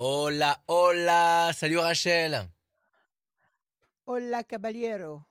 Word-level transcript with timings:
Hola, 0.00 0.62
hola, 0.68 1.50
salut 1.56 1.78
Rachel. 1.78 2.48
Hola 4.06 4.44
caballero. 4.44 5.22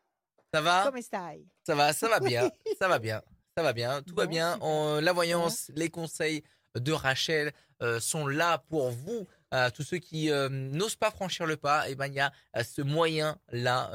Ça 0.54 0.62
va? 0.62 0.84
Come 0.92 1.02
stai? 1.02 1.46
Ça 1.66 1.74
va, 1.74 1.94
ça 1.94 2.10
va 2.10 2.20
bien, 2.20 2.50
ça 2.80 2.90
va 2.90 3.00
bien, 3.00 3.22
ça 3.56 3.64
va 3.64 3.72
bien, 3.72 4.02
tout 4.02 4.14
va 4.14 4.26
bien. 4.26 4.58
On- 4.62 5.00
la 5.02 5.14
voyance, 5.14 5.72
les 5.76 5.90
conseils 5.90 6.44
de 6.76 6.92
Rachel 6.92 7.54
euh, 7.82 8.02
sont 8.02 8.28
là 8.28 8.58
pour 8.70 8.92
vous. 8.92 9.26
Euh, 9.54 9.70
tous 9.70 9.84
ceux 9.84 10.00
qui 10.00 10.30
euh, 10.32 10.50
n'osent 10.50 10.98
pas 10.98 11.12
franchir 11.12 11.46
le 11.46 11.56
pas, 11.56 11.90
et 11.90 11.96
ben 11.96 12.08
il 12.08 12.16
y 12.16 12.20
a 12.20 12.32
ce 12.62 12.82
moyen 12.82 13.40
là 13.54 13.90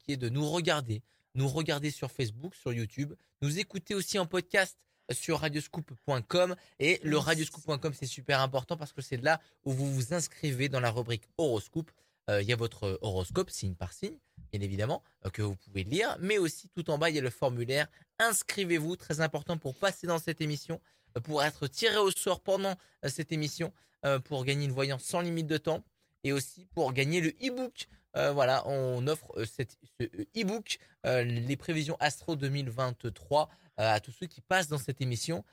qui 0.00 0.12
est 0.12 0.16
de 0.18 0.28
nous 0.28 0.46
regarder, 0.50 1.02
nous 1.34 1.48
regarder 1.48 1.90
sur 1.90 2.10
Facebook, 2.10 2.54
sur 2.54 2.74
YouTube, 2.74 3.14
nous 3.40 3.58
écouter 3.58 3.94
aussi 3.94 4.18
en 4.18 4.26
podcast 4.26 4.76
sur 5.12 5.40
radioscoop.com 5.40 6.56
et 6.78 7.00
le 7.02 7.18
radioscoop.com 7.18 7.92
c'est 7.94 8.06
super 8.06 8.40
important 8.40 8.76
parce 8.76 8.92
que 8.92 9.02
c'est 9.02 9.16
là 9.16 9.40
où 9.64 9.72
vous 9.72 9.92
vous 9.92 10.14
inscrivez 10.14 10.68
dans 10.68 10.80
la 10.80 10.90
rubrique 10.90 11.24
horoscope. 11.38 11.90
Euh, 12.30 12.42
Il 12.42 12.48
y 12.48 12.52
a 12.52 12.56
votre 12.56 12.98
horoscope 13.00 13.50
signe 13.50 13.74
par 13.74 13.92
signe, 13.92 14.18
bien 14.52 14.60
évidemment, 14.60 15.02
euh, 15.24 15.30
que 15.30 15.42
vous 15.42 15.56
pouvez 15.56 15.84
lire, 15.84 16.16
mais 16.20 16.38
aussi 16.38 16.68
tout 16.68 16.90
en 16.90 16.98
bas 16.98 17.08
il 17.10 17.16
y 17.16 17.18
a 17.18 17.22
le 17.22 17.30
formulaire. 17.30 17.88
Inscrivez-vous, 18.18 18.96
très 18.96 19.20
important 19.20 19.56
pour 19.56 19.74
passer 19.74 20.06
dans 20.06 20.18
cette 20.18 20.40
émission, 20.40 20.80
euh, 21.16 21.20
pour 21.20 21.42
être 21.42 21.66
tiré 21.68 21.96
au 21.96 22.10
sort 22.10 22.40
pendant 22.40 22.74
cette 23.06 23.32
émission, 23.32 23.72
euh, 24.04 24.18
pour 24.18 24.44
gagner 24.44 24.66
une 24.66 24.72
voyance 24.72 25.02
sans 25.04 25.20
limite 25.20 25.46
de 25.46 25.58
temps 25.58 25.84
et 26.24 26.32
aussi 26.32 26.66
pour 26.66 26.92
gagner 26.92 27.20
le 27.20 27.30
e-book. 27.42 27.88
Euh, 28.16 28.32
voilà, 28.32 28.66
on 28.66 29.06
offre 29.06 29.32
euh, 29.38 29.44
cette- 29.44 29.76
ce 29.98 30.04
euh, 30.04 30.24
e-book, 30.36 30.78
euh, 31.06 31.22
les 31.24 31.56
prévisions 31.56 31.96
Astro 32.00 32.36
2023, 32.36 33.48
euh, 33.80 33.94
à 33.94 34.00
tous 34.00 34.12
ceux 34.12 34.26
qui 34.26 34.40
passent 34.40 34.68
dans 34.68 34.78
cette 34.78 35.00
émission 35.00 35.44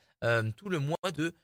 tout 0.56 0.68
le 0.68 0.80
mois 0.80 0.96
de 1.14 1.36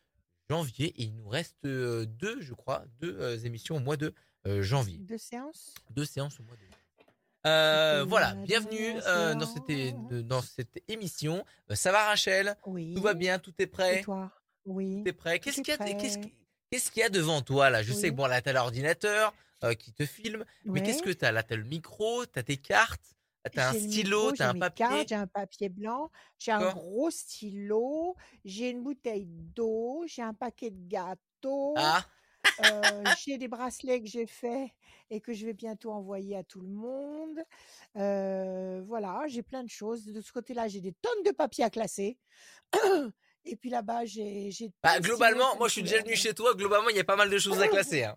janvier. 0.51 0.89
Et 0.99 1.05
il 1.05 1.15
nous 1.15 1.29
reste 1.29 1.65
deux, 1.65 2.41
je 2.41 2.53
crois, 2.55 2.85
deux 3.01 3.47
émissions 3.47 3.77
au 3.77 3.81
mois 3.81 3.97
de 3.97 4.13
janvier. 4.61 4.99
Deux 4.99 5.19
séances? 5.19 5.73
Deux 5.91 6.05
séances 6.05 6.41
au 6.41 6.43
mois 6.43 6.57
de 6.57 6.63
euh, 7.47 7.99
C'était 7.99 8.09
voilà, 8.09 8.35
bienvenue 8.35 8.95
euh, 9.07 9.35
dans, 9.35 9.47
cette, 9.47 10.27
dans 10.27 10.43
cette 10.43 10.83
émission. 10.89 11.45
Ça 11.75 11.93
va 11.93 12.07
Rachel? 12.07 12.57
Oui. 12.67 12.95
Tout 12.95 13.03
va 13.03 13.15
bien? 13.15 13.39
Tout 13.39 13.53
est 13.59 13.65
Et 13.65 13.67
prêt 13.69 14.01
toi? 14.03 14.33
Oui. 14.65 15.03
Tout 15.05 15.09
est 15.11 15.13
prêt? 15.13 15.39
Qu'est-ce 15.39 15.61
est 15.61 15.63
qu'il 15.63 15.75
y, 15.75 17.03
a- 17.03 17.07
y 17.07 17.11
devant 17.11 17.43
toi 17.43 17.71
là? 17.71 17.83
Je 17.83 17.93
sais 17.93 18.09
que 18.11 18.15
bon 18.15 18.27
là 18.27 18.41
t'as 18.43 18.53
l'ordinateur 18.53 19.35
euh, 19.65 19.75
qui 19.75 19.93
te 19.93 20.07
filme, 20.07 20.45
mais 20.73 20.83
qu'est-ce 20.83 21.03
que 21.03 21.11
Ouais. 21.11 21.13
t'as 21.13 21.33
là? 21.33 21.43
T'as 21.43 21.57
le 21.57 21.65
micro, 21.65 22.27
t'as 22.27 22.43
tes 22.43 22.57
cartes, 22.59 23.15
t'as 23.55 23.71
un 23.71 23.73
J'ai 23.73 23.81
le 23.81 23.93
stylo, 23.93 24.33
t'as 24.33 24.49
j'ai 24.49 24.51
un 24.51 24.55
papier? 24.55 25.09
j'ai 25.09 25.15
un 25.15 25.27
papier 25.27 25.69
blanc, 25.69 26.11
j'ai 26.39 26.53
un 26.53 26.65
gros 26.65 27.11
stylo, 27.11 28.17
j'ai 28.45 28.71
une 28.71 28.83
bouteille 28.83 29.27
d'eau, 29.29 30.05
j'ai 30.07 30.23
un 30.23 30.33
paquet 30.33 30.71
de 30.71 30.79
gâteaux, 30.89 31.95
Ah 31.95 32.07
euh, 32.61 33.05
j'ai 33.11 33.39
des 33.39 33.49
bracelets 33.49 34.03
que 34.03 34.09
j'ai 34.09 34.27
faits 34.27 34.71
et 35.11 35.21
que 35.21 35.33
je 35.35 35.47
vais 35.47 35.55
bientôt 35.55 35.93
envoyer 35.93 36.37
à 36.37 36.45
tout 36.45 36.61
le 36.63 36.69
monde. 36.69 37.41
Euh, 37.97 38.83
voilà, 38.87 39.25
j'ai 39.29 39.43
plein 39.43 39.65
de 39.65 39.71
choses. 39.71 40.07
De 40.07 40.21
ce 40.23 40.33
côté-là, 40.33 40.69
j'ai 40.69 40.81
des 40.81 40.93
tonnes 40.95 41.23
de 41.25 41.33
papier 41.33 41.65
à 41.65 41.71
classer. 41.71 42.19
Et 43.45 43.57
puis 43.57 43.71
là-bas, 43.71 44.05
j'ai 44.07 44.51
Bah, 44.83 44.99
globalement, 45.01 45.57
moi 45.57 45.69
je 45.69 45.73
suis 45.75 45.83
déjà 45.83 46.01
venu 46.03 46.17
chez 46.17 46.35
toi. 46.35 46.55
Globalement, 46.55 46.89
il 46.89 46.97
y 46.97 47.01
a 47.01 47.05
pas 47.05 47.17
mal 47.17 47.31
de 47.31 47.39
choses 47.39 47.61
à 47.61 47.69
classer. 47.69 48.05
Hein. 48.05 48.17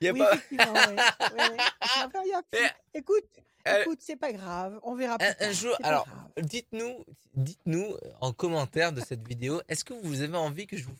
Il 0.00 0.06
y 0.06 0.08
a 0.08 0.12
Oui, 0.12 0.18
pas. 0.20 0.34
effectivement, 0.34 0.72
ouais, 0.72 0.86
ouais, 0.96 1.50
ouais. 1.50 1.56
Enfin, 1.82 2.20
il 2.24 2.30
y 2.30 2.34
a- 2.34 2.74
Écoute, 2.94 3.24
euh, 3.68 3.82
écoute, 3.82 3.98
c'est 4.00 4.16
pas 4.16 4.32
grave, 4.32 4.80
on 4.82 4.94
verra 4.94 5.18
plus 5.18 5.26
un, 5.40 5.52
jour, 5.52 5.76
alors, 5.82 6.06
dites-nous, 6.40 7.04
dites-nous 7.34 7.96
en 8.20 8.32
commentaire 8.32 8.92
de 8.92 9.00
cette 9.02 9.26
vidéo, 9.26 9.60
est-ce 9.68 9.84
que 9.84 9.92
vous 9.92 10.22
avez 10.22 10.36
envie 10.38 10.66
que 10.66 10.76
je 10.78 10.84
vous 10.84 10.96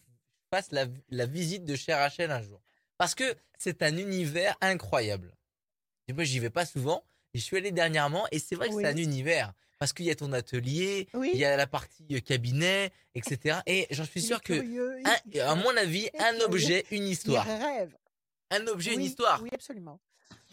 fasse 0.52 0.70
la, 0.72 0.84
la 1.08 1.24
visite 1.26 1.64
de 1.64 1.74
chez 1.76 1.94
Rachel 1.94 2.30
un 2.30 2.42
jour? 2.42 2.60
Parce 2.98 3.14
que 3.14 3.34
c'est 3.58 3.82
un 3.82 3.96
univers 3.96 4.56
incroyable. 4.60 5.34
Moi, 6.12 6.24
j'y 6.24 6.38
vais 6.38 6.50
pas 6.50 6.66
souvent. 6.66 7.02
Je 7.34 7.40
suis 7.40 7.56
allé 7.56 7.70
dernièrement 7.72 8.26
et 8.32 8.38
c'est 8.38 8.56
vrai 8.56 8.68
que 8.68 8.74
c'est 8.74 8.86
un 8.86 8.96
univers. 8.96 9.52
Parce 9.80 9.94
qu'il 9.94 10.04
y 10.04 10.10
a 10.10 10.14
ton 10.14 10.32
atelier, 10.34 11.08
il 11.14 11.36
y 11.36 11.44
a 11.46 11.56
la 11.56 11.66
partie 11.66 12.06
euh, 12.12 12.20
cabinet, 12.20 12.90
etc. 13.14 13.60
Et 13.66 13.86
j'en 13.90 14.04
suis 14.04 14.20
sûr 14.20 14.42
que, 14.42 14.52
curieux, 14.52 14.98
un- 15.06 15.40
à 15.40 15.54
mon 15.54 15.74
avis, 15.76 16.08
un 16.18 16.38
objet, 16.44 16.84
une 16.90 17.04
Il 17.04 17.12
histoire. 17.12 17.46
rêve. 17.46 17.96
Un 18.50 18.66
objet, 18.66 18.92
une 18.92 19.00
histoire. 19.00 19.42
oui, 19.42 19.48
absolument. 19.54 19.98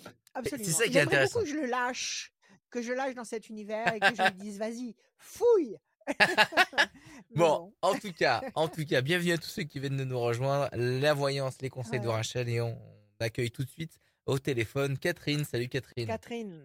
C'est 0.01 0.09
Absolument. 0.33 0.69
ça 0.69 0.87
qui 0.87 0.97
est 0.97 1.01
intéressant. 1.01 1.39
beaucoup 1.39 1.51
que 1.51 1.57
je 1.57 1.61
le 1.61 1.67
lâche, 1.67 2.31
que 2.69 2.81
je 2.81 2.93
lâche 2.93 3.15
dans 3.15 3.25
cet 3.25 3.49
univers 3.49 3.93
et 3.93 3.99
que 3.99 4.15
je 4.15 4.21
lui 4.21 4.31
dise, 4.37 4.57
vas-y, 4.59 4.95
fouille. 5.17 5.77
Bon, 7.35 7.45
bon, 7.59 7.73
en 7.81 7.95
tout 7.99 8.13
cas, 8.13 8.41
en 8.55 8.69
tout 8.69 8.85
cas, 8.85 9.01
bienvenue 9.01 9.33
à 9.33 9.37
tous 9.37 9.49
ceux 9.49 9.63
qui 9.63 9.79
viennent 9.81 9.97
de 9.97 10.05
nous 10.05 10.19
rejoindre. 10.19 10.69
La 10.73 11.13
voyance, 11.13 11.61
les 11.61 11.69
conseils 11.69 11.99
de. 11.99 12.07
Rachel 12.07 12.47
et 12.47 12.61
on 12.61 12.79
accueille 13.19 13.51
tout 13.51 13.65
de 13.65 13.69
suite 13.69 13.99
au 14.25 14.39
téléphone 14.39 14.97
Catherine. 14.97 15.43
Salut 15.43 15.67
Catherine. 15.67 16.07
Catherine. 16.07 16.63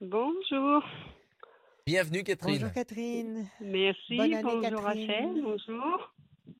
Bonjour, 0.00 0.84
Bienvenue 1.88 2.22
Bonjour 2.42 2.70
Catherine. 2.70 3.48
Catherine. 3.48 3.48
merci, 3.62 4.16
Bonne 4.18 4.34
année 4.34 4.42
bonjour 4.42 4.82
Rachel, 4.82 5.06
Catherine. 5.06 5.40
bonjour. 5.42 6.14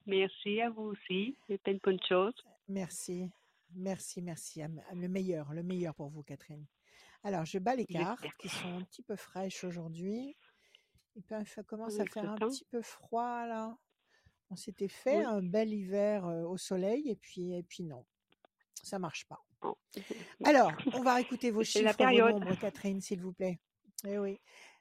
Merci 0.06 0.60
à 0.62 0.70
vous 0.70 0.84
aussi, 0.84 1.36
c'est 1.46 1.58
plein 1.58 1.74
de 1.74 1.80
bonnes 1.84 2.00
choses. 2.08 2.32
Merci. 2.66 3.28
Merci, 3.74 4.22
merci. 4.22 4.62
Le 4.94 5.06
meilleur, 5.06 5.52
le 5.52 5.62
meilleur 5.62 5.94
pour 5.94 6.08
vous, 6.08 6.22
Catherine. 6.22 6.64
Alors, 7.22 7.44
je 7.44 7.58
bats 7.58 7.76
les 7.76 7.84
cartes 7.84 8.24
qui 8.38 8.48
sont 8.48 8.68
un 8.68 8.82
petit 8.84 9.02
peu 9.02 9.16
fraîches 9.16 9.64
aujourd'hui. 9.64 10.34
Et 11.14 11.20
puis, 11.20 11.36
ça 11.44 11.62
commence 11.62 12.00
à 12.00 12.06
faire 12.06 12.30
un 12.30 12.36
petit 12.38 12.64
peu 12.64 12.80
froid, 12.80 13.44
là. 13.44 13.76
On 14.48 14.56
s'était 14.56 14.88
fait 14.88 15.18
Oui. 15.18 15.24
un 15.24 15.42
bel 15.42 15.74
hiver 15.74 16.24
euh, 16.24 16.44
au 16.44 16.56
soleil, 16.56 17.10
et 17.10 17.16
puis, 17.16 17.52
et 17.52 17.62
puis 17.64 17.84
non, 17.84 18.06
ça 18.82 18.98
marche 18.98 19.26
pas. 19.26 19.44
Bon. 19.60 19.76
Alors, 20.46 20.72
on 20.94 21.02
va 21.02 21.20
écouter 21.20 21.50
vos 21.50 21.64
C'est 21.64 21.82
la 21.82 21.92
chiffres, 21.92 22.10
vos 22.12 22.30
nombres, 22.30 22.58
Catherine, 22.58 23.02
s'il 23.02 23.20
vous 23.20 23.34
plaît. 23.34 23.60
Eh 24.06 24.18
oui, 24.18 24.40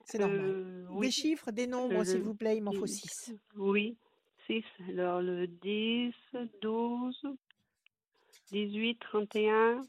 c'est 0.10 0.20
normal. 0.20 0.40
Euh, 0.40 0.88
Des 0.88 0.94
oui, 0.94 1.12
chiffres, 1.12 1.52
des 1.52 1.68
nombres, 1.68 2.04
s'il 2.04 2.22
vous 2.22 2.34
plaît, 2.34 2.58
il 2.58 2.64
m'en 2.64 2.72
faut 2.72 2.86
mm, 2.86 2.88
6. 2.88 3.36
oui, 3.56 3.98
6. 4.48 4.64
Alors 4.90 5.22
le 5.22 5.48
10, 5.48 6.14
12, 6.62 7.22
18, 8.52 9.00
31, 9.00 9.82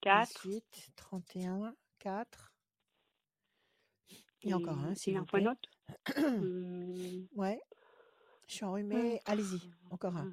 4. 0.00 0.42
18, 0.46 0.64
31, 0.96 1.74
4. 1.98 2.52
Et 4.42 4.54
encore 4.54 4.78
un, 4.78 4.90
Il 4.92 4.96
s'il 4.96 5.18
vous 5.18 5.24
plaît. 5.26 5.48
autre? 5.48 5.68
Hum, 6.16 7.26
Ouais, 7.34 7.60
je 8.46 8.54
suis 8.54 8.64
enrhumée. 8.64 9.20
Allez-y, 9.26 9.60
encore 9.90 10.16
un. 10.16 10.32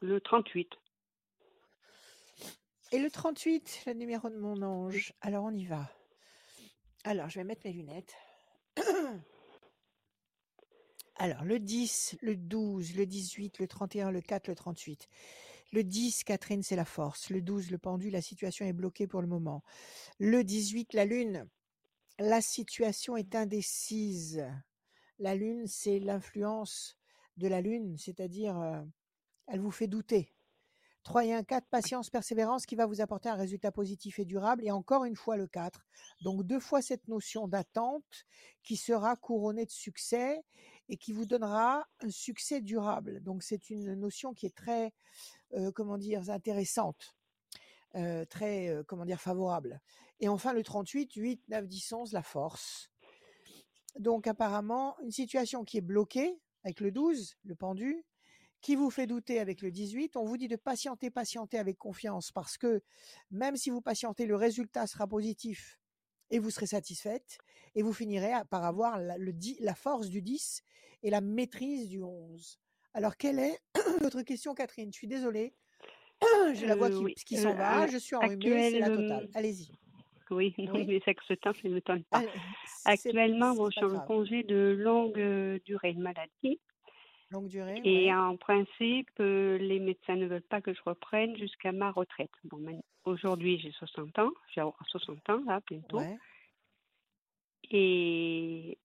Le 0.00 0.20
38. 0.20 0.68
Et 2.90 2.98
le 2.98 3.10
38, 3.10 3.82
le 3.86 3.92
numéro 3.92 4.28
de 4.30 4.36
mon 4.36 4.62
ange. 4.62 5.12
Alors, 5.20 5.44
on 5.44 5.50
y 5.54 5.64
va. 5.66 5.88
Alors, 7.04 7.28
je 7.28 7.38
vais 7.38 7.44
mettre 7.44 7.62
mes 7.64 7.72
lunettes. 7.72 8.14
Alors, 11.16 11.44
le 11.44 11.58
10, 11.58 12.18
le 12.20 12.36
12, 12.36 12.96
le 12.96 13.06
18, 13.06 13.58
le 13.58 13.68
31, 13.68 14.10
le 14.10 14.20
4, 14.20 14.48
le 14.48 14.54
38. 14.54 15.08
Le 15.72 15.84
10, 15.84 16.24
Catherine, 16.24 16.62
c'est 16.62 16.76
la 16.76 16.84
force. 16.84 17.30
Le 17.30 17.42
12, 17.42 17.70
le 17.70 17.78
pendu, 17.78 18.10
la 18.10 18.22
situation 18.22 18.66
est 18.66 18.72
bloquée 18.72 19.06
pour 19.06 19.20
le 19.20 19.26
moment. 19.26 19.62
Le 20.18 20.42
18, 20.44 20.94
la 20.94 21.04
lune. 21.04 21.48
La 22.18 22.40
situation 22.40 23.16
est 23.16 23.34
indécise. 23.34 24.44
La 25.18 25.34
lune, 25.34 25.66
c'est 25.66 25.98
l'influence 25.98 26.96
de 27.36 27.48
la 27.48 27.60
lune, 27.60 27.96
c'est-à-dire, 27.98 28.58
euh, 28.58 28.82
elle 29.46 29.60
vous 29.60 29.70
fait 29.70 29.86
douter. 29.86 30.32
3 31.04 31.24
et 31.24 31.32
1, 31.32 31.42
4, 31.42 31.66
patience, 31.68 32.10
persévérance 32.10 32.66
qui 32.66 32.76
va 32.76 32.86
vous 32.86 33.00
apporter 33.00 33.28
un 33.28 33.34
résultat 33.34 33.72
positif 33.72 34.18
et 34.18 34.24
durable. 34.24 34.64
Et 34.64 34.70
encore 34.70 35.04
une 35.04 35.16
fois 35.16 35.36
le 35.36 35.46
4. 35.46 35.86
Donc 36.22 36.44
deux 36.44 36.60
fois 36.60 36.82
cette 36.82 37.08
notion 37.08 37.48
d'attente 37.48 38.26
qui 38.62 38.76
sera 38.76 39.16
couronnée 39.16 39.64
de 39.64 39.70
succès 39.70 40.42
et 40.88 40.96
qui 40.96 41.12
vous 41.12 41.26
donnera 41.26 41.86
un 42.00 42.10
succès 42.10 42.60
durable. 42.60 43.22
Donc 43.22 43.42
c'est 43.42 43.70
une 43.70 43.94
notion 43.94 44.34
qui 44.34 44.46
est 44.46 44.54
très, 44.54 44.92
euh, 45.54 45.70
comment 45.72 45.98
dire, 45.98 46.28
intéressante, 46.30 47.14
euh, 47.94 48.24
très, 48.24 48.68
euh, 48.68 48.82
comment 48.86 49.04
dire, 49.04 49.20
favorable. 49.20 49.80
Et 50.20 50.28
enfin 50.28 50.52
le 50.52 50.62
38, 50.62 51.12
8, 51.14 51.42
9, 51.48 51.68
10, 51.68 51.92
11, 51.92 52.12
la 52.12 52.22
force. 52.22 52.90
Donc 53.98 54.26
apparemment, 54.26 54.98
une 55.00 55.10
situation 55.10 55.64
qui 55.64 55.78
est 55.78 55.82
bloquée 55.82 56.40
avec 56.64 56.80
le 56.80 56.90
12, 56.90 57.36
le 57.44 57.54
pendu, 57.54 58.04
qui 58.60 58.74
vous 58.76 58.90
fait 58.90 59.06
douter 59.06 59.38
avec 59.38 59.62
le 59.62 59.70
18. 59.70 60.16
On 60.16 60.24
vous 60.24 60.36
dit 60.36 60.48
de 60.48 60.56
patienter, 60.56 61.10
patienter 61.10 61.58
avec 61.58 61.78
confiance 61.78 62.32
parce 62.32 62.56
que 62.58 62.82
même 63.30 63.56
si 63.56 63.70
vous 63.70 63.80
patientez, 63.80 64.26
le 64.26 64.36
résultat 64.36 64.86
sera 64.86 65.06
positif 65.06 65.78
et 66.30 66.38
vous 66.38 66.50
serez 66.50 66.66
satisfaite 66.66 67.38
et 67.74 67.82
vous 67.82 67.92
finirez 67.92 68.32
par 68.50 68.64
avoir 68.64 68.98
la, 68.98 69.16
le 69.16 69.32
dix- 69.32 69.58
la 69.60 69.74
force 69.74 70.08
du 70.08 70.22
10 70.22 70.62
et 71.02 71.10
la 71.10 71.20
maîtrise 71.20 71.88
du 71.88 72.02
11. 72.02 72.58
Alors, 72.94 73.16
quelle 73.16 73.38
est 73.38 73.58
votre 74.02 74.22
question, 74.22 74.54
Catherine? 74.54 74.90
Je 74.92 74.98
suis 74.98 75.06
désolée. 75.06 75.54
Je 76.54 76.66
la 76.66 76.74
vois 76.74 76.88
Euh, 76.88 76.98
qui, 76.98 77.04
oui. 77.04 77.14
qui 77.14 77.38
Euh, 77.38 77.42
s'en 77.42 77.54
va, 77.54 77.82
à- 77.82 77.86
je 77.86 77.96
suis 77.98 78.16
enrhumée, 78.16 78.70
c'est 78.72 78.80
la 78.80 78.88
totale. 78.88 79.24
euh, 79.24 79.30
Allez-y. 79.38 79.70
Oui, 80.30 80.52
non, 80.58 80.72
Oui. 80.74 80.84
mais 80.86 81.00
c'est 81.04 81.14
que 81.14 81.24
ce 81.28 81.34
temps, 81.34 81.52
ça 81.54 81.60
ne 81.68 81.74
m'étonne 81.74 82.02
pas. 82.04 82.18
Allez, 82.18 82.28
Actuellement, 82.84 83.54
bon, 83.54 83.70
je 83.70 83.76
suis 83.76 83.84
en 83.84 84.00
congé 84.00 84.42
de 84.42 84.74
longue 84.78 85.18
euh, 85.18 85.58
durée 85.64 85.94
de 85.94 86.00
maladie. 86.00 86.60
Longue 87.30 87.48
durée, 87.48 87.80
Et 87.84 88.06
ouais. 88.06 88.14
en 88.14 88.36
principe, 88.36 89.10
euh, 89.20 89.58
les 89.58 89.78
médecins 89.78 90.16
ne 90.16 90.26
veulent 90.26 90.42
pas 90.42 90.60
que 90.60 90.74
je 90.74 90.80
reprenne 90.84 91.36
jusqu'à 91.36 91.72
ma 91.72 91.90
retraite. 91.90 92.30
Bon, 92.44 92.58
aujourd'hui, 93.04 93.58
j'ai 93.60 93.70
60 93.72 94.18
ans, 94.18 94.30
j'ai 94.54 94.60
avoir 94.60 94.76
60 94.88 95.28
ans 95.30 95.42
là 95.46 95.60
bientôt. 95.66 95.98
Ouais. 95.98 96.18
Et, 97.70 98.78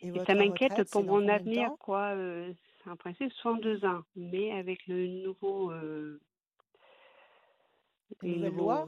Et 0.00 0.08
et 0.08 0.10
votre 0.10 0.26
ça 0.26 0.34
m'inquiète 0.34 0.84
pour 0.90 1.04
mon 1.04 1.28
avenir, 1.28 1.70
quoi. 1.78 2.14
euh, 2.16 2.52
en 2.86 2.96
principe, 2.96 3.32
62 3.32 3.84
ans. 3.84 4.02
Mais 4.16 4.52
avec 4.52 4.86
le 4.86 5.06
nouveau, 5.06 5.70
euh, 5.70 6.20
Les 8.22 8.28
les 8.28 8.34
nouvelles 8.34 8.54
nouveaux, 8.54 8.64
lois? 8.64 8.86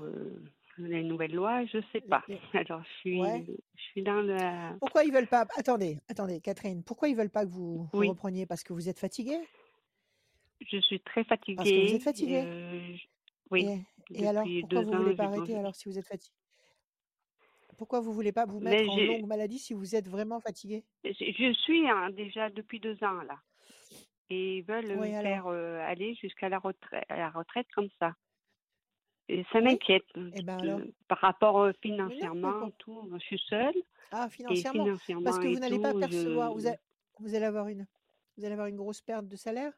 Les 0.86 1.02
nouvelles 1.02 1.34
lois, 1.34 1.64
je 1.66 1.78
sais 1.92 2.00
Les- 2.00 2.08
pas. 2.08 2.24
Alors, 2.54 2.82
je 2.84 2.90
suis, 3.00 3.18
Ouais. 3.20 3.44
je 3.76 3.82
suis 3.90 4.02
dans 4.02 4.22
la. 4.22 4.74
Pourquoi 4.80 5.04
ils 5.04 5.12
veulent 5.12 5.28
pas 5.28 5.46
Attendez, 5.56 5.98
attendez, 6.08 6.40
Catherine. 6.40 6.82
Pourquoi 6.82 7.08
ils 7.08 7.16
veulent 7.16 7.30
pas 7.30 7.44
que 7.44 7.50
vous, 7.50 7.88
repreniez? 7.92 8.46
Parce 8.46 8.62
que 8.64 8.72
vous 8.72 8.88
êtes 8.88 8.98
fatiguée? 8.98 9.40
Je 10.70 10.78
suis 10.80 11.00
très 11.00 11.24
Parce 11.24 11.70
que 11.70 11.78
vous 11.78 11.94
êtes 11.94 12.02
fatiguée? 12.02 12.42
fatiguée. 12.42 12.42
euh, 12.46 12.94
je- 12.96 13.06
oui, 13.50 13.66
Et, 14.14 14.22
et 14.22 14.26
alors, 14.26 14.46
pourquoi 14.60 14.80
vous 14.82 14.92
ans, 14.92 15.02
voulez 15.02 15.16
pas 15.16 15.24
arrêter 15.24 15.56
alors 15.56 15.74
si 15.74 15.88
vous 15.88 15.98
êtes 15.98 16.06
fatiguée 16.06 16.34
Pourquoi 17.76 18.00
vous 18.00 18.12
voulez 18.12 18.32
pas 18.32 18.46
vous 18.46 18.60
mettre 18.60 18.88
en 18.90 18.96
longue 18.98 19.26
maladie 19.26 19.58
si 19.58 19.74
vous 19.74 19.94
êtes 19.94 20.08
vraiment 20.08 20.40
fatiguée? 20.40 20.84
Je 21.04 21.52
suis 21.62 21.88
hein, 21.88 22.10
déjà 22.10 22.48
depuis 22.50 22.78
deux 22.80 23.02
ans 23.02 23.22
là. 23.22 23.38
Et 24.30 24.58
ils 24.58 24.62
veulent 24.62 24.86
Oui, 24.98 25.08
me 25.08 25.14
alors? 25.14 25.32
faire 25.32 25.46
euh, 25.48 25.78
aller 25.80 26.14
jusqu'à 26.14 26.48
la 26.48 26.58
retraite, 26.58 27.04
à 27.08 27.16
la 27.16 27.30
retraite 27.30 27.66
comme 27.74 27.88
ça. 27.98 28.14
Et 29.28 29.44
ça 29.52 29.60
m'inquiète 29.60 30.04
Eh 30.34 30.42
ben 30.42 30.58
euh, 30.58 30.62
alors 30.62 30.80
par 31.08 31.18
rapport 31.18 31.60
euh, 31.60 31.72
financièrement, 31.80 32.70
tout. 32.78 33.08
Je 33.12 33.18
suis 33.18 33.38
seule 33.48 33.74
Ah, 34.10 34.28
financièrement 34.28 34.88
Parce 35.24 35.38
que 35.38 35.48
vous 35.48 35.58
n'allez 35.58 35.78
pas 35.78 35.94
percevoir, 35.94 36.52
vous, 36.52 36.62
je. 36.62 36.68
a- 36.68 36.76
vous 37.20 37.34
allez 37.34 37.44
avoir 37.44 37.68
une, 37.68 37.86
vous 38.36 38.44
allez 38.44 38.52
avoir 38.52 38.66
une 38.66 38.76
grosse 38.76 39.00
perte 39.00 39.26
de 39.28 39.36
salaire, 39.36 39.72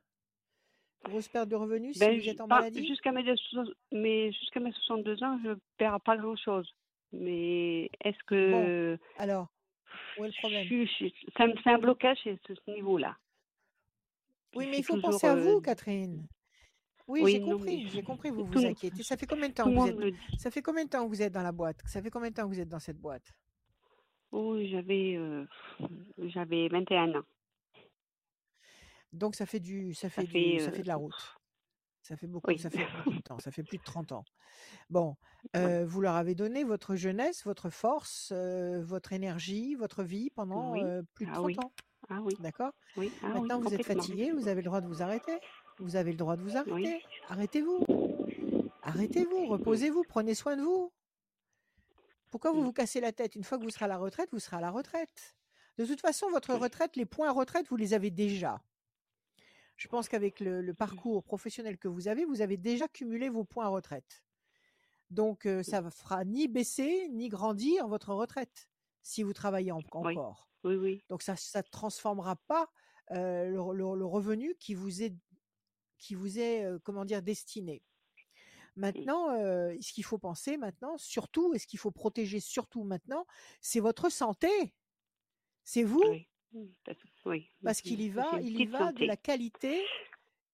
grosse 1.05 1.29
perte 1.29 1.49
de 1.49 1.57
revenus 1.57 1.95
si 1.95 2.01
Ben, 2.01 2.19
vous 2.21 2.29
êtes 2.29 2.41
en 2.41 2.49
pas- 2.49 2.57
maladie. 2.61 2.87
jusqu'à 2.87 3.13
mes, 3.13 3.25
mais 3.93 4.33
jusqu'à 4.33 4.61
mes 4.61 4.73
62 4.73 5.23
ans, 5.23 5.39
je 5.45 5.51
perds 5.77 6.01
pas 6.01 6.17
grand-chose. 6.17 6.75
Mais 7.13 7.91
est-ce 8.03 8.19
Bon, 8.19 8.27
que 8.27 8.99
alors, 9.19 9.49
où 10.19 10.25
est 10.25 10.29
le 10.29 10.35
problème? 10.41 10.67
je- 10.69 11.09
ça 11.37 11.47
me 11.47 11.55
fait 11.57 11.71
un 11.71 11.79
blocage 11.79 12.19
à 12.27 12.31
ce 12.47 12.71
niveau-là. 12.73 13.17
Oui, 14.57 14.67
mais 14.69 14.79
il 14.79 14.85
faut 14.85 14.97
penser 15.01 15.27
à 15.27 15.35
euh, 15.35 15.55
vous, 15.55 15.61
Catherine. 15.61 16.27
Oui, 17.07 17.23
Oui, 17.23 17.33
j'ai 17.33 17.41
compris, 17.41 17.89
j'ai 17.89 18.03
compris, 18.03 18.31
vous 18.31 18.47
vous 18.51 18.65
inquiétez. 18.65 19.03
Ça 19.03 19.17
fait 19.17 19.27
combien 19.27 19.49
de 19.49 19.55
temps 19.55 19.65
que 19.65 19.79
vous 19.79 19.87
êtes, 19.89 20.15
ça 20.39 20.51
fait 20.51 20.63
combien 20.63 20.85
de 20.85 20.91
temps 20.91 21.05
que 21.05 21.09
vous 21.09 21.23
êtes 21.23 21.33
dans 21.33 21.43
la 21.43 21.53
boîte? 21.53 21.81
Ça 21.87 22.01
fait 22.03 22.11
combien 22.11 22.31
de 22.31 22.35
temps 22.35 22.45
que 22.49 22.55
vous 22.55 22.61
êtes 22.61 22.69
dans 22.69 22.79
cette 22.81 22.99
boîte? 22.99 23.35
Oh, 24.33 24.59
j'avais 24.65 25.15
euh, 25.17 25.47
j'avais 26.19 26.69
21 26.69 27.15
ans. 27.15 27.25
Donc 29.13 29.35
ça 29.37 29.47
fait 29.47 29.61
du, 29.61 29.95
ça 29.95 30.09
Ça 30.09 30.23
fait 30.23 30.27
du, 30.27 30.59
ça 30.59 30.73
fait 30.73 30.79
euh, 30.79 30.83
de 30.83 30.89
la 30.89 30.97
route. 30.97 31.35
Ça 32.03 32.17
fait 32.17 32.27
beaucoup, 32.27 32.51
oui. 32.51 32.59
ça 32.59 32.69
fait 32.69 32.85
beaucoup 32.99 33.13
de 33.17 33.23
temps. 33.23 33.39
Ça 33.39 33.51
fait 33.51 33.63
plus 33.63 33.79
de 33.79 33.83
30 33.85 34.13
ans. 34.13 34.25
Bon, 34.91 35.17
euh, 35.57 35.87
vous 35.87 36.01
leur 36.01 36.17
avez 36.17 36.35
donné 36.35 36.65
votre 36.65 36.97
jeunesse, 36.97 37.45
votre 37.45 37.71
force, 37.71 38.31
euh, 38.35 38.83
votre 38.83 39.13
énergie, 39.13 39.75
votre 39.75 40.03
vie 40.03 40.31
pendant 40.31 40.73
Oui. 40.73 40.81
euh, 40.83 41.03
plus 41.15 41.27
de 41.27 41.31
Ah 41.33 41.43
oui. 41.43 41.55
30 41.55 41.67
ans? 41.67 41.73
Ah 42.11 42.21
oui. 42.23 42.37
D'accord? 42.41 42.73
Oui. 42.97 43.09
Ah 43.23 43.29
Maintenant, 43.29 43.61
vous 43.61 43.73
êtes 43.73 43.85
fatigué, 43.85 44.33
vous 44.33 44.49
avez 44.49 44.61
le 44.61 44.67
droit 44.67 44.81
de 44.81 44.87
vous 44.87 45.01
arrêter? 45.03 45.39
Vous 45.79 45.97
avez 45.97 46.13
le 46.13 46.17
droit 46.17 46.37
de 46.37 46.43
vous 46.43 46.51
Oui. 46.73 46.87
arrêter. 46.87 47.05
Arrêtez-vous. 47.29 47.85
Arrêtez-vous, 48.83 49.47
reposez-vous, 49.47 50.05
prenez 50.09 50.35
soin 50.35 50.57
de 50.57 50.63
vous. 50.63 50.93
Pourquoi 52.31 52.53
vous 52.53 52.63
vous 52.63 52.73
cassez 52.73 53.01
la 53.01 53.13
tête? 53.13 53.35
Une 53.37 53.45
fois 53.45 53.59
que 53.59 53.63
vous 53.65 53.71
serez 53.71 53.85
à 53.87 53.89
la 53.89 53.97
retraite, 53.99 54.29
vous 54.33 54.39
serez 54.41 54.57
à 54.57 54.61
la 54.61 54.71
retraite. 54.71 55.37
De 55.79 55.87
toute 55.87 56.01
façon, 56.01 56.29
votre 56.31 56.55
retraite, 56.55 56.97
les 56.97 57.07
points 57.07 57.31
retraite, 57.33 57.69
vous 57.69 57.77
les 57.77 57.95
avez 57.95 58.11
déjà. 58.11 58.63
Je 59.77 59.89
pense 59.89 60.09
qu'avec 60.09 60.39
le, 60.41 60.61
le 60.63 60.75
parcours 60.75 61.25
professionnel 61.25 61.79
que 61.79 61.89
vous 61.89 62.07
avez, 62.09 62.25
vous 62.25 62.41
avez 62.43 62.57
déjà 62.57 62.87
cumulé 62.89 63.29
vos 63.29 63.45
points 63.45 63.67
retraite. 63.69 64.23
Donc, 65.11 65.47
euh, 65.47 65.63
ça 65.63 65.81
ne 65.81 65.91
fera 65.91 66.25
ni 66.25 66.47
baisser 66.49 67.09
ni 67.11 67.29
grandir 67.29 67.89
votre 67.89 68.13
retraite 68.15 68.69
si 69.03 69.23
vous 69.23 69.33
travaillez 69.33 69.73
en- 69.73 69.79
Oui. 69.95 70.17
encore. 70.17 70.49
Oui, 70.65 70.77
oui. 70.77 71.05
Donc, 71.09 71.23
ça 71.23 71.35
ne 71.35 71.63
transformera 71.71 72.37
pas 72.37 72.69
euh, 73.11 73.47
le, 73.47 73.77
le- 73.77 73.99
le 73.99 74.07
revenu 74.07 74.55
qui 74.59 74.75
vous 74.75 75.03
est, 75.03 75.15
qui 76.05 76.15
vous 76.15 76.39
est 76.39 76.67
comment 76.85 77.05
dire, 77.05 77.23
destiné. 77.23 77.83
Mm. 78.77 78.81
Maintenant, 78.81 79.31
euh, 79.31 79.75
ce 79.81 79.93
qu'il 79.93 80.05
faut 80.05 80.19
penser 80.19 80.57
maintenant, 80.57 80.99
surtout, 80.99 81.55
et 81.55 81.59
ce 81.59 81.67
qu'il 81.67 81.79
faut 81.79 81.91
protéger 81.93 82.41
surtout 82.41 82.85
maintenant, 82.85 83.27
c'est 83.61 83.81
votre 83.81 84.11
santé. 84.11 84.75
C'est 85.65 85.83
vous, 85.85 86.03
Oui. 86.07 86.29
Mm. 86.53 86.67
Parce, 86.85 86.99
oui. 87.25 87.51
parce 87.63 87.81
qu'il 87.81 88.01
y 88.01 88.11
va, 88.11 88.29
il 88.43 88.61
y 88.61 88.67
va 88.67 88.93
de 88.93 89.05
la 89.05 89.17
qualité. 89.17 89.83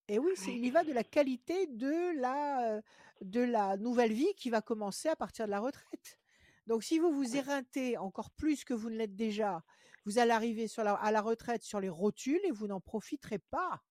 Et 0.08 0.18
oui, 0.18 0.32
c'est- 0.36 0.50
Oui. 0.50 0.58
il 0.58 0.66
y 0.66 0.70
va 0.70 0.84
de 0.84 0.92
la 0.92 1.04
qualité 1.04 1.66
de 1.66 2.12
la, 2.20 2.80
de 3.20 3.40
la 3.40 3.76
nouvelle 3.76 4.12
vie 4.12 4.34
qui 4.36 4.50
va 4.50 4.60
commencer 4.60 5.08
à 5.08 5.16
partir 5.16 5.46
de 5.46 5.50
la 5.50 5.60
retraite. 5.60 6.18
Donc, 6.66 6.84
si 6.84 6.98
vous 6.98 7.10
vous 7.12 7.36
éreintez 7.36 7.96
encore 7.96 8.30
plus 8.30 8.64
que 8.64 8.74
vous 8.74 8.90
ne 8.90 8.96
l'êtes 8.96 9.16
déjà, 9.16 9.64
vous 10.04 10.18
allez 10.18 10.30
arriver 10.30 10.68
sur 10.68 10.84
la, 10.84 10.94
à 10.94 11.10
la 11.10 11.20
retraite 11.20 11.62
sur 11.62 11.80
les 11.80 11.88
rotules 11.88 12.40
et 12.44 12.50
vous 12.50 12.66
n'en 12.68 12.80
profiterez 12.80 13.38
pas. 13.38 13.82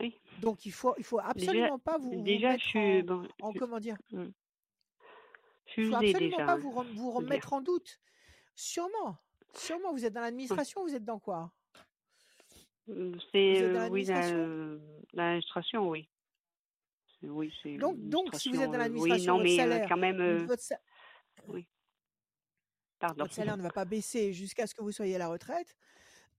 Oui. 0.00 0.14
Donc, 0.40 0.66
il 0.66 0.72
faut, 0.72 0.94
il 0.98 1.04
faut 1.04 1.18
Déjà, 1.18 1.28
absolument 1.30 1.78
pas 1.78 1.98
vous, 1.98 2.10
vous 2.10 2.22
déjà, 2.24 2.56
je 2.58 2.64
suis 2.64 2.78
en, 2.78 3.04
bon. 3.04 3.28
en 3.40 3.52
Je, 3.52 3.58
comment 3.58 3.80
dire, 3.80 3.96
je 4.10 4.18
suis 5.72 5.82
il 5.82 5.88
faut 5.88 5.94
absolument 5.96 6.30
déjà, 6.30 6.46
pas 6.46 6.56
vous, 6.56 6.70
rem- 6.70 6.92
vous 6.94 7.10
remettre 7.12 7.52
en 7.52 7.60
doute. 7.60 8.00
Sûrement, 8.54 9.16
sûrement, 9.54 9.92
vous 9.92 10.04
êtes 10.04 10.12
dans 10.12 10.20
Oui. 10.20 10.24
l'administration, 10.26 10.82
vous 10.82 10.94
êtes 10.94 11.04
dans 11.04 11.18
quoi? 11.18 11.52
Mm, 12.86 13.12
Vous 13.12 13.20
C'est 13.32 13.62
euh, 13.62 13.88
oui, 13.88 14.04
la- 14.04 14.14
l'administration? 14.14 15.06
l'administration, 15.14 15.88
oui. 15.88 16.08
C'est- 17.20 17.28
Oui, 17.28 17.52
Donc, 17.78 17.96
donc, 18.08 18.34
si 18.34 18.48
vous 18.50 18.60
êtes 18.60 18.70
dans 18.70 18.74
euh, 18.74 18.78
oui, 18.78 18.78
l'administration, 18.78 19.32
non, 19.32 19.38
votre 19.38 19.44
mais 19.50 19.60
euh, 19.60 19.62
salaire, 19.62 19.88
quand 19.88 19.96
même, 19.96 20.20
euh, 20.20 20.44
votre, 20.46 20.62
sa- 20.62 20.80
oui. 21.48 21.66
Pardon. 22.98 23.24
votre 23.24 23.34
salaire 23.34 23.56
ne 23.56 23.62
va 23.62 23.70
pas 23.70 23.84
baisser 23.84 24.32
jusqu'à 24.32 24.66
ce 24.66 24.74
que 24.74 24.82
vous 24.82 24.92
soyez 24.92 25.16
à 25.16 25.18
la 25.18 25.28
retraite. 25.28 25.76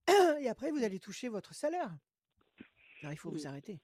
Et 0.40 0.48
après, 0.50 0.72
vous 0.72 0.84
allez 0.84 1.00
toucher 1.00 1.28
votre 1.28 1.54
salaire. 1.54 1.96
Alors, 3.02 3.14
il 3.14 3.18
faut 3.18 3.30
vous 3.30 3.44
Mm. 3.44 3.48
arrêter. 3.48 3.80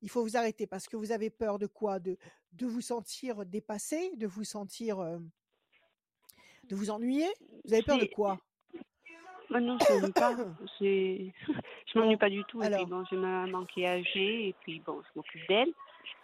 Il 0.00 0.10
faut 0.10 0.22
vous 0.22 0.36
arrêter 0.36 0.66
parce 0.66 0.86
que 0.86 0.96
vous 0.96 1.10
avez 1.10 1.28
peur 1.30 1.58
de 1.58 1.66
quoi? 1.66 1.98
De, 1.98 2.16
de 2.52 2.66
vous 2.66 2.80
sentir 2.80 3.44
dépassé, 3.44 4.14
de 4.16 4.26
vous 4.26 4.44
sentir, 4.44 5.00
euh, 5.00 5.18
de 6.64 6.76
vous 6.76 6.90
ennuyer? 6.90 7.26
Vous 7.64 7.72
avez 7.72 7.82
peur 7.82 7.98
de 7.98 8.06
quoi? 8.06 8.38
Bah 9.50 9.60
non, 9.60 9.76
je 9.78 9.92
m'ennuie 9.92 10.12
pas. 10.12 10.34
Je 11.90 11.98
m'ennuie 11.98 12.18
pas 12.18 12.28
du 12.28 12.44
tout. 12.44 12.62
Et 12.62 12.66
puis 12.66 12.74
alors, 12.74 12.86
bon, 12.86 13.04
j'ai 13.10 13.16
ma 13.16 13.46
maman 13.46 13.64
qui 13.64 13.80
est 13.82 13.86
âgée 13.88 14.48
et 14.48 14.52
puis 14.60 14.78
bon, 14.80 15.02
je 15.02 15.08
m'occupe 15.16 15.40
d'elle. 15.48 15.72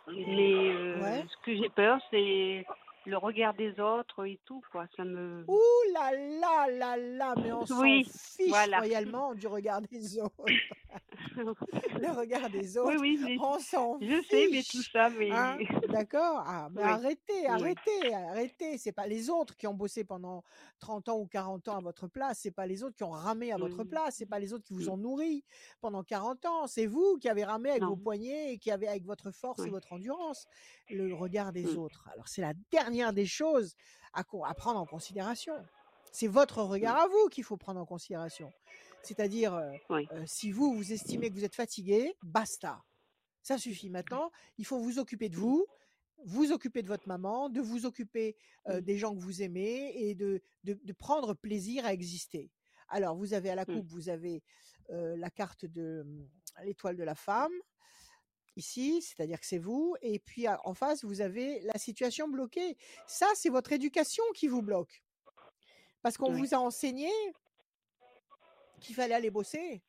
Mais 0.08 0.52
euh, 0.52 1.00
ouais. 1.00 1.26
ce 1.26 1.36
que 1.46 1.56
j'ai 1.56 1.70
peur, 1.70 1.98
c'est 2.10 2.66
le 3.06 3.16
regard 3.18 3.54
des 3.54 3.80
autres 3.80 4.26
et 4.26 4.40
tout, 4.44 4.62
quoi. 4.70 4.86
Ça 4.96 5.04
me. 5.04 5.48
Ouh 5.48 5.60
là 5.92 6.12
là 6.12 6.68
là 6.70 6.96
là, 6.96 7.36
mais 7.36 7.52
on 7.52 7.66
s'en 7.66 8.00
Oui, 8.00 8.06
fiche 8.36 8.68
voilà. 8.74 8.74
royalement 8.74 9.34
du 9.34 9.46
regard 9.46 9.82
des 9.82 10.18
autres. 10.18 10.54
Le 11.98 12.10
regard 12.12 12.50
des 12.50 12.76
Oui, 12.82 12.94
autres, 12.94 13.00
oui, 13.00 13.18
mais 13.18 13.40
on 13.40 13.58
s'en 13.58 14.00
je 14.00 14.22
sais, 14.30 14.48
mais 14.50 14.64
tout 14.64 14.82
fiche. 14.82 14.92
ça, 14.92 15.10
mais. 15.10 15.30
Hein 15.30 15.60
D'accord? 15.88 16.42
Ah, 16.46 16.68
mais 16.72 16.82
Oui, 16.82 16.82
arrêtez, 16.82 17.46
oui. 17.48 17.62
arrêtez, 17.64 18.14
arrêtez. 18.14 18.78
C'est 18.78 18.92
pas 18.92 19.06
les 19.06 19.30
autres 19.30 19.56
qui 19.56 19.66
ont 19.66 19.74
bossé 19.74 20.04
pendant 20.04 20.42
30 20.80 21.08
ans 21.08 21.18
ou 21.18 21.26
40 21.26 21.68
ans 21.68 21.76
à 21.78 21.80
votre 21.80 22.08
place. 22.08 22.40
C'est 22.42 22.50
pas 22.50 22.66
les 22.66 22.82
autres 22.82 22.96
qui 22.96 23.04
ont 23.04 23.10
ramé 23.10 23.52
à 23.52 23.58
votre 23.58 23.82
Mm, 23.82 23.84
place. 23.84 24.16
C'est 24.16 24.26
pas 24.26 24.38
les 24.38 24.52
autres 24.52 24.64
qui 24.64 24.74
vous 24.74 24.88
ont 24.90 24.96
nourri 24.96 25.44
pendant 25.80 26.02
40 26.04 26.44
ans. 26.46 26.66
C'est 26.66 26.86
vous 26.86 27.18
qui 27.20 27.28
avez 27.28 27.44
ramé 27.44 27.70
avec 27.70 27.84
vos 27.84 27.96
poignets 27.96 28.52
et 28.52 28.58
qui 28.58 28.70
avez 28.70 28.88
avec 28.88 29.04
votre 29.04 29.30
force 29.30 29.66
et 29.66 29.68
Oui. 29.68 29.70
votre 29.70 29.92
endurance 29.92 30.46
le 30.88 31.14
regard 31.14 31.52
des 31.52 31.64
Mm, 31.64 31.76
autres. 31.76 32.08
Alors 32.12 32.28
c'est 32.28 32.42
la 32.42 32.52
dernière 32.72 32.93
des 33.12 33.26
choses 33.26 33.74
à, 34.12 34.24
prendre 34.24 34.78
en 34.78 34.86
considération. 34.86 35.54
C'est 36.12 36.28
votre 36.28 36.62
regard 36.62 36.96
mm. 36.96 37.04
à 37.04 37.06
vous 37.08 37.28
qu'il 37.28 37.44
faut 37.44 37.56
prendre 37.56 37.80
en 37.80 37.86
considération. 37.86 38.52
C'est-à-dire, 39.02 39.54
euh, 39.54 39.72
Oui. 39.90 40.08
euh, 40.12 40.22
si 40.26 40.50
vous, 40.50 40.74
vous 40.74 40.92
estimez 40.92 41.28
que 41.28 41.34
vous 41.34 41.44
êtes 41.44 41.54
fatigué, 41.54 42.14
basta. 42.22 42.82
Ça 43.42 43.58
suffit 43.58 43.90
maintenant. 43.90 44.30
Il 44.56 44.64
faut 44.64 44.78
vous 44.78 44.98
occuper 44.98 45.28
de 45.28 45.36
vous, 45.36 45.66
vous 46.24 46.52
occuper 46.52 46.82
de 46.82 46.88
votre 46.88 47.06
maman, 47.06 47.50
de 47.50 47.60
vous 47.60 47.84
occuper 47.84 48.36
euh, 48.68 48.78
mm, 48.78 48.80
des 48.80 48.96
gens 48.98 49.14
que 49.14 49.20
vous 49.20 49.42
aimez 49.42 49.92
et 49.96 50.14
de, 50.14 50.40
de, 50.62 50.78
de 50.82 50.92
prendre 50.92 51.34
plaisir 51.34 51.84
à 51.84 51.92
exister. 51.92 52.50
Alors, 52.88 53.16
vous 53.16 53.34
avez 53.34 53.50
à 53.50 53.54
la 53.54 53.64
coupe, 53.64 53.86
vous 53.88 54.08
avez 54.08 54.42
la 54.90 55.30
carte 55.30 55.64
de 55.64 56.04
l'étoile 56.62 56.94
de 56.96 57.02
la 57.02 57.14
femme, 57.14 57.50
ici, 58.56 59.02
c'est-à-dire 59.02 59.40
que 59.40 59.46
c'est 59.46 59.58
vous. 59.58 59.96
Et 60.02 60.18
puis, 60.18 60.46
à- 60.46 60.60
en 60.64 60.74
face, 60.74 61.04
vous 61.04 61.20
avez 61.20 61.60
la 61.60 61.78
situation 61.78 62.28
bloquée. 62.28 62.76
Ça, 63.06 63.26
c'est 63.34 63.48
votre 63.50 63.72
éducation 63.72 64.24
qui 64.34 64.48
vous 64.48 64.62
bloque. 64.62 65.02
Parce 66.02 66.16
qu'on 66.16 66.32
Oui. 66.32 66.38
vous 66.40 66.54
a 66.54 66.58
enseigné 66.58 67.10
qu'il 68.80 68.94
fallait 68.94 69.14
aller 69.14 69.30
bosser, 69.30 69.82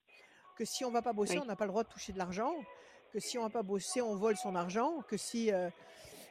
que 0.57 0.63
si 0.65 0.85
on 0.85 0.91
va 0.91 1.01
pas 1.01 1.13
bosser, 1.13 1.33
Oui. 1.33 1.39
on 1.43 1.45
n'a 1.45 1.55
pas 1.55 1.65
le 1.65 1.71
droit 1.71 1.83
de 1.83 1.89
toucher 1.89 2.13
de 2.13 2.17
l'argent, 2.17 2.53
que 3.11 3.19
si 3.19 3.37
on 3.37 3.43
va 3.43 3.49
pas 3.49 3.63
bosser, 3.63 4.01
on 4.01 4.15
vole 4.15 4.37
son 4.37 4.55
argent, 4.55 5.01
que 5.07 5.17
si... 5.17 5.51
euh, 5.51 5.69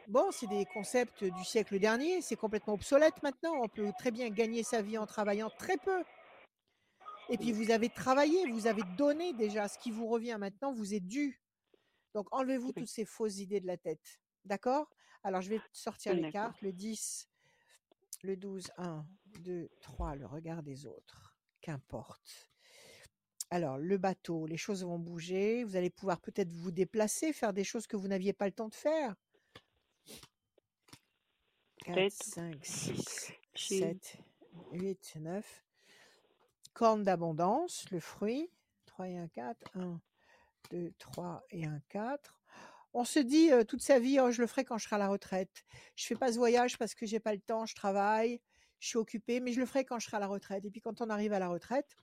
Bon, 0.06 0.30
c'est 0.32 0.46
des 0.48 0.66
concepts 0.66 1.24
du 1.24 1.44
siècle 1.44 1.78
dernier, 1.78 2.20
c'est 2.20 2.36
complètement 2.36 2.74
obsolète 2.74 3.22
maintenant. 3.22 3.54
On 3.62 3.68
peut 3.68 3.90
très 3.98 4.10
bien 4.10 4.28
gagner 4.28 4.62
sa 4.62 4.82
vie 4.82 4.98
en 4.98 5.06
travaillant 5.06 5.48
très 5.58 5.78
peu. 5.78 6.04
Et 7.30 7.38
puis 7.38 7.52
vous 7.52 7.70
avez 7.70 7.88
travaillé, 7.88 8.46
vous 8.50 8.66
avez 8.66 8.82
donné 8.98 9.32
déjà. 9.32 9.66
Ce 9.66 9.78
qui 9.78 9.90
vous 9.90 10.06
revient 10.06 10.36
maintenant 10.38 10.74
vous 10.74 10.92
est 10.92 11.00
dû. 11.00 11.40
Donc 12.14 12.28
enlevez-vous 12.32 12.68
Oui. 12.68 12.74
toutes 12.74 12.88
ces 12.88 13.04
fausses 13.04 13.38
idées 13.38 13.60
de 13.60 13.66
la 13.66 13.76
tête. 13.76 14.20
D'accord? 14.44 14.88
Alors 15.22 15.40
je 15.40 15.50
vais 15.50 15.60
sortir 15.72 16.14
les 16.14 16.30
cartes. 16.30 16.60
Le 16.62 16.72
10, 16.72 17.28
le 18.22 18.36
12, 18.36 18.70
1, 18.78 19.06
2, 19.40 19.68
3, 19.80 20.14
le 20.16 20.26
regard 20.26 20.62
des 20.62 20.86
autres. 20.86 21.36
Qu'importe. 21.60 22.50
Alors, 23.50 23.78
le 23.78 23.98
bateau, 23.98 24.46
les 24.46 24.56
choses 24.56 24.84
vont 24.84 24.98
bouger. 24.98 25.64
Vous 25.64 25.76
allez 25.76 25.90
pouvoir 25.90 26.20
peut-être 26.20 26.50
vous 26.50 26.70
déplacer, 26.72 27.32
faire 27.32 27.52
des 27.52 27.62
choses 27.64 27.86
que 27.86 27.96
vous 27.96 28.08
n'aviez 28.08 28.32
pas 28.32 28.46
le 28.46 28.52
temps 28.52 28.68
de 28.68 28.74
faire. 28.74 29.14
4, 31.84 31.94
Peut-être. 31.94 32.22
5, 32.22 32.64
6, 32.64 33.32
J'ai- 33.54 33.78
7, 33.80 34.18
8, 34.72 35.16
9. 35.16 35.64
Corne 36.72 37.02
d'abondance, 37.04 37.88
le 37.90 38.00
fruit. 38.00 38.50
3 38.86 39.08
et 39.08 39.16
un 39.16 39.28
4. 39.28 39.76
1, 39.76 40.00
2, 40.70 40.92
3 40.98 41.44
et 41.50 41.64
un 41.66 41.80
4. 41.88 42.40
On 42.92 43.04
se 43.04 43.18
dit 43.18 43.50
euh, 43.52 43.64
toute 43.64 43.82
sa 43.82 43.98
vie, 43.98 44.20
oh, 44.20 44.30
je 44.30 44.40
le 44.40 44.46
ferai 44.46 44.64
quand 44.64 44.78
je 44.78 44.84
serai 44.84 44.96
à 44.96 44.98
la 45.00 45.08
retraite. 45.08 45.64
Je 45.96 46.06
fais 46.06 46.14
pas 46.14 46.32
ce 46.32 46.38
voyage 46.38 46.78
parce 46.78 46.94
que 46.94 47.06
j'ai 47.06 47.20
pas 47.20 47.34
le 47.34 47.40
temps, 47.40 47.66
je 47.66 47.74
travaille, 47.74 48.40
je 48.78 48.88
suis 48.88 48.98
occupée, 48.98 49.40
mais 49.40 49.52
je 49.52 49.60
le 49.60 49.66
ferai 49.66 49.84
quand 49.84 49.98
je 49.98 50.06
serai 50.06 50.18
à 50.18 50.20
la 50.20 50.28
retraite. 50.28 50.64
Et 50.64 50.70
puis 50.70 50.80
quand 50.80 51.00
on 51.00 51.10
arrive 51.10 51.32
à 51.32 51.38
la 51.40 51.48
retraite, 51.48 51.96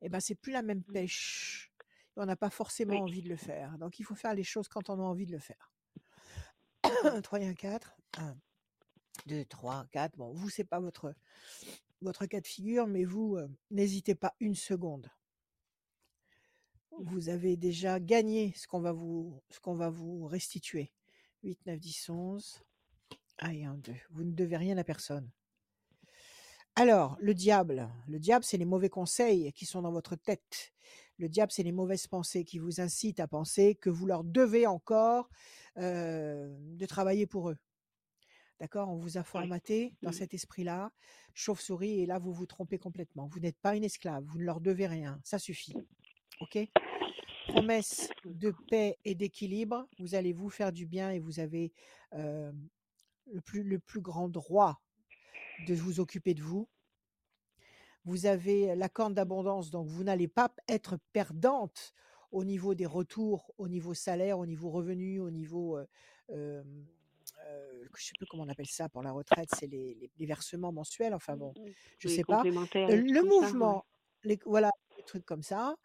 eh 0.00 0.08
ben 0.08 0.20
c'est 0.20 0.34
plus 0.34 0.52
la 0.52 0.62
même 0.62 0.82
pêche. 0.82 1.70
On 2.16 2.24
n'a 2.26 2.36
pas 2.36 2.50
forcément 2.50 2.94
Oui. 2.94 3.00
envie 3.00 3.22
de 3.22 3.28
le 3.28 3.36
faire. 3.36 3.76
Donc 3.78 3.98
il 3.98 4.04
faut 4.04 4.14
faire 4.14 4.34
les 4.34 4.44
choses 4.44 4.68
quand 4.68 4.88
on 4.88 4.94
a 4.98 5.02
envie 5.02 5.26
de 5.26 5.32
le 5.32 5.38
faire. 5.38 5.72
3 7.22 7.40
et 7.40 7.46
un 7.46 7.54
4. 7.54 7.94
1, 8.18 8.36
2, 9.26 9.44
3, 9.44 9.86
4. 9.92 10.16
Bon, 10.16 10.32
vous, 10.32 10.48
c'est 10.48 10.64
pas 10.64 10.80
votre, 10.80 11.14
votre 12.00 12.26
cas 12.26 12.40
de 12.40 12.46
figure, 12.46 12.86
mais 12.86 13.04
vous, 13.04 13.36
euh, 13.36 13.48
n'hésitez 13.70 14.14
pas 14.14 14.34
une 14.40 14.54
seconde. 14.54 15.10
Vous 17.02 17.28
avez 17.30 17.56
déjà 17.56 17.98
gagné 17.98 18.52
ce 18.56 18.66
qu'on 18.66 18.80
va 18.80 18.92
vous, 18.92 19.40
ce 19.50 19.58
qu'on 19.60 19.74
va 19.74 19.88
vous 19.90 20.26
restituer. 20.26 20.92
8, 21.42 21.64
9, 21.66 21.78
10, 21.80 22.08
11. 22.10 22.62
Ah, 23.38 23.54
et 23.54 23.64
un 23.64 23.74
2. 23.78 23.94
Vous 24.10 24.24
ne 24.24 24.32
devez 24.32 24.56
rien 24.58 24.76
à 24.76 24.84
personne. 24.84 25.30
Alors, 26.76 27.16
le 27.20 27.32
diable. 27.34 27.88
Le 28.06 28.18
diable, 28.18 28.44
c'est 28.44 28.58
les 28.58 28.64
mauvais 28.66 28.90
conseils 28.90 29.52
qui 29.54 29.64
sont 29.64 29.82
dans 29.82 29.92
votre 29.92 30.14
tête. 30.14 30.72
Le 31.18 31.28
diable, 31.28 31.52
c'est 31.52 31.62
les 31.62 31.72
mauvaises 31.72 32.06
pensées 32.06 32.44
qui 32.44 32.58
vous 32.58 32.80
incitent 32.80 33.20
à 33.20 33.26
penser 33.26 33.74
que 33.76 33.90
vous 33.90 34.06
leur 34.06 34.22
devez 34.22 34.66
encore 34.66 35.30
euh, 35.78 36.54
de 36.76 36.86
travailler 36.86 37.26
pour 37.26 37.50
eux. 37.50 37.56
D'accord? 38.58 38.90
On 38.90 38.96
vous 38.98 39.16
a 39.16 39.22
formaté 39.24 39.94
dans 40.02 40.10
Mhm. 40.10 40.16
cet 40.16 40.34
esprit-là, 40.34 40.92
chauve-souris, 41.32 42.00
et 42.00 42.06
là, 42.06 42.18
vous 42.18 42.32
vous 42.32 42.46
trompez 42.46 42.78
complètement. 42.78 43.26
Vous 43.26 43.40
n'êtes 43.40 43.58
pas 43.58 43.74
une 43.74 43.84
esclave, 43.84 44.22
vous 44.24 44.38
ne 44.38 44.44
leur 44.44 44.60
devez 44.60 44.86
rien. 44.86 45.18
Ça 45.24 45.38
suffit. 45.38 45.74
OK? 46.40 46.58
Promesse 47.50 48.10
de 48.24 48.52
paix 48.68 48.96
et 49.04 49.14
d'équilibre. 49.14 49.86
Vous 49.98 50.14
allez 50.14 50.32
vous 50.32 50.50
faire 50.50 50.72
du 50.72 50.86
bien 50.86 51.10
et 51.10 51.18
vous 51.18 51.40
avez 51.40 51.72
euh, 52.14 52.52
le, 53.32 53.40
plus, 53.40 53.62
le 53.62 53.78
plus 53.78 54.00
grand 54.00 54.28
droit 54.28 54.80
de 55.66 55.74
vous 55.74 56.00
occuper 56.00 56.34
de 56.34 56.42
vous. 56.42 56.68
Vous 58.04 58.26
avez 58.26 58.74
la 58.76 58.88
corne 58.88 59.14
d'abondance, 59.14 59.70
donc 59.70 59.86
vous 59.86 60.04
n'allez 60.04 60.28
pas 60.28 60.52
être 60.68 60.96
perdante 61.12 61.92
au 62.32 62.44
niveau 62.44 62.74
des 62.74 62.86
retours, 62.86 63.52
au 63.58 63.68
niveau 63.68 63.92
salaire, 63.92 64.38
au 64.38 64.46
niveau 64.46 64.70
revenu, 64.70 65.20
au 65.20 65.30
niveau, 65.30 65.76
euh, 65.76 65.86
euh, 66.30 66.62
euh, 67.46 67.84
je 67.94 68.04
sais 68.04 68.12
plus 68.16 68.26
comment 68.26 68.44
on 68.44 68.48
appelle 68.48 68.68
ça 68.68 68.88
pour 68.88 69.02
la 69.02 69.12
retraite, 69.12 69.50
c'est 69.54 69.66
les, 69.66 69.94
les- 69.94 70.10
les 70.16 70.26
versements 70.26 70.72
mensuels. 70.72 71.12
Enfin 71.12 71.36
bon, 71.36 71.52
je 71.98 72.08
Oui, 72.08 72.14
sais 72.14 72.24
pas. 72.24 72.42
le 72.44 72.52
comme 72.52 73.08
ça, 73.10 73.22
ouais. 73.22 73.28
mouvement, 73.28 73.84
les, 74.24 74.38
voilà, 74.46 74.70
des 75.00 75.06
trucs 75.06 75.24
comme 75.26 75.42
ça. 75.42 75.76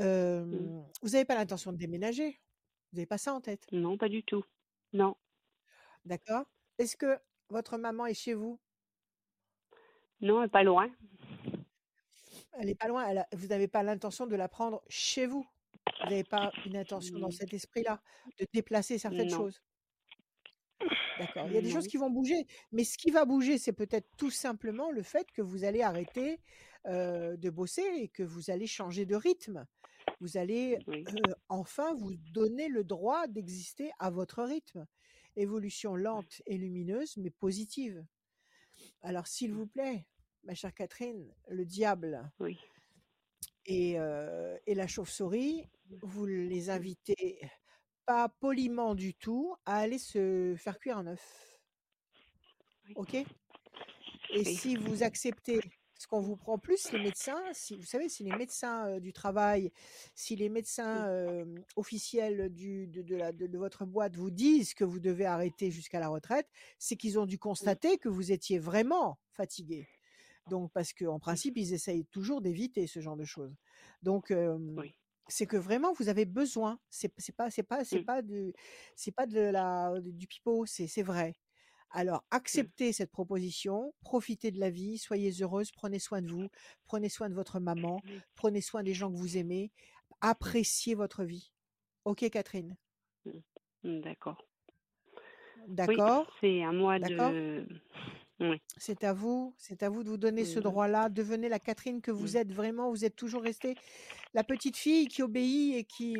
Euh, 0.00 0.44
Vous 1.02 1.10
n'avez 1.10 1.24
pas 1.24 1.34
l'intention 1.34 1.72
de 1.72 1.76
déménager? 1.76 2.40
Vous 2.92 2.96
n'avez 2.96 3.06
pas 3.06 3.18
ça 3.18 3.34
en 3.34 3.40
tête? 3.40 3.66
Non, 3.72 3.96
pas 3.98 4.08
du 4.08 4.22
tout. 4.22 4.44
Non, 4.92 5.16
D'accord 6.04 6.44
Est-ce 6.78 6.96
que 6.96 7.18
votre 7.48 7.76
maman 7.78 8.06
est 8.06 8.14
chez 8.14 8.34
vous? 8.34 8.58
Non, 10.20 10.40
elle 10.42 10.46
est 10.46 10.50
pas 10.50 10.62
loin. 10.64 10.90
Elle 12.58 12.66
n'est 12.66 12.74
pas 12.74 12.88
loin. 12.88 13.06
elle 13.08 13.18
a- 13.18 13.28
vous 13.32 13.46
n'avez 13.48 13.68
pas 13.68 13.82
l'intention 13.82 14.26
de 14.26 14.36
la 14.36 14.48
prendre 14.48 14.82
chez 14.88 15.26
vous? 15.26 15.46
Vous 16.00 16.10
n'avez 16.10 16.24
pas 16.24 16.52
une 16.66 16.76
intention 16.76 17.18
dans 17.18 17.28
Mm. 17.28 17.32
cet 17.32 17.54
esprit-là 17.54 18.00
de 18.38 18.46
déplacer 18.52 18.98
certaines 18.98 19.30
Non. 19.30 19.36
choses? 19.38 19.62
D'accord. 21.18 21.46
Il 21.46 21.54
y 21.54 21.58
a 21.58 21.62
des 21.62 21.70
choses 21.70 21.86
qui 21.86 21.96
vont 21.96 22.10
bouger, 22.10 22.46
mais 22.72 22.84
ce 22.84 22.98
qui 22.98 23.10
va 23.10 23.24
bouger, 23.24 23.56
c'est 23.58 23.72
peut-être 23.72 24.08
tout 24.16 24.30
simplement 24.30 24.90
le 24.90 25.02
fait 25.02 25.30
que 25.32 25.40
vous 25.42 25.64
allez 25.64 25.82
arrêter 25.82 26.40
euh, 26.86 27.36
de 27.36 27.50
bosser 27.50 27.84
et 27.96 28.08
que 28.08 28.22
vous 28.22 28.50
allez 28.50 28.66
changer 28.66 29.06
de 29.06 29.14
rythme. 29.14 29.66
Vous 30.20 30.36
allez 30.36 30.78
Oui. 30.86 31.04
euh, 31.28 31.32
enfin 31.48 31.94
vous 31.94 32.14
donner 32.32 32.68
le 32.68 32.84
droit 32.84 33.26
d'exister 33.26 33.90
à 33.98 34.10
votre 34.10 34.42
rythme. 34.42 34.86
Évolution 35.36 35.96
lente 35.96 36.42
et 36.46 36.58
lumineuse, 36.58 37.16
mais 37.16 37.30
positive. 37.30 38.04
Alors, 39.02 39.26
s'il 39.26 39.52
vous 39.52 39.66
plaît, 39.66 40.06
ma 40.44 40.54
chère 40.54 40.74
Catherine, 40.74 41.32
le 41.48 41.64
diable 41.64 42.30
Oui. 42.40 42.58
et, 43.66 43.98
euh, 43.98 44.58
et 44.66 44.74
la 44.74 44.86
chauve-souris, 44.86 45.68
vous 46.02 46.26
les 46.26 46.68
invitez 46.70 47.40
pas 48.06 48.28
poliment 48.28 48.94
du 48.94 49.14
tout 49.14 49.54
à 49.64 49.76
aller 49.76 49.98
se 49.98 50.54
faire 50.58 50.78
cuire 50.78 50.98
un 50.98 51.06
œuf. 51.06 51.60
OK? 52.96 53.16
Et 54.34 54.44
si 54.44 54.76
vous 54.76 55.02
acceptez 55.02 55.60
ce 56.02 56.08
qu'on 56.08 56.20
vous 56.20 56.36
prend 56.36 56.58
plus, 56.58 56.90
les 56.90 56.98
médecins, 56.98 57.40
si 57.52 57.76
vous 57.76 57.84
savez, 57.84 58.08
si 58.08 58.24
les 58.24 58.32
médecins 58.32 58.88
euh, 58.88 59.00
du 59.00 59.12
travail, 59.12 59.70
si 60.16 60.34
les 60.34 60.48
médecins 60.48 61.06
euh, 61.06 61.44
officiels 61.76 62.48
du, 62.52 62.88
de, 62.88 63.02
de 63.02 63.14
la, 63.16 63.30
de, 63.32 63.46
de 63.46 63.58
votre 63.58 63.86
boîte 63.86 64.16
vous 64.16 64.32
disent 64.32 64.74
que 64.74 64.82
vous 64.82 64.98
devez 64.98 65.26
arrêter 65.26 65.70
jusqu'à 65.70 66.00
la 66.00 66.08
retraite, 66.08 66.48
c'est 66.80 66.96
qu'ils 66.96 67.20
ont 67.20 67.26
dû 67.26 67.38
constater 67.38 67.98
que 67.98 68.08
vous 68.08 68.32
étiez 68.32 68.58
vraiment 68.58 69.20
fatigué. 69.30 69.86
Donc, 70.48 70.72
parce 70.72 70.92
qu'en 70.92 71.20
principe, 71.20 71.56
ils 71.56 71.72
essayent 71.72 72.04
toujours 72.06 72.40
d'éviter 72.40 72.88
ce 72.88 72.98
genre 73.00 73.16
de 73.16 73.24
choses. 73.24 73.54
Donc, 74.02 74.32
euh, 74.32 74.58
Oui. 74.76 74.92
c'est 75.28 75.46
que 75.46 75.56
vraiment 75.56 75.92
vous 75.92 76.08
avez 76.08 76.24
besoin. 76.24 76.80
C'est 76.90 77.08
pas 77.36 77.48
c'est 77.48 77.62
pas 77.62 77.84
c'est 77.84 78.00
Mm. 78.00 78.04
pas 78.04 78.22
du 78.22 78.52
c'est 78.96 79.12
pas 79.12 79.26
de 79.26 79.38
la 79.40 79.94
du 80.00 80.26
pipeau, 80.26 80.66
c'est 80.66 80.88
c'est 80.88 81.02
vrai. 81.04 81.36
Alors 81.92 82.24
acceptez 82.30 82.92
cette 82.92 83.10
proposition, 83.10 83.94
profitez 84.00 84.50
de 84.50 84.58
la 84.58 84.70
vie, 84.70 84.98
soyez 84.98 85.30
heureuse, 85.42 85.70
prenez 85.70 85.98
soin 85.98 86.22
de 86.22 86.28
vous, 86.30 86.48
prenez 86.86 87.10
soin 87.10 87.28
de 87.28 87.34
votre 87.34 87.60
maman, 87.60 88.00
prenez 88.34 88.62
soin 88.62 88.82
des 88.82 88.94
gens 88.94 89.12
que 89.12 89.18
vous 89.18 89.36
aimez, 89.36 89.70
appréciez 90.22 90.94
votre 90.94 91.22
vie. 91.22 91.52
OK 92.04 92.28
Catherine? 92.30 92.76
Mm, 93.84 94.00
D'accord. 94.00 94.42
Oui, 95.68 95.74
D'accord? 95.74 96.32
c'est 96.40 96.64
à 96.64 96.72
moi 96.72 96.98
de. 96.98 97.66
Oui. 98.40 98.60
C'est 98.76 99.04
à 99.04 99.12
vous, 99.12 99.54
c'est 99.56 99.84
à 99.84 99.88
vous 99.88 100.02
de 100.02 100.08
vous 100.08 100.16
donner 100.16 100.44
ce 100.44 100.58
droit-là. 100.58 101.08
Devenez 101.08 101.48
la 101.48 101.60
Catherine 101.60 102.00
que 102.00 102.10
vous 102.10 102.36
êtes 102.36 102.52
vraiment. 102.52 102.90
Vous 102.90 103.04
êtes 103.04 103.14
toujours 103.14 103.42
restée 103.42 103.76
la 104.34 104.42
petite 104.42 104.76
fille 104.76 105.06
qui 105.06 105.22
obéit 105.22 105.76
et 105.76 105.84
qui, 105.84 106.16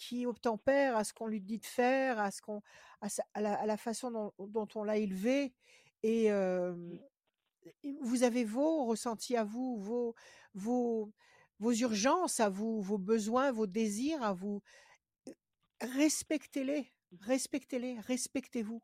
qui 0.00 0.24
obtempère 0.24 0.96
à 0.96 1.04
ce 1.04 1.12
qu'on 1.12 1.26
lui 1.26 1.42
dit 1.42 1.58
de 1.58 1.66
faire, 1.66 2.18
à, 2.18 2.30
ce 2.30 2.40
qu'on, 2.40 2.62
à, 3.02 3.40
la, 3.42 3.54
à 3.60 3.66
la 3.66 3.76
façon 3.76 4.10
dont, 4.10 4.32
dont 4.38 4.66
on 4.74 4.82
l'a 4.82 4.96
élevée. 4.96 5.52
Et, 6.02 6.32
euh, 6.32 6.74
et 7.82 7.92
vous 8.00 8.22
avez 8.22 8.44
vos 8.44 8.86
ressentis 8.86 9.36
à 9.36 9.44
vous, 9.44 9.76
vos, 9.78 10.14
vos, 10.54 11.12
vos 11.58 11.72
urgences 11.72 12.40
à 12.40 12.48
vous, 12.48 12.80
vos 12.80 12.96
besoins, 12.96 13.52
vos 13.52 13.66
désirs 13.66 14.22
à 14.22 14.32
vous. 14.32 14.62
Respectez-les, 15.82 16.90
respectez-les, 17.20 18.00
respectez-vous. 18.00 18.82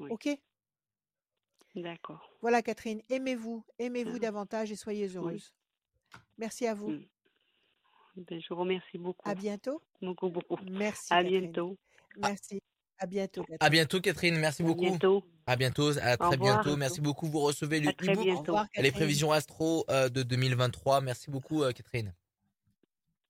Oui. 0.00 0.10
OK? 0.10 0.28
D'accord. 1.76 2.28
Voilà, 2.40 2.62
Catherine, 2.62 3.00
aimez-vous, 3.08 3.64
aimez-vous 3.78 4.14
Mhm. 4.14 4.18
davantage 4.18 4.72
et 4.72 4.76
soyez 4.76 5.06
heureuse. 5.14 5.54
Merci 6.36 6.66
à 6.66 6.74
vous. 6.74 6.90
Mm. 6.90 7.08
Ben, 8.26 8.40
je 8.40 8.46
vous 8.52 8.60
remercie 8.60 8.98
beaucoup. 8.98 9.28
À 9.28 9.34
bientôt. 9.34 9.80
Beaucoup, 10.02 10.28
beaucoup. 10.28 10.56
Merci, 10.70 11.06
À 11.12 11.22
Catherine. 11.22 11.42
bientôt. 11.52 11.78
Merci. 12.16 12.60
À 12.98 13.06
bientôt, 13.06 13.42
À 13.42 13.46
Catherine. 13.46 13.70
bientôt, 13.70 14.00
Catherine. 14.00 14.36
Merci 14.38 14.62
À 14.62 14.66
beaucoup. 14.66 14.80
bientôt. 14.80 15.24
À 15.46 15.56
bientôt. 15.56 15.96
À 15.98 16.16
très 16.16 16.28
revoir. 16.30 16.62
bientôt. 16.64 16.76
Merci 16.76 17.00
beaucoup. 17.00 17.26
Vous 17.28 17.40
recevez 17.40 17.80
le 17.80 17.88
À 17.88 17.92
e-book 17.92 18.48
les 18.76 18.90
prévisions 18.90 19.30
astro 19.30 19.84
euh, 19.88 20.08
de 20.08 20.22
2023. 20.24 21.00
Merci 21.00 21.30
beaucoup, 21.30 21.62
euh, 21.62 21.72
Catherine. 21.72 22.12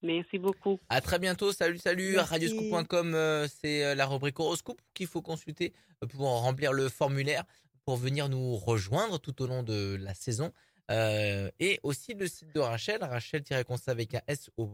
Merci 0.00 0.38
beaucoup. 0.38 0.78
À 0.88 1.00
très 1.00 1.18
bientôt. 1.18 1.52
Salut, 1.52 1.78
salut. 1.78 2.16
Radioscoop.com, 2.16 3.14
euh, 3.14 3.46
c'est 3.48 3.94
la 3.94 4.06
rubrique 4.06 4.38
horoscope 4.40 4.80
qu'il 4.94 5.08
faut 5.08 5.22
consulter 5.22 5.74
pour 6.10 6.28
remplir 6.28 6.72
le 6.72 6.88
formulaire 6.88 7.44
pour 7.84 7.96
venir 7.96 8.28
nous 8.28 8.54
rejoindre 8.56 9.18
tout 9.18 9.42
au 9.42 9.46
long 9.46 9.62
de 9.62 9.96
la 10.00 10.14
saison. 10.14 10.52
Euh, 10.90 11.50
et 11.60 11.78
aussi 11.82 12.14
le 12.14 12.26
site 12.26 12.54
de 12.54 12.60
Rachel, 12.60 13.02
Rachel-conseil 13.04 13.92
avec 13.92 14.14
un 14.14 14.22
S 14.26 14.50
au, 14.56 14.68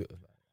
euh, 0.00 0.06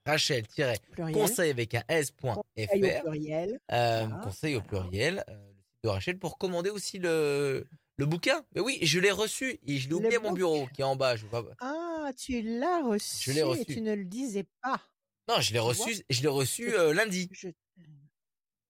Rachel-conseil 0.06 1.50
avec 1.52 1.76
un 1.76 1.84
S.fr. 1.88 2.42
Conseil 2.56 2.84
au 2.98 3.02
pluriel. 3.02 3.60
Euh, 3.72 4.08
conseil 4.24 4.56
au 4.56 4.62
pluriel, 4.62 5.24
euh, 5.30 5.34
le 5.34 5.54
site 5.64 5.84
de 5.84 5.90
Rachel, 5.90 6.20
pour 6.20 6.38
commander 6.38 6.70
aussi 6.70 6.98
le, 7.00 7.66
Le 7.98 8.06
bouquin 8.06 8.44
Mais 8.56 8.62
oui, 8.62 8.80
je 8.82 9.00
l'ai 9.00 9.12
reçu 9.12 9.60
et 9.66 9.78
je 9.78 9.88
l'ai 9.88 9.94
oublié 9.96 10.16
à 10.16 10.20
mon 10.20 10.32
bureau 10.34 10.68
qui 10.74 10.82
est 10.82 10.86
en 10.86 10.96
bas. 10.96 11.16
Je 11.16 11.26
vois. 11.28 11.46
Ah, 11.60 12.12
tu 12.18 12.42
l'as 12.42 12.84
reçu 12.84 13.32
et 13.38 13.44
reçu. 13.44 13.66
tu 13.66 13.82
ne 13.82 13.94
le 13.94 14.06
disais 14.06 14.46
pas. 14.62 14.82
Non, 15.30 15.40
je 15.40 15.54
l'ai 15.54 15.60
reçu, 15.60 16.04
je 16.10 16.22
l'ai 16.22 16.28
reçu 16.28 16.72
lundi. 16.94 17.30
Je- 17.32 17.50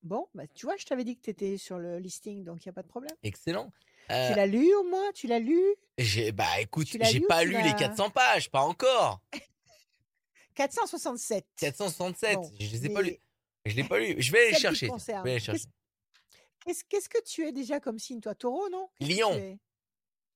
Bon, 0.03 0.27
bah, 0.33 0.47
tu 0.53 0.65
vois, 0.65 0.75
je 0.77 0.85
t'avais 0.85 1.03
dit 1.03 1.15
que 1.15 1.21
tu 1.21 1.29
étais 1.29 1.57
sur 1.57 1.77
le 1.77 1.99
listing, 1.99 2.43
donc 2.43 2.65
il 2.65 2.67
n'y 2.67 2.71
a 2.71 2.73
pas 2.73 2.81
de 2.81 2.87
problème. 2.87 3.15
Excellent. 3.21 3.71
Tu 4.07 4.13
Euh, 4.15 4.35
l'as 4.35 4.45
lu 4.47 4.73
au 4.75 4.83
moins? 4.83 5.11
Tu 5.13 5.27
l'as 5.27 5.39
lu? 5.39 5.61
j'ai 5.97 6.31
bah 6.31 6.59
écoute, 6.59 6.87
Tu 6.87 6.97
j'ai 7.01 7.19
lu 7.19 7.25
pas 7.27 7.41
tu 7.43 7.49
lu 7.49 7.57
les 7.57 7.69
l'as- 7.69 7.73
400 7.73 8.09
pages, 8.09 8.49
pas 8.49 8.61
encore. 8.61 9.21
467. 10.55 11.45
467, 11.57 12.35
Bon, 12.35 12.51
je 12.59 12.65
les 12.71 12.85
ai 12.85 12.89
pas 12.89 13.01
lus. 13.01 13.17
Je 13.65 13.75
l'ai 13.75 13.83
pas 13.83 13.99
lu. 13.99 14.15
Je 14.21 14.31
vais 14.31 14.47
aller 14.47 14.53
chercher. 14.57 14.87
Je 14.87 14.91
concernent. 14.91 15.23
vais 15.23 15.31
aller 15.31 15.39
les 15.39 15.45
Qu'est-ce 15.45 15.63
chercher. 16.65 16.83
qu'est-ce- 16.89 17.09
que 17.09 17.21
tu 17.23 17.45
es 17.47 17.51
déjà 17.51 17.79
comme 17.79 17.99
signe, 17.99 18.19
toi? 18.19 18.35
Taureau, 18.35 18.69
non? 18.69 18.89
Tu 18.99 19.07
Lion. 19.07 19.57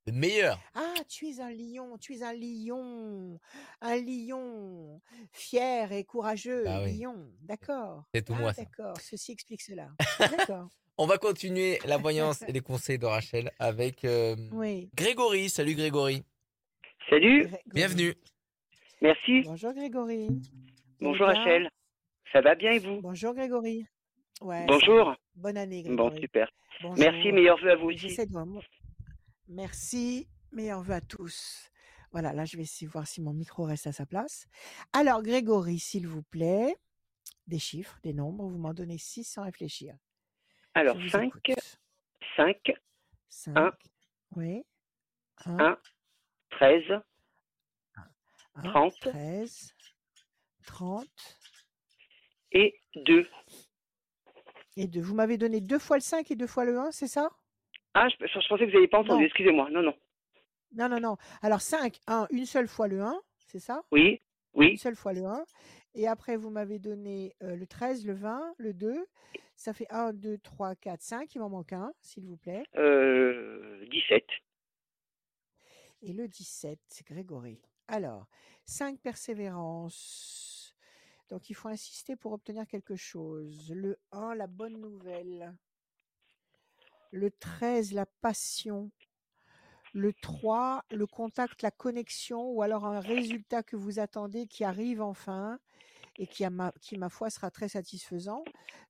Le 0.07 0.11
meilleur. 0.13 0.59
Ah, 0.75 0.93
tu 1.09 1.27
es 1.27 1.39
un 1.39 1.49
lion, 1.49 1.97
tu 1.97 2.15
es 2.15 2.21
un 2.21 2.33
lion, 2.33 3.39
un 3.81 3.95
lion 3.97 5.01
fier 5.31 5.91
et 5.91 6.03
courageux, 6.03 6.63
Ah 6.67 6.83
oui. 6.83 6.99
lion, 6.99 7.33
d'accord. 7.41 8.03
C'est 8.13 8.21
tout 8.23 8.33
ah, 8.35 8.39
moi, 8.39 8.53
ça. 8.53 8.61
D'accord, 8.63 8.95
ceci 9.01 9.31
explique 9.31 9.63
cela. 9.63 9.89
D'accord, 10.19 10.69
On 10.97 11.07
va 11.07 11.17
continuer 11.17 11.79
la 11.85 11.97
voyance 11.97 12.41
et 12.43 12.53
les 12.53 12.61
conseils 12.61 12.97
de 12.97 13.05
Rachel 13.05 13.51
avec 13.59 14.05
euh, 14.05 14.35
oui. 14.53 14.89
Grégory. 14.95 15.49
Salut 15.49 15.75
Grégory. 15.75 16.23
Salut, 17.09 17.41
Grégory. 17.41 17.61
Bienvenue. 17.73 18.13
merci. 19.01 19.41
Bonjour 19.43 19.73
Grégory. 19.73 20.29
Bonjour 21.01 21.27
Rachel. 21.27 21.69
Ça 22.31 22.39
va 22.41 22.55
bien 22.55 22.71
et 22.71 22.79
vous? 22.79 23.01
Bonjour 23.01 23.33
Grégory. 23.33 23.85
Ouais, 24.41 24.65
Bonjour. 24.67 25.13
Bonne 25.35 25.57
année 25.57 25.83
Bon, 25.83 26.07
Grégory. 26.07 26.21
super. 26.21 26.49
Bonjour. 26.81 26.97
Merci, 26.97 27.31
meilleurs 27.33 27.61
vœux 27.61 27.71
à 27.71 27.75
vous 27.75 27.87
aussi. 27.89 28.17
Merci, 29.49 30.27
meilleurs 30.53 30.81
vœux 30.81 30.93
à 30.95 31.01
tous. 31.01 31.69
Voilà, 32.11 32.31
là 32.31 32.45
je 32.45 32.55
vais 32.55 32.63
essayer 32.63 32.87
de 32.87 32.91
voir 32.93 33.05
si 33.05 33.21
mon 33.21 33.33
micro 33.33 33.63
reste 33.63 33.87
à 33.87 33.91
sa 33.91 34.05
place. 34.05 34.47
Alors 34.93 35.21
Grégory, 35.21 35.77
s'il 35.77 36.07
vous 36.07 36.23
plaît, 36.23 36.73
des 37.47 37.59
chiffres, 37.59 37.99
des 38.03 38.13
nombres, 38.13 38.47
vous 38.47 38.57
m'en 38.57 38.73
donnez 38.73 38.97
six 38.97 39.25
sans 39.25 39.43
réfléchir. 39.43 39.93
Alors, 40.75 40.97
Je 40.99 41.03
vous 41.05 41.09
5, 41.09 41.23
écoute. 41.23 41.79
5, 42.35 42.73
5, 43.29 43.73
oui, 44.35 44.63
1, 45.45 45.57
Un. 45.57 45.77
13, 46.51 46.83
30. 48.63 48.93
13, 48.99 49.73
30 50.65 51.07
et 52.51 52.77
2. 52.95 53.27
et 54.77 54.87
2. 54.87 55.01
Vous 55.01 55.15
m'avez 55.15 55.37
donné 55.37 55.61
deux 55.61 55.79
fois 55.79 55.95
le 55.97 56.01
5 56.01 56.29
et 56.31 56.35
deux 56.35 56.47
fois 56.47 56.65
le 56.65 56.77
1, 56.77 56.91
c'est 56.91 57.07
ça? 57.07 57.29
Ah, 57.93 58.07
je, 58.09 58.15
je 58.27 58.47
pensais 58.49 58.65
que 58.65 58.71
vous 58.71 58.75
n'avez 58.75 58.87
pas 58.89 58.99
entendu, 58.99 59.25
excusez-moi. 59.25 59.69
Non, 59.71 59.81
non. 59.81 59.95
Non, 60.73 60.89
non, 60.89 60.99
non. 60.99 61.17
Alors 61.41 61.61
5, 61.61 61.97
1, 62.07 62.27
une 62.31 62.45
seule 62.45 62.67
fois 62.67 62.89
le 62.89 63.01
1, 63.01 63.21
c'est 63.47 63.59
ça? 63.59 63.81
Oui, 63.91 64.21
Une 64.55 64.59
oui, 64.59 64.77
seule 64.77 64.95
fois 64.97 65.13
le 65.13 65.23
1. 65.25 65.45
Et 65.95 66.07
après, 66.07 66.35
vous 66.35 66.49
m'avez 66.49 66.77
donné 66.77 67.35
euh, 67.41 67.55
le 67.55 67.65
13, 67.65 68.05
le 68.05 68.13
20, 68.13 68.55
le 68.57 68.73
2. 68.73 69.07
Ça 69.55 69.73
fait 69.73 69.87
1, 69.89 70.11
2, 70.13 70.37
3, 70.39 70.75
4, 70.75 71.01
5. 71.01 71.35
Il 71.35 71.39
m'en 71.39 71.49
manque 71.49 71.71
un, 71.73 71.93
s'il 72.01 72.25
vous 72.25 72.35
plaît. 72.35 72.63
euh, 72.75 73.85
17. 73.89 74.25
Et 76.01 76.11
le 76.13 76.27
17, 76.27 76.79
c'est 76.89 77.07
Grégory. 77.07 77.61
Alors, 77.87 78.27
5 78.65 78.99
persévérance. 78.99 80.75
Donc, 81.29 81.49
il 81.49 81.53
faut 81.53 81.69
insister 81.69 82.15
pour 82.17 82.33
obtenir 82.33 82.67
quelque 82.67 82.95
chose. 82.97 83.71
Le 83.73 83.97
1, 84.11 84.35
la 84.35 84.47
bonne 84.47 84.77
nouvelle. 84.79 85.55
Le 87.11 87.31
13, 87.31 87.93
la 87.93 88.05
passion. 88.05 88.91
Le 89.95 90.11
3, 90.11 90.83
le 90.91 91.07
contact, 91.07 91.61
la 91.61 91.71
connexion, 91.71 92.49
ou 92.51 92.61
alors 92.61 92.85
un 92.85 92.99
résultat 92.99 93.63
que 93.63 93.77
vous 93.77 93.97
attendez 93.99 94.45
qui 94.45 94.65
arrive 94.65 95.01
enfin 95.01 95.57
et 96.17 96.27
qui, 96.27 96.45
ma, 96.49 96.73
qui, 96.81 96.97
ma 96.97 97.07
foi, 97.07 97.29
sera 97.29 97.49
très 97.49 97.69
satisfaisant. 97.69 98.43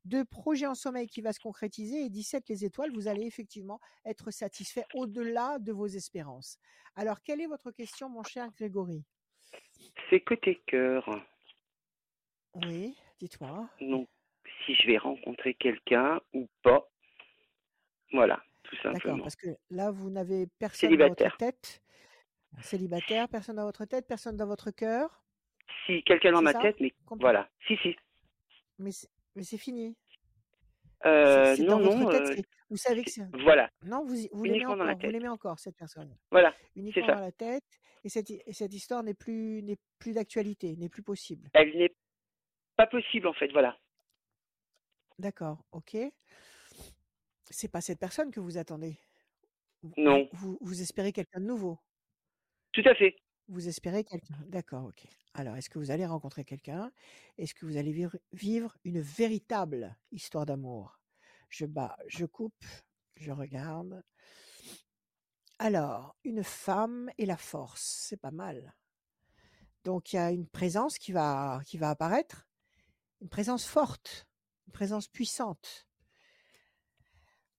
Deux, 0.03 0.25
projet 0.25 0.65
en 0.65 0.73
sommeil 0.73 1.05
qui 1.05 1.21
va 1.21 1.31
se 1.31 1.39
concrétiser. 1.39 2.05
Et 2.05 2.09
17, 2.09 2.49
les 2.49 2.65
étoiles, 2.65 2.91
vous 2.91 3.07
allez 3.07 3.27
effectivement 3.27 3.79
être 4.03 4.31
satisfait 4.31 4.85
au-delà 4.95 5.59
de 5.59 5.71
vos 5.71 5.85
espérances. 5.85 6.57
Alors, 6.95 7.21
quelle 7.21 7.39
est 7.39 7.45
votre 7.45 7.69
question, 7.69 8.09
mon 8.09 8.23
cher 8.23 8.49
Grégory? 8.57 9.03
C'est 10.09 10.21
côté 10.21 10.59
cœur. 10.65 11.07
Oui, 12.55 12.97
dites-moi. 13.19 13.69
Donc, 13.79 14.09
si 14.65 14.73
je 14.73 14.87
vais 14.87 14.97
rencontrer 14.97 15.53
quelqu'un 15.53 16.19
ou 16.33 16.47
pas. 16.63 16.89
Voilà, 18.11 18.43
tout 18.69 18.75
D'accord, 18.77 18.93
simplement. 18.93 19.23
parce 19.23 19.35
que 19.35 19.47
là, 19.69 19.91
vous 19.91 20.09
n'avez 20.09 20.47
personne 20.59 20.95
dans 20.95 21.07
votre 21.09 21.37
tête. 21.37 21.81
Célibataire, 22.61 23.27
personne 23.27 23.57
dans 23.57 23.65
votre 23.65 23.85
tête, 23.85 24.07
personne 24.07 24.37
dans 24.37 24.47
votre 24.47 24.71
cœur. 24.71 25.23
Si 25.85 26.03
quelqu'un 26.03 26.31
dans 26.31 26.41
ma 26.41 26.53
tête, 26.53 26.77
mais 26.79 26.93
voilà. 27.19 27.49
Si, 27.67 27.75
si. 27.77 27.95
Mais 28.79 28.91
c'est 29.43 29.57
fini. 29.57 29.95
Euh, 31.05 31.55
non, 31.57 31.79
dans 31.79 31.79
votre 31.81 31.97
non. 31.99 32.09
tête. 32.09 32.21
euh, 32.21 32.33
c'est- 32.37 32.45
Vous 32.69 32.77
savez 32.77 33.03
que 33.03 33.11
c'est- 33.11 33.27
voilà, 33.43 33.69
Non, 33.83 34.03
vous, 34.05 34.15
vous 34.31 34.43
l'aimez 34.43 34.59
la 34.59 34.69
encore. 34.71 34.87
Vous 34.87 34.95
tête. 35.01 35.11
l'aimez 35.11 35.27
encore, 35.27 35.59
cette 35.59 35.75
personne. 35.75 36.15
Voilà, 36.31 36.53
Uniquement 36.75 37.05
ça. 37.05 37.15
dans 37.15 37.21
la 37.21 37.31
tête. 37.31 37.63
Et 38.03 38.09
cette, 38.09 38.29
hi- 38.29 38.41
et 38.45 38.53
cette 38.53 38.73
histoire 38.73 39.03
n'est 39.03 39.13
plus, 39.13 39.61
n'est 39.63 39.77
plus 39.99 40.13
d'actualité, 40.13 40.75
n'est 40.77 40.89
plus 40.89 41.03
possible. 41.03 41.49
elle 41.53 41.75
n'est 41.77 41.93
pas 42.75 42.87
possible 42.87 43.27
en 43.27 43.33
fait, 43.33 43.47
voilà. 43.51 43.77
D'accord, 45.19 45.63
ok. 45.71 45.95
C'est 47.49 47.67
pas 47.67 47.81
cette 47.81 47.99
personne 47.99 48.31
que 48.31 48.39
vous 48.39 48.57
attendez. 48.57 48.99
Non. 49.97 50.27
vous, 50.33 50.57
vous 50.61 50.81
espérez 50.81 51.11
quelqu'un 51.11 51.39
de 51.39 51.45
nouveau. 51.45 51.79
Tout 52.71 52.83
à 52.85 52.95
fait. 52.95 53.15
Vous 53.47 53.67
espérez 53.67 54.03
quelqu'un. 54.03 54.35
D'accord, 54.47 54.85
ok. 54.85 55.05
Alors, 55.35 55.55
est-ce 55.55 55.69
que 55.69 55.77
vous 55.77 55.91
allez 55.91 56.05
rencontrer 56.05 56.43
quelqu'un? 56.43 56.91
Est-ce 57.37 57.53
que 57.53 57.65
vous 57.65 57.77
allez 57.77 57.91
vivre, 57.91 58.17
vivre 58.31 58.75
une 58.83 59.01
véritable 59.01 59.95
histoire 60.11 60.45
d'amour? 60.45 60.99
Je 61.49 61.65
bats, 61.65 61.97
je 62.07 62.25
coupe, 62.25 62.65
je 63.15 63.31
regarde. 63.31 64.03
Alors, 65.59 66.15
une 66.23 66.43
femme 66.43 67.11
et 67.17 67.25
la 67.25 67.37
force, 67.37 67.81
c'est 68.09 68.19
pas 68.19 68.31
mal. 68.31 68.75
Donc, 69.83 70.11
il 70.11 70.15
y 70.15 70.19
a 70.19 70.31
une 70.31 70.47
présence 70.47 70.97
qui 70.97 71.11
va, 71.11 71.61
qui 71.65 71.77
va 71.77 71.91
apparaître, 71.91 72.47
une 73.21 73.29
présence 73.29 73.65
forte, 73.65 74.27
une 74.67 74.73
présence 74.73 75.07
puissante. 75.07 75.84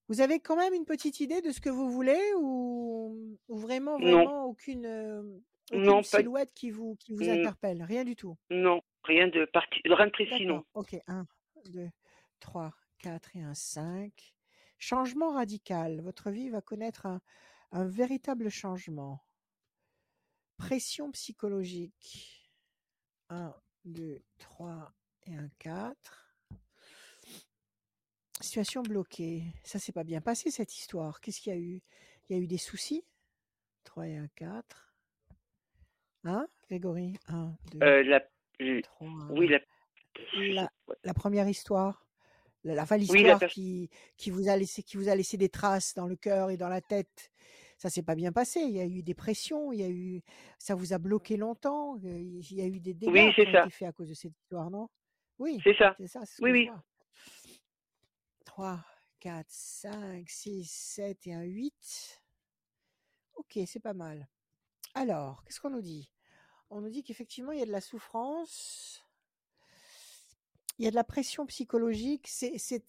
Vous 0.09 0.21
avez 0.21 0.39
quand 0.39 0.55
même 0.55 0.73
une 0.73 0.85
petite 0.85 1.19
idée 1.19 1.41
de 1.41 1.51
ce 1.51 1.59
que 1.59 1.69
vous 1.69 1.89
voulez 1.91 2.21
ou, 2.37 3.37
ou 3.49 3.57
vraiment, 3.57 3.99
Non. 3.99 4.11
vraiment 4.23 4.45
aucune, 4.45 4.85
euh, 4.85 5.21
aucune 5.71 5.83
Non, 5.83 5.97
pas- 5.97 6.19
silhouette 6.19 6.53
qui 6.53 6.71
vous, 6.71 6.95
qui 6.95 7.13
vous 7.13 7.29
interpelle 7.29 7.83
Rien 7.83 8.05
du 8.05 8.15
tout? 8.15 8.37
Non, 8.49 8.81
rien 9.03 9.27
de 9.27 9.45
parti, 9.45 9.79
rien 9.83 10.05
de 10.05 10.11
précis, 10.11 10.45
non. 10.45 10.63
Ok. 10.73 10.95
1, 11.07 11.25
2, 11.71 11.89
3, 12.39 12.73
4 12.99 13.35
et 13.35 13.41
un 13.41 13.53
5. 13.53 14.33
Changement 14.79 15.31
radical. 15.31 15.99
Votre 16.01 16.29
vie 16.31 16.49
va 16.49 16.61
connaître 16.61 17.05
un, 17.05 17.19
un 17.71 17.85
véritable 17.85 18.49
changement. 18.49 19.19
Pression 20.57 21.11
psychologique. 21.11 22.49
1, 23.29 23.53
2, 23.85 24.23
3 24.37 24.93
et 25.25 25.35
un 25.35 25.49
4. 25.59 26.26
Situation 28.41 28.83
bloquée. 28.83 29.43
Ça 29.63 29.79
s'est 29.79 29.91
pas 29.91 30.03
bien 30.03 30.21
passé 30.21 30.51
cette 30.51 30.75
histoire. 30.75 31.19
Qu'est-ce 31.21 31.41
qu'il 31.41 31.53
y 31.53 31.55
a 31.55 31.59
eu? 31.59 31.81
Il 32.29 32.35
y 32.37 32.39
a 32.39 32.43
eu 32.43 32.47
des 32.47 32.57
soucis? 32.57 33.03
3 33.83 34.07
et 34.07 34.17
un 34.17 34.27
4. 34.35 34.93
Hein, 36.23 36.47
Grégory? 36.67 37.17
1, 37.27 37.55
2, 37.71 37.79
Euh, 37.83 38.03
la, 38.03 38.21
euh, 38.61 38.81
3. 38.81 39.07
oui, 39.29 39.47
la, 39.47 39.59
La, 40.53 40.71
la 41.03 41.13
première 41.13 41.47
histoire, 41.47 42.05
la, 42.63 42.75
la 42.75 42.85
Oui, 43.09 43.23
la 43.23 43.39
qui, 43.47 43.89
qui, 44.17 44.29
vous 44.29 44.49
a 44.49 44.57
laissé, 44.57 44.83
qui 44.83 44.97
vous 44.97 45.09
a 45.09 45.15
laissé 45.15 45.37
des 45.37 45.49
traces 45.49 45.93
dans 45.95 46.05
le 46.05 46.15
cœur 46.15 46.49
et 46.49 46.57
dans 46.57 46.69
la 46.69 46.81
tête, 46.81 47.31
ça 47.77 47.89
s'est 47.89 48.03
pas 48.03 48.15
bien 48.15 48.31
passé. 48.31 48.59
Il 48.59 48.71
y 48.75 48.81
a 48.81 48.85
eu 48.85 49.03
des 49.03 49.13
pressions, 49.13 49.71
il 49.71 49.79
y 49.79 49.83
a 49.83 49.89
eu, 49.89 50.21
ça 50.59 50.75
vous 50.75 50.93
a 50.93 50.97
bloqué 50.97 51.37
longtemps. 51.37 51.95
euh, 52.03 52.19
Il 52.19 52.53
y 52.53 52.61
a 52.61 52.65
eu 52.67 52.79
des 52.79 52.93
dégâts 52.93 53.11
Oui, 53.11 53.33
qui 53.33 53.41
c'est 53.41 53.47
ont 53.47 53.61
été 53.61 53.69
faits 53.69 53.87
à 53.87 53.91
cause 53.93 54.09
de 54.09 54.13
cette 54.13 54.37
histoire, 54.37 54.69
non? 54.69 54.89
Oui, 55.39 55.59
c'est 55.63 55.77
ça. 55.77 55.95
ça, 56.07 56.21
Oui, 56.39 56.51
oui. 56.51 56.69
Vois. 58.57 58.75
3, 58.75 58.85
4, 59.19 59.45
5, 59.49 60.29
6, 60.29 60.65
7 60.69 61.27
et 61.27 61.33
un 61.33 61.43
8. 61.43 62.21
Ok, 63.35 63.59
c'est 63.67 63.79
pas 63.79 63.93
mal. 63.93 64.27
Alors, 64.93 65.43
qu'est-ce 65.43 65.59
qu'on 65.59 65.69
nous 65.69 65.81
dit? 65.81 66.11
On 66.69 66.81
nous 66.81 66.89
dit 66.89 67.03
qu'effectivement, 67.03 67.51
il 67.51 67.59
y 67.59 67.61
a 67.61 67.65
de 67.65 67.71
la 67.71 67.81
souffrance, 67.81 69.03
il 70.77 70.85
y 70.85 70.87
a 70.87 70.91
de 70.91 70.95
la 70.95 71.03
pression 71.03 71.45
psychologique. 71.45 72.27
C'est 72.27 72.57
cette, 72.57 72.85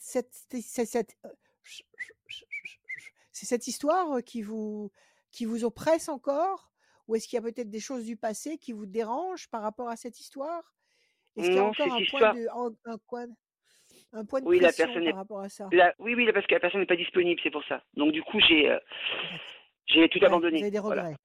histoire 3.66 4.12
euh, 4.12 4.20
qui 4.20 4.42
vous, 4.42 4.90
qui 5.30 5.44
vous 5.44 5.64
oppresse 5.64 6.08
encore? 6.08 6.72
Ou 7.06 7.14
est-ce 7.16 7.28
qu'il 7.28 7.36
y 7.36 7.38
a 7.38 7.42
peut-être 7.42 7.70
des 7.70 7.80
choses 7.80 8.04
du 8.04 8.16
passé 8.16 8.58
qui 8.58 8.72
vous 8.72 8.86
dérangent 8.86 9.48
par 9.48 9.62
rapport 9.62 9.88
à 9.88 9.96
cette 9.96 10.18
histoire? 10.20 10.74
Est-ce 11.36 11.46
qu'il 11.46 11.56
y 11.56 11.58
a 11.58 11.64
encore 11.64 11.92
un 11.92 12.04
point 12.10 12.34
de... 12.34 12.48
un- 12.48 12.92
un 12.92 12.98
coin- 13.06 13.34
Un 14.12 14.24
point 14.24 14.40
de 14.40 14.46
Oui, 14.46 14.58
la 14.60 14.72
personne 14.72 15.04
par 15.04 15.16
rapport 15.16 15.40
à 15.40 15.48
ça. 15.48 15.68
La- 15.72 15.94
oui, 15.98 16.14
oui, 16.14 16.26
parce 16.32 16.46
que 16.46 16.54
la 16.54 16.60
personne 16.60 16.80
n'est 16.80 16.86
pas 16.86 16.96
disponible, 16.96 17.40
c'est 17.42 17.50
pour 17.50 17.64
ça. 17.64 17.82
Donc 17.94 18.12
du 18.12 18.22
coup, 18.22 18.40
j'ai 18.40 18.70
euh, 18.70 18.78
j'ai 19.86 20.08
tout 20.08 20.18
Ouais, 20.18 20.26
abandonné. 20.26 20.58
Vous 20.58 20.62
avez 20.64 20.70
des 20.70 20.78
regrets. 20.78 21.16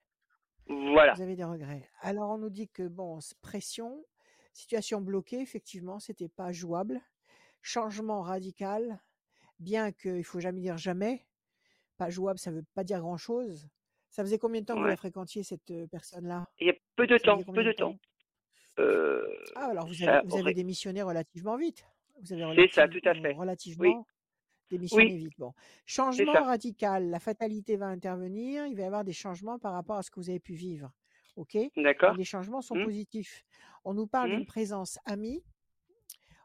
Voilà. 0.66 1.14
Vous 1.14 1.22
avez 1.22 1.36
des 1.36 1.44
regrets. 1.44 1.88
Alors, 2.00 2.30
on 2.30 2.38
nous 2.38 2.48
dit 2.50 2.68
que, 2.68 2.86
bon, 2.88 3.18
pression, 3.42 4.04
situation 4.52 5.00
bloquée, 5.00 5.40
effectivement, 5.40 5.98
c'était 5.98 6.28
pas 6.28 6.52
jouable. 6.52 7.00
Changement 7.62 8.22
radical, 8.22 8.98
bien 9.58 9.92
qu'il 9.92 10.24
faut 10.24 10.40
jamais 10.40 10.60
dire 10.60 10.76
jamais. 10.78 11.26
Pas 11.98 12.10
jouable, 12.10 12.38
ça 12.38 12.50
veut 12.50 12.64
pas 12.74 12.82
dire 12.84 13.00
grand-chose. 13.00 13.68
Ça 14.10 14.22
faisait 14.22 14.38
combien 14.38 14.60
de 14.60 14.66
temps 14.66 14.74
que 14.74 14.80
vous 14.80 14.86
la 14.86 14.96
fréquentiez, 14.96 15.42
cette 15.42 15.70
euh, 15.70 15.86
personne-là? 15.86 16.46
Il 16.58 16.66
y 16.66 16.70
a 16.70 16.74
peu 16.96 17.06
de 17.06 17.16
Ça 17.18 17.24
temps, 17.24 17.42
peu 17.42 17.64
de 17.64 17.72
temps. 17.72 17.96
Euh, 18.78 19.26
Ah, 19.56 19.66
alors 19.70 19.86
vous 19.86 20.02
avez, 20.02 20.26
vous 20.26 20.34
avez 20.34 20.42
aurait- 20.42 20.54
démissionné 20.54 21.02
relativement 21.02 21.56
vite. 21.56 21.86
Vous 22.20 22.32
avez 22.32 22.42
C'est 22.68 22.74
ça, 22.74 22.82
relative- 22.84 23.00
tout 23.02 23.08
à 23.08 23.14
fait. 23.14 23.32
relativement 23.32 24.06
démissionné 24.70 25.16
vite. 25.16 25.32
Bon. 25.38 25.52
Changement 25.84 26.32
radical, 26.32 27.10
la 27.10 27.20
fatalité 27.20 27.76
va 27.76 27.86
intervenir, 27.86 28.66
il 28.66 28.74
va 28.76 28.82
y 28.82 28.86
avoir 28.86 29.04
des 29.04 29.12
changements 29.12 29.58
par 29.58 29.72
rapport 29.72 29.96
à 29.96 30.02
ce 30.02 30.10
que 30.10 30.20
vous 30.20 30.30
avez 30.30 30.40
pu 30.40 30.54
vivre. 30.54 30.90
OK? 31.36 31.56
D'accord. 31.76 32.14
les 32.16 32.24
changements 32.24 32.62
sont 32.62 32.76
Mmh. 32.76 32.84
positifs. 32.84 33.44
On 33.84 33.92
nous 33.92 34.06
parle 34.06 34.30
Mmh. 34.32 34.36
d'une 34.36 34.46
présence 34.46 34.98
amie, 35.04 35.42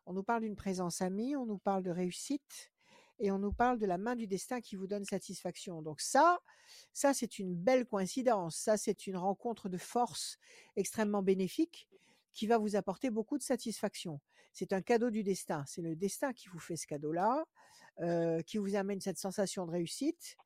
on 0.08 0.14
nous 0.14 0.24
parle 0.24 0.42
d'une 0.42 0.56
présence 0.56 1.02
amie, 1.02 1.36
on 1.36 1.46
nous 1.46 1.60
parle 1.60 1.84
de 1.84 1.92
réussite 1.92 2.72
et 3.20 3.32
on 3.32 3.38
nous 3.38 3.52
parle 3.54 3.78
de 3.78 3.86
la 3.86 3.98
main 3.98 4.16
du 4.16 4.26
destin 4.28 4.62
qui 4.62 4.76
vous 4.76 4.88
donne 4.88 5.04
satisfaction. 5.06 5.82
Donc 5.84 6.00
ça, 6.02 6.40
ça 6.94 7.14
c'est 7.14 7.38
une 7.38 7.54
belle 7.56 7.86
coïncidence, 7.86 8.56
ça 8.58 8.78
c'est 8.78 9.06
une 9.08 9.18
rencontre 9.18 9.70
de 9.70 9.78
force 9.78 10.38
extrêmement 10.76 11.22
bénéfique 11.22 11.88
qui 12.40 12.48
va 12.48 12.58
vous 12.58 12.78
apporter 12.78 13.10
beaucoup 13.10 13.38
de 13.38 13.44
satisfaction. 13.44 14.22
C'est 14.54 14.72
un 14.72 14.82
cadeau 14.82 15.10
du 15.10 15.24
destin, 15.24 15.66
c'est 15.68 15.82
le 15.82 15.94
destin 15.98 16.32
qui 16.32 16.48
vous 16.48 16.58
fait 16.58 16.78
ce 16.78 16.88
cadeau-là, 16.88 17.44
euh, 18.00 18.42
qui 18.44 18.58
vous 18.58 18.78
amène 18.78 19.02
cette 19.02 19.18
sensation 19.18 19.66
de 19.66 19.72
réussite. 19.72 20.38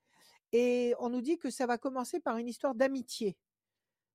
Et 0.53 0.95
on 0.97 1.09
nous 1.09 1.21
dit 1.21 1.37
que 1.37 1.51
ça 1.51 1.67
va 1.67 1.77
commencer 1.77 2.19
par 2.19 2.37
une 2.37 2.47
histoire 2.47 2.73
d'amitié. 2.73 3.37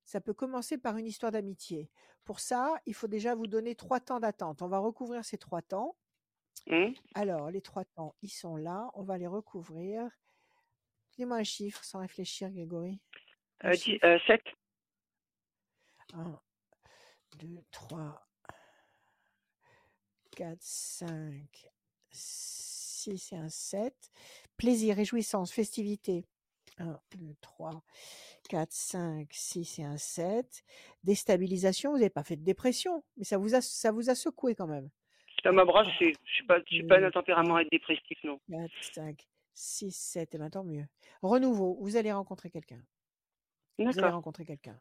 Ça 0.03 0.19
peut 0.19 0.33
commencer 0.33 0.77
par 0.77 0.97
une 0.97 1.05
histoire 1.05 1.31
d'amitié. 1.31 1.89
Pour 2.25 2.41
ça, 2.41 2.75
il 2.85 2.93
faut 2.93 3.07
déjà 3.07 3.33
vous 3.33 3.47
donner 3.47 3.75
trois 3.75 4.01
temps 4.01 4.19
d'attente. 4.19 4.61
On 4.61 4.67
va 4.67 4.79
recouvrir 4.79 5.23
ces 5.23 5.37
trois 5.37 5.61
temps. 5.61 5.95
Mmh. 6.67 6.87
Alors, 7.15 7.49
les 7.49 7.61
trois 7.61 7.85
temps, 7.85 8.13
ils 8.21 8.27
sont 8.29 8.57
là. 8.57 8.91
On 8.93 9.03
va 9.03 9.17
les 9.17 9.27
recouvrir. 9.27 10.03
Donnez-moi 11.17 11.37
un 11.37 11.43
chiffre 11.45 11.81
sans 11.85 11.99
réfléchir, 11.99 12.51
Grégory. 12.51 12.99
Un 13.61 13.69
Euh, 13.69 13.71
dix- 13.71 13.81
chiffre. 13.83 14.05
euh, 14.05 14.19
sept. 14.27 14.43
1, 16.13 16.39
2, 17.39 17.47
3, 17.71 18.27
4, 20.31 20.57
5, 20.61 21.71
6 22.11 23.33
et 23.33 23.35
un 23.37 23.49
7. 23.49 24.11
Plaisir, 24.57 24.95
réjouissance, 24.95 25.51
festivité. 25.51 26.25
1, 26.77 26.99
2, 27.15 27.35
3, 27.41 27.83
4, 28.49 28.71
5, 28.71 29.27
6 29.31 29.79
et 29.79 29.83
un 29.83 29.97
7. 29.97 30.63
Déstabilisation, 31.03 31.91
vous 31.91 31.97
n'avez 31.97 32.09
pas 32.09 32.23
fait 32.23 32.35
de 32.35 32.43
dépression, 32.43 33.03
mais 33.17 33.23
ça 33.23 33.37
vous 33.37 33.55
a, 33.55 33.61
ça 33.61 33.91
vous 33.91 34.09
a 34.09 34.15
secoué 34.15 34.55
quand 34.55 34.67
même. 34.67 34.89
Ça 35.43 35.51
m'a 35.51 35.65
brassé. 35.65 36.13
Je 36.23 36.31
suis 36.33 36.45
pas, 36.45 36.59
je 36.59 36.75
suis 36.75 36.87
pas 36.87 36.97
Deux, 36.97 37.03
d'un 37.03 37.11
tempérament 37.11 37.55
à 37.55 37.61
être 37.61 37.71
dépressif, 37.71 38.17
non. 38.23 38.39
4, 38.49 38.71
5, 38.93 39.27
6, 39.53 39.91
7, 39.95 40.35
et 40.35 40.37
bien 40.37 40.49
tant 40.49 40.63
mieux. 40.63 40.85
Renouveau, 41.21 41.77
vous 41.81 41.95
allez 41.95 42.11
rencontrer 42.11 42.49
quelqu'un. 42.49 42.81
Vous 43.77 43.97
allez 43.97 44.09
rencontrer 44.09 44.45
quelqu'un. 44.45 44.79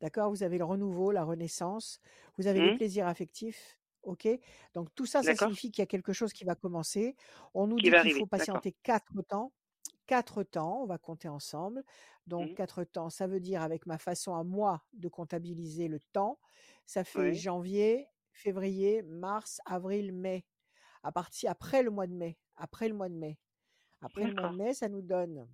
D'accord? 0.00 0.30
Vous 0.30 0.42
avez 0.42 0.58
le 0.58 0.64
renouveau, 0.64 1.10
la 1.12 1.24
renaissance, 1.24 2.00
vous 2.38 2.46
avez 2.46 2.60
le 2.60 2.68
Mmh. 2.68 2.78
plaisir 2.78 3.06
affectif. 3.06 3.78
OK? 4.02 4.28
Donc 4.74 4.94
tout 4.94 5.06
ça, 5.06 5.22
ça 5.22 5.34
signifie 5.34 5.70
qu'il 5.70 5.80
y 5.82 5.84
a 5.84 5.86
quelque 5.86 6.12
chose 6.12 6.32
qui 6.32 6.44
va 6.44 6.54
commencer. 6.54 7.16
On 7.54 7.66
nous 7.66 7.80
Qui 7.80 7.90
dit 7.90 7.94
qu'il 7.96 8.10
arriver. 8.10 8.12
faut 8.12 8.26
patienter 8.26 8.72
quatre 8.82 9.22
temps. 9.22 9.52
Quatre 10.06 10.42
temps, 10.42 10.82
on 10.82 10.86
va 10.86 10.98
compter 10.98 11.28
ensemble. 11.28 11.82
Donc 12.26 12.50
Mmh. 12.50 12.54
quatre 12.54 12.84
temps, 12.84 13.10
ça 13.10 13.26
veut 13.26 13.40
dire 13.40 13.62
avec 13.62 13.86
ma 13.86 13.98
façon 13.98 14.34
à 14.36 14.44
moi 14.44 14.84
de 14.94 15.08
comptabiliser 15.08 15.88
le 15.88 16.00
temps, 16.00 16.38
ça 16.86 17.04
fait 17.04 17.32
Oui. 17.32 17.34
janvier, 17.34 18.08
février, 18.32 19.02
mars, 19.02 19.60
avril, 19.66 20.12
mai. 20.12 20.44
À 21.04 21.12
partir 21.12 21.50
après 21.50 21.82
le 21.82 21.90
mois 21.90 22.06
de 22.06 22.14
mai, 22.14 22.38
après 22.56 22.88
le 22.88 22.94
mois 22.94 23.08
de 23.08 23.14
mai. 23.14 23.38
Après 24.02 24.26
le 24.26 24.32
mois 24.34 24.48
de 24.48 24.54
mai, 24.54 24.74
ça 24.74 24.88
nous 24.88 25.02
donne, 25.02 25.48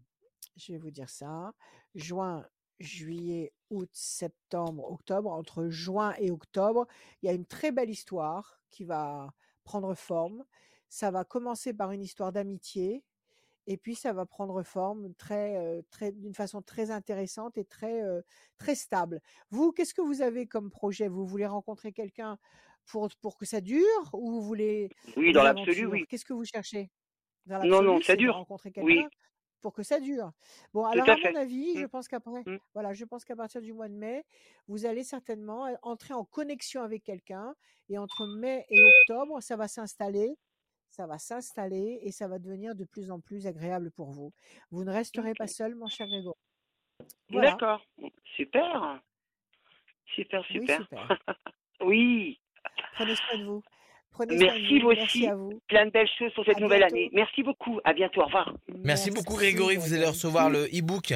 je 0.57 0.73
vais 0.73 0.79
vous 0.79 0.91
dire 0.91 1.11
ça, 1.11 1.53
juin, 1.95 2.47
juillet, 2.81 3.53
août, 3.71 3.89
septembre, 3.93 4.91
octobre. 4.91 5.31
Entre 5.31 5.69
juin 5.69 6.15
et 6.19 6.31
octobre, 6.31 6.87
il 7.23 7.27
y 7.27 7.29
a 7.29 7.33
une 7.33 7.47
très 7.47 7.71
belle 7.71 7.91
histoire 7.91 8.61
qui 8.71 8.85
va 8.85 9.33
prendre 9.65 9.95
forme. 9.95 10.45
Ça 10.89 11.11
va 11.11 11.25
commencer 11.25 11.73
par 11.73 11.93
une 11.93 12.03
histoire 12.03 12.33
d'amitié 12.33 13.05
et 13.67 13.77
puis 13.77 13.95
ça 13.95 14.13
va 14.13 14.27
prendre 14.27 14.63
forme 14.63 15.15
très, 15.15 15.57
euh, 15.57 15.83
très, 15.91 16.11
d'une 16.11 16.35
façon 16.35 16.63
très 16.63 16.91
intéressante 16.91 17.57
et 17.59 17.65
très, 17.65 18.03
euh, 18.03 18.23
très 18.59 18.75
stable. 18.75 19.21
Vous, 19.51 19.71
qu'est-ce 19.71 19.95
que 19.95 20.01
vous 20.01 20.23
avez 20.23 20.47
comme 20.47 20.71
projet? 20.71 21.07
Vous 21.07 21.27
voulez 21.27 21.47
rencontrer 21.47 21.93
quelqu'un 21.93 22.39
pour, 22.87 23.09
pour 23.21 23.37
que 23.37 23.45
ça 23.45 23.61
dure 23.61 24.11
ou 24.13 24.33
vous 24.33 24.43
voulez 24.43 24.91
Oui, 25.17 25.33
dans 25.33 25.45
l'absolu, 25.45 25.87
oui. 25.87 26.07
Qu'est-ce 26.09 26.25
que 26.25 26.33
vous 26.33 26.45
cherchez? 26.45 26.91
Dans 27.47 27.63
Non, 27.65 27.83
non, 27.83 28.01
ça 28.01 28.17
dure. 28.17 28.35
rencontrer 28.35 28.73
Oui, 28.79 29.05
pour 29.61 29.73
que 29.75 29.83
ça 29.83 30.01
dure. 30.01 30.33
Bon, 30.75 30.85
alors 30.87 31.11
à 31.11 31.15
à 31.15 31.17
mon 31.19 31.35
avis, 31.35 31.77
je 31.79 31.85
Mmh. 31.85 31.89
pense 31.89 32.09
qu'après, 32.09 32.47
Mmh. 32.47 32.57
voilà, 32.75 32.93
je 32.95 33.05
pense 33.05 33.25
qu'à 33.25 33.37
partir 33.37 33.61
du 33.63 33.73
mois 33.73 33.89
de 33.89 33.95
mai, 33.95 34.25
vous 34.69 34.87
allez 34.87 35.05
certainement 35.05 35.67
entrer 35.83 36.15
en 36.15 36.25
connexion 36.25 36.83
avec 36.83 37.05
quelqu'un 37.05 37.55
et 37.89 37.99
entre 37.99 38.27
mai 38.27 38.67
et 38.71 38.83
octobre, 38.83 39.41
ça 39.41 39.57
va 39.57 39.69
s'installer, 39.69 40.39
ça 40.89 41.07
va 41.07 41.19
s'installer 41.19 42.01
et 42.03 42.13
ça 42.13 42.29
va 42.29 42.39
devenir 42.39 42.75
de 42.75 42.85
plus 42.85 43.11
en 43.11 43.21
plus 43.21 43.47
agréable 43.47 43.91
pour 43.93 44.11
vous. 44.11 44.33
Vous 44.71 44.85
ne 44.85 44.91
resterez 44.93 45.35
pas 45.35 45.47
seul, 45.49 45.75
mon 45.77 45.89
cher 45.89 46.07
Grégory. 46.09 46.37
Voilà. 47.31 47.61
D'accord. 47.61 47.81
Super. 48.37 49.01
Super, 50.15 50.45
Oui, 50.51 50.69
super. 50.69 50.69
super. 50.69 51.09
oui. 51.83 52.41
Prenez 52.93 53.17
soin 53.17 53.39
de 53.39 53.45
vous. 53.45 53.65
Prenez 54.11 54.37
Merci, 54.37 54.79
vous. 54.81 54.89
Merci 54.89 55.05
aussi. 55.05 55.27
à 55.29 55.35
vous. 55.35 55.61
Plein 55.69 55.87
de 55.87 55.91
belles 55.91 56.09
choses 56.19 56.33
pour 56.35 56.45
cette 56.45 56.57
À 56.57 56.61
nouvelle 56.61 56.81
bientôt. 56.81 56.95
année. 56.97 57.11
Merci 57.13 57.43
beaucoup. 57.43 57.81
À 57.85 57.93
bientôt. 57.93 58.21
Au 58.23 58.27
revoir. 58.27 58.55
Merci 58.85 59.11
beaucoup 59.11 59.33
Merci, 59.35 59.53
Grégory, 59.55 59.77
vous 59.77 59.93
allez 59.95 60.07
recevoir 60.07 60.51
le 60.51 60.65
e-book. 60.67 61.15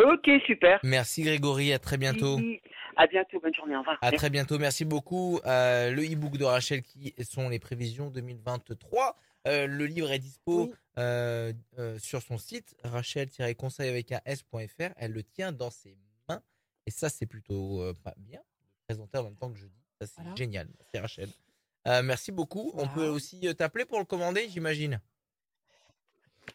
Ok, 0.00 0.28
super. 0.46 0.80
Merci 0.82 1.22
Grégory, 1.22 1.72
à 1.72 1.78
très 1.78 1.96
bientôt. 1.96 2.36
Oui. 2.36 2.60
À 2.96 3.06
bientôt. 3.06 3.40
Bonne 3.40 3.54
journée. 3.54 3.76
Au 3.76 3.80
revoir. 3.80 3.96
À 4.00 4.06
Merci. 4.06 4.16
très 4.16 4.30
bientôt, 4.30 4.58
merci 4.58 4.84
beaucoup. 4.84 5.40
Euh, 5.46 5.90
le 5.92 6.02
e-book 6.04 6.36
de 6.36 6.44
Rachel 6.44 6.82
qui 6.82 7.14
sont 7.22 7.48
les 7.48 7.58
prévisions 7.58 8.10
2023. 8.10 9.16
Euh, 9.46 9.66
le 9.66 9.86
livre 9.86 10.10
est 10.10 10.18
dispo 10.18 10.66
Oui. 10.66 10.72
euh, 10.98 11.52
euh, 11.78 11.98
sur 11.98 12.22
son 12.22 12.38
site 12.38 12.74
rachel-conseil 12.82 13.88
avec 13.88 14.10
un 14.12 14.20
s.fr. 14.24 14.90
Elle 14.96 15.12
le 15.12 15.22
tient 15.22 15.52
dans 15.52 15.70
ses 15.70 15.96
mains 16.28 16.40
et 16.86 16.90
ça 16.90 17.08
c'est 17.08 17.26
plutôt 17.26 17.80
euh, 17.82 17.92
pas 18.02 18.14
bien 18.16 18.40
de 18.40 18.84
présenter 18.86 19.18
en 19.18 19.24
même 19.24 19.36
temps 19.36 19.50
que 19.52 19.58
je 19.58 19.66
dis. 19.66 19.82
Ça 20.00 20.06
c'est 20.06 20.22
Voilà. 20.22 20.36
génial. 20.36 20.68
Merci 20.78 20.98
Rachel. 20.98 21.28
Euh, 21.86 22.02
merci 22.02 22.32
beaucoup. 22.32 22.72
On 22.74 22.88
peut 22.88 23.08
aussi 23.08 23.46
euh, 23.46 23.54
t'appeler 23.54 23.84
pour 23.84 23.98
le 23.98 24.04
commander, 24.04 24.48
j'imagine. 24.48 25.00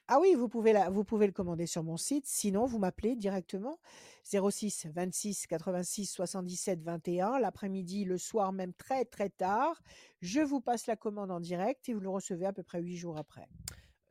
Ah 0.07 0.19
oui, 0.19 0.33
vous 0.35 0.47
pouvez, 0.47 0.73
la, 0.73 0.89
vous 0.89 1.03
pouvez 1.03 1.25
le 1.25 1.31
commander 1.31 1.65
sur 1.65 1.83
mon 1.83 1.97
site. 1.97 2.25
Sinon, 2.27 2.65
vous 2.65 2.79
m'appelez 2.79 3.15
directement 3.15 3.79
06 4.23 4.87
26 4.93 5.47
86 5.47 6.05
77 6.05 6.83
21 6.83 7.39
l'après-midi, 7.39 8.05
le 8.05 8.17
soir 8.17 8.51
même 8.51 8.73
très 8.73 9.05
très 9.05 9.29
tard. 9.29 9.81
Je 10.21 10.41
vous 10.41 10.61
passe 10.61 10.87
la 10.87 10.95
commande 10.95 11.31
en 11.31 11.39
direct 11.39 11.89
et 11.89 11.93
vous 11.93 11.99
le 11.99 12.09
recevez 12.09 12.45
à 12.45 12.53
peu 12.53 12.63
près 12.63 12.81
huit 12.81 12.97
jours 12.97 13.17
après. 13.17 13.47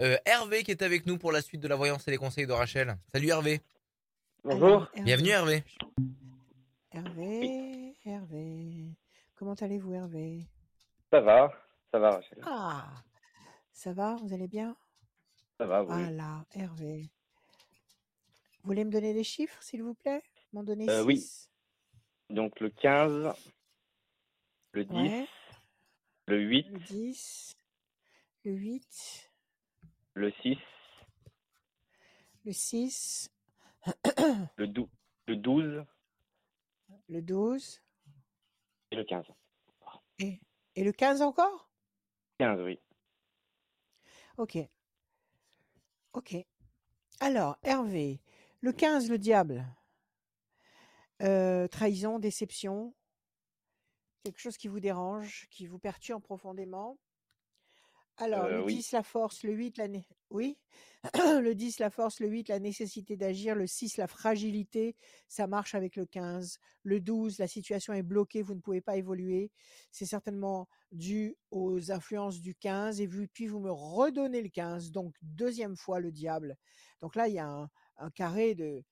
Euh, 0.02 0.16
Hervé 0.24 0.62
qui 0.62 0.70
est 0.70 0.82
avec 0.82 1.06
nous 1.06 1.18
pour 1.18 1.32
la 1.32 1.42
suite 1.42 1.60
de 1.60 1.68
la 1.68 1.76
voyance 1.76 2.06
et 2.06 2.10
les 2.10 2.16
conseils 2.16 2.46
de 2.46 2.52
Rachel. 2.52 2.96
Salut 3.12 3.28
Hervé. 3.28 3.60
Alors, 4.48 4.88
Bienvenue 4.94 5.30
Hervé. 5.30 5.64
Hervé, 6.92 7.94
Hervé. 8.04 8.94
Comment 9.34 9.54
allez-vous, 9.54 9.94
Hervé? 9.94 10.46
Ça 11.10 11.20
va, 11.20 11.50
ça 11.90 11.98
va, 11.98 12.10
Rachel. 12.12 12.38
Ah, 12.46 12.86
ça 13.72 13.92
va 13.92 14.16
Vous 14.16 14.32
allez 14.32 14.48
bien? 14.48 14.76
Ça 15.58 15.66
va, 15.66 15.82
oui. 15.82 15.86
Voilà, 15.86 16.44
Hervé. 16.52 17.10
Vous 18.62 18.66
voulez 18.68 18.84
me 18.84 18.90
donner 18.90 19.14
des 19.14 19.24
chiffres, 19.24 19.62
s'il 19.62 19.82
vous 19.82 19.94
plaît? 19.94 20.22
M'en 20.52 20.62
donner 20.62 20.88
Euh, 20.88 21.02
oui. 21.04 21.16
six? 21.20 21.50
Donc 22.30 22.60
le 22.60 22.68
15, 22.68 23.34
le 24.72 24.84
10, 24.84 24.94
Ouais, 24.94 25.26
le 26.26 26.40
8, 26.40 26.66
le 26.70 26.78
10, 26.80 27.56
le 28.44 28.52
8, 28.52 29.30
le 30.14 30.30
6, 30.30 30.58
le 32.44 32.52
6, 32.52 33.30
le, 34.58 34.66
dou- 34.66 34.90
le 35.26 35.36
12 35.36 35.84
le 37.08 37.22
12 37.22 37.80
et 38.90 38.96
le 38.96 39.04
15. 39.04 39.24
et, 40.18 40.38
et 40.78 40.84
le 40.84 40.92
15 40.92 41.22
encore? 41.22 41.68
15, 42.38 42.60
oui. 42.60 42.78
Ok. 44.36 44.58
Ok. 46.12 46.36
Alors, 47.18 47.58
Hervé, 47.64 48.20
le 48.60 48.72
15, 48.72 49.10
le 49.10 49.18
diable. 49.18 49.66
Euh, 51.20 51.66
trahison, 51.66 52.20
déception, 52.20 52.94
quelque 54.22 54.38
chose 54.38 54.56
qui 54.56 54.68
vous 54.68 54.78
dérange, 54.78 55.48
qui 55.50 55.66
vous 55.66 55.80
perturbe 55.80 56.22
profondément. 56.22 56.96
Alors, 58.18 58.44
Euh, 58.44 58.58
le 58.58 58.64
oui. 58.64 58.74
10, 58.76 58.92
la 58.92 59.02
force, 59.02 59.42
le 59.44 59.52
8, 59.52 59.78
la... 59.78 59.86
Oui. 60.30 60.58
Le 61.42 61.54
10, 61.54 61.78
la 61.78 61.90
force, 61.90 62.18
le 62.18 62.28
8, 62.28 62.48
la 62.48 62.58
nécessité 62.58 63.16
d'agir, 63.16 63.54
le 63.54 63.68
6, 63.68 63.96
la 63.98 64.08
fragilité, 64.08 64.96
ça 65.28 65.46
marche 65.46 65.76
avec 65.76 65.94
le 65.94 66.04
15. 66.06 66.58
Le 66.82 67.00
12, 67.00 67.38
la 67.38 67.46
situation 67.46 67.92
est 67.92 68.02
bloquée, 68.02 68.42
vous 68.42 68.54
ne 68.54 68.60
pouvez 68.60 68.80
pas 68.80 68.96
évoluer. 68.96 69.52
C'est 69.92 70.06
certainement 70.06 70.68
dû 70.90 71.36
aux 71.52 71.92
influences 71.92 72.40
du 72.40 72.56
15. 72.56 73.00
Et 73.00 73.08
puis, 73.08 73.46
vous 73.46 73.60
me 73.60 73.70
redonnez 73.70 74.42
le 74.42 74.48
15, 74.48 74.90
donc 74.90 75.14
deuxième 75.22 75.76
fois 75.76 76.00
le 76.00 76.10
diable. 76.10 76.56
Donc 77.00 77.14
là, 77.14 77.28
il 77.28 77.34
y 77.34 77.38
a 77.38 77.46
un, 77.48 77.70
un 77.98 78.10
carré 78.10 78.56
de, 78.56 78.82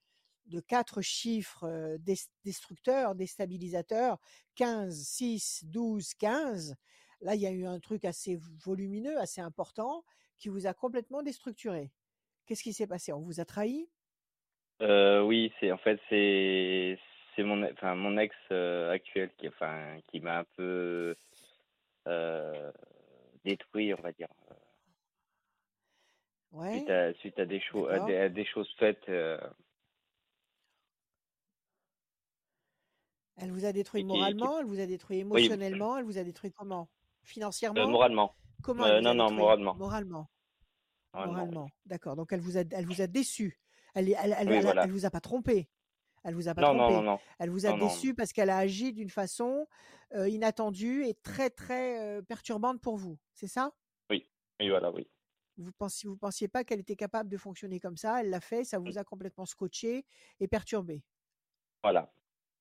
de 0.47 0.61
quatre 0.61 1.03
chiffres 1.03 1.65
euh, 1.65 1.99
des- 1.99 2.17
destructeurs, 2.45 3.15
déstabilisateurs, 3.17 4.19
15, 4.55 4.97
6, 5.03 5.65
12, 5.65 6.15
15. 6.15 6.77
Là, 7.21 7.35
il 7.35 7.41
y 7.41 7.47
a 7.47 7.51
eu 7.53 7.67
un 7.67 7.81
truc 7.81 8.05
assez 8.05 8.37
volumineux, 8.65 9.19
assez 9.19 9.41
important, 9.41 10.05
qui 10.39 10.49
vous 10.49 10.67
a 10.67 10.75
complètement 10.75 11.23
déstructuré. 11.23 11.93
Qu'est-ce 12.47 12.63
qui 12.65 12.73
s'est 12.75 12.87
passé? 12.89 13.13
On 13.13 13.21
vous 13.21 13.41
a 13.41 13.45
trahi? 13.47 13.91
Euh, 14.83 15.23
oui, 15.23 15.53
c'est 15.59 15.73
en 15.73 15.79
fait 15.79 15.99
c'est 16.11 16.99
c'est 17.35 17.43
mon 17.43 17.63
enfin 17.73 17.95
mon 17.95 18.19
ex 18.19 18.35
euh, 18.53 18.91
actuel 18.93 19.31
qui 19.39 19.49
enfin 19.49 19.99
qui 20.11 20.21
m'a 20.21 20.41
un 20.41 20.45
peu 20.57 21.15
euh, 22.09 22.73
détruit, 23.45 23.95
on 23.95 24.03
va 24.03 24.13
dire, 24.13 24.29
Ouais, 26.51 26.87
suite 26.87 26.91
à 26.91 27.13
suite 27.15 27.39
à 27.41 27.47
des 27.47 27.61
choses 27.61 27.91
à 27.91 27.99
des, 28.01 28.17
à 28.17 28.29
des 28.29 28.45
choses 28.45 28.73
faites 28.79 29.09
Elle 33.39 33.51
vous 33.51 33.65
a 33.65 33.73
détruit 33.73 34.03
moralement, 34.03 34.61
elle 34.61 34.67
vous 34.67 34.79
a 34.79 34.85
détruit 34.85 35.17
émotionnellement, 35.21 35.97
elle 35.97 36.05
vous 36.05 36.19
a 36.19 36.23
détruit 36.25 36.53
comment? 36.53 36.91
Euh, 37.27 37.33
Financièrement 37.33 37.89
moralement. 37.89 38.35
Comment 38.63 38.85
Euh, 38.85 39.01
non 39.01 39.15
non 39.15 39.31
moralement 39.33 39.75
Moralement. 39.75 40.31
moralement 41.13 41.65
oui. 41.65 41.71
D'accord. 41.87 42.17
Donc 42.17 42.33
elle 42.33 42.41
vous 42.41 42.57
a, 42.57 42.63
elle 42.71 42.87
vous 42.87 43.01
a 43.01 43.07
déçu. 43.07 43.61
Elle, 43.95 44.11
elle, 44.11 44.37
elle, 44.39 44.49
Oui 44.49 44.55
elle, 44.57 44.63
voilà. 44.65 44.85
elle 44.85 44.91
vous 44.91 45.07
a 45.07 45.11
pas 45.11 45.21
trompé. 45.21 45.69
Elle 46.25 46.35
vous 46.35 46.49
a 46.49 46.55
pas 46.55 46.63
Non 46.63 46.75
non 46.75 46.83
non 46.85 46.89
trompé. 46.91 47.07
non 47.07 47.19
Elle 47.39 47.51
vous 47.51 47.67
a 47.67 47.73
déçu 47.79 48.15
parce 48.15 48.33
qu'elle 48.33 48.51
a 48.51 48.59
agi 48.59 48.93
d'une 48.93 49.11
façon 49.11 49.67
euh, 50.15 50.29
inattendue 50.29 51.05
et 51.07 51.15
très 51.15 51.51
très 51.51 52.01
euh, 52.01 52.23
perturbante 52.23 52.81
pour 52.81 52.97
vous. 52.97 53.19
C'est 53.35 53.47
ça? 53.49 53.73
Oui 54.11 54.29
oui 54.61 54.69
voilà 54.69 54.91
oui 54.91 55.09
Vous 55.57 55.73
pensiez, 55.73 56.09
vous 56.09 56.17
pensiez 56.17 56.49
pas 56.49 56.65
qu'elle 56.65 56.81
était 56.81 56.97
capable 56.97 57.29
de 57.31 57.37
fonctionner 57.37 57.79
comme 57.81 57.97
ça? 57.97 58.21
Elle 58.21 58.31
l'a 58.31 58.41
fait. 58.41 58.65
Ça 58.65 58.79
vous 58.79 58.99
a 58.99 59.05
complètement 59.05 59.47
scotché 59.47 60.05
et 60.41 60.49
perturbé. 60.49 61.05
voilà 61.83 62.13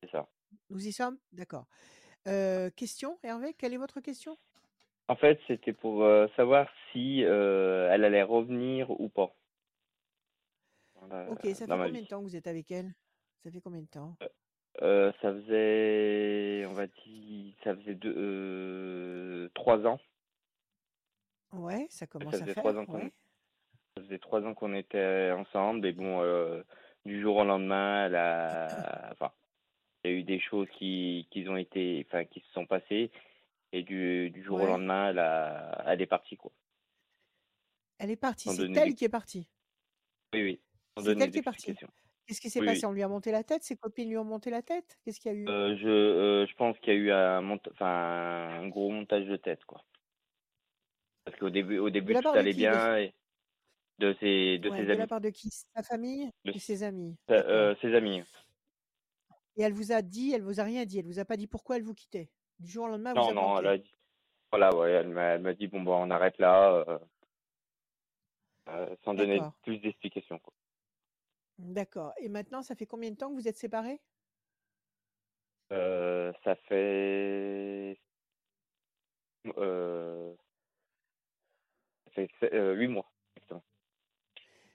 c'est 0.04 0.12
ça. 0.12 0.28
Nous 0.70 0.86
y 0.88 0.94
sommes? 0.94 1.18
D'accord. 1.32 1.66
Euh, 2.28 2.70
question, 2.70 3.18
Hervé? 3.24 3.54
Quelle 3.56 3.74
est 3.74 3.78
votre 3.78 4.00
question? 4.02 4.38
En 5.08 5.16
fait 5.16 5.40
c'était 5.48 5.74
pour 5.74 6.04
euh, 6.04 6.28
savoir 6.36 6.68
si 6.92 7.24
euh, 7.24 7.90
elle 7.92 8.04
allait 8.04 8.24
revenir 8.24 8.90
ou 8.92 9.10
pas 9.10 9.34
Ok, 11.30 11.42
ça 11.56 11.68
fait 11.68 11.78
combien 11.78 12.02
de 12.02 12.08
temps 12.08 12.20
que 12.20 12.26
vous 12.26 12.36
êtes 12.36 12.48
avec 12.48 12.72
elle? 12.72 12.94
Ça 13.44 13.52
fait 13.52 13.62
combien 13.62 13.82
de 13.82 13.88
temps? 13.88 14.18
Euh, 14.82 15.12
ça 15.22 15.34
faisait, 15.34 16.66
on 16.68 16.74
va 16.74 16.88
dire, 16.88 17.54
ça 17.64 17.76
faisait 17.76 17.96
deux, 17.96 19.50
trois 19.54 19.86
ans. 19.86 20.00
Ouais, 21.54 21.88
ça 21.90 22.06
Ça 22.06 22.12
commence 22.12 22.34
à 22.36 22.40
faisait 22.40 22.54
faire. 22.54 22.64
trois 22.64 22.76
ans 22.76 22.86
qu'on, 22.86 23.00
Ouais. 23.00 23.12
ça 23.98 24.04
faisait 24.04 24.20
trois 24.20 24.42
ans 24.44 24.54
qu'on 24.54 24.74
était 24.76 25.32
ensemble. 25.32 25.86
Et 25.88 25.94
bon, 25.94 26.22
du 27.06 27.22
jour 27.22 27.38
au 27.38 27.44
lendemain, 27.46 28.06
elle 28.08 28.16
a, 28.16 29.10
enfin, 29.14 29.32
il 30.04 30.12
y 30.12 30.14
a 30.14 30.18
eu 30.18 30.24
des 30.24 30.40
choses 30.40 30.68
qui, 30.78 31.28
qui 31.32 31.48
ont 31.50 31.58
été, 31.58 32.06
enfin, 32.08 32.26
qui 32.26 32.42
se 32.42 32.52
sont 32.54 32.66
passées. 32.66 33.12
Et 33.76 33.84
du, 33.84 34.32
du 34.32 34.42
jour 34.42 34.60
au 34.62 34.66
lendemain, 34.66 35.10
elle 35.12 35.20
a, 35.20 35.84
elle 35.86 36.02
est 36.02 36.08
partie, 36.08 36.36
quoi. 36.36 36.52
Elle 37.98 38.10
est 38.10 38.16
partie. 38.16 38.50
C'est 38.52 38.78
elle 38.78 38.96
qui 38.96 39.04
est 39.04 39.10
partie. 39.10 39.50
oui, 40.34 40.42
oui, 40.44 40.62
C'est 40.98 41.22
elle 41.22 41.32
qui 41.32 41.40
est 41.40 41.42
partie. 41.42 41.76
Qu'est-ce 42.28 42.42
qui 42.42 42.50
s'est 42.50 42.62
Oui, 42.62 42.68
passé? 42.68 42.86
oui. 42.86 42.86
On 42.86 42.92
lui 42.92 43.04
a 43.04 43.08
monté 43.08 43.32
la 43.32 43.44
tête? 43.46 43.64
Ses 43.64 43.78
copines 43.78 44.10
lui 44.10 44.18
ont 44.18 44.26
monté 44.26 44.50
la 44.50 44.62
tête? 44.62 44.98
Qu'est-ce 45.04 45.20
qu'il 45.22 45.32
y 45.32 45.36
a 45.36 45.38
eu? 45.38 45.50
Euh, 45.50 45.76
je, 45.78 45.88
euh, 45.88 46.46
je 46.48 46.56
pense 46.56 46.78
qu'il 46.80 46.94
y 46.94 46.96
a 46.98 47.00
eu 47.00 47.12
un, 47.12 47.42
mont- 47.42 47.60
enfin, 47.72 48.60
un 48.62 48.68
gros 48.68 48.90
montage 48.92 49.26
de 49.26 49.36
tête, 49.38 49.64
quoi. 49.66 49.84
Parce 51.24 51.38
qu'au 51.38 51.50
début, 51.52 51.78
au 51.78 51.90
début, 51.92 52.18
tout 52.18 52.30
allait 52.38 52.54
bien. 52.54 52.98
Et 52.98 53.14
de 54.00 54.16
ses, 54.22 54.60
de 54.60 54.70
Ouais, 54.70 54.86
ses 54.86 54.90
de 54.90 54.96
la 54.98 55.08
amis. 55.08 55.08
part 55.08 55.22
de 55.22 55.30
qui? 55.30 55.50
Sa 55.76 55.84
famille 55.84 56.30
De 56.46 56.54
et 56.54 56.60
ses 56.60 56.84
amis? 56.84 57.18
euh, 57.32 57.76
ses 57.82 57.96
amis. 57.96 58.24
Et 59.58 59.64
elle 59.64 59.74
vous 59.74 59.92
a 59.92 60.02
dit, 60.02 60.32
elle 60.32 60.44
vous 60.44 60.62
a 60.62 60.64
rien 60.64 60.86
dit, 60.86 60.98
elle 61.00 61.06
vous 61.08 61.20
a 61.20 61.26
pas 61.26 61.36
dit 61.36 61.48
pourquoi 61.48 61.76
elle 61.76 61.84
vous 61.84 61.94
quittait? 61.94 62.32
Du 62.60 62.72
jour 62.72 62.86
au 62.86 62.88
lendemain, 62.90 63.14
elle 63.16 63.22
vous 63.22 63.34
Non, 63.34 63.34
non, 63.34 63.60
elle 63.60 63.68
a 63.68 63.78
dit. 63.78 63.96
Voilà, 64.52 64.74
ouais, 64.76 64.92
elle 64.92 65.10
m'a, 65.10 65.54
dit, 65.54 65.68
bon, 65.68 65.82
bah, 65.82 65.94
on 65.94 66.10
arrête 66.10 66.38
là, 66.38 66.84
euh, 66.88 67.00
euh, 68.70 68.96
sans 69.04 69.14
donner 69.14 69.38
D'accord. 69.40 69.54
plus 69.64 69.80
d'explications. 69.80 70.40
D'accord. 71.58 72.14
Et 72.20 72.30
maintenant, 72.30 72.62
ça 72.62 72.76
fait 72.76 72.86
combien 72.86 73.12
de 73.12 73.16
temps 73.18 73.30
que 73.30 73.36
vous 73.36 73.48
êtes 73.48 73.58
séparés? 73.58 74.00
Euh, 75.72 76.32
ça 76.44 76.56
fait, 76.56 78.00
euh, 79.58 80.36
ça 82.06 82.12
fait 82.12 82.30
sept- 82.40 82.54
euh, 82.54 82.74
huit 82.76 82.88
mois, 82.88 83.12
exactement. 83.36 83.64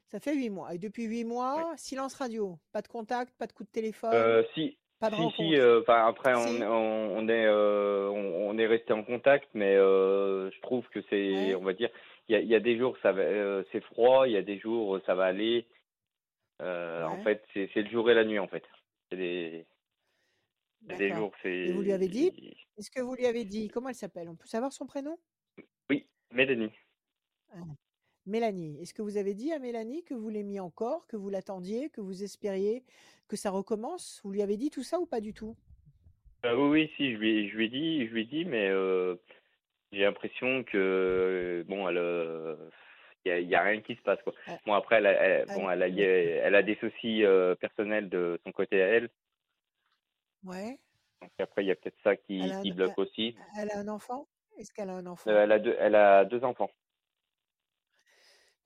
Ça 0.08 0.18
fait 0.18 0.34
huit 0.34 0.50
mois. 0.50 0.74
Et 0.74 0.78
depuis 0.78 1.04
huit 1.04 1.22
Oui. 1.22 1.30
mois, 1.30 1.74
silence 1.76 2.14
radio. 2.14 2.58
Pas 2.72 2.82
de 2.82 2.88
contact, 2.88 3.32
pas 3.36 3.46
de 3.46 3.52
coup 3.52 3.62
de 3.62 3.68
téléphone, 3.70 4.44
si, 4.54 4.76
pas 5.00 5.10
de 5.10 5.16
si, 5.16 5.22
si, 5.36 5.56
euh, 5.56 5.82
après, 5.88 6.34
on, 6.34 6.46
Si 6.46 6.62
on, 6.62 7.18
on 7.18 7.28
est, 7.28 7.46
euh, 7.46 8.08
on, 8.10 8.50
on 8.50 8.58
est 8.58 8.66
resté 8.66 8.92
en 8.92 9.02
contact, 9.04 9.48
mais 9.54 9.74
euh, 9.76 10.50
je 10.50 10.60
trouve 10.60 10.86
que 10.88 11.00
c'est, 11.10 11.16
Ouais. 11.36 11.54
on 11.54 11.62
va 11.64 11.72
dire, 11.72 11.90
il 12.28 12.32
y 12.34 12.36
a, 12.36 12.40
y 12.40 12.54
a 12.54 12.60
des 12.60 12.78
jours, 12.78 12.96
ça 13.02 13.12
va, 13.12 13.22
euh, 13.22 13.64
c'est 13.72 13.82
froid, 13.82 14.28
il 14.28 14.32
y 14.32 14.36
a 14.36 14.42
des 14.42 14.58
jours, 14.58 15.00
ça 15.06 15.14
va 15.14 15.24
aller. 15.24 15.66
Euh, 16.60 17.04
en 17.04 17.16
Ouais. 17.16 17.24
fait, 17.24 17.44
c'est, 17.54 17.70
c'est 17.74 17.82
le 17.82 17.90
jour 17.90 18.10
et 18.10 18.14
la 18.14 18.24
nuit, 18.24 18.38
en 18.38 18.48
fait. 18.48 18.64
C'est 19.10 19.16
des, 19.16 19.66
des 20.82 21.14
jours, 21.14 21.32
Et 21.44 21.72
vous 21.72 21.82
lui 21.82 21.92
avez 21.92 22.08
dit 22.08 22.30
c'est, 22.34 22.56
Est-ce 22.78 22.90
que 22.90 23.00
vous 23.00 23.14
lui 23.14 23.26
avez 23.26 23.44
dit 23.44 23.68
Comment 23.68 23.88
elle 23.88 23.94
s'appelle? 23.94 24.28
On 24.28 24.36
peut 24.36 24.46
savoir 24.48 24.72
son 24.72 24.86
prénom? 24.86 25.18
Oui, 25.88 26.06
Mélanie. 26.30 26.72
Ah, 27.52 27.58
Mélanie. 28.30 28.80
Est-ce 28.80 28.94
que 28.94 29.02
vous 29.02 29.16
avez 29.16 29.34
dit 29.34 29.52
à 29.52 29.58
Mélanie 29.58 30.04
que 30.04 30.14
vous 30.14 30.30
l'aimiez 30.30 30.60
encore, 30.60 31.06
que 31.06 31.16
vous 31.16 31.28
l'attendiez, 31.28 31.90
que 31.90 32.00
vous 32.00 32.22
espériez 32.22 32.84
que 33.28 33.36
ça 33.36 33.50
recommence? 33.50 34.20
Vous 34.24 34.32
lui 34.32 34.40
avez 34.42 34.56
dit 34.56 34.70
tout 34.70 34.82
ça 34.82 34.98
ou 34.98 35.06
pas 35.06 35.20
du 35.20 35.34
tout? 35.34 35.56
Euh, 36.46 36.56
oui, 36.56 36.68
oui, 36.70 36.92
si, 36.96 37.12
je 37.12 37.18
lui, 37.18 37.30
ai- 37.30 37.48
je 37.48 37.56
lui 37.56 37.66
ai 37.66 37.68
dit, 37.68 38.06
je 38.06 38.12
lui 38.12 38.22
ai 38.22 38.24
dit, 38.24 38.44
mais 38.46 38.68
euh, 38.68 39.16
j'ai 39.92 40.02
l'impression 40.02 40.64
que, 40.64 41.64
bon, 41.68 41.88
elle, 41.88 41.98
euh, 41.98 42.56
il 43.26 43.48
y 43.48 43.54
a, 43.54 43.62
rien 43.62 43.82
qui 43.82 43.94
se 43.96 44.00
passe, 44.00 44.22
quoi. 44.22 44.32
Ah, 44.46 44.58
Bon, 44.64 44.72
après, 44.72 44.96
elle 44.96 45.06
a, 45.06 45.12
elle- 45.12 45.46
ah, 45.50 45.54
bon, 45.54 45.68
elle 45.68 45.82
a, 45.82 45.88
elle 45.88 46.64
des 46.64 46.76
soucis 46.76 47.24
euh, 47.24 47.54
personnels 47.56 48.08
de 48.08 48.40
son 48.46 48.52
côté 48.52 48.80
à 48.80 48.86
elle. 48.86 49.10
Ouais. 50.44 50.78
Donc 51.20 51.30
après, 51.38 51.64
il 51.64 51.66
y 51.66 51.70
a 51.70 51.76
peut-être 51.76 51.98
ça 52.02 52.16
qui, 52.16 52.40
bloque 52.72 52.96
aussi. 52.96 53.36
elle- 53.58 53.70
a 53.70 53.78
un 53.78 53.88
enfant? 53.88 54.26
Est-ce 54.56 54.72
qu'elle 54.72 54.88
a 54.90 54.94
un 54.94 55.06
Euh, 55.06 55.10
enfant 55.10 55.30
elle 55.30 55.52
a 55.52 55.58
deux, 55.58 55.76
elle 55.78 55.94
a 55.94 56.24
deux 56.24 56.42
enfants. 56.44 56.70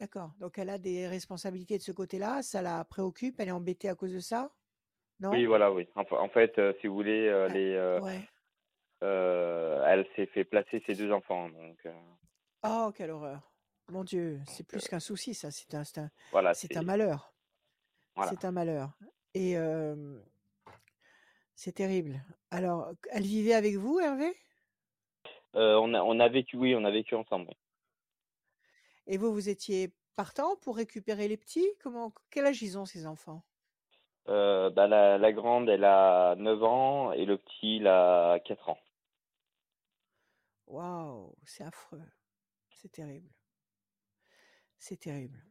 D'accord. 0.04 0.32
Donc 0.38 0.58
elle 0.58 0.68
a 0.68 0.76
des 0.76 1.08
responsabilités 1.08 1.78
de 1.78 1.82
ce 1.82 1.90
côté-là. 1.90 2.42
Ça 2.42 2.60
la 2.60 2.84
préoccupe. 2.84 3.40
Elle 3.40 3.48
est 3.48 3.52
embêtée 3.52 3.88
à 3.88 3.94
cause 3.94 4.12
de 4.12 4.20
ça? 4.20 4.50
Oui, 5.22 5.44
Non 5.44 5.48
voilà, 5.48 5.72
oui. 5.72 5.88
En, 5.94 6.04
fa- 6.04 6.20
en 6.20 6.28
fait, 6.28 6.58
euh, 6.58 6.74
si 6.82 6.88
vous 6.88 6.94
voulez, 6.94 7.26
euh, 7.26 7.46
Ah, 7.48 7.54
les, 7.54 7.72
euh, 7.74 8.00
Ouais. 8.02 8.20
euh, 9.02 9.82
elle 9.86 10.06
s'est 10.14 10.26
fait 10.26 10.44
placer 10.44 10.82
ses 10.86 10.94
deux 10.94 11.10
enfants. 11.10 11.48
Donc 11.48 11.78
euh, 11.86 11.92
Oh, 12.64 12.92
quelle 12.94 13.12
horreur. 13.12 13.50
Mon 13.88 14.04
Dieu, 14.04 14.40
c'est 14.46 14.58
donc, 14.64 14.74
euh, 14.74 14.78
plus 14.78 14.88
qu'un 14.88 15.00
souci, 15.00 15.32
ça. 15.32 15.50
C'est 15.50 15.72
un, 15.74 15.84
c'est 15.84 15.96
un, 15.96 16.10
voilà, 16.32 16.52
c'est 16.52 16.76
un 16.76 16.82
malheur. 16.82 17.32
voilà. 18.14 18.30
C'est 18.30 18.44
un 18.44 18.52
malheur. 18.52 18.90
Et 19.32 19.56
euh, 19.56 20.20
c'est 21.54 21.72
terrible. 21.72 22.22
Alors, 22.50 22.92
elle 23.10 23.22
vivait 23.24 23.54
avec 23.54 23.76
vous, 23.76 24.00
Hervé? 24.00 24.34
Euh, 25.54 25.76
on 25.80 25.94
a, 25.94 26.02
on 26.02 26.20
a 26.20 26.28
vécu, 26.28 26.58
oui, 26.58 26.74
on 26.76 26.84
a 26.84 26.90
vécu 26.90 27.14
ensemble. 27.14 27.46
oui. 27.48 27.56
Et 29.06 29.16
vous, 29.18 29.32
vous 29.32 29.48
étiez 29.48 29.94
partant 30.16 30.56
pour 30.56 30.76
récupérer 30.76 31.28
les 31.28 31.36
petits? 31.36 31.66
Comment, 31.82 32.12
quel 32.30 32.46
âge 32.46 32.62
ils 32.62 32.78
ont, 32.78 32.84
ces 32.86 33.06
enfants? 33.06 33.44
Euh, 34.28 34.68
bah, 34.70 34.86
la, 34.86 35.16
la 35.18 35.32
grande, 35.32 35.68
elle 35.70 35.84
a 35.84 36.34
9 36.36 36.62
ans 36.62 37.12
et 37.12 37.24
le 37.24 37.38
petit, 37.38 37.76
il 37.76 37.86
a 37.86 38.38
4 38.40 38.68
ans. 38.68 38.78
Waouh, 40.66 41.34
c'est 41.46 41.64
affreux. 41.64 42.02
C'est 42.70 42.92
terrible. 42.92 43.30
C'est 44.78 44.98
terrible. 44.98 45.42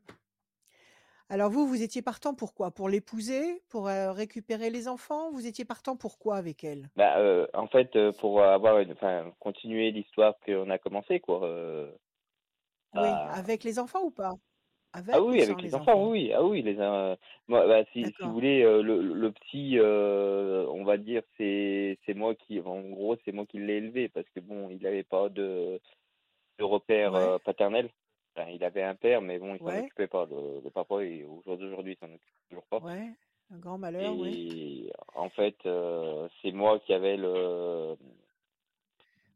Alors 1.29 1.49
vous, 1.49 1.67
vous 1.67 1.81
étiez 1.81 2.01
partant 2.01 2.35
pour 2.35 2.53
quoi? 2.53 2.71
Pour 2.71 2.89
l'épouser? 2.89 3.63
Pour 3.69 3.87
euh, 3.87 4.11
récupérer 4.11 4.69
les 4.69 4.87
enfants? 4.87 5.31
Vous 5.31 5.47
étiez 5.47 5.65
partant 5.65 5.95
pour 5.95 6.19
quoi 6.19 6.35
avec 6.37 6.63
elle? 6.63 6.89
Bah, 6.95 7.17
euh, 7.17 7.47
en 7.53 7.67
fait, 7.67 7.97
pour 8.19 8.43
avoir, 8.43 8.79
une- 8.79 8.95
continuer 9.39 9.91
l'histoire 9.91 10.35
qu'on 10.45 10.69
a 10.69 10.77
commencé, 10.77 11.19
quoi. 11.19 11.47
Oui, 12.95 13.21
bah, 13.21 13.33
avec 13.33 13.63
les 13.63 13.79
enfants 13.79 14.03
ou 14.03 14.11
pas? 14.11 14.31
Ah 15.11 15.21
Avec 15.21 15.21
oui, 15.21 15.41
avec 15.43 15.61
les 15.61 15.73
les 15.73 15.75
enfants, 15.75 15.95
enfants? 15.95 16.09
oui, 16.09 16.31
ah 16.33 16.43
oui, 16.43 16.63
les, 16.63 16.75
euh, 16.79 17.15
moi, 17.47 17.67
bah, 17.67 17.83
si, 17.93 18.15
si 18.19 18.27
vous 18.27 18.33
voulez, 18.33 18.63
euh, 18.63 18.81
le, 18.81 18.99
le 19.13 19.31
petit, 19.31 19.77
euh, 19.77 20.65
on 20.69 20.83
va 20.83 20.97
dire, 20.97 21.21
c'est, 21.37 21.99
c'est 22.05 22.15
moi 22.15 22.33
qui, 22.33 22.59
en 22.59 22.81
gros, 22.89 23.15
c'est 23.23 23.31
moi 23.31 23.45
qui 23.45 23.59
l'ai 23.59 23.75
élevé 23.77 24.09
parce 24.09 24.27
que 24.31 24.39
bon, 24.39 24.69
il 24.71 24.81
n'avait 24.81 25.03
pas 25.03 25.29
de, 25.29 25.79
de 26.59 26.63
repère 26.65 27.13
Ouais. 27.13 27.15
euh, 27.15 27.39
paternel. 27.39 27.91
Enfin, 28.37 28.49
il 28.49 28.63
avait 28.63 28.83
un 28.83 28.95
père, 28.95 29.21
mais 29.21 29.39
bon, 29.39 29.55
il 29.55 29.61
s'en 29.61 29.75
Ouais. 29.75 29.77
occupait 29.77 30.07
pas. 30.07 30.25
Le, 30.25 30.61
le 30.63 30.71
papa, 30.71 31.03
et 31.03 31.25
au 31.25 31.41
jour 31.43 31.57
d'aujourd'hui, 31.57 31.93
il 32.01 32.07
s'en 32.07 32.13
occupe 32.13 32.35
toujours 32.49 32.67
pas. 32.67 32.81
Ouais. 32.81 33.15
Un 33.49 33.57
grand 33.57 33.77
malheur, 33.79 34.15
oui. 34.17 34.39
Et 34.39 34.91
en 35.15 35.29
fait, 35.29 35.55
c'est 36.41 36.51
moi 36.51 36.79
qui 36.79 36.93
avais 36.93 37.17
le. 37.17 37.95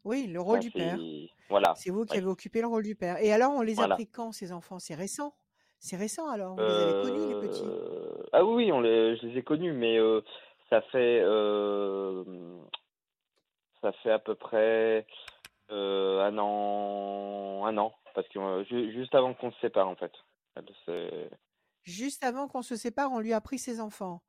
Oui, 0.07 0.27
le 0.27 0.39
rôle 0.41 0.59
du 0.59 0.71
père. 0.71 0.97
c'est- 0.99 1.29
Voilà. 1.49 1.73
C'est 1.75 1.89
vous 1.91 2.05
qui 2.05 2.17
avez 2.17 2.25
occupé 2.27 2.61
le 2.61 2.67
rôle 2.67 2.83
du 2.83 2.95
père. 2.95 3.17
Et 3.21 3.31
alors, 3.31 3.51
on 3.53 3.61
les 3.61 3.79
a 3.79 3.87
pris 3.95 4.07
quand, 4.07 4.31
ces 4.31 4.51
enfants? 4.51 4.79
C'est 4.79 4.95
récent? 4.95 5.35
C'est 5.79 5.95
récent 5.97 6.27
alors? 6.29 6.55
Vous 6.55 6.61
les 6.61 6.67
avez 6.67 7.01
connus, 7.03 7.27
les 7.41 7.47
petits? 7.47 7.63
Euh, 7.65 8.23
Ah 8.33 8.43
oui, 8.45 8.71
on 8.71 8.81
les, 8.81 9.15
je 9.17 9.27
les 9.27 9.37
ai 9.39 9.43
connus, 9.43 9.73
mais 9.73 9.97
euh, 9.99 10.21
ça 10.69 10.81
fait 10.81 11.21
euh, 11.23 12.23
ça 13.81 13.91
fait 14.03 14.11
à 14.11 14.19
peu 14.19 14.35
près 14.35 15.05
un 15.69 16.37
an, 16.37 17.65
un 17.65 17.77
an, 17.77 17.93
parce 18.15 18.27
que 18.29 18.63
ju- 18.69 18.91
juste 18.93 19.13
avant 19.13 19.33
qu'on 19.33 19.51
se 19.51 19.59
sépare 19.59 19.87
en 19.87 19.95
fait. 19.95 20.11
Juste 21.83 22.23
avant 22.23 22.47
qu'on 22.47 22.61
se 22.63 22.75
sépare, 22.75 23.11
on 23.11 23.19
lui 23.19 23.33
a 23.33 23.41
pris 23.41 23.59
ses 23.59 23.79
enfants. 23.79 24.21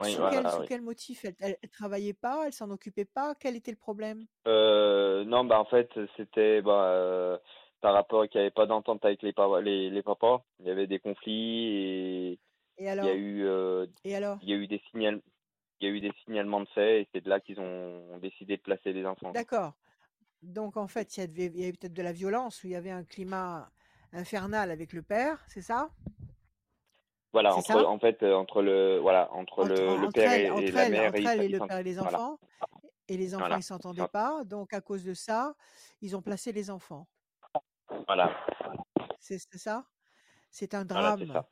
Oui, 0.00 0.14
Sous 0.14 0.24
quel, 0.26 0.48
voilà, 0.48 0.50
sous 0.50 0.62
oui. 0.62 0.66
quel 0.66 0.82
motif? 0.82 1.24
Elle, 1.24 1.58
elle 1.62 1.70
travaillait 1.70 2.12
pas? 2.14 2.46
Elle 2.46 2.52
s'en 2.52 2.70
occupait 2.70 3.04
pas? 3.04 3.34
Quel 3.34 3.56
était 3.56 3.70
le 3.70 3.76
problème? 3.76 4.26
Euh, 4.46 5.24
non, 5.24 5.44
bah 5.44 5.60
en 5.60 5.66
fait, 5.66 5.90
c'était 6.16 6.62
bah, 6.62 6.84
euh, 6.92 7.38
par 7.80 7.92
rapport 7.94 8.26
qu'il 8.28 8.40
n'y 8.40 8.46
avait 8.46 8.50
pas 8.50 8.66
d'entente 8.66 9.04
avec 9.04 9.22
les, 9.22 9.34
les, 9.62 9.90
les 9.90 10.02
papas. 10.02 10.44
Il 10.60 10.66
y 10.66 10.70
avait 10.70 10.86
des 10.86 10.98
conflits 10.98 11.66
et 12.32 12.40
Et 12.78 12.88
il 13.00 13.06
y 13.06 13.08
a 13.10 13.14
eu 13.14 13.44
euh, 13.46 13.86
Et 14.04 14.14
alors? 14.16 14.40
il 14.42 14.50
y 14.50 14.52
a 14.54 14.56
eu 14.56 14.66
des 14.68 14.82
signal 14.90 15.22
il 15.80 15.88
y 15.88 15.92
a 15.92 15.94
eu 15.94 16.00
des 16.00 16.12
signalements 16.24 16.60
de 16.62 16.68
fait 16.70 17.02
et 17.02 17.08
c'est 17.14 17.22
de 17.22 17.28
là 17.30 17.40
qu'ils 17.40 17.60
ont 17.60 18.18
décidé 18.18 18.56
de 18.58 18.62
placer 18.62 18.92
les 18.92 19.06
enfants. 19.06 19.34
D'accord. 19.34 19.74
Donc, 20.42 20.76
en 20.76 20.88
fait, 20.88 21.16
il 21.16 21.20
y 21.20 21.24
avait, 21.24 21.46
avait 21.46 21.72
peut-être 21.72 21.94
de 21.94 22.02
la 22.02 22.12
violence 22.12 22.64
ou 22.64 22.68
il 22.68 22.72
y 22.72 22.76
avait 22.76 22.90
un 22.90 23.04
climat 23.04 23.70
infernal 24.12 24.70
avec 24.70 24.92
le 24.94 25.02
père, 25.02 25.44
c'est 25.48 25.62
ça? 25.62 25.90
Voilà, 27.32 27.54
entre 27.54 27.84
en 27.84 27.98
fait 27.98 28.22
euh, 28.22 28.34
entre 28.34 28.60
le 28.62 28.98
voilà 28.98 29.32
entre 29.32 29.60
Entre, 29.62 29.68
le, 29.68 30.10
père 30.12 30.32
et, 30.32 30.64
et 30.66 30.70
la 30.72 30.88
mère 30.88 31.08
entre 31.10 31.20
ils 31.20 31.26
elle 31.28 31.42
et 31.42 31.46
ils 31.46 31.52
le 31.52 31.58
s'ent- 31.58 31.66
père 31.68 31.78
et 31.78 31.82
les 31.84 31.94
voilà 31.94 32.18
enfants. 32.18 32.38
Et 33.08 33.16
les 33.16 33.34
enfants, 33.34 33.44
voilà 33.44 33.56
ils 33.58 33.62
s'entendaient 33.62 34.08
pas. 34.08 34.44
Donc, 34.44 34.72
à 34.72 34.80
cause 34.80 35.02
de 35.04 35.14
ça, 35.14 35.54
ils 36.00 36.16
ont 36.16 36.22
placé 36.22 36.52
les 36.52 36.70
enfants. 36.70 37.06
voilà 38.06 38.36
C'est 39.18 39.38
ça? 39.56 39.84
C'est 40.50 40.74
un 40.74 40.84
voilà 40.84 41.16
drame. 41.16 41.26
ça. 41.26 41.46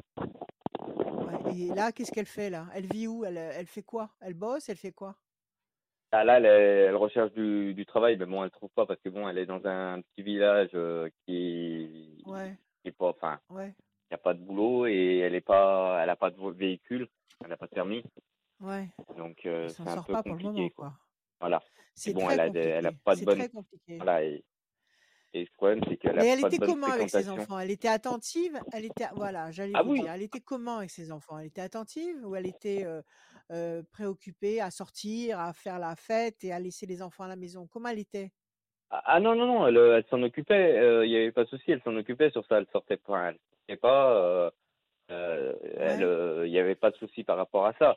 Ouais. 0.96 1.54
Et 1.56 1.68
là, 1.74 1.92
qu'est-ce 1.92 2.12
qu'elle 2.12 2.26
fait 2.26 2.50
là? 2.50 2.66
Elle 2.74 2.86
vit 2.86 3.06
où? 3.08 3.24
Elle, 3.24 3.36
elle 3.38 3.66
fait 3.66 3.82
quoi? 3.82 4.10
Elle 4.20 4.34
bosse? 4.34 4.68
Elle 4.68 4.76
fait 4.76 4.92
quoi? 4.92 5.16
Ah, 6.10 6.24
là 6.24 6.38
elle, 6.40 6.96
recherche 6.96 7.32
du, 7.32 7.74
du 7.74 7.84
travail 7.84 8.16
mais 8.16 8.24
bon 8.24 8.42
elle 8.42 8.50
trouve 8.50 8.70
pas 8.70 8.86
parce 8.86 8.98
que 9.02 9.10
bon 9.10 9.28
elle 9.28 9.36
est 9.36 9.44
dans 9.44 9.62
un 9.66 10.00
petit 10.00 10.22
village 10.22 10.70
euh, 10.72 11.10
qui 11.26 12.22
Ouais, 12.24 12.56
qui 12.80 12.88
est 12.88 12.92
pas 12.92 13.08
enfin 13.08 13.38
ouais, 13.50 13.74
il 14.10 14.14
n'y 14.14 14.16
a 14.16 14.18
pas 14.18 14.34
de 14.34 14.40
boulot 14.40 14.86
et 14.86 15.18
elle 15.18 15.34
est 15.34 15.40
pas 15.40 16.00
elle 16.02 16.10
a 16.10 16.16
pas 16.16 16.30
de 16.30 16.50
véhicule 16.52 17.08
elle 17.44 17.52
a 17.52 17.56
pas 17.56 17.66
de 17.66 17.72
permis 17.74 18.02
ouais. 18.60 18.90
donc 19.16 19.44
euh, 19.46 19.74
c'est 19.82 19.88
un 19.90 19.98
sort 19.98 20.06
peu 20.06 20.16
pas 20.16 20.22
pour 20.24 20.34
le 20.34 20.40
moment, 20.40 20.68
compliqué 20.68 20.70
quoi. 20.70 20.98
Voilà. 21.40 21.62
C'est 21.94 22.12
bon 22.12 22.30
elle 22.30 22.40
a 22.40 22.50
des- 22.50 22.60
elle 22.60 22.86
a 22.86 22.92
compliqué. 22.92 23.00
pas 23.04 23.16
de 23.16 23.20
C'est 23.20 23.26
bonne 23.26 23.44
très 23.44 23.48
compliqué. 23.50 24.00
voilà 24.00 24.24
et, 24.24 24.44
et 25.34 25.42
le 25.44 25.50
problème 25.56 25.80
c'est 25.88 25.98
qu'elle 25.98 26.18
a 26.20 26.24
Mais 26.24 26.28
elle 26.28 26.40
pas 26.40 26.50
de 26.50 26.56
était 26.56 26.58
bonne 26.58 26.76
comment 26.76 26.86
avec 26.88 27.10
ses 27.10 27.28
enfants? 27.28 27.58
Elle 27.58 27.70
était 27.70 27.88
attentive? 27.88 28.62
Elle 28.70 28.84
était, 28.86 29.06
voilà, 29.14 29.50
j'allais 29.50 29.76
Ah 29.76 29.82
vous 29.82 29.90
oui 29.90 30.00
dire, 30.00 30.10
elle 30.12 30.22
était 30.22 30.40
comment 30.40 30.78
avec 30.78 30.90
ses 30.90 31.12
enfants? 31.12 31.38
Elle 31.38 31.46
était 31.48 31.60
attentive 31.60 32.24
ou 32.26 32.34
elle 32.34 32.46
était 32.46 32.84
euh, 32.84 33.02
euh, 33.52 33.82
préoccupée 33.92 34.60
à 34.60 34.70
sortir, 34.70 35.38
à 35.40 35.52
faire 35.52 35.78
la 35.78 35.96
fête 35.96 36.44
et 36.44 36.52
à 36.52 36.58
laisser 36.60 36.86
les 36.86 37.02
enfants 37.02 37.24
à 37.24 37.28
la 37.28 37.36
maison? 37.36 37.66
Comment 37.66 37.90
elle 37.90 37.98
était? 37.98 38.32
Ah 38.90 39.02
ah 39.04 39.20
non, 39.20 39.34
non, 39.34 39.46
non, 39.46 39.66
elle, 39.66 39.76
euh, 39.76 39.96
elle 39.98 40.06
s'en 40.10 40.22
occupait, 40.22 40.78
euh, 40.78 41.04
il 41.06 41.10
n'y 41.10 41.16
avait 41.16 41.32
pas 41.32 41.44
de 41.44 41.48
souci, 41.48 41.70
elle 41.70 41.82
s'en 41.82 41.94
occupait 41.96 42.30
sur 42.30 42.44
ça, 42.46 42.58
elle 42.58 42.66
sortait 42.72 42.96
pas, 42.96 43.28
elle 43.30 43.38
pas, 43.76 44.12
euh, 44.14 44.50
euh, 45.10 45.52
Ouais, 45.52 46.02
euh, 46.02 46.46
il 46.46 46.50
n'y 46.52 46.58
avait 46.58 46.74
pas 46.74 46.90
de 46.90 46.96
souci 46.96 47.24
par 47.24 47.36
rapport 47.36 47.66
à 47.66 47.74
ça. 47.78 47.96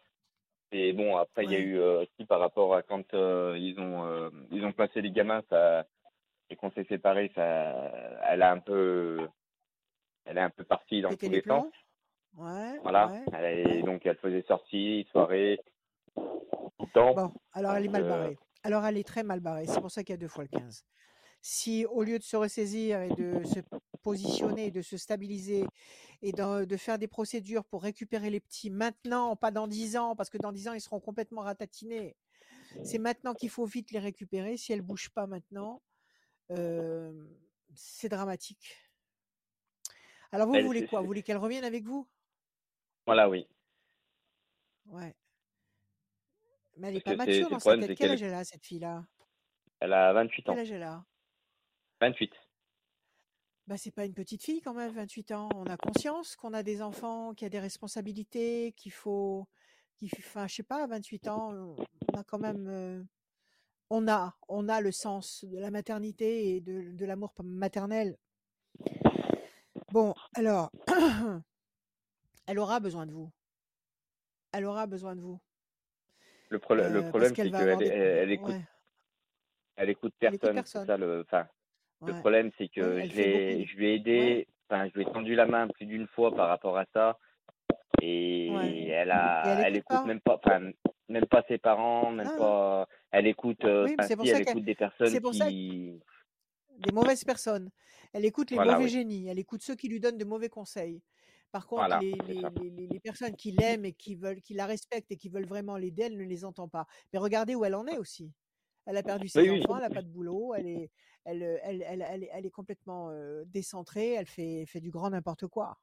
Et 0.72 0.94
bon, 0.94 1.18
après, 1.18 1.44
il 1.44 1.52
y 1.52 1.56
a 1.56 1.60
eu 1.60 1.80
aussi 1.80 2.26
par 2.26 2.40
rapport 2.40 2.74
à 2.76 2.82
quand 2.82 3.04
ils 3.14 3.76
ont 3.80 4.32
ils 4.52 4.64
ont 4.64 4.72
placé 4.72 5.02
les 5.02 5.12
gamins, 5.12 5.44
ça, 5.50 5.86
et 6.50 6.56
qu'on 6.56 6.72
s'est 6.72 6.86
séparés, 6.86 7.32
ça, 7.36 7.42
elle 8.30 8.42
a 8.42 8.52
un 8.52 8.60
peu, 8.60 9.28
elle 10.26 10.38
est 10.38 10.42
un 10.42 10.50
peu 10.50 10.64
partie 10.64 11.02
dans 11.02 11.10
tous 11.10 11.30
les 11.30 11.42
les 11.42 11.42
sens. 11.42 11.66
Ouais, 12.38 12.80
Voilà, 12.84 13.08
ouais, 13.08 13.34
ouais. 13.34 13.82
donc 13.84 14.06
elle 14.06 14.16
faisait 14.16 14.44
sorties, 14.44 15.06
soirées, 15.12 15.60
tout 16.16 16.32
le 16.80 16.92
temps. 16.94 17.14
Bon, 17.14 17.34
alors 17.52 17.74
elle 17.74 17.86
est 17.86 17.90
mal 17.90 18.08
barrée. 18.08 18.38
Alors 18.64 18.86
elle 18.86 18.98
est 18.98 19.08
très 19.08 19.24
mal 19.24 19.42
barrée. 19.42 19.66
C'est 19.68 19.82
pour 19.82 19.92
ça 19.92 20.04
qu'il 20.04 20.14
y 20.14 20.18
a 20.18 20.22
deux 20.22 20.30
fois 20.30 20.46
le 20.46 20.58
15. 20.58 20.86
Si 21.42 21.86
au 21.88 22.04
lieu 22.04 22.18
de 22.18 22.24
se 22.24 22.38
ressaisir 22.38 23.02
et 23.02 23.10
de 23.10 23.44
se 23.44 23.60
positionner, 24.02 24.72
de 24.72 24.82
se 24.82 24.98
stabiliser 24.98 25.66
et 26.22 26.32
de, 26.32 26.66
de 26.66 26.78
faire 26.78 26.98
des 27.00 27.08
procédures 27.08 27.64
pour 27.66 27.84
récupérer 27.84 28.30
les 28.30 28.40
petits 28.40 28.70
maintenant, 28.70 29.36
pas 29.36 29.52
dans 29.52 29.68
10 29.68 29.98
ans, 29.98 30.16
parce 30.16 30.30
que 30.30 30.38
dans 30.38 30.52
10 30.52 30.68
ans, 30.70 30.74
ils 30.74 30.82
seront 30.82 31.00
complètement 31.00 31.42
ratatinés. 31.42 32.16
C'est 32.84 33.00
maintenant 33.00 33.34
qu'il 33.34 33.50
faut 33.50 33.66
vite 33.66 33.92
les 33.92 34.00
récupérer. 34.00 34.56
Si 34.58 34.72
elles 34.72 34.80
ne 34.80 34.86
bougent 34.86 35.10
pas 35.10 35.28
maintenant, 35.28 35.82
euh, 36.52 37.26
c'est 37.76 38.10
dramatique. 38.10 38.78
Alors 40.32 40.48
vous 40.48 40.56
elle- 40.56 40.66
voulez 40.66 40.88
quoi? 40.88 41.02
Vous 41.02 41.08
voulez 41.08 41.24
qu'elle 41.24 41.38
revienne 41.38 41.66
avec 41.66 41.84
vous? 41.84 42.08
Voilà, 43.06 43.30
oui. 43.30 43.48
Ouais. 44.86 45.14
Mais 46.78 46.88
elle 46.88 46.94
n'est 46.96 47.02
pas 47.02 47.16
mature 47.16 47.50
dans 47.50 47.60
sa 47.60 47.70
problème, 47.72 47.88
tête. 47.88 47.98
Quel 47.98 48.12
âge 48.12 48.22
elle 48.24 48.34
a, 48.34 48.44
cette 48.46 48.66
fille-là? 48.66 49.06
elle 49.82 49.94
a 49.94 50.14
28 50.14 50.44
Quel 50.44 50.54
ans. 50.54 50.58
âge 50.58 50.72
elle 50.72 50.84
a? 50.84 51.06
28. 52.00 52.32
Bah, 53.72 53.78
c'est 53.78 53.92
pas 53.92 54.04
une 54.04 54.14
petite 54.14 54.44
fille 54.44 54.60
quand 54.60 54.74
même, 54.74 54.92
28 54.92 55.32
ans. 55.32 55.48
On 55.56 55.64
a 55.68 55.78
conscience 55.78 56.36
qu'on 56.36 56.52
a 56.52 56.62
des 56.62 56.82
enfants, 56.82 57.34
qu'il 57.34 57.46
y 57.46 57.48
a 57.48 57.50
des 57.50 57.62
responsabilités, 57.62 58.74
qu'il 58.74 58.92
faut, 58.92 59.48
qu'il, 59.96 60.10
enfin, 60.18 60.46
je 60.46 60.56
sais 60.56 60.64
pas, 60.64 60.84
à 60.84 60.88
28 60.88 61.30
ans, 61.30 61.78
on 62.12 62.20
a 62.20 62.24
quand 62.26 62.38
même, 62.38 62.68
euh, 62.68 63.02
on 63.90 64.10
a, 64.10 64.36
on 64.50 64.68
a 64.68 64.82
le 64.82 64.92
sens 64.92 65.46
de 65.46 65.58
la 65.58 65.72
maternité 65.72 66.50
et 66.50 66.60
de, 66.60 66.92
de 66.92 67.06
l'amour 67.06 67.34
maternel. 67.46 68.18
Bon, 69.94 70.16
alors, 70.36 70.70
elle 72.48 72.60
aura 72.60 72.82
besoin 72.82 73.06
de 73.06 73.14
vous. 73.14 73.32
Elle 74.52 74.66
aura 74.66 74.86
besoin 74.86 75.16
de 75.16 75.22
vous. 75.22 75.40
Le, 76.50 76.60
problème 76.60 76.92
le 76.92 77.06
Euh, 77.06 77.08
problème, 77.08 77.30
c'est 77.30 77.36
qu'elle 77.36 77.56
avoir 77.56 77.82
elle, 77.82 78.32
écoute, 78.32 78.54
ouais, 78.54 78.66
elle 79.78 79.90
écoute 79.92 80.14
personne. 80.20 80.62
C'est 80.66 80.86
ça 80.86 80.98
le, 80.98 81.22
enfin, 81.22 81.48
le 82.06 82.14
problème, 82.20 82.52
c'est 82.58 82.68
que 82.68 83.04
je 83.06 83.16
l'ai, 83.16 83.66
lui 83.66 83.88
ai 83.88 83.96
aidé, 83.96 84.48
enfin, 84.70 84.88
je 84.88 84.94
lui 85.00 85.08
ai 85.08 85.12
tendu 85.12 85.36
la 85.36 85.46
main 85.46 85.68
plus 85.68 85.86
d'une 85.86 86.08
fois 86.08 86.36
par 86.36 86.48
rapport 86.48 86.78
à 86.78 86.86
ça, 86.94 87.18
et 88.02 88.48
elle 88.90 89.10
Et 89.10 89.12
a, 89.12 89.44
elle 89.60 89.66
elle 89.66 89.76
écoute 89.78 89.88
pas? 89.88 90.06
même 90.06 90.22
pas, 90.22 90.40
enfin, 90.44 90.72
même 91.10 91.26
pas 91.26 91.44
ses 91.48 91.58
parents, 91.58 92.12
même 92.12 92.28
non. 92.28 92.38
pas, 92.38 92.88
elle 93.12 93.28
écoute, 93.28 93.64
euh, 93.66 93.86
Oui, 93.86 93.96
c'est 94.02 94.16
pour 94.16 94.26
si, 94.26 94.32
ça 94.32 94.38
elle 94.38 94.50
écoute 94.50 94.64
des 94.64 94.76
personnes 94.76 95.22
pour 95.22 95.36
ça 95.36 95.50
des 96.82 96.92
mauvaises 96.92 97.24
personnes. 97.24 97.70
Elle 98.14 98.26
écoute 98.26 98.52
les 98.52 98.58
voilà, 98.58 98.74
mauvais 98.74 98.86
oui, 98.86 98.92
génies, 98.92 99.28
elle 99.28 99.40
écoute 99.40 99.62
ceux 99.62 99.76
qui 99.76 99.88
lui 99.88 100.00
donnent 100.00 100.18
de 100.18 100.26
mauvais 100.26 100.50
conseils. 100.50 101.02
Par 101.52 101.68
contre, 101.68 101.82
voilà, 101.82 102.00
les, 102.00 103.00
personnes 103.04 103.36
qui 103.36 103.52
l'aiment 103.52 103.86
et 103.86 103.94
qui 103.94 104.16
veulent, 104.16 104.42
qui 104.42 104.54
la 104.54 104.66
respectent 104.66 105.12
et 105.12 105.18
qui 105.18 105.30
veulent 105.30 105.46
vraiment 105.46 105.76
l'aider, 105.76 106.04
elle 106.04 106.18
ne 106.18 106.24
les 106.24 106.46
entend 106.46 106.70
pas. 106.70 106.88
Mais 107.12 107.20
regardez 107.20 107.56
où 107.56 107.66
elle 107.66 107.76
en 107.76 107.86
est 107.88 107.98
aussi. 107.98 108.32
Elle 108.86 108.98
a 108.98 109.04
perdu 109.04 109.28
ses 109.28 109.50
oui, 109.50 109.62
enfants, 109.62 109.76
elle 109.76 109.84
n'a 109.84 109.90
pas 109.90 110.02
de 110.02 110.08
boulot, 110.08 110.54
elle 110.56 110.68
est, 110.68 110.92
elle, 111.26 111.44
euh, 111.44 111.58
elle, 111.64 111.82
elle, 111.88 112.02
elle, 112.08 112.24
est 112.24 112.30
elle 112.34 112.46
est 112.46 112.52
complètement 112.52 113.10
euh, 113.12 113.44
décentrée, 113.48 114.12
elle 114.14 114.28
fait, 114.28 114.66
fait 114.68 114.82
du 114.82 114.92
grand 114.92 115.10
n'importe 115.12 115.48
quoi. 115.48 115.80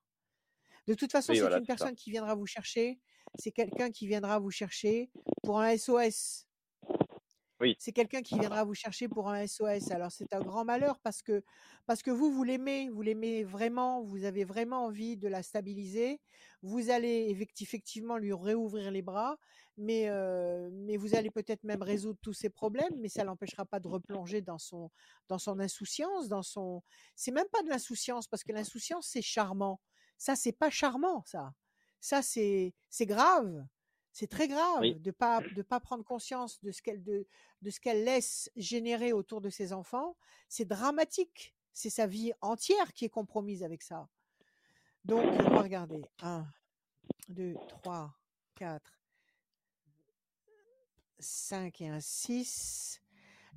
De 0.86 0.94
toute 0.94 1.12
façon, 1.12 1.32
oui, 1.32 1.36
c'est 1.36 1.40
voilà, 1.40 1.58
une 1.58 1.66
ça. 1.66 1.66
personne 1.66 1.94
qui 1.94 2.10
viendra 2.10 2.34
vous 2.34 2.46
chercher, 2.46 3.00
c'est 3.38 3.52
quelqu'un 3.52 3.90
qui 3.90 4.06
viendra 4.06 4.38
vous 4.38 4.50
chercher 4.50 5.10
pour 5.42 5.60
un 5.60 5.68
SOS. 5.76 6.46
Oui, 7.60 7.78
C'est 7.80 7.92
quelqu'un 7.92 8.22
qui 8.22 8.36
viendra 8.38 8.64
vous 8.64 8.74
chercher 8.74 9.08
pour 9.08 9.28
un 9.30 9.46
SOS. 9.46 9.90
Alors 9.92 10.10
c'est 10.10 10.32
un 10.32 10.40
grand 10.40 10.64
malheur 10.64 10.98
parce 11.00 11.22
que 11.22 11.44
parce 11.86 12.02
que 12.02 12.10
vous 12.10 12.32
vous 12.32 12.42
l'aimez, 12.42 12.88
vous 12.88 13.02
l'aimez 13.02 13.44
vraiment, 13.44 14.02
vous 14.02 14.24
avez 14.24 14.44
vraiment 14.44 14.84
envie 14.86 15.16
de 15.16 15.28
la 15.28 15.42
stabiliser. 15.44 16.20
Vous 16.62 16.90
allez 16.90 17.32
effecti- 17.32 17.62
effectivement 17.62 18.16
lui 18.18 18.32
réouvrir 18.32 18.90
les 18.90 19.02
bras, 19.02 19.38
mais 19.78 20.08
euh, 20.08 20.68
mais 20.72 20.96
vous 20.96 21.14
allez 21.14 21.30
peut-être 21.30 21.62
même 21.64 21.82
résoudre 21.82 22.18
tous 22.20 22.32
ses 22.32 22.50
problèmes, 22.50 22.94
mais 22.98 23.08
ça 23.08 23.24
l'empêchera 23.24 23.64
pas 23.64 23.80
de 23.80 23.88
replonger 23.88 24.42
dans 24.42 24.58
son 24.58 24.90
dans 25.28 25.38
son 25.38 25.58
insouciance, 25.60 26.28
dans 26.28 26.42
son. 26.42 26.82
C'est 27.14 27.30
même 27.30 27.48
pas 27.52 27.62
de 27.62 27.68
l'insouciance 27.68 28.26
parce 28.26 28.44
que 28.44 28.52
l'insouciance 28.52 29.06
c'est 29.08 29.22
charmant. 29.22 29.80
Ça 30.18 30.36
c'est 30.36 30.52
pas 30.52 30.70
charmant 30.70 31.22
ça. 31.24 31.52
Ça 32.00 32.22
c'est 32.22 32.74
c'est 32.90 33.06
grave. 33.06 33.66
C'est 34.12 34.26
très 34.26 34.48
grave 34.48 34.80
oui, 34.80 34.96
de 34.96 35.10
pas 35.12 35.40
de 35.54 35.62
pas 35.62 35.80
prendre 35.80 36.04
conscience 36.04 36.60
de 36.62 36.72
ce 36.72 36.82
qu'elle 36.82 37.02
de 37.02 37.26
de 37.62 37.70
ce 37.70 37.78
qu'elle 37.78 38.04
laisse 38.04 38.50
générer 38.56 39.12
autour 39.12 39.40
de 39.40 39.50
ses 39.50 39.72
enfants. 39.72 40.16
C'est 40.48 40.64
dramatique. 40.64 41.54
C'est 41.72 41.90
sa 41.90 42.08
vie 42.08 42.32
entière 42.40 42.92
qui 42.92 43.04
est 43.04 43.08
compromise 43.08 43.62
avec 43.62 43.82
ça. 43.82 44.08
Donc, 45.04 45.24
on 45.24 45.50
va 45.50 45.62
regarder. 45.62 46.02
1, 46.22 46.44
2, 47.28 47.54
3, 47.68 48.12
4, 48.56 48.97
5 51.18 51.80
et 51.80 51.88
un 51.88 52.00
6. 52.00 53.00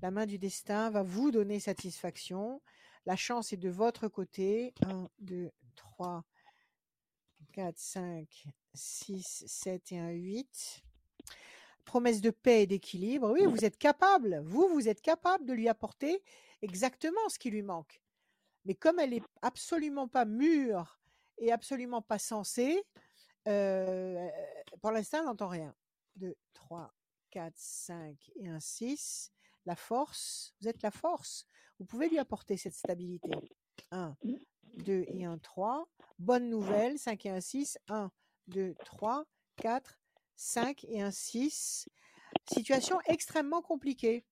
La 0.01 0.11
main 0.11 0.25
du 0.25 0.37
destin 0.37 0.89
va 0.89 1.03
vous 1.03 1.31
donner 1.31 1.59
satisfaction. 1.59 2.61
La 3.05 3.15
chance 3.15 3.53
est 3.53 3.57
de 3.57 3.69
votre 3.69 4.07
côté. 4.07 4.73
1, 4.85 5.09
2, 5.19 5.51
3, 5.75 6.23
4, 7.53 7.77
5, 7.77 8.45
6, 8.73 9.43
7 9.47 9.91
et 9.91 9.99
un 9.99 10.09
8. 10.09 10.83
Promesse 11.85 12.21
de 12.21 12.29
paix 12.29 12.63
et 12.63 12.67
d'équilibre. 12.67 13.31
Oui, 13.31 13.45
vous 13.45 13.65
êtes 13.65 13.77
capable. 13.77 14.41
Vous, 14.43 14.67
vous 14.69 14.87
êtes 14.87 15.01
capable 15.01 15.45
de 15.45 15.53
lui 15.53 15.67
apporter 15.67 16.23
exactement 16.61 17.29
ce 17.29 17.39
qui 17.39 17.49
lui 17.49 17.63
manque. 17.63 18.01
Mais 18.65 18.75
comme 18.75 18.99
elle 18.99 19.13
est 19.13 19.23
absolument 19.41 20.07
pas 20.07 20.25
mûre 20.25 20.99
et 21.37 21.51
absolument 21.51 22.01
pas 22.01 22.19
sensée, 22.19 22.83
euh, 23.47 24.29
pour 24.81 24.91
l'instant, 24.91 25.19
elle 25.19 25.25
n'entend 25.25 25.47
rien. 25.47 25.75
2, 26.17 26.35
3, 26.53 26.93
4, 27.31 27.53
5 27.55 28.31
et 28.35 28.49
un 28.49 28.59
6. 28.59 29.31
La 29.65 29.75
force, 29.75 30.53
vous 30.61 30.67
êtes 30.67 30.81
la 30.83 30.91
force. 30.91 31.45
Vous 31.79 31.85
pouvez 31.85 32.09
lui 32.09 32.19
apporter 32.19 32.57
cette 32.57 32.75
stabilité. 32.75 33.31
1, 33.91 34.15
2 34.77 35.05
et 35.07 35.25
un 35.25 35.37
3. 35.37 35.87
Bonne 36.19 36.49
nouvelle, 36.49 36.99
5 36.99 37.25
et 37.25 37.29
un 37.29 37.41
6. 37.41 37.79
1, 37.87 38.11
2, 38.47 38.75
3, 38.85 39.25
4, 39.55 39.99
5 40.35 40.85
et 40.85 41.01
un 41.01 41.11
6. 41.11 41.89
Situation 42.51 42.99
extrêmement 43.05 43.61
compliquée. 43.61 44.25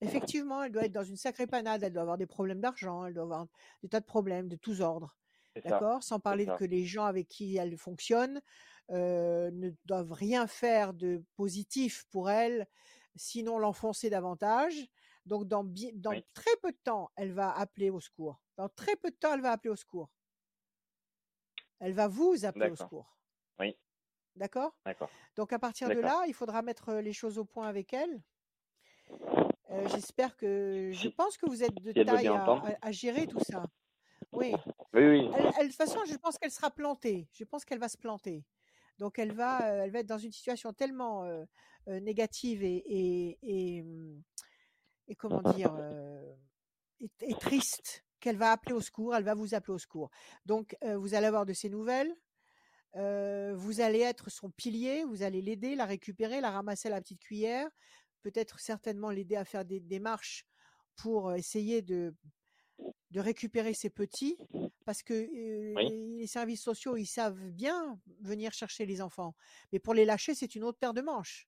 Effectivement, 0.00 0.62
elle 0.62 0.72
doit 0.72 0.86
être 0.86 0.92
dans 0.92 1.04
une 1.04 1.16
sacrée 1.16 1.46
panade, 1.46 1.82
elle 1.82 1.92
doit 1.92 2.02
avoir 2.02 2.18
des 2.18 2.26
problèmes 2.26 2.60
d'argent, 2.60 3.04
elle 3.04 3.14
doit 3.14 3.24
avoir 3.24 3.46
des 3.82 3.88
tas 3.88 4.00
de 4.00 4.06
problèmes 4.06 4.48
de 4.48 4.56
tous 4.56 4.80
ordres. 4.80 5.16
D'accord? 5.64 6.02
Sans 6.02 6.20
parler 6.20 6.46
que 6.58 6.64
les 6.64 6.84
gens 6.84 7.04
avec 7.04 7.28
qui 7.28 7.56
elle 7.56 7.76
fonctionne 7.78 8.40
euh, 8.90 9.50
ne 9.50 9.70
doivent 9.84 10.12
rien 10.12 10.46
faire 10.46 10.94
de 10.94 11.22
positif 11.36 12.04
pour 12.10 12.30
elle, 12.30 12.66
sinon 13.16 13.58
l'enfoncer 13.58 14.10
davantage. 14.10 14.74
Donc, 15.24 15.48
dans, 15.48 15.64
bi- 15.64 15.92
dans 15.94 16.10
Oui. 16.10 16.24
très 16.34 16.54
peu 16.62 16.70
de 16.70 16.78
temps, 16.84 17.10
elle 17.16 17.32
va 17.32 17.50
appeler 17.50 17.90
au 17.90 18.00
secours. 18.00 18.40
Dans 18.56 18.68
très 18.68 18.94
peu 18.96 19.10
de 19.10 19.16
temps, 19.16 19.34
elle 19.34 19.40
va 19.40 19.52
appeler 19.52 19.70
au 19.72 19.76
secours. 19.76 20.08
Elle 21.80 21.92
va 21.92 22.08
vous 22.08 22.44
appeler 22.44 22.70
au 22.70 22.76
secours. 22.76 23.16
Oui. 23.58 23.76
D'accord? 24.36 24.76
D'accord. 24.84 25.10
Donc, 25.34 25.52
à 25.52 25.58
partir 25.58 25.88
de 25.88 25.94
là, 26.00 26.22
il 26.28 26.34
faudra 26.34 26.62
mettre 26.62 26.94
les 26.94 27.12
choses 27.12 27.38
au 27.38 27.44
point 27.44 27.66
avec 27.68 27.92
elle. 27.92 28.22
Euh, 29.70 29.88
J'espère 29.88 30.36
que. 30.36 30.90
Je 30.92 31.08
pense 31.08 31.36
que 31.36 31.46
vous 31.46 31.62
êtes 31.62 31.74
de 31.74 31.92
si 31.92 32.04
taille 32.04 32.28
à, 32.28 32.34
entendre. 32.42 32.66
à- 32.80 32.86
à 32.88 32.92
gérer 32.92 33.26
tout 33.26 33.40
ça. 33.40 33.64
Oui. 34.32 34.52
Oui, 34.94 35.04
oui. 35.06 35.30
Elle, 35.36 35.46
elle- 35.58 35.66
de 35.66 35.72
toute 35.72 35.76
façon, 35.76 36.00
je 36.06 36.16
pense 36.16 36.38
qu'elle 36.38 36.50
sera 36.50 36.70
plantée. 36.70 37.28
Je 37.32 37.44
pense 37.44 37.64
qu'elle 37.64 37.78
va 37.78 37.88
se 37.88 37.96
planter. 37.98 38.44
Donc, 38.98 39.18
elle 39.18 39.32
va, 39.32 39.70
euh, 39.70 39.84
elle 39.84 39.90
va 39.90 40.00
être 40.00 40.06
dans 40.06 40.18
une 40.18 40.32
situation 40.32 40.72
tellement 40.72 41.24
euh, 41.24 41.44
euh, 41.88 42.00
négative 42.00 42.62
hum, 42.62 44.22
et 45.08 45.14
comment 45.16 45.42
dire, 45.52 45.72
et, 47.00 47.34
triste 47.34 48.04
qu'elle 48.20 48.36
va 48.36 48.52
appeler 48.52 48.74
au 48.74 48.80
secours. 48.80 49.14
Elle 49.14 49.24
va 49.24 49.34
vous 49.34 49.54
appeler 49.54 49.74
au 49.74 49.78
secours. 49.78 50.10
Donc, 50.46 50.76
vous 50.82 51.14
allez 51.14 51.26
avoir 51.26 51.46
de 51.46 51.52
ses 51.52 51.68
nouvelles. 51.68 52.12
Vous 52.94 53.80
allez 53.80 54.00
être 54.00 54.30
son 54.30 54.50
pilier. 54.50 55.04
Vous 55.04 55.22
allez 55.22 55.42
l'aider, 55.42 55.76
la 55.76 55.84
récupérer, 55.84 56.40
la 56.40 56.50
ramasser 56.50 56.88
à 56.88 56.90
la 56.90 57.00
petite 57.00 57.20
cuillère. 57.20 57.68
Peut-être 58.22 58.58
certainement 58.58 59.10
l'aider 59.10 59.36
à 59.36 59.44
faire 59.44 59.64
des 59.64 59.78
démarches 59.78 60.44
pour 60.96 61.32
essayer 61.34 61.82
de 61.82 62.16
de 63.12 63.20
récupérer 63.20 63.72
ses 63.74 63.90
petits 63.90 64.36
parce 64.84 65.02
que 65.02 65.14
euh, 65.14 65.74
Oui. 65.76 66.16
les 66.18 66.26
services 66.26 66.62
sociaux 66.62 66.96
ils 66.96 67.06
savent 67.06 67.50
bien 67.50 68.00
venir 68.20 68.52
chercher 68.52 68.84
les 68.86 69.00
enfants. 69.00 69.34
Mais 69.72 69.78
pour 69.78 69.94
les 69.94 70.04
lâcher 70.04 70.34
c'est 70.34 70.54
une 70.54 70.64
autre 70.64 70.78
paire 70.78 70.94
de 70.94 71.02
manches. 71.02 71.46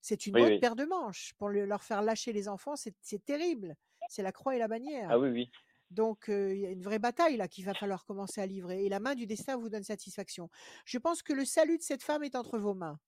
C'est 0.00 0.26
une 0.26 0.34
Oui, 0.36 0.42
autre 0.42 0.52
oui. 0.52 0.60
paire 0.60 0.76
de 0.76 0.84
manches. 0.84 1.34
Pour 1.38 1.48
le- 1.48 1.64
leur 1.66 1.82
faire 1.82 2.02
lâcher 2.02 2.32
les 2.32 2.48
enfants 2.48 2.76
c'est 2.76 3.24
terrible. 3.24 3.76
C'est 4.08 4.22
la 4.22 4.32
croix 4.32 4.54
et 4.56 4.58
la 4.58 4.68
bannière. 4.68 5.08
Ah 5.10 5.18
oui, 5.18 5.28
oui. 5.30 5.50
donc 5.90 6.28
euh, 6.28 6.54
il 6.54 6.60
y 6.60 6.66
a 6.66 6.70
une 6.70 6.82
vraie 6.82 6.98
bataille 6.98 7.36
là 7.36 7.48
qu'il 7.48 7.64
va 7.64 7.74
falloir 7.74 8.04
commencer 8.04 8.40
à 8.40 8.46
livrer. 8.46 8.84
Et 8.84 8.88
la 8.88 9.00
main 9.00 9.14
du 9.14 9.26
destin 9.26 9.56
vous 9.56 9.68
donne 9.68 9.84
satisfaction. 9.84 10.48
Je 10.86 10.98
pense 10.98 11.22
que 11.22 11.32
le 11.32 11.44
salut 11.44 11.78
de 11.78 11.82
cette 11.82 12.02
femme 12.02 12.22
est 12.24 12.34
entre 12.36 12.58
vos 12.58 12.74
mains 12.74 12.98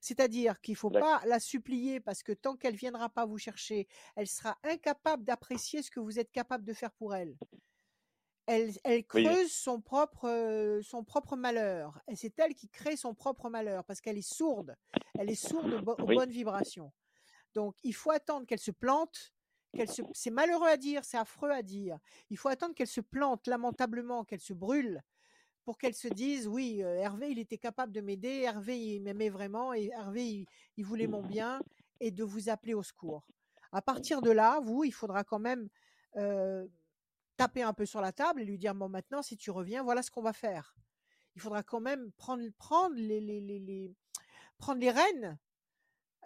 c'est-à-dire 0.00 0.60
qu'il 0.60 0.76
faut 0.76 0.90
D'accord. 0.90 1.20
pas 1.20 1.26
la 1.26 1.40
supplier 1.40 2.00
parce 2.00 2.22
que 2.22 2.32
tant 2.32 2.56
qu'elle 2.56 2.76
viendra 2.76 3.08
pas 3.08 3.26
vous 3.26 3.38
chercher, 3.38 3.88
elle 4.14 4.26
sera 4.26 4.58
incapable 4.62 5.24
d'apprécier 5.24 5.82
ce 5.82 5.90
que 5.90 6.00
vous 6.00 6.18
êtes 6.18 6.30
capable 6.32 6.64
de 6.64 6.72
faire 6.72 6.92
pour 6.92 7.14
elle. 7.14 7.36
Elle, 8.46 8.70
elle 8.84 9.04
Oui, 9.14 9.22
oui. 9.22 9.24
creuse 9.24 9.50
son 9.52 9.80
propre, 9.80 10.80
son 10.84 11.02
propre 11.02 11.36
malheur. 11.36 12.00
Et 12.08 12.14
c'est 12.14 12.38
elle 12.38 12.54
qui 12.54 12.68
crée 12.68 12.96
son 12.96 13.12
propre 13.12 13.50
malheur 13.50 13.84
parce 13.84 14.00
qu'elle 14.00 14.18
est 14.18 14.34
sourde. 14.34 14.76
Elle 15.18 15.30
est 15.30 15.34
sourde 15.34 15.72
aux, 15.72 15.80
bo- 15.82 15.96
aux 16.00 16.06
Oui. 16.06 16.14
bonnes 16.14 16.30
vibrations. 16.30 16.92
Donc, 17.54 17.74
il 17.82 17.94
faut 17.94 18.12
attendre 18.12 18.46
qu'elle 18.46 18.60
se 18.60 18.70
plante. 18.70 19.32
C'est 20.14 20.30
malheureux 20.30 20.68
à 20.68 20.76
dire, 20.76 21.04
c'est 21.04 21.18
affreux 21.18 21.50
à 21.50 21.62
dire. 21.62 21.98
Il 22.30 22.38
faut 22.38 22.48
attendre 22.48 22.74
qu'elle 22.74 22.86
se 22.86 23.00
plante 23.00 23.46
lamentablement, 23.46 24.24
qu'elle 24.24 24.40
se 24.40 24.54
brûle 24.54 25.02
pour 25.66 25.76
qu'elle 25.78 25.94
se 25.94 26.08
dise 26.08 26.46
oui, 26.46 26.82
euh, 26.82 26.94
Hervé, 26.96 27.28
il 27.28 27.40
était 27.40 27.58
capable 27.58 27.92
de 27.92 28.00
m'aider, 28.00 28.42
Hervé, 28.42 28.78
il 28.78 29.02
m'aimait 29.02 29.28
vraiment, 29.28 29.74
et 29.74 29.86
Hervé, 29.88 30.24
il, 30.24 30.46
il 30.76 30.84
voulait 30.84 31.08
mon 31.08 31.22
bien, 31.22 31.60
et 32.00 32.12
de 32.12 32.22
vous 32.22 32.48
appeler 32.48 32.72
au 32.72 32.84
secours. 32.84 33.26
À 33.72 33.82
partir 33.82 34.22
de 34.22 34.30
là, 34.30 34.60
vous, 34.60 34.84
il 34.84 34.92
faudra 34.92 35.24
quand 35.24 35.40
même 35.40 35.68
euh, 36.16 36.66
taper 37.36 37.62
un 37.62 37.72
peu 37.72 37.84
sur 37.84 38.00
la 38.00 38.12
table 38.12 38.40
et 38.40 38.44
lui 38.44 38.58
dire 38.58 38.76
bon, 38.76 38.88
maintenant, 38.88 39.22
si 39.22 39.36
tu 39.36 39.50
reviens, 39.50 39.82
voilà 39.82 40.02
ce 40.02 40.10
qu'on 40.10 40.22
va 40.22 40.32
faire. 40.32 40.76
Il 41.34 41.42
faudra 41.42 41.64
quand 41.64 41.80
même 41.80 42.12
prendre, 42.12 42.44
prendre, 42.58 42.94
les, 42.96 43.20
les, 43.20 43.40
les, 43.40 43.58
les- 43.58 43.92
prendre 44.58 44.80
les 44.80 44.92
rênes 44.92 45.36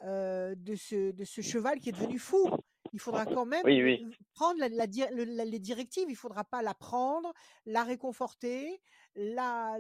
euh, 0.05 0.55
de, 0.55 0.77
ce, 0.77 1.13
de 1.13 1.25
ce 1.25 1.41
cheval 1.41 1.81
qui 1.81 1.89
est 1.89 1.93
devenu 1.93 2.19
fou. 2.19 2.49
Il 2.93 3.01
faudra 3.01 3.25
quand 3.25 3.45
même 3.47 3.63
Oui, 3.65 3.83
oui. 3.83 4.17
prendre 4.35 4.59
la- 4.59 4.69
la 4.69 4.87
di- 4.87 5.05
le- 5.13 5.25
la- 5.25 5.45
les 5.45 5.59
directives. 5.61 6.11
Il 6.11 6.17
faudra 6.17 6.45
pas 6.45 6.61
la 6.63 6.75
prendre, 6.75 7.33
la 7.67 7.85
réconforter, 7.85 8.81
la, 9.15 9.77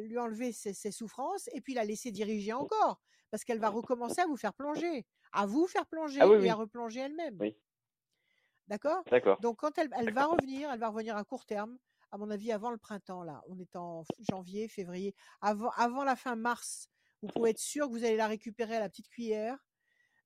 lui 0.00 0.18
enlever 0.18 0.52
ses, 0.52 0.72
ses 0.72 0.90
souffrances 0.90 1.48
et 1.52 1.60
puis 1.60 1.74
la 1.74 1.84
laisser 1.84 2.10
diriger 2.10 2.52
encore. 2.52 3.00
Parce 3.30 3.44
qu'elle 3.44 3.58
va 3.58 3.68
recommencer 3.68 4.20
à 4.20 4.26
vous 4.26 4.36
faire 4.36 4.54
plonger, 4.54 5.04
à 5.32 5.44
vous 5.46 5.66
faire 5.66 5.86
plonger 5.86 6.20
Ah 6.20 6.28
oui, 6.28 6.46
et 6.46 6.50
à 6.50 6.54
replonger 6.54 7.00
elle-même. 7.00 7.38
D'accord? 8.68 9.02
D'accord. 9.10 9.40
Donc 9.40 9.58
quand 9.58 9.76
elle, 9.78 9.90
elle 9.98 10.12
va 10.12 10.26
revenir, 10.26 10.70
elle 10.72 10.78
va 10.80 10.88
revenir 10.88 11.16
à 11.16 11.24
court 11.24 11.44
terme, 11.44 11.76
à 12.12 12.16
mon 12.18 12.30
avis 12.30 12.50
avant 12.52 12.70
le 12.70 12.78
printemps 12.78 13.22
là. 13.24 13.42
On 13.48 13.58
est 13.58 13.76
en 13.76 14.04
janvier, 14.30 14.68
février, 14.68 15.14
avant, 15.42 15.70
avant 15.76 16.04
la 16.04 16.16
fin 16.16 16.34
mars. 16.36 16.88
Vous 17.22 17.28
pouvez 17.28 17.50
être 17.50 17.58
sûr 17.58 17.86
que 17.88 17.92
vous 17.92 18.04
allez 18.04 18.16
la 18.16 18.26
récupérer 18.28 18.76
à 18.76 18.80
la 18.80 18.88
petite 18.88 19.08
cuillère. 19.08 19.58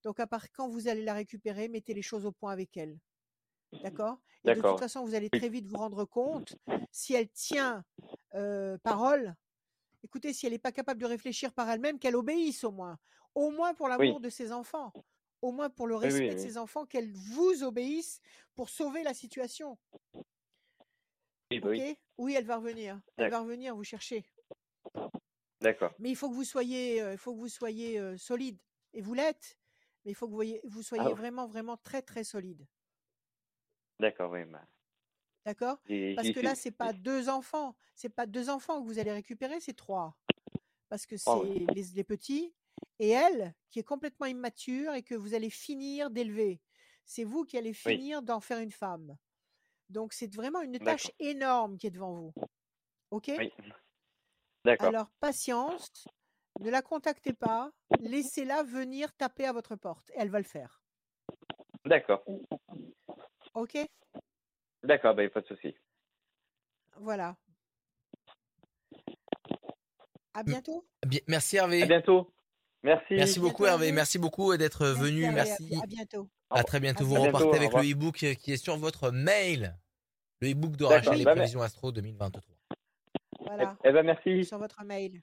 Donc 0.05 0.20
à 0.20 0.26
part 0.26 0.51
quand 0.53 0.68
vous 0.68 0.88
allez 0.88 1.03
la 1.05 1.14
récupérer, 1.14 1.68
mettez 1.68 1.94
les 1.94 2.03
choses 2.03 2.24
au 2.26 2.32
point 2.32 2.53
avec 2.53 2.76
elle. 2.76 2.99
D'accord? 3.82 4.18
Et 4.44 4.55
de 4.55 4.62
toute 4.62 4.78
façon, 4.78 5.05
vous 5.05 5.14
allez 5.14 5.28
très 5.28 5.49
vite 5.49 5.66
vous 5.66 5.76
rendre 5.76 6.05
compte 6.05 6.57
si 6.90 7.14
elle 7.14 7.28
tient 7.28 7.84
euh, 8.34 8.78
parole. 8.78 9.34
Écoutez, 10.03 10.32
si 10.32 10.46
elle 10.46 10.53
n'est 10.53 10.59
pas 10.59 10.72
capable 10.72 11.01
de 11.01 11.07
réfléchir 11.07 11.53
par 11.53 11.68
elle-même, 11.68 11.99
qu'elle 11.99 12.16
obéisse 12.16 12.64
au 12.64 12.70
moins. 12.70 12.99
Au 13.34 13.51
moins 13.51 13.74
pour 13.74 13.88
l'amour 13.88 14.16
Oui. 14.16 14.22
de 14.22 14.30
ses 14.30 14.53
enfants. 14.53 14.92
Au 15.42 15.53
moins 15.53 15.70
pour 15.70 15.86
le 15.86 15.96
respect 15.96 16.28
oui, 16.28 16.34
de 16.34 16.38
ses 16.38 16.57
enfants, 16.57 16.86
qu'elle 16.86 17.12
vous 17.12 17.62
obéisse 17.62 18.20
pour 18.55 18.70
sauver 18.70 19.03
la 19.03 19.14
situation. 19.14 19.78
Oui, 21.51 21.61
bah 21.61 21.68
Ok? 21.68 21.76
oui. 21.78 21.96
Oui, 22.16 22.34
elle 22.34 22.46
va 22.46 22.57
revenir. 22.57 23.01
Elle 23.16 23.30
va 23.30 23.40
revenir 23.40 23.76
vous 23.76 23.84
chercher. 23.84 24.24
D'accord. 25.61 25.92
Mais 25.99 26.11
il 26.11 26.16
faut 26.16 26.30
que 26.30 26.34
vous 26.34 26.44
soyez, 26.44 26.99
il 27.12 27.18
faut 27.18 27.34
que 27.34 27.38
vous 27.38 27.49
soyez 27.49 27.99
euh, 28.01 28.16
solide. 28.16 28.59
Et 28.94 29.01
vous 29.03 29.14
l'êtes. 29.14 29.59
Mais 30.05 30.12
il 30.12 30.14
faut 30.14 30.26
que 30.26 30.30
vous, 30.30 30.36
voyez- 30.36 30.61
vous 30.64 30.82
soyez 30.82 31.05
Ah 31.05 31.09
ouais. 31.09 31.14
vraiment, 31.14 31.46
vraiment 31.46 31.76
très, 31.76 32.03
très 32.03 32.24
solide. 32.24 32.66
D'accord, 34.01 34.30
oui. 34.30 34.44
bah, 34.44 34.66
D'accord? 35.44 35.78
Parce 36.14 36.30
que 36.30 36.40
là, 36.40 36.55
c'est 36.55 36.70
pas 36.70 36.92
deux 36.92 37.28
enfants. 37.28 37.76
C'est 37.94 38.09
pas 38.09 38.26
deux 38.26 38.49
enfants 38.51 38.80
que 38.80 38.86
vous 38.86 38.99
allez 38.99 39.12
récupérer, 39.12 39.61
c'est 39.61 39.76
trois. 39.76 40.16
Parce 40.88 41.05
que 41.07 41.16
oui. 41.16 41.66
c'est 41.66 41.74
les, 41.74 41.82
les 41.94 42.05
petits 42.05 42.55
et 42.99 43.11
elle 43.11 43.55
qui 43.70 43.78
est 43.78 43.84
complètement 43.84 44.26
immature 44.26 44.94
et 44.94 45.03
que 45.03 45.14
vous 45.14 45.34
allez 45.34 45.51
finir 45.51 46.11
d'élever. 46.11 46.61
C'est 47.05 47.24
vous 47.24 47.44
qui 47.44 47.57
allez 47.59 47.70
Oui. 47.70 47.96
finir 47.96 48.22
d'en 48.22 48.40
faire 48.40 48.59
une 48.59 48.70
femme. 48.70 49.16
Donc 49.88 50.12
c'est 50.12 50.32
vraiment 50.34 50.61
une 50.62 50.78
tâche 50.78 51.11
énorme 51.18 51.76
qui 51.78 51.86
est 51.86 51.90
devant 51.90 52.12
vous. 52.12 52.34
Ok? 53.11 53.30
Oui. 53.38 53.51
D'accord. 54.64 54.88
Alors 54.88 55.11
patience, 55.20 56.07
ne 56.59 56.71
la 56.71 56.83
contactez 56.83 57.33
pas, 57.33 57.71
laissez-la 58.01 58.63
venir 58.63 59.13
taper 59.17 59.47
à 59.47 59.53
votre 59.53 59.77
porte. 59.77 60.11
Et 60.11 60.15
elle 60.19 60.31
va 60.31 60.39
le 60.39 60.45
faire. 60.45 60.81
D'accord. 61.85 62.25
Ok? 63.55 63.77
D'accord, 64.83 65.15
bah, 65.15 65.23
a 65.25 65.29
pas 65.29 65.41
de 65.41 65.47
souci. 65.47 65.75
Voilà. 66.97 67.37
À 70.35 70.43
Mm. 70.43 70.47
bientôt. 70.47 70.87
Bien- 71.07 71.21
merci 71.27 71.59
À 71.59 71.63
Hervé. 71.63 71.87
bientôt. 71.87 72.31
Merci. 72.83 73.15
Merci 73.15 73.39
À 73.39 73.43
beaucoup 73.43 73.63
bientôt, 73.65 73.73
Hervé. 73.83 73.93
Merci 73.93 74.19
beaucoup 74.19 74.57
d'être 74.57 74.87
venu. 74.87 75.23
Hervé. 75.25 75.35
Merci. 75.37 75.75
À 75.83 75.87
bientôt. 75.87 76.29
À 76.51 76.63
très 76.63 76.81
bientôt. 76.81 77.05
À 77.05 77.07
Vous 77.07 77.15
repartez 77.21 77.57
avec 77.57 77.73
le 77.73 77.91
e-book 77.93 78.23
euh, 78.23 78.35
qui 78.35 78.53
est 78.53 78.57
sur 78.57 78.77
votre 78.77 79.11
mail. 79.11 79.77
Le 80.41 80.51
e-book 80.53 80.77
de 80.77 80.85
Rachel, 80.85 81.19
les 81.19 81.25
bah, 81.25 81.35
prévisions 81.35 81.61
astro 81.61 81.91
2023. 81.91 82.55
Voilà. 83.41 83.77
Eh 83.85 83.91
ben 83.93 84.05
merci. 84.05 84.45
Sur 84.45 84.59
votre 84.59 84.85
mail. 84.85 85.21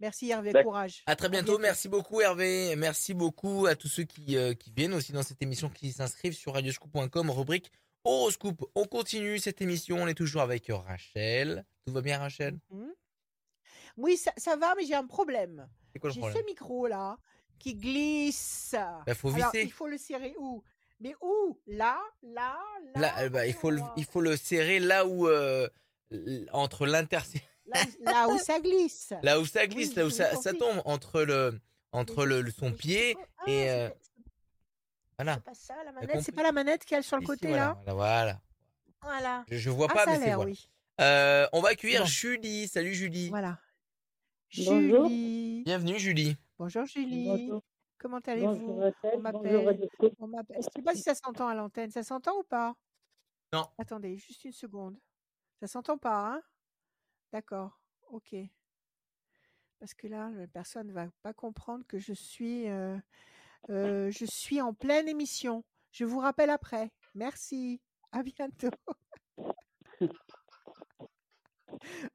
Merci 0.00 0.30
Hervé, 0.30 0.52
courage. 0.62 1.02
À 1.06 1.14
très 1.14 1.26
À 1.26 1.28
bientôt. 1.28 1.46
bientôt. 1.52 1.62
Merci 1.62 1.88
beaucoup 1.88 2.20
Hervé. 2.20 2.74
Merci 2.76 3.12
beaucoup 3.14 3.66
à 3.66 3.76
tous 3.76 3.88
ceux 3.88 4.04
qui, 4.04 4.36
euh, 4.36 4.54
qui 4.54 4.72
viennent 4.72 4.94
aussi 4.94 5.12
dans 5.12 5.22
cette 5.22 5.42
émission, 5.42 5.68
qui 5.68 5.92
s'inscrivent 5.92 6.34
sur 6.34 6.54
radioscoop.com, 6.54 7.30
rubrique 7.30 7.70
Horoscope, 8.04 8.64
on 8.74 8.86
continue 8.86 9.38
cette 9.38 9.60
émission, 9.60 9.96
on 9.98 10.06
est 10.06 10.14
toujours 10.14 10.40
avec 10.40 10.68
Rachel. 10.70 11.66
Tout 11.84 11.92
va 11.92 12.00
bien 12.00 12.18
Rachel? 12.18 12.58
Mhm. 12.70 12.94
Oui, 13.98 14.16
ça, 14.16 14.32
ça 14.38 14.56
va, 14.56 14.74
mais 14.74 14.86
j'ai 14.86 14.94
un 14.94 15.06
problème. 15.06 15.68
C'est 15.92 15.98
quoi 15.98 16.08
le 16.08 16.14
J'ai 16.14 16.22
ce 16.22 16.46
micro 16.46 16.86
là 16.86 17.18
qui 17.58 17.74
glisse. 17.74 18.74
Bah, 19.06 19.14
faut 19.14 19.34
Alors, 19.34 19.52
visser. 19.52 19.66
il 19.66 19.72
faut 19.72 19.86
le 19.86 19.98
serrer 19.98 20.34
où? 20.38 20.62
Mais 21.00 21.14
où? 21.20 21.58
Là, 21.66 22.00
là, 22.22 22.58
là. 22.94 23.00
Là, 23.00 23.18
euh, 23.20 23.28
bah, 23.28 23.46
il, 23.46 23.52
faut 23.52 23.70
le, 23.70 23.80
endroit 23.80 23.94
il 23.98 24.04
faut 24.06 24.20
le 24.22 24.36
serrer 24.36 24.80
là 24.80 25.06
où... 25.06 25.28
euh, 25.28 25.68
entre 26.52 26.86
l'intersection... 26.86 27.46
là, 27.70 27.80
où- 27.84 28.04
là 28.04 28.28
où 28.28 28.38
ça 28.38 28.60
glisse. 28.60 29.12
Là 29.22 29.40
où 29.40 29.46
ça 29.46 29.66
glisse, 29.66 29.90
Oui, 29.90 29.94
là 29.96 30.06
où 30.06 30.10
ça, 30.10 30.52
tombe, 30.54 30.82
entre 30.84 31.22
le, 31.22 31.58
entre 31.92 32.24
le, 32.26 32.40
le- 32.42 32.50
son 32.50 32.72
pied 32.72 33.16
Ah, 33.38 33.44
et... 33.50 33.70
euh, 33.70 33.88
voilà. 35.18 35.34
c'est 35.36 35.44
pas 35.44 35.54
ça 35.54 35.84
la 35.84 35.92
manette. 35.92 36.22
C'est 36.22 36.32
pas 36.32 36.42
la 36.42 36.52
manette 36.52 36.84
qu'il 36.84 36.96
y 36.96 36.98
a 36.98 37.02
sur 37.02 37.16
le 37.16 37.22
Ici, 37.22 37.26
côté 37.30 37.48
voilà, 37.48 37.78
là? 37.86 37.94
voilà, 37.94 38.40
voilà. 39.02 39.44
Je, 39.48 39.56
je 39.58 39.70
vois 39.70 39.86
Ah, 39.90 39.94
pas, 39.94 40.04
ça 40.04 40.10
mais 40.10 40.16
a 40.16 40.18
c'est 40.20 40.26
l'air, 40.26 40.36
voilà. 40.36 40.50
oui. 40.50 40.70
Euh, 41.00 41.46
on 41.52 41.60
va 41.60 41.70
accueillir 41.70 42.00
Bon. 42.02 42.06
Julie. 42.06 42.68
Salut 42.68 42.94
Julie. 42.94 43.28
Voilà. 43.30 43.58
Bonjour. 44.56 45.06
Julie. 45.08 45.62
Bienvenue 45.64 45.98
Julie. 45.98 46.36
Bonjour 46.58 46.84
Julie. 46.86 47.26
Bonjour. 47.26 47.62
Comment 47.98 48.18
Bonjour 48.24 48.48
allez-vous 48.50 48.70
On 48.72 48.90
bonjour 49.02 49.20
m'appelle. 49.20 49.66
Radisco. 49.66 50.10
On 50.18 50.26
m'appelle. 50.26 50.56
Je 50.58 50.68
sais 50.74 50.82
pas 50.82 50.94
si 50.94 51.02
ça 51.02 51.14
s'entend 51.14 51.48
à 51.48 51.54
l'antenne. 51.54 51.90
Ça 51.90 52.02
s'entend 52.02 52.36
ou 52.38 52.42
pas? 52.42 52.74
Non. 53.52 53.66
Attendez, 53.78 54.16
juste 54.16 54.44
une 54.44 54.52
seconde. 54.52 54.96
Ça 55.60 55.66
s'entend 55.66 55.98
pas, 55.98 56.34
hein? 56.34 56.42
D'accord. 57.32 57.80
Ok. 58.08 58.34
Parce 59.78 59.94
que 59.94 60.08
là, 60.08 60.30
la 60.30 60.46
personne 60.46 60.88
ne 60.88 60.92
va 60.92 61.08
pas 61.22 61.32
comprendre 61.32 61.86
que 61.86 61.98
je 61.98 62.12
suis, 62.12 62.68
euh, 62.68 62.98
euh, 63.70 64.10
je 64.10 64.26
suis 64.26 64.60
en 64.60 64.74
pleine 64.74 65.08
émission. 65.08 65.64
Je 65.90 66.04
vous 66.04 66.18
rappelle 66.18 66.50
après. 66.50 66.90
Merci. 67.14 67.80
À 68.12 68.22
bientôt. 68.22 68.70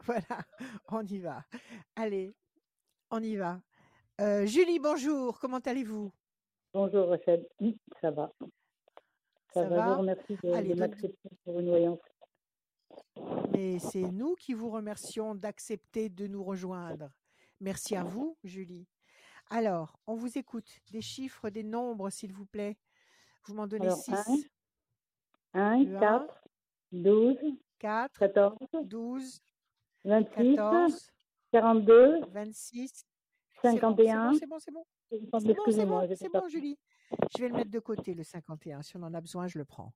voilà, 0.06 0.46
on 0.90 1.06
y 1.06 1.20
va. 1.20 1.44
Allez, 1.96 2.36
on 3.10 3.24
y 3.24 3.36
va. 3.36 3.62
Euh, 4.22 4.46
Julie, 4.46 4.80
bonjour. 4.80 5.40
Comment 5.40 5.60
allez-vous? 5.60 6.12
Bonjour 6.74 7.08
Rachel, 7.08 7.48
ça 8.02 8.12
va. 8.12 8.32
Ça, 9.54 9.64
Ça 9.64 9.70
va, 9.70 9.88
je 9.88 9.90
vous 9.94 10.00
remercie 10.00 10.36
de, 10.44 10.74
m'accepter 10.76 11.30
pour 11.46 11.60
une 11.60 11.70
voyance. 11.70 12.00
Mais 13.52 13.80
c'est 13.80 14.12
nous 14.12 14.36
qui 14.36 14.54
vous 14.54 14.70
remercions 14.70 15.36
d'accepter 15.36 16.10
de 16.10 16.28
nous 16.28 16.44
rejoindre. 16.44 17.10
Merci 17.62 17.96
à 17.96 18.04
vous, 18.04 18.38
Julie. 18.44 18.88
Alors, 19.50 20.00
on 20.08 20.16
vous 20.16 20.38
écoute. 20.38 20.70
Des 20.92 21.02
chiffres, 21.02 21.50
des 21.50 21.64
nombres, 21.64 22.10
s'il 22.10 22.34
vous 22.34 22.46
plaît. 22.46 22.78
Vous 23.46 23.54
m'en 23.54 23.68
donnez 23.68 23.88
Alors, 23.88 23.98
6, 23.98 24.50
1, 25.54 25.84
Le 25.84 26.00
4, 26.00 26.44
12, 26.92 27.38
4, 27.80 28.20
14, 28.20 28.58
12, 28.84 29.42
26, 30.04 30.56
14, 30.56 31.12
42, 31.52 32.22
26. 32.32 33.06
C'est 33.62 33.70
bon, 33.70 33.80
51. 33.80 34.34
C'est 34.34 34.48
bon, 34.48 34.60
c'est 34.60 34.72
bon, 34.72 34.86
c'est 35.10 35.20
bon. 35.20 35.36
C'est 35.72 35.86
bon, 35.86 36.16
c'est 36.16 36.30
bon, 36.30 36.48
Julie. 36.50 36.78
Je 37.36 37.42
vais 37.42 37.50
le 37.50 37.56
mettre 37.56 37.72
de 37.72 37.80
côté, 37.80 38.14
le 38.14 38.24
51. 38.24 38.82
Si 38.82 38.98
on 38.98 39.04
en 39.04 39.14
a 39.14 39.22
besoin, 39.22 39.48
je 39.48 39.58
le 39.58 39.66
prends. 39.66 39.94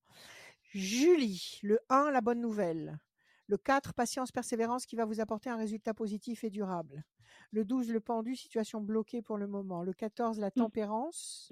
Julie, 0.69 1.59
le 1.63 1.79
1, 1.89 2.11
la 2.11 2.21
bonne 2.21 2.41
nouvelle. 2.41 2.99
Le 3.47 3.57
4, 3.57 3.93
patience, 3.93 4.31
persévérance 4.31 4.85
qui 4.85 4.95
va 4.95 5.05
vous 5.05 5.19
apporter 5.19 5.49
un 5.49 5.57
résultat 5.57 5.95
positif 5.95 6.43
et 6.43 6.51
durable. 6.51 7.03
Le 7.51 7.65
12, 7.65 7.89
le 7.89 7.99
pendu, 7.99 8.35
situation 8.35 8.79
bloquée 8.79 9.23
pour 9.23 9.37
le 9.37 9.47
moment. 9.47 9.81
Le 9.81 9.93
14, 9.93 10.39
la 10.39 10.51
tempérance. 10.51 11.51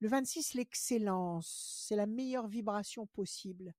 Le 0.00 0.08
26, 0.08 0.54
l'excellence. 0.54 1.84
C'est 1.86 1.96
la 1.96 2.06
meilleure 2.06 2.48
vibration 2.48 3.06
possible. 3.06 3.74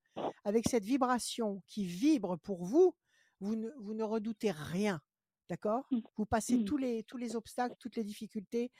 Avec 0.46 0.68
cette 0.70 0.86
vibration 0.86 1.62
qui 1.68 1.86
vibre 1.86 2.38
pour 2.38 2.64
vous, 2.64 2.96
vous 3.42 3.58
ne, 3.58 3.70
vous 3.80 3.94
ne 3.94 4.04
redoutez 4.04 4.52
rien. 4.52 5.02
D'accord? 5.50 5.86
Mm. 5.92 6.00
Vous 6.16 6.26
passez 6.26 6.64
tous 6.64 6.78
les, 6.78 7.04
tous 7.04 7.18
les 7.18 7.36
obstacles, 7.36 7.76
toutes 7.80 7.98
les 7.98 8.04
difficultés 8.06 8.72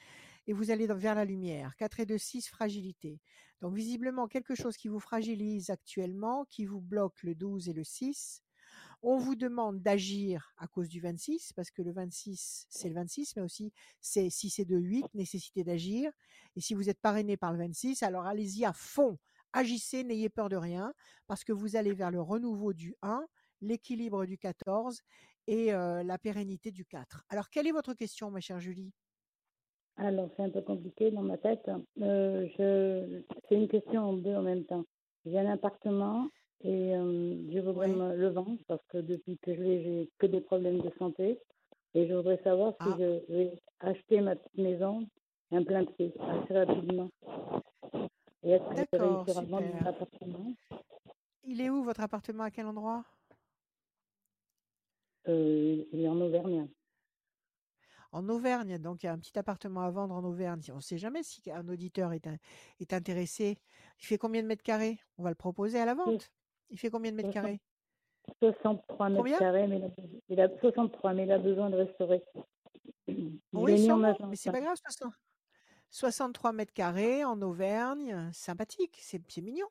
et 0.48 0.54
vous 0.54 0.72
allez 0.72 0.88
vers 0.88 1.16
la 1.16 1.26
lumière. 1.26 1.76
4 1.78 2.00
et 2.02 2.06
2, 2.06 2.18
6, 2.18 2.48
fragilité. 2.48 3.20
Donc 3.62 3.76
visiblement, 3.76 4.28
quelque 4.28 4.56
chose 4.56 4.78
qui 4.78 4.88
vous 4.88 5.00
fragilise 5.00 5.70
actuellement, 5.70 6.46
qui 6.46 6.66
vous 6.66 6.82
bloque 6.82 7.24
le 7.24 7.36
12 7.36 7.70
et 7.70 7.74
le 7.74 7.84
6. 7.84 8.42
On 9.02 9.18
vous 9.18 9.36
demande 9.36 9.82
d'agir 9.82 10.54
à 10.58 10.68
cause 10.68 10.90
du 10.90 11.00
26, 11.00 11.54
parce 11.54 11.70
que 11.72 11.82
le 11.82 11.92
26, 11.92 12.66
c'est 12.70 12.90
le 12.90 12.96
26, 12.96 13.36
mais 13.36 13.42
aussi 13.44 13.72
c'est 14.02 14.30
6 14.30 14.60
et 14.60 14.66
2, 14.66 14.78
8, 14.78 15.06
nécessité 15.14 15.64
d'agir. 15.64 16.12
Et 16.56 16.62
si 16.62 16.74
vous 16.74 16.90
êtes 16.90 17.00
parrainé 17.00 17.38
par 17.38 17.52
le 17.52 17.60
26, 17.60 18.04
alors 18.04 18.26
allez-y 18.26 18.66
à 18.66 18.74
fond. 18.74 19.18
Agissez, 19.54 20.04
n'ayez 20.04 20.30
peur 20.30 20.50
de 20.50 20.58
rien, 20.58 20.94
parce 21.28 21.44
que 21.44 21.54
vous 21.54 21.76
allez 21.76 21.94
vers 21.94 22.12
le 22.12 22.22
renouveau 22.22 22.74
du 22.74 22.96
1, 23.04 23.26
l'équilibre 23.62 24.26
du 24.26 24.38
14 24.38 25.02
et 25.48 25.74
euh, 25.74 26.04
la 26.04 26.18
pérennité 26.18 26.72
du 26.72 26.86
4. 26.86 27.24
Alors, 27.30 27.50
quelle 27.50 27.68
est 27.68 27.72
votre 27.72 27.94
question, 27.94 28.32
ma 28.32 28.42
chère 28.42 28.60
Julie? 28.60 28.92
Alors, 29.98 30.30
c'est 30.36 30.44
un 30.44 30.50
peu 30.50 30.62
compliqué 30.62 31.12
dans 31.12 31.22
ma 31.22 31.38
tête. 31.38 31.70
Euh, 32.02 32.48
je... 32.58 33.22
C'est 33.48 33.56
une 33.56 33.68
question 33.70 34.02
en 34.02 34.14
deux 34.14 34.36
en 34.36 34.42
même 34.42 34.66
temps. 34.66 34.84
J'ai 35.26 35.40
un 35.40 35.52
appartement 35.52 36.28
et 36.62 36.96
euh, 36.96 37.36
je 37.52 37.60
voudrais 37.60 37.88
Ouais. 37.88 37.96
me 37.96 38.16
le 38.16 38.28
vendre 38.30 38.58
parce 38.68 38.86
que 38.90 38.98
depuis 38.98 39.38
que 39.38 39.56
je 39.56 39.62
l'ai, 39.62 39.84
j'ai 39.84 40.10
que 40.18 40.26
des 40.28 40.42
problèmes 40.42 40.82
de 40.82 40.92
santé. 41.00 41.40
Et 41.94 42.08
je 42.08 42.14
voudrais 42.14 42.42
savoir 42.44 42.74
si 42.74 42.90
Ah. 42.90 42.96
je 43.00 43.34
vais 43.34 43.60
acheter 43.80 44.20
ma 44.22 44.36
petite 44.36 44.58
maison 44.58 45.08
un 45.52 45.64
plein 45.64 45.86
pied 45.86 46.12
assez 46.20 46.54
rapidement. 46.54 47.10
Et 48.44 48.52
est-ce 48.52 48.64
que 48.64 48.98
je 48.98 48.98
réussir 48.98 49.38
à 49.38 49.42
vendre 49.46 49.74
mon 49.74 49.86
appartement? 49.88 50.54
Il 51.46 51.62
est 51.62 51.70
où 51.70 51.84
votre 51.84 52.02
appartement? 52.02 52.44
À 52.44 52.52
quel 52.52 52.66
endroit? 52.66 53.06
Euh, 55.30 55.86
Il 55.94 56.02
est 56.02 56.08
en 56.08 56.20
Auvergne. 56.20 56.68
En 58.16 58.30
Auvergne, 58.30 58.78
donc 58.78 59.04
il 59.04 59.08
y 59.08 59.10
a 59.10 59.12
un 59.12 59.20
petit 59.20 59.38
appartement 59.38 59.82
à 59.82 59.90
vendre 59.92 60.16
en 60.16 60.24
Auvergne. 60.24 60.62
On 60.72 60.76
ne 60.78 60.80
sait 60.80 60.98
jamais 60.98 61.22
si 61.22 61.42
un 61.52 61.68
auditeur 61.68 62.14
est, 62.14 62.26
un- 62.28 62.38
est 62.80 62.94
intéressé. 62.94 63.58
Il 64.00 64.06
fait 64.06 64.18
combien 64.18 64.42
de 64.42 64.48
mètres 64.48 64.64
carrés? 64.64 65.02
On 65.18 65.24
va 65.24 65.32
le 65.32 65.36
proposer 65.36 65.82
à 65.82 65.86
la 65.86 65.96
vente. 65.96 66.32
Il 66.70 66.80
fait 66.80 66.90
combien 66.90 67.12
de 67.12 67.18
mètres 67.18 67.32
carrés? 67.32 67.60
63 68.40 69.10
mètres 69.10 69.18
Combien? 69.18 69.38
carrés, 69.38 69.68
mais 69.68 69.80
il 69.80 69.84
a, 69.84 69.90
il 70.30 70.40
a 70.54 70.60
63, 70.62 71.14
mais 71.14 71.24
il 71.26 71.32
a 71.34 71.38
besoin 71.40 71.70
de 71.70 71.76
restaurer. 71.76 72.24
Oui, 73.52 73.74
en 73.74 73.86
sûrement, 73.86 74.04
agence. 74.08 74.30
mais 74.30 74.38
c'est 74.38 74.52
pas 74.52 74.62
grave. 74.62 74.78
60 74.78 75.14
63 75.90 76.54
mètres 76.54 76.74
carrés 76.74 77.26
en 77.26 77.42
Auvergne, 77.42 78.30
sympathique, 78.32 78.98
c'est 79.02 79.22
mignon. 79.42 79.68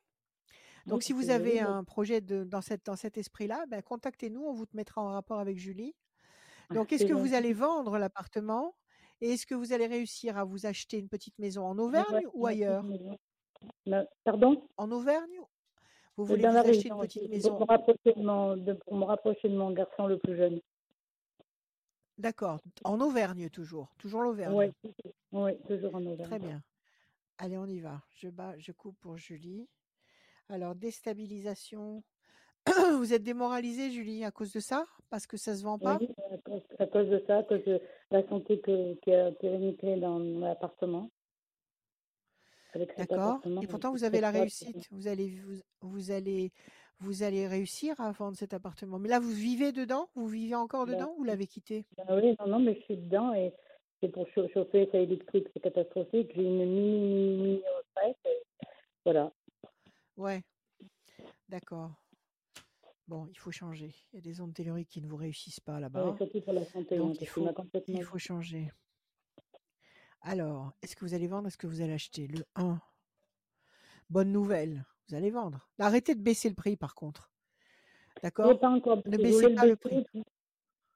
Donc, 0.85 0.99
Oui, 0.99 1.03
si 1.03 1.15
vous 1.15 1.31
avez 1.31 1.61
un 1.61 1.83
projet 1.83 2.21
de, 2.21 2.45
dans, 2.45 2.61
cette, 2.61 2.85
dans 2.85 2.97
cet 2.97 3.17
esprit-là, 3.17 3.65
ben, 3.69 3.81
contactez-nous, 3.81 4.43
on 4.43 4.53
vous 4.53 4.67
mettra 4.75 5.01
en 5.01 5.09
rapport 5.13 5.41
avec 5.41 5.57
Julie. 5.57 5.95
Donc, 6.73 6.93
est-ce 6.93 7.05
que 7.05 7.13
vous 7.13 7.35
allez 7.35 7.53
vendre 7.53 7.99
l'appartement 7.99 8.75
et 9.21 9.33
est-ce 9.33 9.47
que 9.47 9.55
vous 9.55 9.73
allez 9.73 9.87
réussir 9.87 10.37
à 10.37 10.45
vous 10.45 10.67
acheter 10.67 10.99
une 10.99 11.09
petite 11.09 11.39
maison 11.39 11.65
en 11.65 11.79
Auvergne 11.79 12.27
ou 12.35 12.47
ailleurs? 12.47 12.85
Pardon? 14.25 14.67
En 14.77 14.91
Auvergne? 14.91 15.41
Vous 16.17 16.25
Euh, 16.25 16.27
voulez 16.27 16.49
vous 16.49 16.57
acheter 16.57 16.89
une 16.89 17.01
petite 17.01 17.29
maison? 17.29 17.51
pour 17.57 17.61
me, 17.61 17.67
rapprocher 17.67 18.13
de 18.15 18.23
mon, 18.23 18.57
de- 18.57 18.73
pour 18.73 18.97
me 18.97 19.05
rapprocher 19.05 19.49
de 19.49 19.57
mon 19.57 19.71
garçon 19.73 20.07
le 20.07 20.19
plus 20.19 20.37
jeune. 20.37 20.61
D'accord. 22.19 22.61
En 22.85 23.01
Auvergne 23.01 23.51
toujours. 23.51 23.95
Toujours 23.99 24.23
l'Auvergne. 24.23 24.73
Oui, 24.85 24.93
ouais, 25.33 25.59
toujours 25.67 25.95
en 25.95 26.07
Auvergne. 26.07 26.29
Très 26.29 26.39
bien. 26.39 26.63
Allez, 27.39 27.59
on 27.59 27.67
y 27.67 27.81
va. 27.81 28.03
Je 28.11 28.29
bats, 28.29 28.55
je 28.59 28.71
coupe 28.71 28.97
pour 29.01 29.17
Julie. 29.17 29.69
Alors, 30.49 30.75
déstabilisation. 30.77 32.05
Vous 32.99 33.13
êtes 33.13 33.25
démoralisée, 33.25 33.91
Julie, 33.91 34.25
à 34.25 34.31
cause 34.31 34.53
de 34.53 34.61
ça? 34.61 34.87
Parce 35.15 35.29
que 35.29 35.37
ça 35.37 35.55
se 35.55 35.63
vend 35.63 35.79
pas? 35.79 35.99
Oui, 36.01 36.09
à 36.33 36.39
cause, 36.39 36.63
à 36.81 36.87
cause 36.89 37.09
de 37.09 37.23
ça, 37.25 37.39
à 37.39 37.43
cause 37.45 37.63
de 37.65 37.81
la 38.11 38.29
santé 38.29 38.59
que, 38.59 38.95
qui 38.95 39.15
a 39.15 39.29
été 39.29 39.49
réunifiée 39.49 40.01
dans 40.01 40.19
l'appartement. 40.19 41.09
Avec 42.73 42.91
cet 42.97 43.13
D'accord. 43.13 43.35
appartement, 43.37 43.63
Et 43.63 43.69
pourtant, 43.69 43.93
vous 43.93 44.03
avez 44.03 44.21
la 44.21 44.33
réussite. 44.33 44.89
Vous 44.91 45.07
allez, 45.07 45.37
vous, 45.37 45.61
vous 45.83 46.11
allez, 46.11 46.51
vous 46.99 47.23
allez 47.23 47.47
réussir 47.47 48.01
à 48.01 48.11
vendre 48.11 48.37
cet 48.37 48.55
appartement. 48.55 48.99
Mais 48.99 49.09
là, 49.09 49.21
vous 49.21 49.31
vivez 49.31 49.71
dedans? 49.71 50.09
Vous 50.17 50.27
vivez 50.27 50.57
encore 50.57 50.87
Ben, 50.87 50.95
dedans 50.97 51.13
ou 51.13 51.19
vous 51.19 51.25
l'avez 51.25 51.47
quitté? 51.47 51.87
Ben 51.97 52.21
oui, 52.21 52.35
non, 52.41 52.49
non, 52.49 52.59
mais 52.59 52.75
je 52.75 52.81
suis 52.81 52.97
dedans 52.97 53.33
et 53.35 53.55
c'est 54.01 54.09
pour 54.09 54.27
chau- 54.35 54.49
chauffer, 54.49 54.89
ça 54.91 54.99
électrique, 54.99 55.47
c'est 55.55 55.61
catastrophique. 55.61 56.33
J'ai 56.35 56.43
une 56.43 56.59
mini, 56.59 56.99
mini, 56.99 57.37
mini 57.37 57.63
retraite. 57.79 58.17
et 58.25 58.43
Voilà. 59.05 59.33
Ouais. 60.17 60.43
D'accord. 61.49 61.93
Bon, 63.07 63.27
il 63.31 63.39
faut 63.39 63.51
changer. 63.51 63.95
Il 64.13 64.17
y 64.17 64.19
a 64.19 64.23
des 64.23 64.41
ondes 64.41 64.55
telluriques 64.55 64.89
qui 64.89 65.03
ne 65.03 65.07
vous 65.09 65.17
réussissent 65.17 65.61
pas 65.61 65.75
Ouais, 65.75 65.81
là-bas. 65.81 66.15
surtout 66.17 66.41
pour 66.41 66.53
la 66.55 66.65
santé, 66.65 66.97
hein, 66.97 67.13
il 67.21 67.27
faut, 67.27 67.45
complètement. 67.53 67.99
il 67.99 68.03
faut 68.05 68.19
changer. 68.19 68.71
Alors, 70.23 70.73
est-ce 70.83 70.97
que 70.97 71.05
vous 71.05 71.13
allez 71.15 71.27
vendre? 71.27 71.49
Est-ce 71.49 71.59
que 71.59 71.67
vous 71.67 71.83
allez 71.83 71.93
acheter 71.93 72.27
Le 72.29 72.45
1. 72.57 72.81
Bonne 74.09 74.33
nouvelle. 74.33 74.87
Vous 75.09 75.15
allez 75.15 75.31
vendre. 75.31 75.69
Arrêtez 75.79 76.15
de 76.15 76.23
baisser 76.23 76.49
le 76.49 76.55
prix, 76.55 76.77
par 76.77 76.95
contre. 76.95 77.31
D'accord? 78.23 78.59
Pas 78.59 78.71
encore 78.71 79.03
Ne 79.07 79.19
baissez 79.19 79.55
pas 79.55 79.65
le 79.65 79.71
le 79.73 79.77
prix. 79.77 79.97
baisser. 79.97 80.25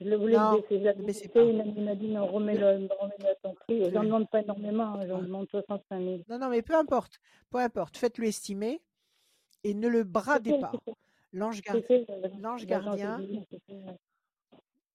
Je 0.01 0.09
le 0.09 0.17
voulais 0.17 0.37
Non, 0.39 0.55
baisser. 0.55 0.79
Je 0.79 0.85
l'avais 0.85 1.03
baissé. 1.03 1.29
pas. 1.29 1.43
Il 1.43 1.85
m'a 1.85 1.95
dit 1.95 2.09
non, 2.09 2.27
remets-le 2.27 2.65
remets 2.99 3.29
à 3.29 3.35
ton 3.43 3.55
prix. 3.55 3.91
J'en 3.91 4.05
demande 4.05 4.31
pas 4.31 4.41
énormément. 4.41 4.95
hein, 4.95 5.07
J'en 5.07 5.19
Ah. 5.19 5.23
demande 5.23 5.49
65 5.51 5.99
000. 6.01 6.23
Non, 6.29 6.39
non, 6.39 6.49
mais 6.49 6.63
peu 6.63 6.75
importe. 6.75 7.21
Peu 7.51 7.59
importe. 7.59 7.99
Faites-le 7.99 8.29
estimer. 8.29 8.81
Et 9.65 9.75
ne 9.75 9.89
le 9.89 10.05
bradez 10.05 10.59
pas. 10.59 10.73
L'ange 11.33 11.61
gar- 11.63 11.77
euh, 11.77 12.67
gardien. 12.67 13.19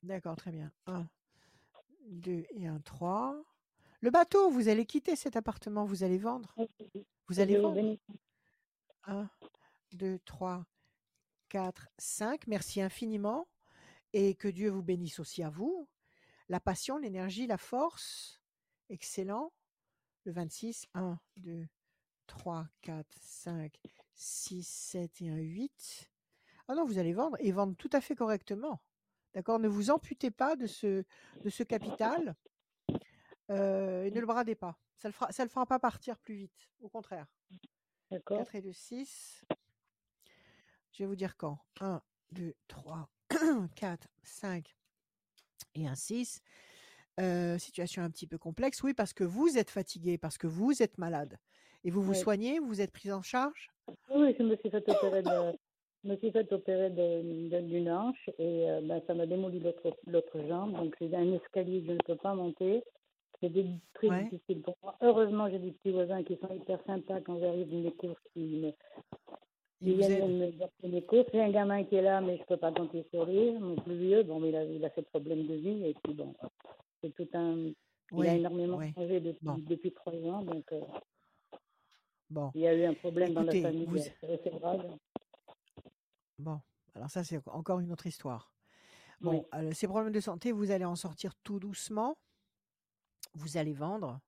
D'accord, 0.02 0.36
très 0.36 0.52
bien. 0.52 0.72
1, 0.88 1.08
2 2.08 2.46
et 2.52 2.68
un 2.68 2.80
3. 2.80 3.42
Le 4.02 4.10
bateau, 4.12 4.50
vous 4.50 4.68
allez 4.68 4.86
quitter 4.86 5.16
cet 5.16 5.36
appartement, 5.38 5.86
vous 5.86 6.04
allez 6.04 6.18
vendre? 6.18 6.54
Vous 7.28 7.40
allez 7.40 7.58
vendre? 7.58 7.76
bénisse. 7.76 8.00
1, 9.06 9.30
2, 9.94 10.20
3, 10.26 10.66
4, 11.50 11.88
5. 11.98 12.48
Merci 12.48 12.82
infiniment. 12.82 13.48
Et 14.12 14.36
que 14.36 14.48
Dieu 14.48 14.70
vous 14.70 14.84
bénisse 14.84 15.20
aussi 15.20 15.42
à 15.44 15.50
vous. 15.50 15.88
La 16.50 16.60
passion, 16.60 16.98
l'énergie, 16.98 17.48
la 17.48 17.58
force. 17.58 18.42
Excellent. 18.90 19.54
Le 20.26 20.32
26. 20.34 20.86
1, 20.94 21.18
2, 21.38 21.68
3, 22.28 22.68
4, 22.82 23.08
5, 23.22 23.80
6, 24.16 24.68
7 24.68 25.22
et 25.22 25.30
un 25.30 25.38
8. 25.38 26.12
Ah 26.68 26.76
non, 26.76 26.86
vous 26.86 26.98
allez 26.98 27.14
vendre 27.14 27.38
et 27.40 27.52
vendre 27.52 27.76
tout 27.76 27.90
à 27.94 28.02
fait 28.02 28.16
correctement. 28.16 28.82
D'accord 29.34 29.60
Ne 29.60 29.68
vous 29.68 29.90
amputez 29.90 30.32
pas 30.32 30.56
de 30.56 30.68
ce, 30.68 31.04
de 31.44 31.50
ce 31.50 31.64
capital 31.64 32.36
euh, 33.50 34.04
et 34.04 34.12
ne 34.12 34.20
le 34.20 34.26
bradez 34.26 34.56
pas. 34.56 34.78
Ça 34.98 35.08
ne 35.08 35.12
le, 35.12 35.14
fera, 35.14 35.32
ça 35.32 35.44
le 35.44 35.50
fera 35.50 35.66
pas 35.66 35.80
partir 35.80 36.18
plus 36.18 36.36
vite. 36.36 36.70
Au 36.82 36.90
contraire. 36.90 37.28
D'accord. 38.12 38.38
4 38.38 38.56
et 38.56 38.62
2, 38.62 38.72
6. 38.72 39.46
Je 40.94 41.04
vais 41.04 41.08
vous 41.08 41.16
dire 41.16 41.36
quand. 41.36 41.60
1, 41.82 42.02
2, 42.32 42.54
3, 42.68 43.10
4, 43.76 44.08
5 44.22 44.76
et 45.76 45.88
un 45.88 45.96
6. 45.96 46.42
Euh, 47.20 47.58
situation 47.60 48.02
un 48.04 48.10
petit 48.10 48.28
peu 48.28 48.38
complexe. 48.38 48.82
Oui, 48.84 48.94
parce 48.94 49.14
que 49.14 49.24
vous 49.24 49.58
êtes 49.58 49.70
fatigué, 49.70 50.18
parce 50.18 50.38
que 50.38 50.48
vous 50.48 50.82
êtes 50.82 50.98
malade. 50.98 51.38
Et 51.84 51.92
vous 51.92 52.02
vous 52.02 52.12
Ouais. 52.14 52.18
soignez, 52.18 52.60
vous 52.60 52.82
êtes 52.82 52.92
pris 52.92 53.12
en 53.12 53.22
charge? 53.22 53.72
Oui, 54.10 54.36
je 54.38 54.44
me 54.44 54.56
suis 54.56 54.70
fait 54.70 54.90
opérer 54.90 55.22
de, 55.22 55.58
je 56.04 56.10
me 56.10 56.18
suis 56.18 56.32
fait 56.32 56.52
opérer 56.52 56.90
de, 56.90 57.50
de- 57.50 57.62
d'une 57.62 57.90
hanche 57.90 58.30
et 58.38 58.70
euh, 58.70 58.82
ben, 58.82 59.02
ça 59.08 59.14
m'a 59.14 59.26
démoli 59.26 59.60
l'autre, 60.08 60.40
jambe. 60.48 60.74
Donc 60.74 60.96
c'est 61.00 61.14
un 61.16 61.32
escalier 61.34 61.82
que 61.82 61.88
je 61.88 61.92
ne 61.94 61.98
peux 62.00 62.16
pas 62.18 62.36
monter. 62.36 62.84
C'est 63.42 63.52
très 63.94 64.10
Ouais. 64.10 64.24
difficile 64.26 64.62
pour 64.62 64.76
moi. 64.84 64.96
Heureusement, 65.02 65.50
j'ai 65.50 65.60
des 65.60 65.72
petits 65.72 65.92
voisins 65.92 66.24
qui 66.24 66.38
sont 66.38 66.54
hyper 66.54 66.80
sympas 66.86 67.22
quand 67.22 67.40
j'arrive 67.40 67.70
dans 67.70 67.82
les 67.84 67.92
courses, 67.94 68.20
qui, 68.34 68.40
me, 68.40 68.72
qui 68.72 68.76
Il 69.82 69.92
vous 69.94 69.98
viennent 69.98 70.38
me 70.84 71.02
courses. 71.02 71.28
J'ai 71.34 71.42
un 71.42 71.52
gamin 71.52 71.84
qui 71.84 71.96
est 71.96 72.02
là, 72.02 72.22
mais 72.22 72.38
je 72.38 72.44
peux 72.44 72.58
pas 72.58 72.72
compter 72.72 73.06
sur 73.12 73.26
lui. 73.26 73.52
Mon 73.52 73.76
plus 73.76 73.98
vieux, 73.98 74.24
bon, 74.24 74.44
il 74.46 74.56
a, 74.56 74.64
il 74.64 74.84
a 74.86 74.90
ses 74.92 75.02
problèmes 75.04 75.46
de 75.48 75.56
vie 75.56 75.86
et 75.88 75.94
puis 76.04 76.14
bon, 76.14 76.34
c'est 77.02 77.14
tout 77.16 77.28
un. 77.34 77.72
Il 78.12 78.28
a 78.28 78.36
énormément 78.36 78.78
oui. 78.78 78.94
changé 78.96 79.20
depuis, 79.20 79.40
Bon. 79.46 79.58
depuis 79.68 79.92
trois 79.92 80.14
ans, 80.14 80.44
donc 80.44 80.72
euh, 80.72 80.82
Bon, 82.30 82.52
il 82.56 82.62
y 82.62 82.68
a 82.68 82.74
eu 82.76 82.84
un 82.86 82.94
problème 82.94 83.32
Écoutez, 83.32 83.46
dans 83.46 83.54
la 83.54 83.62
famille 83.62 83.86
vous- 83.86 83.98
euh, 84.26 84.38
cérébrale. 84.44 84.98
Bon. 86.44 86.62
Alors 86.96 87.10
ça, 87.10 87.24
c'est 87.24 87.42
encore 87.48 87.80
une 87.80 87.92
autre 87.92 88.06
histoire. 88.08 88.54
Bon, 89.22 89.48
Oui. 89.54 89.74
ces 89.76 89.88
problèmes 89.88 90.12
de 90.14 90.20
santé, 90.20 90.52
vous 90.52 90.70
allez 90.72 90.86
en 90.86 90.96
sortir 90.96 91.34
tout 91.44 91.60
doucement. 91.60 92.18
Vous 93.34 93.58
allez 93.58 93.74
vendre. 93.74 94.20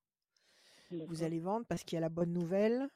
Vous 1.07 1.23
allez 1.23 1.39
vendre 1.39 1.65
parce 1.67 1.83
qu'il 1.83 1.95
y 1.95 1.97
a 1.97 2.01
la 2.01 2.09
bonne 2.09 2.31
nouvelle. 2.31 2.87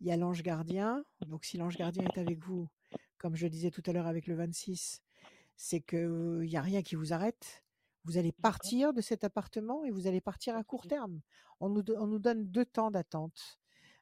Il 0.00 0.06
y 0.06 0.12
a 0.12 0.16
l'ange 0.16 0.42
gardien. 0.42 1.04
Donc, 1.26 1.44
si 1.44 1.56
l'ange 1.56 1.76
gardien 1.76 2.04
est 2.04 2.18
avec 2.18 2.38
vous, 2.44 2.68
comme 3.18 3.34
je 3.36 3.46
disais 3.46 3.70
tout 3.70 3.82
à 3.86 3.92
l'heure 3.92 4.06
avec 4.06 4.26
le 4.26 4.34
26, 4.34 5.00
c'est 5.56 5.80
qu'il 5.80 6.40
n'y 6.40 6.56
a 6.56 6.60
rien 6.62 6.82
qui 6.82 6.94
vous 6.96 7.12
arrête. 7.12 7.64
Vous 8.04 8.18
allez 8.18 8.32
partir 8.32 8.92
de 8.92 9.00
cet 9.00 9.22
appartement 9.24 9.84
et 9.84 9.90
vous 9.90 10.06
allez 10.08 10.20
partir 10.20 10.56
à 10.56 10.64
court 10.64 10.86
terme. 10.88 11.20
On 11.60 11.68
nous, 11.68 11.82
do- 11.82 11.96
on 11.98 12.08
nous 12.08 12.18
donne 12.18 12.44
deux 12.48 12.64
temps 12.66 12.90
d'attente. 12.90 13.58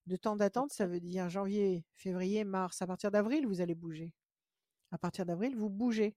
Deux 0.06 0.16
temps 0.18 0.36
d'attente, 0.36 0.72
ça 0.72 0.86
veut 0.86 1.00
dire 1.00 1.28
janvier, 1.28 1.84
février, 1.94 2.44
mars. 2.44 2.80
À 2.80 2.86
partir 2.86 3.10
d'avril, 3.10 3.46
vous 3.46 3.60
allez 3.60 3.74
bouger. 3.74 4.14
À 4.92 4.98
partir 4.98 5.24
d'avril, 5.24 5.56
vous 5.56 5.70
bougez. 5.70 6.16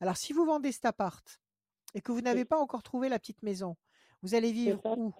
Alors, 0.00 0.16
si 0.16 0.32
vous 0.32 0.44
vendez 0.44 0.72
cet 0.72 0.84
appart 0.84 1.40
et 1.94 2.00
que 2.00 2.12
vous 2.12 2.20
n'avez 2.20 2.44
pas 2.44 2.58
encore 2.58 2.82
trouvé 2.82 3.08
la 3.08 3.18
petite 3.18 3.42
maison, 3.42 3.76
vous 4.22 4.34
allez 4.34 4.52
vivre 4.52 4.80
où? 4.96 5.14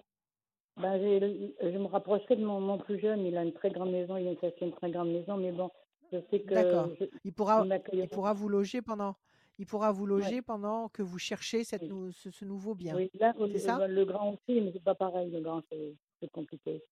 Ben, 0.75 0.99
je 1.01 1.77
me 1.77 1.85
rapprocherai 1.87 2.35
de 2.35 2.45
mon, 2.45 2.59
mon 2.59 2.77
plus 2.77 2.99
jeune. 2.99 3.25
Il 3.25 3.35
a 3.37 3.43
une 3.43 3.53
très 3.53 3.71
grande 3.71 3.91
maison, 3.91 4.17
il 4.17 4.27
a 4.27 4.31
une, 4.31 4.71
très 4.73 4.91
grande 4.91 5.11
maison, 5.11 5.37
mais 5.37 5.51
bon, 5.51 5.71
je 6.11 6.19
sais 6.29 6.41
que 6.41 6.53
D'accord. 6.53 6.89
Il 7.23 7.33
pourra, 7.33 7.65
il 7.93 8.07
pourra 8.09 8.33
vous 8.33 8.47
loger 8.49 8.83
pendant, 8.83 9.15
il 9.57 9.65
pourra 9.65 9.91
vous 9.91 10.03
Ouais. 10.03 10.09
loger 10.09 10.41
pendant 10.43 10.89
que 10.89 11.01
vous 11.01 11.17
cherchez 11.17 11.63
cette 11.63 11.91
Oui. 11.91 12.13
ce, 12.13 12.29
ce 12.29 12.45
nouveau 12.45 12.75
bien. 12.75 12.95
Oui, 12.95 13.09
là, 13.15 13.33
C'est 13.39 13.47
le, 13.47 13.59
ça? 13.59 13.87
le 13.87 14.05
grand 14.05 14.33
aussi, 14.33 14.61
mais 14.61 14.71
c'est 14.71 14.83
pas 14.83 14.93
pareil. 14.95 15.31
Le 15.31 15.41
grand, 15.41 15.63
c'est 15.71 16.29
compliqué. 16.31 16.83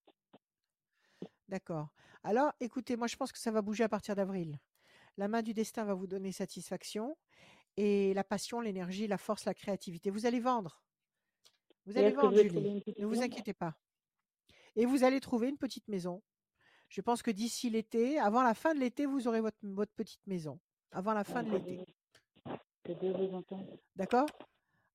D'accord. 1.47 1.89
Alors, 2.23 2.53
écoutez, 2.59 2.95
moi 2.95 3.05
je 3.05 3.15
pense 3.17 3.31
que 3.31 3.37
ça 3.37 3.51
va 3.51 3.61
bouger 3.61 3.83
à 3.83 3.89
partir 3.89 4.15
d'avril. 4.15 4.57
La 5.17 5.27
main 5.27 5.41
du 5.41 5.53
destin 5.53 5.85
va 5.85 5.93
vous 5.93 6.07
donner 6.07 6.31
satisfaction 6.31 7.17
et 7.77 8.13
la 8.13 8.23
passion, 8.23 8.61
l'énergie, 8.61 9.07
la 9.07 9.17
force, 9.17 9.45
la 9.45 9.53
créativité. 9.53 10.09
Vous 10.09 10.25
allez 10.25 10.39
vendre. 10.39 10.81
Vous 11.85 11.97
allez 11.97 12.11
vendre, 12.11 12.35
Julie. 12.41 12.83
Ne 12.97 13.05
vous 13.05 13.21
inquiétez 13.21 13.53
pas. 13.53 13.75
Et 14.75 14.85
vous 14.85 15.03
allez 15.03 15.19
trouver 15.19 15.49
une 15.49 15.57
petite 15.57 15.87
maison. 15.87 16.21
Je 16.89 17.01
pense 17.01 17.21
que 17.21 17.31
d'ici 17.31 17.69
l'été, 17.69 18.19
avant 18.19 18.43
la 18.43 18.53
fin 18.53 18.73
de 18.73 18.79
l'été, 18.79 19.05
vous 19.05 19.27
aurez 19.27 19.41
votre, 19.41 19.57
votre 19.63 19.93
petite 19.93 20.25
maison. 20.27 20.59
Avant 20.91 21.13
la 21.13 21.23
fin 21.23 21.43
de 21.43 21.49
Que 21.49 21.55
l'été. 21.55 21.95
D'accord? 23.95 24.27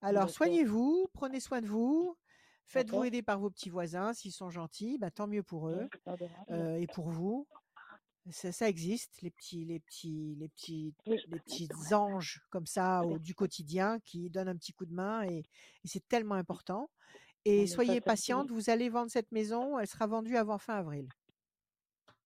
Alors, 0.01 0.31
soignez-vous, 0.31 1.09
prenez 1.12 1.41
soin 1.41 1.61
de 1.61 1.66
vous, 1.66 2.16
faites-vous 2.66 3.05
aider 3.05 3.23
par 3.23 3.39
vos 3.39 3.51
petits 3.51 3.68
voisins 3.68 4.12
s'ils 4.14 4.33
sont 4.33 4.49
gentils, 4.49 4.97
bah, 4.99 5.11
tant 5.11 5.27
mieux 5.27 5.43
pour 5.43 5.68
eux 5.68 5.89
euh, 6.51 6.77
et 6.77 6.87
pour 6.87 7.11
vous. 7.11 7.47
Ça, 8.29 8.53
ça 8.53 8.68
existe, 8.68 9.23
les 9.23 9.31
petits, 9.31 9.64
les 9.64 9.79
petits, 9.81 10.37
les 10.39 10.49
petits, 10.49 10.95
Oui. 11.07 11.18
les 11.29 11.39
petits 11.41 11.68
anges 11.93 12.43
comme 12.51 12.66
ça 12.66 13.03
au- 13.05 13.18
du 13.18 13.35
quotidien 13.35 13.99
qui 14.01 14.29
donnent 14.31 14.49
un 14.49 14.57
petit 14.57 14.73
coup 14.73 14.85
de 14.85 14.93
main 14.93 15.23
et, 15.25 15.39
et 15.39 15.89
c'est 15.89 16.07
tellement 16.07 16.35
important. 16.35 16.91
Et 17.47 17.66
soyez 17.66 18.01
patiente, 18.03 18.51
vous 18.51 18.68
allez 18.68 18.91
vendre 18.91 19.11
cette 19.11 19.33
maison, 19.33 19.79
elle 19.79 19.87
sera 19.87 20.07
vendue 20.07 20.37
avant 20.37 20.59
fin 20.59 20.75
avril. 20.75 21.09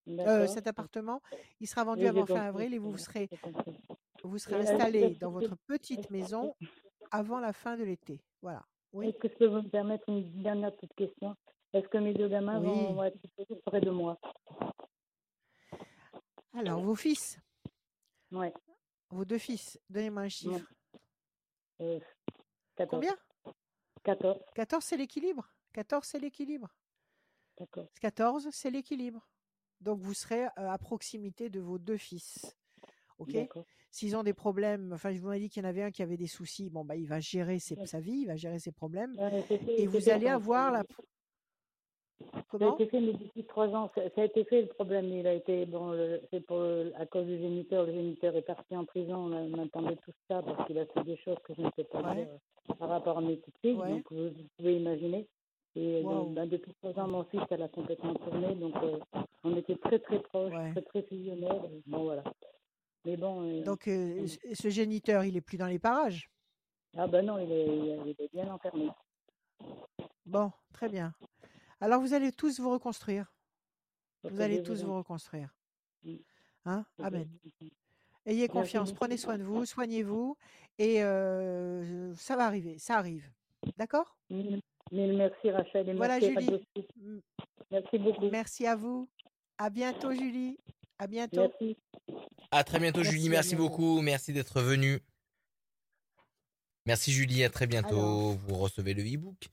Euh, 0.08 0.46
cet 0.48 0.66
appartement, 0.66 1.22
il 1.60 1.68
sera 1.68 1.84
vendu 1.84 2.02
Oui, 2.02 2.08
avant 2.08 2.26
fin 2.26 2.42
avril 2.48 2.74
et 2.74 2.78
vous 2.78 2.98
serez, 2.98 3.30
vous 4.24 4.36
serez 4.38 4.56
installé 4.56 5.10
dans 5.14 5.30
votre 5.30 5.56
petite 5.66 6.10
maison 6.10 6.54
avant 7.12 7.38
la 7.38 7.52
fin 7.52 7.76
de 7.78 7.84
l'été. 7.84 8.20
Voilà. 8.42 8.64
Oui. 8.92 9.08
Est-ce 9.08 9.18
que 9.18 9.28
je 9.28 9.34
peux 9.34 9.46
vous 9.46 9.62
me 9.62 9.68
permettre 9.70 10.08
une 10.08 10.42
dernière 10.42 10.74
petite 10.74 10.94
question? 10.94 11.36
Est-ce 11.72 11.88
que 11.88 11.98
mes 11.98 12.12
deux 12.12 12.28
gamins 12.28 12.60
Oui. 12.60 12.66
vont, 12.66 12.94
vont 12.94 13.04
être 13.04 13.16
près 13.64 13.80
de 13.80 13.90
moi? 13.90 14.18
Alors, 16.54 16.80
vos 16.80 16.94
fils, 16.94 17.38
Ouais. 18.30 18.52
vos 19.10 19.24
deux 19.24 19.38
fils, 19.38 19.78
donnez-moi 19.90 20.22
un 20.22 20.28
chiffre. 20.28 20.72
Euh, 21.80 21.98
14. 22.76 22.90
Combien? 22.90 23.16
14. 24.04 24.38
14, 24.54 24.84
c'est 24.84 24.96
l'équilibre? 24.96 25.48
14, 25.72 26.06
c'est 26.06 26.18
l'équilibre? 26.18 26.74
D'accord. 27.58 27.88
14, 28.00 28.48
c'est 28.52 28.70
l'équilibre. 28.70 29.26
Donc, 29.80 30.00
vous 30.00 30.14
serez 30.14 30.44
euh, 30.44 30.48
à 30.70 30.78
proximité 30.78 31.50
de 31.50 31.60
vos 31.60 31.78
deux 31.78 31.96
fils. 31.96 32.56
OK? 33.18 33.32
D'accord. 33.32 33.66
S'ils 33.90 34.16
ont 34.16 34.22
des 34.24 34.34
problèmes, 34.34 34.92
enfin, 34.92 35.12
je 35.12 35.20
vous 35.20 35.28
m'avez 35.28 35.40
dit 35.40 35.48
qu'il 35.48 35.62
y 35.62 35.66
en 35.66 35.68
avait 35.68 35.82
un 35.82 35.90
qui 35.92 36.02
avait 36.02 36.16
des 36.16 36.26
soucis, 36.26 36.68
bon, 36.70 36.84
bah, 36.84 36.96
il 36.96 37.06
va 37.06 37.20
gérer 37.20 37.58
ses- 37.60 37.76
sa 37.86 38.00
vie, 38.00 38.22
il 38.22 38.26
va 38.26 38.34
gérer 38.36 38.58
ses 38.58 38.72
problèmes. 38.72 39.14
Ouais, 39.18 39.44
Et 39.76 39.86
vous 39.86 40.08
allez 40.08 40.28
avoir 40.28 40.72
la. 40.72 40.82
Ça 42.58 42.66
a 42.70 42.74
été 42.74 42.86
fait, 42.86 43.00
mais 43.00 43.12
depuis 43.12 43.44
trois 43.44 43.68
ans, 43.68 43.90
ça, 43.94 44.02
ça 44.14 44.20
a 44.22 44.24
été 44.24 44.44
fait 44.44 44.62
le 44.62 44.68
problème. 44.68 45.06
Il 45.06 45.26
a 45.26 45.32
été, 45.34 45.66
bon, 45.66 45.92
c'est 46.30 46.40
pour, 46.40 46.62
à 46.96 47.06
cause 47.06 47.26
du 47.26 47.36
géniteur. 47.38 47.86
Le 47.86 47.92
géniteur 47.92 48.34
est 48.36 48.42
parti 48.42 48.76
en 48.76 48.84
prison. 48.84 49.16
On, 49.16 49.32
a- 49.32 49.40
on 49.42 49.62
entendait 49.64 49.96
tout 49.96 50.12
ça 50.28 50.40
parce 50.42 50.66
qu'il 50.66 50.78
a 50.78 50.86
fait 50.86 51.02
des 51.04 51.16
choses 51.18 51.38
que 51.44 51.54
je 51.54 51.62
ne 51.62 51.70
peux 51.70 51.84
pas 51.84 52.02
Ouais. 52.02 52.14
dire 52.16 52.28
euh, 52.70 52.74
par 52.74 52.88
rapport 52.90 53.18
à 53.18 53.20
mes 53.20 53.36
petites 53.36 53.58
filles. 53.58 53.74
Ouais. 53.74 53.88
Donc, 53.90 54.12
vous, 54.12 54.28
vous 54.28 54.46
pouvez 54.56 54.76
imaginer. 54.76 55.26
Et 55.76 56.02
Wow. 56.02 56.10
donc, 56.12 56.34
ben, 56.34 56.46
depuis 56.48 56.72
trois 56.74 56.96
ans, 57.02 57.08
mon 57.08 57.24
fils, 57.24 57.40
elle 57.50 57.62
a 57.62 57.68
complètement 57.68 58.14
tourné. 58.14 58.54
Donc, 58.54 58.74
euh, 58.82 58.98
on 59.42 59.56
était 59.56 59.76
très, 59.76 59.98
très 59.98 60.20
proches, 60.20 60.52
Ouais. 60.52 60.70
très, 60.70 60.82
très 60.82 61.02
fusionnels. 61.02 61.82
Bon, 61.86 62.04
voilà. 62.04 62.22
Mais 63.04 63.16
bon. 63.16 63.62
Donc, 63.64 63.88
euh, 63.88 64.26
ce 64.28 64.38
ce 64.54 64.68
géniteur, 64.70 65.24
il 65.24 65.36
est 65.36 65.40
plus 65.40 65.58
dans 65.58 65.66
les 65.66 65.80
parages? 65.80 66.30
ah 66.96 67.08
ben 67.08 67.26
non, 67.26 67.38
il 67.38 67.50
est- 67.50 67.98
il 68.06 68.14
est 68.16 68.32
bien 68.32 68.48
enfermé. 68.54 68.88
Bon, 70.24 70.52
très 70.72 70.88
bien. 70.88 71.12
Alors, 71.80 72.00
vous 72.00 72.14
allez 72.14 72.32
tous 72.32 72.60
vous 72.60 72.70
reconstruire. 72.70 73.32
Vous 74.22 74.40
allez 74.40 74.62
tous 74.62 74.82
vous 74.82 74.96
reconstruire. 74.96 75.54
Mm. 76.02 76.14
Hein? 76.66 76.86
Amen. 77.02 77.28
en- 77.60 77.66
Ayez 78.26 78.48
confiance, 78.48 78.92
prenez 78.92 79.18
soin 79.18 79.36
de 79.36 79.42
vous, 79.42 79.66
soignez-vous 79.66 80.38
et 80.78 81.02
euh, 81.02 82.14
ça 82.14 82.36
va 82.36 82.46
arriver, 82.46 82.78
ça 82.78 82.96
arrive. 82.96 83.30
D'accord? 83.76 84.16
Merci 84.30 85.50
Rachel 85.50 85.90
et 85.90 85.92
Voilà, 85.94 86.18
merci 86.20 86.34
Julie. 86.46 87.22
Merci 87.70 87.98
beaucoup. 87.98 88.30
Merci 88.30 88.66
à 88.66 88.76
vous. 88.76 89.10
À 89.58 89.68
bientôt, 89.68 90.12
Julie. 90.14 90.56
À 90.98 91.06
bientôt. 91.06 91.42
Merci. 91.42 91.76
À 92.50 92.64
très 92.64 92.78
bientôt, 92.78 93.00
Merci, 93.00 93.12
Julie. 93.12 93.28
Merci 93.28 93.56
beaucoup. 93.56 94.00
Merci 94.00 94.32
d'être 94.32 94.62
venue. 94.62 95.00
Merci, 96.86 97.12
Julie. 97.12 97.44
À 97.44 97.50
très 97.50 97.66
bientôt. 97.66 97.98
Alors. 97.98 98.32
Vous 98.46 98.54
recevez 98.54 98.94
le 98.94 99.02
e-book. 99.02 99.48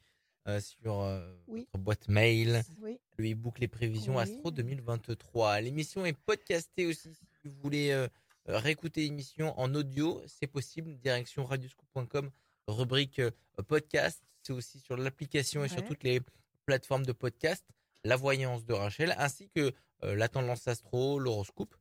Euh, 0.47 0.59
sur 0.59 1.01
euh, 1.01 1.33
Oui. 1.47 1.67
votre 1.71 1.83
boîte 1.83 2.07
mail 2.07 2.63
Oui. 2.81 2.99
le 3.17 3.31
e-book 3.31 3.59
Les 3.59 3.67
prévisions 3.67 4.15
Oui. 4.15 4.23
Astro 4.23 4.51
2023. 4.51 5.61
L'émission 5.61 6.05
est 6.05 6.13
podcastée 6.13 6.85
aussi. 6.87 7.13
Si 7.13 7.47
vous 7.47 7.55
voulez 7.61 7.91
euh, 7.91 8.07
réécouter 8.47 9.01
l'émission 9.01 9.57
en 9.59 9.73
audio, 9.75 10.21
c'est 10.27 10.47
possible. 10.47 10.97
Direction 10.97 11.45
radioscoop.com, 11.45 12.31
rubrique 12.67 13.21
podcast. 13.67 14.23
C'est 14.43 14.53
aussi 14.53 14.79
sur 14.79 14.97
l'application 14.97 15.63
et 15.63 15.69
sur 15.69 15.83
toutes 15.83 16.03
les 16.03 16.19
plateformes 16.65 17.05
de 17.05 17.11
podcast. 17.11 17.63
La 18.03 18.15
voyance 18.15 18.65
de 18.65 18.73
Rachel, 18.73 19.13
ainsi 19.19 19.49
que 19.49 19.71
la 20.01 20.27
tendance 20.27 20.67
astro, 20.67 21.19
l'horoscope, 21.19 21.75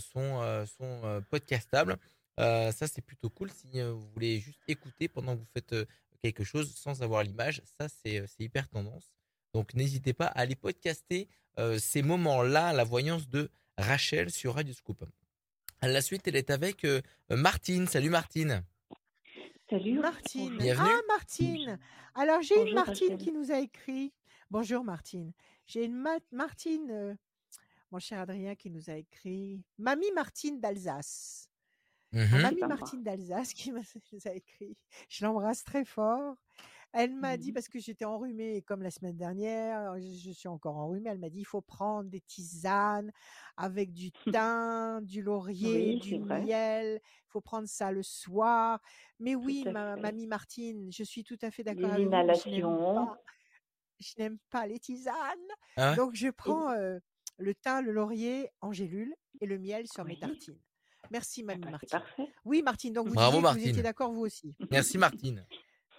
sont, 0.00 0.64
sont 0.78 1.22
podcastables. 1.28 1.98
Euh, 2.38 2.70
ça, 2.72 2.86
c'est 2.86 3.02
plutôt 3.02 3.30
cool 3.30 3.50
si 3.50 3.80
euh, 3.80 3.92
vous 3.92 4.08
voulez 4.14 4.38
juste 4.38 4.60
écouter 4.68 5.08
pendant 5.08 5.34
que 5.34 5.40
vous 5.40 5.48
faites 5.52 5.72
euh, 5.72 5.84
quelque 6.22 6.44
chose 6.44 6.74
sans 6.74 7.02
avoir 7.02 7.22
l'image. 7.22 7.62
Ça, 7.78 7.88
c'est 7.88 8.20
euh, 8.20 8.26
c'est 8.26 8.44
hyper 8.44 8.68
tendance. 8.68 9.12
Donc, 9.54 9.74
n'hésitez 9.74 10.12
pas 10.12 10.26
à 10.26 10.40
aller 10.40 10.54
podcaster 10.56 11.28
euh, 11.58 11.78
ces 11.78 12.02
moments-là, 12.02 12.72
la 12.72 12.84
voyance 12.84 13.28
de 13.28 13.50
Rachel 13.78 14.30
sur 14.30 14.54
Radio 14.54 14.74
Scoop. 14.74 15.04
À 15.80 15.88
la 15.88 16.02
suite, 16.02 16.26
elle 16.28 16.36
est 16.36 16.50
avec 16.50 16.84
euh, 16.84 17.00
Martine. 17.30 17.86
Salut 17.86 18.10
Martine. 18.10 18.64
Salut. 19.70 19.98
Martine. 20.00 20.56
Bienvenue. 20.58 20.88
Ah, 20.90 21.00
Martine. 21.08 21.78
Alors, 22.14 22.42
j'ai 22.42 22.60
une 22.68 22.74
Martine 22.74 23.12
Rachel. 23.12 23.18
qui 23.18 23.32
nous 23.32 23.52
a 23.52 23.58
écrit. 23.60 24.12
Bonjour, 24.50 24.82
Martine. 24.82 25.32
J'ai 25.66 25.84
une 25.84 25.94
Ma- 25.94 26.18
Martine, 26.32 26.90
euh, 26.90 27.14
mon 27.90 27.98
cher 27.98 28.20
Adrien, 28.20 28.54
qui 28.54 28.70
nous 28.70 28.88
a 28.90 28.94
écrit. 28.94 29.62
Mamie 29.76 30.10
Martine 30.14 30.58
d'Alsace. 30.60 31.47
Mamie 32.12 32.60
sympa. 32.60 32.68
Martine 32.68 33.02
d'Alsace 33.02 33.52
qui 33.54 33.72
m'a- 33.72 33.80
nous 34.12 34.26
a 34.26 34.32
écrit. 34.34 34.76
Je 35.08 35.24
l'embrasse 35.24 35.64
très 35.64 35.84
fort. 35.84 36.36
Elle 36.92 37.14
m'a 37.14 37.36
dit, 37.36 37.48
Mhm. 37.48 37.54
parce 37.54 37.68
que 37.68 37.78
j'étais 37.78 38.06
enrhumée 38.06 38.62
comme 38.62 38.82
la 38.82 38.90
semaine 38.90 39.16
dernière, 39.16 39.98
je, 40.00 40.06
je 40.24 40.30
suis 40.30 40.48
encore 40.48 40.76
enrhumée, 40.78 41.10
elle 41.10 41.18
m'a 41.18 41.28
dit, 41.28 41.40
il 41.40 41.44
faut 41.44 41.60
prendre 41.60 42.08
des 42.08 42.20
tisanes 42.22 43.12
avec 43.58 43.92
du 43.92 44.10
thym, 44.40 45.02
du 45.04 45.22
laurier, 45.22 45.94
Oui, 45.96 46.00
du 46.00 46.18
miel. 46.46 47.00
Il 47.04 47.30
faut 47.30 47.42
prendre 47.42 47.68
ça 47.68 47.92
le 47.92 48.02
soir. 48.02 48.80
Mais 49.20 49.34
oui, 49.34 49.64
ma, 49.74 49.96
mamie 50.02 50.26
Martine, 50.26 50.90
je 50.90 51.04
suis 51.04 51.24
tout 51.24 51.38
à 51.42 51.50
fait 51.50 51.62
d'accord 51.62 51.90
avec 51.92 52.06
vous. 52.06 52.10
Je 54.00 54.14
n'aime 54.18 54.38
pas, 54.50 54.66
les 54.66 54.78
tisanes. 54.78 55.14
Ah 55.76 55.90
ouais? 55.90 55.96
Donc, 55.96 56.14
je 56.14 56.28
prends 56.30 56.70
euh, 56.70 56.98
le 57.38 57.54
thym, 57.54 57.82
le 57.84 57.92
laurier 57.92 58.48
en 58.62 58.72
gélule 58.72 59.14
et 59.40 59.46
le 59.46 59.58
miel 59.58 59.86
sur 59.88 60.04
mes 60.04 60.16
tartines. 60.18 60.58
Merci, 61.10 61.40
Ah 61.42 61.46
mamie 61.46 61.60
bah, 61.62 61.70
Martine. 61.72 61.88
parfait. 61.98 62.32
Oui, 62.44 62.62
Martine, 62.62 62.92
donc 62.92 63.08
vous 63.08 63.14
Bravo, 63.14 63.32
que 63.32 63.36
vous 63.36 63.42
Martine. 63.42 63.68
étiez 63.68 63.82
d'accord 63.82 64.12
vous 64.12 64.22
aussi. 64.22 64.54
Merci 64.70 64.98
Martine. 64.98 65.46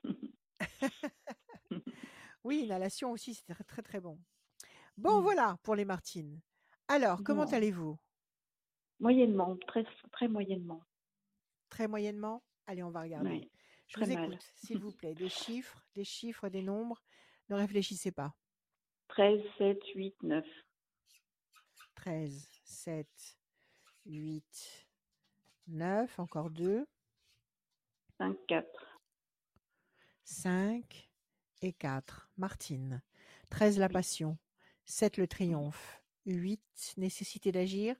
Oui, 2.45 2.62
inhalation 2.64 3.12
aussi, 3.12 3.36
c'était 3.36 3.53
très 3.53 3.64
très, 3.66 3.82
très 3.82 3.99
bon. 3.99 4.18
Bon, 4.97 5.22
voilà 5.22 5.57
pour 5.64 5.76
les 5.76 5.84
Martines. 5.86 6.39
Alors, 6.88 7.22
comment 7.24 7.45
Bon. 7.45 7.53
allez-vous? 7.53 7.99
Moyennement, 8.99 9.57
très, 9.68 9.86
très 10.12 10.28
moyennement. 10.30 10.82
Très 11.70 11.88
moyennement? 11.88 12.41
Allez, 12.66 12.82
on 12.82 12.91
va 12.91 13.01
regarder. 13.01 13.30
Oui, 13.30 13.51
Je 13.88 13.99
vous 13.99 14.10
écoute, 14.12 14.41
s'il 14.55 14.80
vous 14.80 14.91
plaît. 14.93 15.14
Des 15.16 15.30
chiffres, 15.30 15.86
des 15.95 16.05
chiffres, 16.05 16.47
des 16.49 16.62
nombres. 16.62 17.01
Ne 17.49 17.55
réfléchissez 17.55 18.12
pas. 18.12 18.34
13, 19.10 19.41
7, 19.57 19.78
8, 19.95 20.24
9. 20.24 20.45
13, 21.95 22.47
7, 22.64 23.07
8, 24.05 24.88
9, 25.70 26.20
encore 26.20 26.49
2, 26.49 26.86
5, 28.17 28.36
4. 28.47 28.99
5 30.24 31.09
et 31.61 31.74
4. 31.74 32.30
Martine. 32.38 33.01
13, 33.49 33.78
la 33.80 33.89
passion. 33.89 34.38
7, 34.86 35.17
le 35.17 35.28
triomphe. 35.28 36.01
8, 36.26 36.95
nécessité 36.97 37.51
d'agir 37.51 37.95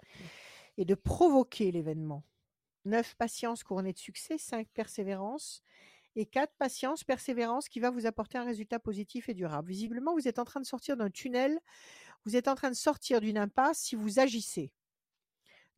et 0.78 0.86
de 0.86 0.96
provoquer 0.96 1.72
l'événement. 1.72 2.24
9, 2.86 3.16
patience 3.16 3.64
couronnée 3.64 3.94
de 3.94 4.00
succès. 4.00 4.38
5, 4.38 4.68
persévérance. 4.70 5.62
Et 6.16 6.26
4, 6.26 6.54
patience, 6.58 7.04
persévérance 7.04 7.70
qui 7.70 7.80
va 7.80 7.92
vous 7.92 8.06
apporter 8.06 8.38
un 8.38 8.46
résultat 8.46 8.80
positif 8.80 9.30
et 9.30 9.34
durable. 9.34 9.70
Visiblement, 9.70 10.14
vous 10.14 10.28
êtes 10.28 10.40
en 10.40 10.46
train 10.46 10.60
de 10.60 10.66
sortir 10.66 10.98
d'un 10.98 11.10
tunnel. 11.10 11.60
Vous 12.26 12.36
êtes 12.36 12.48
en 12.48 12.56
train 12.56 12.70
de 12.70 12.76
sortir 12.76 13.22
d'une 13.22 13.38
impasse 13.38 13.80
si 13.80 13.96
vous 13.96 14.20
agissez. 14.20 14.74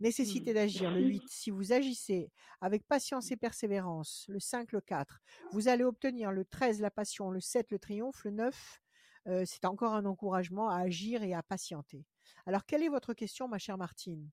Nécessité 0.01 0.51
Mm. 0.51 0.55
d'agir, 0.55 0.91
le 0.91 0.99
8. 0.99 1.23
Si 1.27 1.51
vous 1.51 1.73
agissez 1.73 2.31
avec 2.59 2.85
patience 2.87 3.31
et 3.31 3.37
persévérance, 3.37 4.25
le 4.29 4.39
5, 4.39 4.71
le 4.71 4.81
4, 4.81 5.21
vous 5.51 5.67
allez 5.67 5.83
obtenir 5.83 6.31
le 6.31 6.43
13, 6.43 6.81
la 6.81 6.89
passion, 6.89 7.29
le 7.29 7.39
7, 7.39 7.69
le 7.69 7.77
triomphe, 7.77 8.23
le 8.25 8.31
9, 8.31 8.81
euh, 9.27 9.43
c'est 9.45 9.63
encore 9.65 9.93
un 9.93 10.05
encouragement 10.05 10.69
à 10.69 10.77
agir 10.79 11.21
et 11.21 11.35
à 11.35 11.43
patienter. 11.43 12.03
Alors, 12.47 12.65
quelle 12.65 12.81
est 12.81 12.89
votre 12.89 13.13
question, 13.13 13.47
ma 13.47 13.59
chère 13.59 13.77
Martine? 13.77 14.27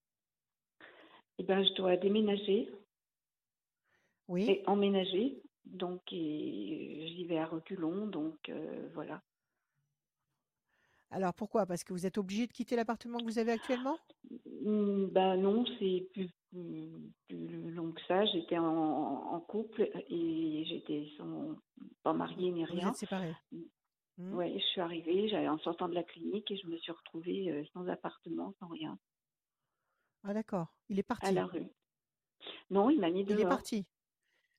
Eh 1.38 1.44
ben, 1.44 1.62
je 1.62 1.74
dois 1.74 1.96
déménager 1.98 2.70
Oui 4.26 4.48
et 4.48 4.62
emménager. 4.66 5.42
Donc, 5.66 6.00
j'y 6.10 7.26
vais 7.28 7.38
à 7.38 7.44
reculons. 7.46 8.06
Donc, 8.06 8.48
euh, 8.48 8.88
voilà. 8.94 9.22
Alors, 11.10 11.32
pourquoi? 11.34 11.66
Parce 11.66 11.84
que 11.84 11.92
vous 11.92 12.06
êtes 12.06 12.18
obligé 12.18 12.46
de 12.46 12.52
quitter 12.52 12.76
l'appartement 12.76 13.18
que 13.18 13.24
vous 13.24 13.38
avez 13.38 13.52
actuellement? 13.52 13.98
Ben 15.10 15.36
non, 15.36 15.64
c'est 15.78 16.06
plus, 16.12 16.28
long 16.52 17.92
que 17.92 18.00
ça. 18.06 18.24
J'étais 18.26 18.58
en, 18.58 18.64
en 18.66 19.40
couple 19.40 19.90
et 20.10 20.64
j'étais 20.66 21.08
sans- 21.16 21.56
pas 22.02 22.12
mariée 22.12 22.50
ni 22.50 22.64
Vous 22.64 22.72
rien. 22.72 22.90
êtes 22.90 22.96
séparés 22.96 23.34
Hmm 24.18 24.34
Ouais, 24.34 24.52
je 24.58 24.64
suis 24.64 24.80
arrivée, 24.80 25.28
j'allais 25.28 25.48
en 25.48 25.58
sortant 25.58 25.88
de 25.88 25.94
la 25.94 26.02
clinique 26.02 26.50
et 26.50 26.56
je 26.56 26.66
me 26.66 26.76
suis 26.78 26.92
retrouvée 26.92 27.50
euh, 27.50 27.64
sans 27.72 27.86
appartement, 27.88 28.52
sans 28.58 28.66
rien, 28.66 28.98
Ah, 30.24 30.34
d'accord. 30.34 30.66
Il 30.88 30.98
est 30.98 31.02
à 31.04 31.06
parti. 31.06 31.34
la 31.34 31.46
rue. 31.46 31.66
Non, 32.70 32.90
il 32.90 33.00
m'a 33.00 33.10
mis 33.10 33.22
Il 33.22 33.32
est 33.32 33.36
dehors. 33.36 33.48
parti. 33.48 33.86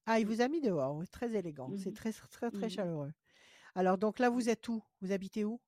Ah, 0.06 0.20
il 0.20 0.26
vous 0.26 0.42
a 0.42 0.48
mis 0.48 0.62
dehors. 0.62 0.96
oui, 0.96 1.08
Très 1.08 1.36
élégant. 1.36 1.72
C'est 1.76 1.90
Mhm. 1.90 1.96
très, 1.96 2.12
très, 2.14 2.50
très 2.52 2.68
Mhm. 2.68 2.70
chaleureux. 2.70 3.12
Alors, 3.76 3.98
donc 3.98 4.20
là, 4.20 4.30
vous 4.30 4.50
êtes 4.50 4.68
où? 4.68 4.84
Vous 5.02 5.12
habitez 5.12 5.44
où? 5.46 5.60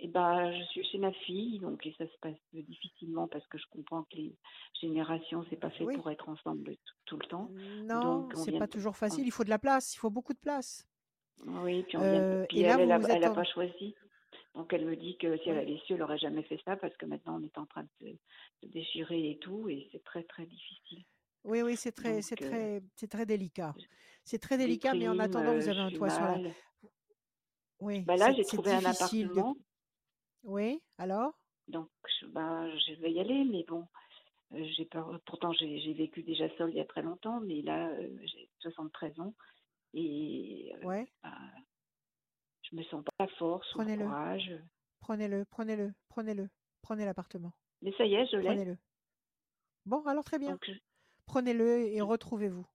Et 0.00 0.06
ben, 0.08 0.52
je 0.52 0.62
suis 0.66 0.84
chez 0.84 0.98
ma 0.98 1.12
fille, 1.12 1.58
donc 1.58 1.84
et 1.84 1.94
ça 1.98 2.06
se 2.06 2.16
passe 2.20 2.36
difficilement 2.52 3.26
parce 3.26 3.44
que 3.48 3.58
je 3.58 3.64
comprends 3.70 4.04
que 4.04 4.16
les 4.16 4.36
générations, 4.80 5.44
c'est 5.50 5.56
pas 5.56 5.70
fait 5.70 5.84
Oui. 5.84 5.96
pour 5.96 6.08
être 6.10 6.28
ensemble 6.28 6.76
tout, 7.04 7.18
le 7.20 7.26
temps. 7.26 7.50
Non, 7.84 8.28
c'est 8.34 8.52
vient 8.52 8.60
pas 8.60 8.66
de- 8.66 8.72
toujours 8.72 8.96
facile. 8.96 9.26
Il 9.26 9.32
faut 9.32 9.42
de 9.44 9.50
la 9.50 9.58
place. 9.58 9.94
Il 9.94 9.98
faut 9.98 10.10
beaucoup 10.10 10.34
de 10.34 10.38
place. 10.38 10.86
Oui, 11.44 11.82
puis 11.84 11.96
on 11.96 12.00
vient 12.00 12.20
Euh, 12.20 12.42
de... 12.42 12.46
puis 12.46 12.60
et 12.60 12.62
là, 12.62 12.74
elle, 12.74 12.80
elle, 12.82 12.86
vous 12.86 12.92
a, 12.92 12.98
vous 12.98 13.06
elle 13.06 13.24
a 13.24 13.26
êtes 13.26 13.32
en- 13.32 13.34
pas 13.34 13.44
choisi. 13.44 13.94
Donc 14.54 14.72
elle 14.72 14.86
me 14.86 14.96
dit 14.96 15.16
que 15.18 15.36
si 15.38 15.48
elle 15.50 15.58
avait 15.58 15.78
su, 15.86 15.94
elle 15.94 16.02
aurait 16.02 16.18
jamais 16.18 16.42
fait 16.44 16.60
ça 16.64 16.76
parce 16.76 16.96
que 16.96 17.06
maintenant 17.06 17.38
on 17.40 17.44
est 17.44 17.58
en 17.58 17.66
train 17.66 17.82
de 17.82 17.88
se, 18.62 18.66
déchirer 18.66 19.30
et 19.30 19.38
tout, 19.38 19.68
et 19.68 19.88
c'est 19.92 20.02
très 20.04 20.22
très 20.24 20.46
difficile. 20.46 21.04
Oui, 21.44 21.62
oui, 21.62 21.76
c'est 21.76 21.92
très, 21.92 22.22
c'est 22.22 22.40
euh, 22.42 22.48
très, 22.48 22.82
c'est 22.96 23.08
très 23.08 23.24
délicat. 23.26 23.74
C'est 24.24 24.38
très 24.40 24.58
délicat, 24.58 24.94
mais 24.94 25.08
en 25.08 25.18
attendant, 25.18 25.54
vous 25.54 25.68
euh, 25.68 25.70
avez 25.70 25.80
un 25.80 25.90
toit 25.90 26.10
sur 26.10 26.22
la. 26.22 26.38
Oui, 27.80 28.06
Bah 28.06 28.16
là, 28.16 28.32
j'ai 28.32 28.46
trouvé 28.46 28.72
un 28.72 28.84
difficile 28.84 29.32
de. 29.32 29.44
appartement, 29.44 29.56
Oui, 30.42 30.82
alors? 30.98 31.34
Donc 31.68 31.90
je, 32.20 32.26
bah, 32.26 32.66
je 32.78 32.94
vais 33.00 33.12
y 33.12 33.20
aller, 33.20 33.44
mais 33.44 33.64
bon, 33.68 33.86
euh, 34.54 34.64
j'ai 34.76 34.86
peur. 34.86 35.20
Pourtant, 35.26 35.52
j'ai 35.54 35.80
j'ai 35.80 35.94
vécu 35.94 36.22
déjà 36.24 36.48
seule 36.58 36.70
il 36.70 36.76
y 36.76 36.80
a 36.80 36.86
très 36.86 37.02
longtemps, 37.02 37.40
mais 37.40 37.62
là, 37.62 37.90
euh, 37.90 38.18
j'ai 38.26 38.50
73 38.60 39.18
ans 39.20 39.34
et 39.94 40.72
euh, 40.76 40.80
Ouais, 40.82 41.08
bah, 41.22 41.30
je 42.62 42.76
me 42.76 42.84
sens 42.84 43.02
pas 43.04 43.10
la 43.18 43.26
force 43.36 43.74
ou 43.74 43.80
le 43.80 43.90
prenez-le, 43.96 44.14
courage. 44.16 44.52
prenez-le, 45.00 45.44
prenez-le, 45.46 45.94
prenez-le, 46.08 46.50
prenez 46.82 47.04
l'appartement, 47.06 47.54
Mais 47.82 47.90
ça 47.98 48.04
y 48.06 48.14
est, 48.14 48.26
je 48.26 48.36
l'ai. 48.36 48.56
prenez-le. 48.56 48.78
Bon, 49.86 50.04
alors 50.06 50.22
très 50.22 50.38
bien, 50.38 50.60
je- 50.62 50.72
prenez-le 51.26 51.88
et 51.88 52.00
retrouvez-vous. 52.02 52.66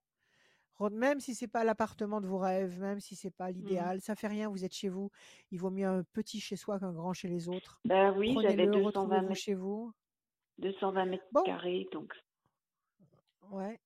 Même 0.92 1.20
si 1.20 1.34
c'est 1.36 1.48
pas 1.48 1.64
l'appartement 1.64 2.22
de 2.22 2.28
vos 2.28 2.38
rêves, 2.38 2.80
même 2.80 3.00
si 3.00 3.16
c'est 3.16 3.32
pas 3.32 3.52
Mhm. 3.60 3.90
l'idéal, 3.90 4.02
ça 4.02 4.16
fait 4.16 4.28
rien, 4.28 4.50
vous 4.50 4.66
êtes 4.66 4.74
chez 4.74 4.90
vous. 4.90 5.10
Il 5.52 5.60
vaut 5.60 5.70
mieux 5.72 5.88
un 5.88 6.04
petit 6.04 6.40
chez 6.42 6.56
soi 6.56 6.80
qu'un 6.80 6.94
grand 6.94 7.14
chez 7.14 7.28
les 7.30 7.48
autres. 7.48 7.82
bah 7.86 8.12
oui, 8.12 8.40
j'avais 8.42 8.68
Prenez-le, 8.68 8.68
220 8.68 9.22
retrouvez-vous 9.22 9.24
mètres, 9.24 9.46
chez 9.46 9.54
vous. 9.56 9.94
220 10.60 11.06
mètres 11.06 11.26
Bon, 11.32 11.44
carrés, 11.44 11.88
donc 11.94 12.14
ouais. 13.52 13.80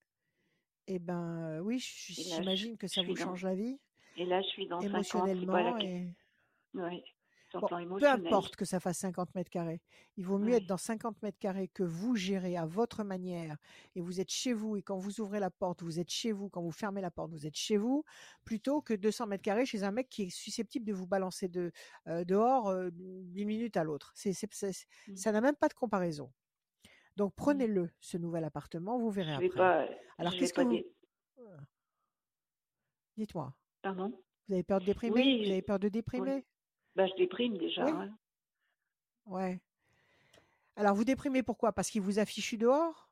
Eh 0.87 0.99
ben 0.99 1.57
euh, 1.57 1.59
oui, 1.61 1.79
j'imagine 1.79 2.77
que 2.77 2.87
ça 2.87 3.03
vous 3.03 3.15
dans, 3.15 3.15
change 3.15 3.43
la 3.43 3.55
vie 3.55 3.79
et 4.17 4.25
là, 4.25 4.41
je 4.41 4.47
suis 4.49 4.67
dans 4.67 4.83
50, 4.83 5.33
c'est 5.39 5.49
pas 5.49 5.63
la 5.63 5.73
émotionnellement 5.73 5.77
et 5.77 6.15
Ouais, 6.75 7.03
sur 7.49 7.61
le 7.61 7.67
peu 7.99 8.05
importe 8.27 8.55
que 8.57 8.65
ça 8.65 8.79
fasse 8.79 8.97
50 8.99 9.33
mètres 9.35 9.49
carrés. 9.49 9.81
Il 10.17 10.25
vaut 10.25 10.37
mieux 10.37 10.53
être 10.55 10.65
dans 10.67 10.77
50 10.77 11.21
mètres 11.21 11.37
carrés 11.39 11.69
que 11.69 11.83
vous 11.83 12.15
gérez 12.15 12.57
à 12.57 12.65
votre 12.65 13.03
manière 13.03 13.57
et 13.95 14.01
vous 14.01 14.19
êtes 14.19 14.29
chez 14.29 14.53
vous 14.53 14.75
et 14.75 14.81
quand 14.81 14.97
vous 14.97 15.21
ouvrez 15.21 15.39
la 15.39 15.49
porte, 15.49 15.81
vous 15.81 15.99
êtes 15.99 16.09
chez 16.09 16.31
vous, 16.33 16.49
quand 16.49 16.61
vous 16.61 16.71
fermez 16.71 16.99
la 17.01 17.09
porte, 17.11 17.31
vous 17.31 17.47
êtes 17.47 17.55
chez 17.55 17.77
vous, 17.77 18.03
plutôt 18.43 18.81
que 18.81 18.93
200 18.93 19.27
mètres 19.27 19.43
carrés 19.43 19.65
chez 19.65 19.83
un 19.83 19.91
mec 19.91 20.09
qui 20.09 20.23
est 20.23 20.29
susceptible 20.29 20.85
de 20.85 20.93
vous 20.93 21.07
balancer 21.07 21.47
de, 21.47 21.71
euh, 22.07 22.25
dehors 22.25 22.67
euh, 22.69 22.89
d'une 22.91 23.47
minute 23.47 23.77
à 23.77 23.83
l'autre. 23.83 24.11
C'est, 24.15 24.33
c'est- 24.33 24.53
c'est- 24.53 24.85
Mm. 25.07 25.15
ça 25.15 25.31
n'a 25.31 25.39
même 25.41 25.55
pas 25.55 25.69
de 25.69 25.73
comparaison. 25.73 26.31
Donc 27.15 27.31
Mm. 27.31 27.35
prenez-le, 27.37 27.89
ce 28.01 28.17
nouvel 28.17 28.43
appartement, 28.43 28.99
vous 28.99 29.09
verrez 29.09 29.31
Je 29.39 29.45
après. 29.45 29.49
pas, 29.57 29.87
Alors 30.17 30.33
qu'est-ce 30.33 30.53
que 30.53 30.61
vous... 30.61 30.71
dé- 30.71 30.93
Dites-moi. 33.15 33.55
Pardon? 33.81 34.11
Vous 34.47 34.53
avez 34.53 34.63
peur 34.63 34.79
de 34.79 34.85
déprimer 34.85 35.13
Oui, 35.15 35.45
Vous 35.45 35.51
avez 35.51 35.61
peur 35.61 35.79
de 35.79 35.89
oui. 36.35 36.43
Bah, 36.97 37.05
je 37.05 37.13
déprime 37.13 37.57
déjà. 37.59 37.85
Oui. 37.85 37.91
hein. 37.91 38.17
Ouais. 39.27 39.59
Alors, 40.75 40.95
vous 40.95 41.03
déprimez 41.03 41.43
pourquoi? 41.43 41.71
Parce 41.71 41.91
qu'il 41.91 42.01
vous 42.01 42.17
a 42.17 42.25
fichu 42.25 42.57
dehors? 42.57 43.11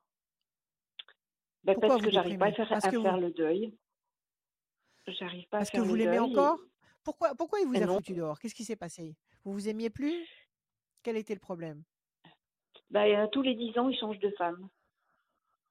Bah, 1.62 1.74
Pourquoi 1.74 1.88
parce 1.90 2.00
vous 2.00 2.06
que 2.06 2.12
j'arrive 2.12 2.36
pas 2.36 2.46
à 2.46 2.52
faire, 2.52 2.72
à 2.72 2.80
faire 2.80 3.00
vous, 3.14 3.20
le 3.20 3.30
deuil. 3.30 3.72
J'arrive 5.06 5.46
pas 5.48 5.58
à 5.58 5.60
parce 5.60 5.70
que 5.70 5.78
vous 5.80 5.94
l'aimez 5.94 6.16
et- 6.16 6.18
encore? 6.18 6.58
Pourquoi, 7.04 7.36
pourquoi 7.36 7.60
il 7.60 7.68
vous 7.68 7.74
et 7.74 7.82
a 7.82 7.86
non. 7.86 7.94
foutu 7.98 8.14
dehors? 8.14 8.40
Qu'est-ce 8.40 8.56
qui 8.56 8.64
s'est 8.64 8.74
passé? 8.74 9.14
Vous 9.44 9.52
vous 9.52 9.68
aimiez 9.68 9.88
plus? 9.90 10.26
Quel 11.04 11.16
était 11.16 11.34
le 11.34 11.40
problème? 11.40 11.84
Euh, 12.96 13.26
tous 13.28 13.42
les 13.42 13.54
dix 13.54 13.78
ans, 13.78 13.88
il 13.88 13.96
change 13.96 14.18
de 14.18 14.30
femme. 14.32 14.68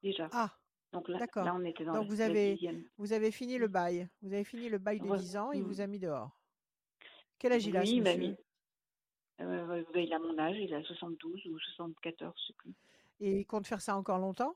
Déjà. 0.04 0.30
Ah, 0.32 0.58
Donc 0.94 1.10
là, 1.10 1.20
là 1.36 1.54
on 1.54 1.66
était 1.66 1.84
dans 1.84 1.96
Donc 1.96 2.08
vous 2.08 2.22
avez, 2.22 2.54
dixième. 2.54 2.86
vous 2.98 3.12
avez 3.12 3.32
fini 3.32 3.58
le 3.58 3.68
bail. 3.68 4.08
Vous 4.22 4.32
avez 4.34 4.46
fini 4.46 4.70
le 4.70 4.78
bail 4.78 5.02
de 5.02 5.06
Ouais. 5.08 5.18
10 5.18 5.36
ans, 5.36 5.52
il 5.52 5.64
vous 5.64 5.80
Mm. 5.80 5.82
a 5.82 5.88
mis 5.88 6.00
dehors. 6.00 6.40
Quel 7.40 7.54
âge 7.54 7.66
il 7.66 7.78
a, 7.78 7.86
ce 7.86 7.92
Oui, 7.92 7.98
il 7.98 8.02
m'a 8.04 8.10
monsieur 8.12 8.20
mis. 8.20 8.36
euh, 9.42 9.84
il 9.96 10.14
a 10.14 10.20
mon 10.20 10.38
âge, 10.40 10.58
il 10.58 10.74
a 10.74 10.84
72 10.84 11.46
ou 11.46 11.60
74, 11.60 12.34
je 12.38 12.48
sais 12.48 12.54
plus. 12.54 12.74
Et 13.22 13.40
il 13.40 13.46
compte 13.46 13.68
faire 13.68 13.82
ça 13.82 13.96
encore 13.96 14.20
longtemps? 14.20 14.56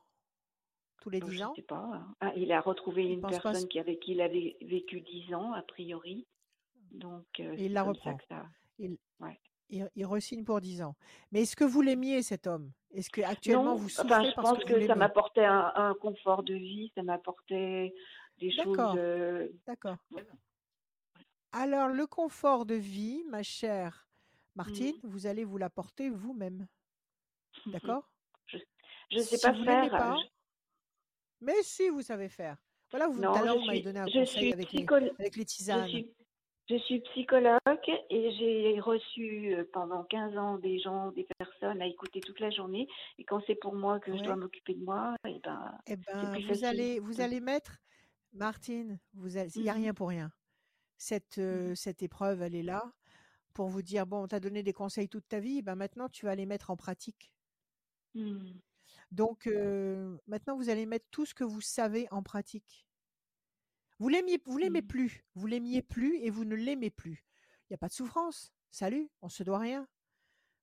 Tous 1.01 1.09
les 1.09 1.21
Euh, 1.21 1.25
10 1.25 1.39
Je 1.39 1.43
ans? 1.43 1.53
sais 1.55 1.61
pas. 1.61 1.89
hein. 1.93 2.15
Ah, 2.19 2.33
il 2.35 2.51
a 2.51 2.61
retrouvé 2.61 3.03
Il 3.05 3.13
une 3.13 3.21
personne 3.21 3.67
qui 3.67 3.79
avec 3.79 3.99
qui 4.01 4.11
il 4.11 4.21
avait 4.21 4.57
vécu 4.61 5.01
10 5.01 5.33
ans, 5.33 5.53
a 5.53 5.61
priori. 5.61 6.25
Donc, 6.91 7.25
euh, 7.39 7.55
il 7.57 7.73
la 7.73 7.83
ça 7.83 7.89
reprend. 7.89 8.17
ça. 8.27 8.45
Il, 8.79 8.97
Ouais. 9.19 9.39
il, 9.69 9.89
il 9.95 10.05
re-signe 10.05 10.43
pour 10.43 10.59
10 10.61 10.81
ans. 10.81 10.95
Mais 11.31 11.41
est-ce 11.43 11.55
que 11.55 11.63
vous 11.63 11.81
l'aimiez, 11.81 12.21
cet 12.21 12.47
homme? 12.47 12.71
Est-ce 12.93 13.09
que 13.09 13.21
actuellement 13.21 13.73
Non, 13.73 13.75
vous 13.75 13.89
enfin, 13.89 14.21
souffrez 14.21 14.31
je 14.31 14.35
parce 14.35 14.51
pense 14.51 14.63
que 14.63 14.73
vous 14.73 14.87
ça 14.87 14.95
m'apportait 14.95 15.45
un, 15.45 15.71
un 15.75 15.93
confort 15.93 16.43
de 16.43 16.53
vie, 16.55 16.91
ça 16.95 17.03
m'apportait 17.03 17.93
des 18.39 18.51
choses. 18.51 18.65
D'accord, 18.65 18.95
euh. 18.97 19.47
Alors, 21.53 21.87
le 21.89 22.05
confort 22.05 22.65
de 22.67 22.75
vie, 22.75 23.23
ma 23.27 23.41
chère 23.43 24.07
Martine, 24.55 24.93
Mhm. 24.93 25.01
vous 25.03 25.25
allez 25.25 25.43
vous 25.45 25.57
l'apporter 25.57 26.09
vous-même. 26.09 26.67
D'accord? 27.65 28.09
Je 29.11 29.17
ne 29.17 29.23
sais 29.23 29.37
Si 29.37 29.39
pas 29.39 29.51
vous 29.53 29.63
faire. 29.63 29.89
pas, 29.95 30.15
je- 30.15 30.27
mais 31.41 31.61
si 31.63 31.89
vous 31.89 32.01
savez 32.01 32.29
faire. 32.29 32.57
Voilà, 32.91 33.07
vous, 33.07 33.21
m'avez 33.65 33.81
donné 33.81 33.99
un 33.99 34.09
conseil 34.09 34.51
avec 34.51 34.71
les, 34.73 34.79
psychologue. 34.79 35.13
avec 35.19 35.35
les 35.35 35.45
Je 35.45 35.45
tisanes. 35.45 35.89
suis, 35.89 36.15
je 36.69 36.77
suis 36.79 37.01
psychologue 37.01 37.59
et 38.09 38.31
j'ai 38.37 38.79
reçu 38.79 39.55
pendant 39.73 40.03
15 40.05 40.37
ans 40.37 40.57
des 40.57 40.79
gens, 40.79 41.11
des 41.11 41.27
personnes 41.39 41.81
à 41.81 41.87
écouter 41.87 42.21
toute 42.21 42.39
la 42.39 42.49
journée. 42.51 42.87
Et 43.19 43.25
quand 43.25 43.41
c'est 43.47 43.55
pour 43.55 43.75
moi 43.75 43.99
que 43.99 44.15
je 44.17 44.23
dois 44.23 44.35
m'occuper 44.35 44.75
de 44.75 44.83
moi, 44.83 45.15
et 45.27 45.39
ben, 45.43 45.77
Eh 45.87 45.95
ben, 45.97 46.39
vous 46.39 46.63
facile. 46.63 46.65
allez, 46.65 46.99
vous 46.99 47.17
Mm. 47.17 47.21
allez 47.21 47.39
mettre, 47.41 47.77
Martine, 48.33 48.99
vous 49.13 49.37
allez, 49.37 49.51
il 49.57 49.63
n'y 49.63 49.69
a 49.69 49.73
rien 49.73 49.93
pour 49.93 50.09
rien. 50.09 50.31
Cette, 51.01 51.37
euh, 51.37 51.69
Mhm. 51.69 51.75
cette 51.77 52.03
épreuve, 52.03 52.41
elle 52.41 52.55
est 52.55 52.61
là 52.63 52.93
pour 53.53 53.69
vous 53.69 53.81
dire, 53.81 54.05
bon, 54.05 54.23
on 54.23 54.27
t'a 54.27 54.41
donné 54.41 54.63
des 54.63 54.73
conseils 54.73 55.07
toute 55.07 55.27
ta 55.29 55.39
vie, 55.39 55.61
ben 55.61 55.75
maintenant, 55.75 56.09
tu 56.09 56.25
vas 56.25 56.35
les 56.35 56.45
mettre 56.45 56.69
en 56.71 56.75
pratique. 56.77 57.31
Mhm. 58.15 58.59
Donc, 59.11 59.47
euh, 59.47 60.17
maintenant, 60.27 60.57
vous 60.57 60.69
allez 60.69 60.85
mettre 60.85 61.07
tout 61.09 61.25
ce 61.25 61.33
que 61.33 61.45
vous 61.45 61.61
savez 61.61 62.07
en 62.11 62.21
pratique. 62.21 62.85
Vous 63.97 64.09
l'aimiez, 64.09 64.39
vous 64.45 64.57
l'aimez 64.57 64.81
Mhm. 64.81 64.87
plus, 64.87 65.25
vous 65.35 65.47
l'aimiez 65.47 65.81
plus 65.81 66.17
et 66.17 66.29
vous 66.29 66.43
ne 66.43 66.55
l'aimez 66.55 66.89
plus. 66.89 67.25
Il 67.63 67.73
n'y 67.73 67.75
a 67.75 67.77
pas 67.77 67.87
de 67.87 67.93
souffrance. 67.93 68.53
Salut, 68.69 69.09
on 69.21 69.29
se 69.29 69.41
doit 69.43 69.59
rien. 69.59 69.87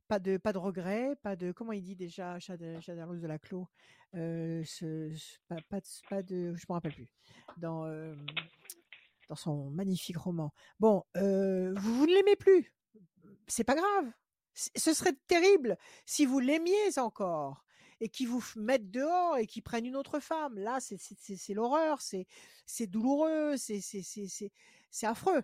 Pas 0.06 0.18
de, 0.20 0.36
pas 0.36 0.52
de 0.52 0.58
regret, 0.58 1.16
pas 1.22 1.34
de, 1.34 1.50
comment 1.50 1.72
il 1.72 1.82
dit 1.82 1.96
déjà, 1.96 2.38
Chad- 2.38 2.80
Chadaros 2.80 3.16
de 3.16 3.26
la 3.26 3.38
Clos, 3.38 3.68
euh, 4.14 4.62
ce- 4.64 5.12
ce- 5.16 5.38
pas, 5.48 5.56
pas 5.68 5.80
de, 5.80 5.86
pas 6.08 6.22
de- 6.22 6.54
je 6.54 6.64
me 6.68 6.72
rappelle 6.74 6.94
plus, 6.94 7.08
dans, 7.56 7.86
euh, 7.86 8.14
dans 9.28 9.36
son 9.36 9.70
magnifique 9.70 10.16
roman. 10.16 10.52
Bon, 10.80 11.04
vous, 11.14 11.20
ne 12.06 12.14
l'aimez 12.14 12.36
plus. 12.36 12.72
C'est 13.46 13.64
pas 13.64 13.74
grave. 13.74 14.12
Ce 14.54 14.94
serait 14.94 15.12
terrible 15.26 15.76
si 16.06 16.24
vous 16.24 16.38
l'aimiez 16.38 16.98
encore 16.98 17.64
et 18.00 18.08
qui 18.08 18.26
vous 18.26 18.42
mettent 18.56 18.90
dehors 18.90 19.36
et 19.36 19.46
qui 19.46 19.60
prennent 19.60 19.86
une 19.86 19.96
autre 19.96 20.20
femme. 20.20 20.58
Là, 20.58 20.78
c'est 20.80 21.54
l'horreur, 21.54 22.00
c'est 22.00 22.86
douloureux, 22.86 23.56
c'est 23.56 24.50
affreux. 25.02 25.42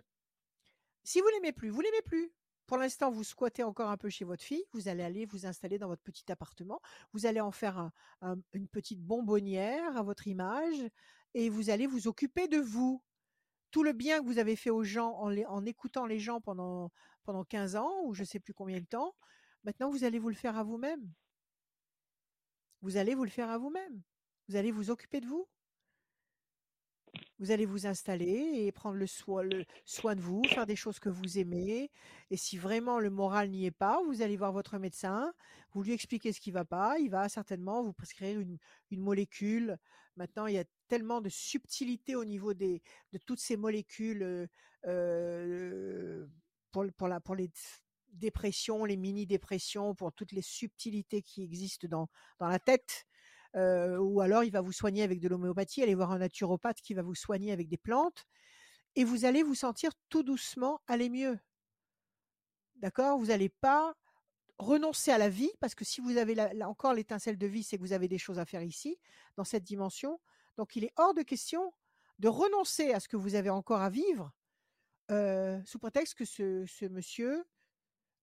Si 1.04 1.20
vous 1.20 1.28
l'aimez 1.34 1.52
plus, 1.52 1.70
vous 1.70 1.80
l'aimez 1.80 2.02
plus. 2.02 2.32
Pour 2.66 2.78
l'instant, 2.78 3.10
vous 3.10 3.24
squattez 3.24 3.64
encore 3.64 3.90
un 3.90 3.96
peu 3.96 4.08
chez 4.08 4.24
votre 4.24 4.42
fille. 4.42 4.64
Vous 4.72 4.88
allez 4.88 5.02
aller 5.02 5.26
vous 5.26 5.46
installer 5.46 5.78
dans 5.78 5.88
votre 5.88 6.02
petit 6.02 6.30
appartement. 6.30 6.80
Vous 7.12 7.26
allez 7.26 7.40
en 7.40 7.50
faire 7.50 7.76
un- 7.76 7.92
un- 8.22 8.38
une 8.54 8.68
petite 8.68 9.00
bonbonnière 9.02 9.96
à 9.96 10.02
votre 10.02 10.26
image 10.28 10.88
et 11.34 11.50
vous 11.50 11.70
allez 11.70 11.86
vous 11.86 12.06
occuper 12.06 12.48
de 12.48 12.58
vous. 12.58 13.02
Tout 13.72 13.82
le 13.82 13.92
bien 13.92 14.20
que 14.20 14.26
vous 14.26 14.38
avez 14.38 14.54
fait 14.54 14.70
aux 14.70 14.84
gens 14.84 15.16
en, 15.18 15.64
écoutant 15.64 16.06
les 16.06 16.20
gens 16.20 16.40
pendant, 16.40 16.92
pendant 17.24 17.42
15 17.42 17.74
ans 17.74 18.02
ou 18.04 18.14
je 18.14 18.22
sais 18.22 18.38
plus 18.38 18.54
combien 18.54 18.78
de 18.78 18.86
temps, 18.86 19.16
maintenant 19.64 19.90
vous 19.90 20.04
allez 20.04 20.20
vous 20.20 20.28
le 20.28 20.36
faire 20.36 20.56
à 20.56 20.62
vous-même. 20.62 21.10
Vous 22.82 22.96
allez 22.96 23.14
vous 23.14 23.24
le 23.24 23.30
faire 23.30 23.48
à 23.48 23.58
vous-même. 23.58 24.02
Vous 24.48 24.56
allez 24.56 24.70
vous 24.70 24.90
occuper 24.90 25.20
de 25.20 25.26
vous. 25.26 25.48
Vous 27.38 27.50
allez 27.50 27.66
vous 27.66 27.86
installer 27.86 28.52
et 28.54 28.72
prendre 28.72 28.96
le 28.96 29.06
soin 29.06 29.44
de 29.44 30.20
vous, 30.20 30.42
faire 30.44 30.66
des 30.66 30.76
choses 30.76 31.00
que 31.00 31.08
vous 31.08 31.38
aimez. 31.38 31.90
Et 32.30 32.36
si 32.36 32.56
vraiment 32.56 33.00
le 33.00 33.10
moral 33.10 33.50
n'y 33.50 33.66
est 33.66 33.70
pas, 33.70 34.00
vous 34.04 34.22
allez 34.22 34.36
voir 34.36 34.52
votre 34.52 34.78
médecin, 34.78 35.32
vous 35.72 35.82
lui 35.82 35.92
expliquez 35.92 36.32
ce 36.32 36.40
qui 36.40 36.50
ne 36.50 36.54
va 36.54 36.64
pas. 36.64 36.98
Il 36.98 37.10
va 37.10 37.28
certainement 37.28 37.82
vous 37.82 37.92
prescrire 37.92 38.38
une, 38.38 38.58
une 38.90 39.00
molécule. 39.00 39.78
Maintenant, 40.16 40.46
il 40.46 40.54
y 40.54 40.58
a 40.58 40.64
tellement 40.92 41.22
de 41.22 41.30
subtilité 41.30 42.16
au 42.16 42.26
niveau 42.26 42.52
des, 42.52 42.82
de 43.14 43.18
toutes 43.24 43.40
ces 43.40 43.56
molécules 43.56 44.22
euh, 44.22 44.46
euh, 44.84 46.26
pour, 46.70 46.84
pour, 46.98 47.08
la, 47.08 47.18
pour 47.18 47.34
les 47.34 47.50
dépressions, 48.10 48.84
les 48.84 48.98
mini-dépressions, 48.98 49.94
pour 49.94 50.12
toutes 50.12 50.32
les 50.32 50.42
subtilités 50.42 51.22
qui 51.22 51.44
existent 51.44 51.88
dans, 51.88 52.10
dans 52.38 52.48
la 52.48 52.58
tête. 52.58 53.06
Euh, 53.56 53.96
ou 53.96 54.20
alors 54.20 54.44
il 54.44 54.52
va 54.52 54.60
vous 54.60 54.72
soigner 54.72 55.02
avec 55.02 55.18
de 55.18 55.28
l'homéopathie, 55.28 55.82
allez 55.82 55.94
voir 55.94 56.12
un 56.12 56.18
naturopathe 56.18 56.82
qui 56.82 56.92
va 56.92 57.00
vous 57.00 57.14
soigner 57.14 57.52
avec 57.52 57.70
des 57.70 57.78
plantes, 57.78 58.26
et 58.94 59.04
vous 59.04 59.24
allez 59.24 59.42
vous 59.42 59.54
sentir 59.54 59.92
tout 60.10 60.22
doucement 60.22 60.82
aller 60.88 61.08
mieux. 61.08 61.38
D'accord? 62.76 63.16
Vous 63.18 63.28
n'allez 63.28 63.48
pas 63.48 63.94
renoncer 64.58 65.10
à 65.10 65.16
la 65.16 65.30
vie, 65.30 65.52
parce 65.58 65.74
que 65.74 65.86
si 65.86 66.02
vous 66.02 66.18
avez 66.18 66.36
encore 66.62 66.92
l'étincelle 66.92 67.38
de 67.38 67.46
vie, 67.46 67.62
c'est 67.62 67.78
que 67.78 67.82
vous 67.82 67.94
avez 67.94 68.08
des 68.08 68.18
choses 68.18 68.38
à 68.38 68.44
faire 68.44 68.62
ici, 68.62 68.98
dans 69.38 69.44
cette 69.44 69.64
dimension. 69.64 70.20
Donc 70.56 70.76
il 70.76 70.84
est 70.84 70.92
hors 70.96 71.14
de 71.14 71.22
question 71.22 71.72
de 72.18 72.28
renoncer 72.28 72.92
à 72.92 73.00
ce 73.00 73.08
que 73.08 73.16
vous 73.16 73.34
avez 73.34 73.50
encore 73.50 73.80
à 73.80 73.90
vivre, 73.90 74.32
euh, 75.10 75.60
sous 75.64 75.78
prétexte 75.78 76.14
que 76.14 76.24
ce, 76.24 76.88
monsieur 76.88 77.44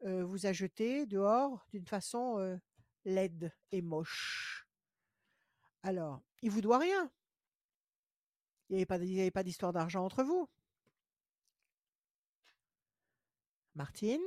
euh, 0.06 0.24
vous 0.24 0.46
a 0.46 0.54
jeté 0.54 1.06
dehors 1.06 1.66
d'une 1.72 1.86
façon 1.86 2.40
euh, 2.40 2.58
laide 3.04 3.54
et 3.72 3.82
moche. 3.82 4.68
Alors, 5.84 6.22
il 6.42 6.52
vous 6.52 6.62
doit 6.62 6.78
rien. 6.78 7.12
Il 8.70 8.78
n'y 8.78 9.20
avait 9.20 9.32
pas 9.32 9.44
d'histoire 9.44 9.74
d'argent 9.74 10.06
entre 10.06 10.24
vous. 10.24 10.48
Martine? 13.76 14.22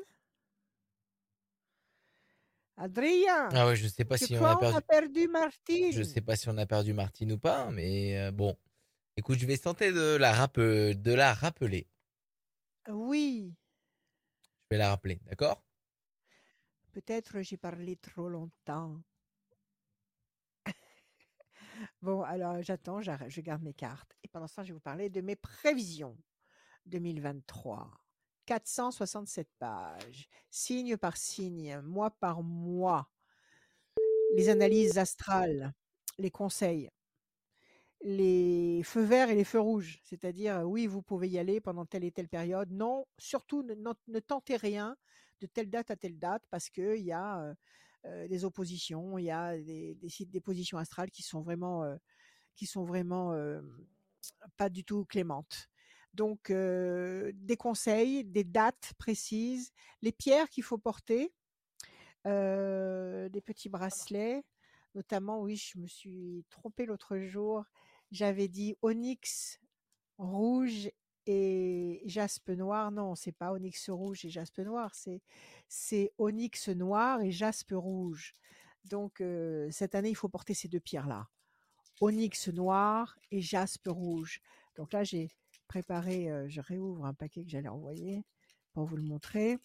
Adrien 2.82 3.48
Ah 3.54 3.66
ouais, 3.66 3.76
je 3.76 3.86
sais 3.86 4.04
pas 4.04 4.18
si 4.18 4.36
on 4.36 4.44
a 4.44 4.56
on 4.56 4.58
perdu. 4.60 4.76
a 4.76 4.80
perdu 4.80 5.28
Martine? 5.28 5.92
Je 5.92 6.02
sais 6.02 6.20
pas 6.20 6.36
si 6.36 6.48
on 6.48 6.58
a 6.58 6.66
perdu 6.66 6.92
Martine 6.92 7.32
ou 7.32 7.38
pas, 7.38 7.70
mais 7.70 8.18
euh, 8.18 8.30
bon. 8.32 8.56
Écoute, 9.16 9.38
je 9.38 9.46
vais 9.46 9.58
tenter 9.58 9.92
de 9.92 10.16
la, 10.16 10.32
rappe- 10.32 10.58
de 10.60 11.12
la 11.14 11.34
rappeler. 11.34 11.88
Oui, 12.88 13.56
Je 14.70 14.74
vais 14.74 14.78
la 14.78 14.88
rappeler, 14.88 15.20
d'accord? 15.26 15.62
Peut-être 16.92 17.42
j'ai 17.42 17.58
parlé 17.58 17.96
trop 17.96 18.30
longtemps. 18.30 19.02
bon, 22.02 22.22
alors 22.22 22.62
j'attends, 22.62 23.00
je 23.02 23.40
garde 23.40 23.62
mes 23.62 23.74
cartes. 23.74 24.14
Et 24.22 24.28
pendant 24.28 24.46
ce 24.46 24.56
temps, 24.56 24.62
je 24.62 24.68
vais 24.68 24.74
vous 24.74 24.80
parler 24.80 25.10
de 25.10 25.20
mes 25.20 25.36
prévisions 25.36 26.18
2023. 26.86 28.01
467 28.46 29.48
pages, 29.58 30.28
signe 30.50 30.96
par 30.96 31.16
signe, 31.16 31.80
mois 31.80 32.10
par 32.10 32.42
mois. 32.42 33.08
Les 34.36 34.48
analyses 34.48 34.98
astrales, 34.98 35.72
les 36.18 36.30
conseils, 36.30 36.90
les 38.02 38.82
feux 38.84 39.04
verts 39.04 39.30
et 39.30 39.34
les 39.34 39.44
feux 39.44 39.60
rouges. 39.60 40.00
C'est-à-dire, 40.04 40.58
euh, 40.58 40.62
oui, 40.64 40.86
vous 40.86 41.02
pouvez 41.02 41.28
y 41.28 41.38
aller 41.38 41.60
pendant 41.60 41.86
telle 41.86 42.04
et 42.04 42.12
telle 42.12 42.28
période. 42.28 42.70
Non, 42.70 43.06
surtout, 43.18 43.62
ne, 43.62 44.20
tentez 44.20 44.56
rien 44.56 44.96
de 45.40 45.46
telle 45.46 45.70
date 45.70 45.90
à 45.90 45.96
telle 45.96 46.18
date 46.18 46.42
parce 46.50 46.68
qu'il 46.70 47.02
y 47.02 47.12
a 47.12 47.40
euh, 47.40 47.54
euh, 48.06 48.28
des 48.28 48.44
oppositions, 48.44 49.18
il 49.18 49.24
y 49.24 49.30
a 49.30 49.56
des, 49.56 49.96
des, 49.96 50.40
positions 50.40 50.78
astrales 50.78 51.10
qui 51.10 51.22
sont 51.22 51.40
vraiment, 51.40 51.96
qui 52.56 52.66
sont 52.66 52.84
vraiment 52.84 53.32
pas 54.56 54.68
du 54.68 54.84
tout 54.84 55.04
clémentes. 55.04 55.70
Donc, 56.14 56.52
des 56.52 57.56
conseils, 57.58 58.24
des 58.24 58.44
dates 58.44 58.92
précises, 58.98 59.72
les 60.02 60.12
pierres 60.12 60.48
qu'il 60.48 60.62
faut 60.62 60.78
porter, 60.78 61.32
des 62.24 63.42
petits 63.44 63.68
bracelets, 63.68 64.44
notamment, 64.94 65.40
oui, 65.40 65.56
je 65.56 65.78
me 65.78 65.86
suis 65.86 66.44
trompée 66.50 66.84
l'autre 66.84 67.18
jour, 67.18 67.64
j'avais 68.10 68.48
dit 68.48 68.76
onyx 68.82 69.58
rouge 70.18 70.90
et 71.24 72.02
jaspe 72.04 72.50
noir. 72.50 72.92
Non, 72.92 73.14
c'est 73.14 73.32
pas 73.32 73.52
onyx 73.52 73.88
rouge 73.88 74.24
et 74.26 74.28
jaspe 74.28 74.58
noir, 74.58 74.92
c'est 75.68 76.12
onyx 76.18 76.68
noir 76.68 77.22
et 77.22 77.30
jaspe 77.30 77.72
rouge. 77.72 78.34
Donc 78.84 79.22
cette 79.70 79.94
année, 79.94 80.10
il 80.10 80.16
faut 80.16 80.28
porter 80.28 80.52
ces 80.52 80.68
deux 80.68 80.80
pierres-là. 80.80 81.28
Onyx 82.00 82.48
noir 82.48 83.16
et 83.30 83.40
jaspe 83.40 83.88
rouge. 83.88 84.42
Donc 84.76 84.92
là, 84.92 85.04
j'ai 85.04 85.30
préparé, 85.72 86.30
euh, 86.30 86.46
je 86.50 86.60
réouvre 86.60 87.06
un 87.06 87.14
paquet 87.14 87.42
que 87.44 87.48
j'allais 87.50 87.68
envoyer 87.70 88.24
pour 88.74 88.84
vous 88.84 88.96
le 88.96 89.02
montrer. 89.02 89.58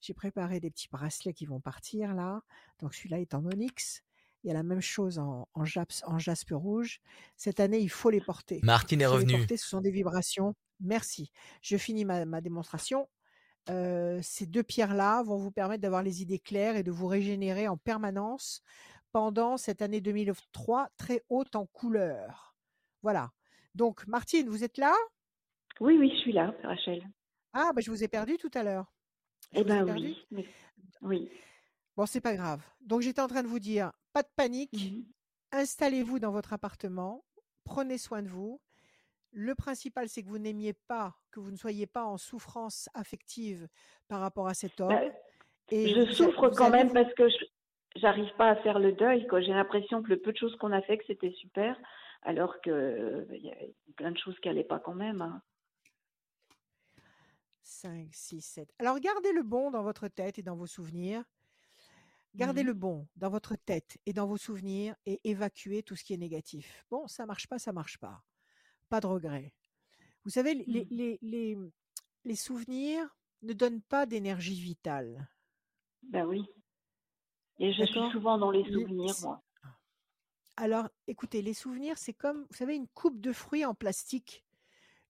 J'ai 0.00 0.14
préparé 0.14 0.58
des 0.58 0.70
petits 0.70 0.88
bracelets 0.90 1.34
qui 1.34 1.44
vont 1.44 1.60
partir 1.60 2.14
là. 2.14 2.40
Donc 2.78 2.94
celui-là 2.94 3.20
est 3.20 3.34
en 3.34 3.44
onyx. 3.44 4.02
Il 4.42 4.48
y 4.48 4.50
a 4.50 4.54
la 4.54 4.62
même 4.62 4.80
chose 4.80 5.18
en, 5.18 5.46
en, 5.52 5.64
japs- 5.66 6.02
en 6.06 6.18
jaspe 6.18 6.52
rouge. 6.52 7.02
Cette 7.36 7.60
année, 7.60 7.78
il 7.78 7.90
faut 7.90 8.08
les 8.08 8.22
porter. 8.22 8.60
Martine 8.62 9.02
est 9.02 9.06
revenue. 9.06 9.36
porter, 9.36 9.58
ce 9.58 9.68
sont 9.68 9.82
des 9.82 9.90
vibrations. 9.90 10.54
Merci. 10.80 11.30
Je 11.60 11.76
finis 11.76 12.06
ma, 12.06 12.24
ma 12.24 12.40
démonstration. 12.40 13.06
Euh, 13.68 14.20
ces 14.22 14.46
deux 14.46 14.62
pierres-là 14.62 15.22
vont 15.24 15.36
vous 15.36 15.50
permettre 15.50 15.82
d'avoir 15.82 16.02
les 16.02 16.22
idées 16.22 16.38
claires 16.38 16.76
et 16.76 16.82
de 16.82 16.90
vous 16.90 17.06
régénérer 17.06 17.68
en 17.68 17.76
permanence 17.76 18.62
pendant 19.12 19.58
cette 19.58 19.82
année 19.82 20.00
2003 20.00 20.88
très 20.96 21.22
haute 21.28 21.54
en 21.54 21.66
couleur. 21.66 22.56
Voilà. 23.02 23.30
Donc, 23.74 24.06
Martine, 24.06 24.48
vous 24.48 24.64
êtes 24.64 24.78
là? 24.78 24.94
Oui, 25.80 25.96
oui, 25.98 26.10
je 26.14 26.20
suis 26.20 26.32
là, 26.32 26.54
Rachel. 26.64 27.02
Ah, 27.52 27.70
bah, 27.74 27.80
je 27.80 27.90
vous 27.90 28.02
ai 28.04 28.08
perdu 28.08 28.36
tout 28.36 28.50
à 28.54 28.62
l'heure. 28.62 28.92
Eh 29.52 29.64
perdu 29.64 29.92
oui. 29.92 30.26
mais- 30.30 30.46
Oui. 31.02 31.30
Bon, 31.96 32.06
c'est 32.06 32.20
pas 32.20 32.34
grave. 32.36 32.60
Donc, 32.80 33.00
j'étais 33.02 33.20
en 33.22 33.28
train 33.28 33.42
de 33.42 33.48
vous 33.48 33.58
dire, 33.60 33.92
pas 34.12 34.22
de 34.22 34.28
panique. 34.36 34.72
Mhm. 34.72 35.04
installez-vous 35.50 36.18
dans 36.18 36.30
votre 36.30 36.52
appartement, 36.52 37.24
prenez 37.64 37.96
soin 37.96 38.22
de 38.22 38.28
vous. 38.28 38.60
Le 39.30 39.54
principal, 39.54 40.08
c'est 40.08 40.22
que 40.22 40.28
vous 40.28 40.38
n'aimiez 40.38 40.74
pas, 40.74 41.14
que 41.30 41.40
vous 41.40 41.50
ne 41.50 41.56
soyez 41.56 41.86
pas 41.86 42.04
en 42.04 42.18
souffrance 42.18 42.90
affective 42.92 43.66
par 44.08 44.20
rapport 44.20 44.46
à 44.46 44.52
cet 44.54 44.78
homme. 44.80 44.88
Bah, 44.90 45.00
et 45.70 45.88
je 45.94 46.12
souffre 46.12 46.50
quand 46.50 46.68
même 46.70 46.88
vous- 46.88 46.94
parce 46.94 47.12
que 47.14 47.28
je 47.30 47.36
j'arrive 47.96 48.30
pas 48.36 48.50
à 48.50 48.56
faire 48.56 48.78
le 48.78 48.92
deuil. 48.92 49.26
J'ai 49.40 49.52
l'impression 49.54 50.02
que 50.02 50.08
le 50.10 50.18
peu 50.20 50.32
de 50.32 50.36
choses 50.36 50.54
qu'on 50.56 50.72
a 50.72 50.82
fait, 50.82 50.98
que 50.98 51.04
c'était 51.06 51.32
super, 51.32 51.78
alors 52.22 52.60
que 52.60 52.70
euh, 52.70 53.24
il 53.34 53.44
y 53.46 53.50
a 53.50 53.56
plein 53.96 54.10
de 54.12 54.18
choses 54.18 54.38
qui 54.40 54.48
allaient 54.50 54.64
pas 54.64 54.78
quand 54.78 54.94
même. 54.94 55.22
hein. 55.22 55.40
5, 57.68 58.08
6, 58.14 58.40
7. 58.40 58.74
Alors, 58.78 58.98
gardez 58.98 59.32
le 59.32 59.42
bon 59.42 59.70
dans 59.70 59.82
votre 59.82 60.08
tête 60.08 60.38
et 60.38 60.42
dans 60.42 60.56
vos 60.56 60.66
souvenirs. 60.66 61.22
Gardez 62.34 62.62
Mhm. 62.62 62.66
le 62.68 62.74
bon 62.74 63.08
dans 63.16 63.28
votre 63.30 63.56
tête 63.56 63.98
et 64.06 64.12
dans 64.12 64.26
vos 64.26 64.36
souvenirs 64.38 64.94
et 65.06 65.20
évacuez 65.24 65.82
tout 65.82 65.94
ce 65.96 66.02
qui 66.04 66.14
est 66.14 66.18
négatif. 66.18 66.84
Bon, 66.90 67.06
ça 67.08 67.26
marche 67.26 67.46
pas, 67.46 67.58
ça 67.58 67.72
marche 67.72 67.98
pas. 67.98 68.22
Pas 68.88 69.00
de 69.00 69.06
regret. 69.06 69.52
Vous 70.24 70.30
savez, 70.30 70.54
les, 70.54 70.84
Mhm. 70.84 70.88
les, 70.90 71.18
les, 71.22 71.58
les 72.24 72.36
souvenirs 72.36 73.16
ne 73.42 73.52
donnent 73.52 73.82
pas 73.82 74.06
d'énergie 74.06 74.60
vitale. 74.60 75.28
Ben 76.02 76.24
oui. 76.26 76.42
Et 77.58 77.72
je 77.72 77.84
suis 77.84 78.10
souvent 78.12 78.38
dans 78.38 78.50
les 78.50 78.62
Les- 78.62 78.72
souvenirs, 78.72 79.14
moi. 79.22 79.42
Alors, 80.56 80.88
écoutez, 81.06 81.42
les 81.42 81.54
souvenirs, 81.54 81.98
c'est 81.98 82.14
comme, 82.14 82.46
vous 82.50 82.56
savez, 82.56 82.74
une 82.76 82.88
coupe 82.88 83.20
de 83.20 83.32
fruits 83.32 83.64
en 83.64 83.74
plastique, 83.74 84.44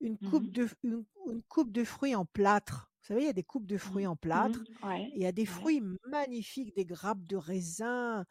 une 0.00 0.18
coupe, 0.18 0.50
Mhm. 0.50 0.52
de, 0.52 0.68
une, 0.84 1.04
une 1.26 1.42
coupe 1.42 1.72
de 1.72 1.84
fruits 1.84 2.14
en 2.14 2.24
plâtre. 2.24 2.92
Vous 3.02 3.08
savez, 3.08 3.22
il 3.22 3.26
y 3.26 3.30
a 3.30 3.32
des 3.32 3.44
coupes 3.44 3.66
de 3.66 3.78
fruits 3.78 4.06
en 4.06 4.16
plâtre. 4.16 4.66
Ouais. 4.82 5.12
Il 5.14 5.22
y 5.22 5.26
a 5.26 5.32
des 5.32 5.46
Ouais. 5.48 5.70
fruits 5.70 5.82
magnifiques, 6.06 6.74
des 6.76 6.84
grappes 6.84 7.24
de 7.24 7.36
raisin 7.36 8.26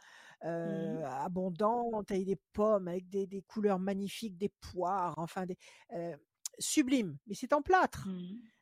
euh, 0.45 1.03
Mhm. 1.03 1.03
abondantes, 1.05 2.11
et 2.11 2.24
des 2.26 2.38
pommes 2.53 2.88
avec 2.88 3.09
des, 3.09 3.28
des 3.28 3.41
couleurs 3.41 3.80
magnifiques, 3.80 4.38
des 4.38 4.49
poires, 4.61 5.15
enfin, 5.18 5.45
des, 5.45 5.57
euh, 5.93 6.15
sublime. 6.59 7.18
Mais 7.28 7.36
c'est 7.36 7.53
en 7.53 7.61
plâtre, 7.61 8.18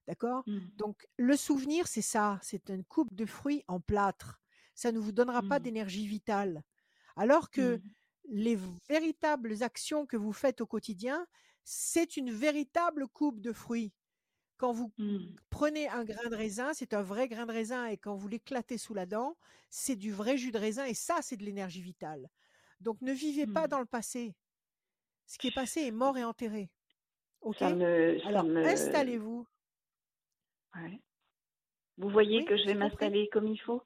d'accord? 0.08 0.46
Donc, 0.78 1.08
le 1.18 1.36
souvenir, 1.38 1.88
c'est 1.88 2.02
ça, 2.02 2.40
c'est 2.42 2.70
une 2.70 2.84
coupe 2.86 3.14
de 3.14 3.26
fruits 3.26 3.64
en 3.68 3.80
plâtre. 3.80 4.42
Ça 4.76 4.92
ne 4.92 5.00
vous 5.00 5.12
donnera 5.12 5.44
pas 5.44 5.60
d'énergie 5.60 6.08
vitale. 6.08 6.64
Alors 7.16 7.52
que 7.52 7.80
les 8.30 8.58
véritables 8.90 9.64
actions 9.64 10.06
que 10.06 10.18
vous 10.18 10.34
faites 10.34 10.62
au 10.62 10.68
quotidien, 10.68 11.28
c'est 11.66 12.18
une 12.18 12.32
véritable 12.32 13.08
coupe 13.10 13.42
de 13.42 13.54
fruits. 13.54 13.94
Quand 14.58 14.74
vous 14.74 14.94
Mhm. 14.98 15.36
prenez 15.52 15.90
un 15.90 16.06
grain 16.06 16.30
de 16.30 16.36
raisin, 16.36 16.74
c'est 16.74 16.94
un 16.94 17.04
vrai 17.04 17.28
grain 17.30 17.46
de 17.48 17.54
raisin, 17.54 17.88
et 17.88 17.98
quand 17.98 18.16
vous 18.16 18.28
l'éclatez 18.30 18.78
sous 18.80 18.94
la 18.96 19.06
dent, 19.08 19.38
c'est 19.72 19.96
du 19.98 20.12
vrai 20.14 20.38
jus 20.38 20.52
de 20.54 20.60
raisin, 20.60 20.86
et 20.86 20.94
ça, 20.96 21.22
c'est 21.22 21.38
de 21.38 21.46
l'énergie 21.46 21.82
vitale. 21.84 22.30
Donc, 22.82 23.02
ne 23.02 23.14
vivez 23.14 23.48
pas 23.48 23.68
Mhm. 23.68 23.70
dans 23.70 23.80
le 23.80 23.86
passé. 23.88 24.36
Ce 25.28 25.38
qui 25.40 25.48
est 25.48 25.52
passé 25.52 25.82
est 25.84 25.92
mort 25.92 26.18
et 26.18 26.24
enterré. 26.26 26.72
OK? 27.42 27.62
Me, 27.62 28.20
Alors, 28.24 28.50
me... 28.54 28.64
installez-vous. 28.64 29.48
Ouais. 30.76 31.02
Vous 31.98 32.10
voyez 32.10 32.42
Oui, 32.42 32.46
que 32.46 32.56
je 32.58 32.66
vais 32.66 32.74
m'installer 32.74 33.28
comme 33.34 33.48
il 33.48 33.58
faut? 33.60 33.82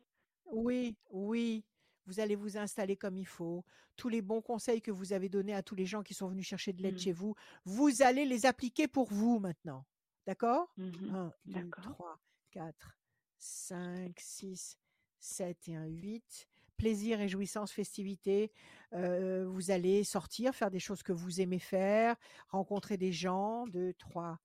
Oui, 0.46 0.98
oui. 1.12 1.64
Vous 2.10 2.20
allez 2.20 2.36
vous 2.36 2.58
installer 2.58 2.98
comme 2.98 3.18
il 3.18 3.28
faut. 3.28 3.64
Tous 3.96 4.10
les 4.10 4.24
bons 4.24 4.42
conseils 4.42 4.82
que 4.82 4.90
vous 4.90 5.14
avez 5.14 5.30
donnés 5.30 5.54
à 5.54 5.62
tous 5.62 5.76
les 5.76 5.86
gens 5.86 6.02
qui 6.02 6.16
sont 6.16 6.28
venus 6.28 6.48
chercher 6.48 6.74
de 6.74 6.82
l'aide 6.82 6.96
Mhm. 6.96 7.00
chez 7.00 7.12
vous, 7.12 7.36
vous 7.66 8.02
allez 8.02 8.26
les 8.26 8.48
appliquer 8.48 8.88
pour 8.88 9.14
vous 9.14 9.38
maintenant. 9.38 9.86
D'accord? 10.26 10.74
Mhm. 10.78 11.14
1, 11.14 11.34
2, 11.46 11.54
D'accord. 11.54 11.94
3, 11.94 12.20
4, 12.50 12.98
5, 13.38 14.20
6, 14.20 14.76
7 15.20 15.68
et 15.68 15.76
un 15.76 15.86
8. 15.86 16.48
Plaisir, 16.78 17.20
réjouissance, 17.20 17.72
festivité. 17.72 18.52
Euh, 18.94 19.46
vous 19.48 19.70
allez 19.70 20.04
sortir, 20.04 20.56
faire 20.56 20.72
des 20.72 20.80
choses 20.80 21.04
que 21.04 21.12
vous 21.14 21.42
aimez 21.42 21.60
faire, 21.60 22.16
rencontrer 22.48 22.98
des 22.98 23.12
gens. 23.12 23.68
2, 23.68 23.94
3, 23.94 24.40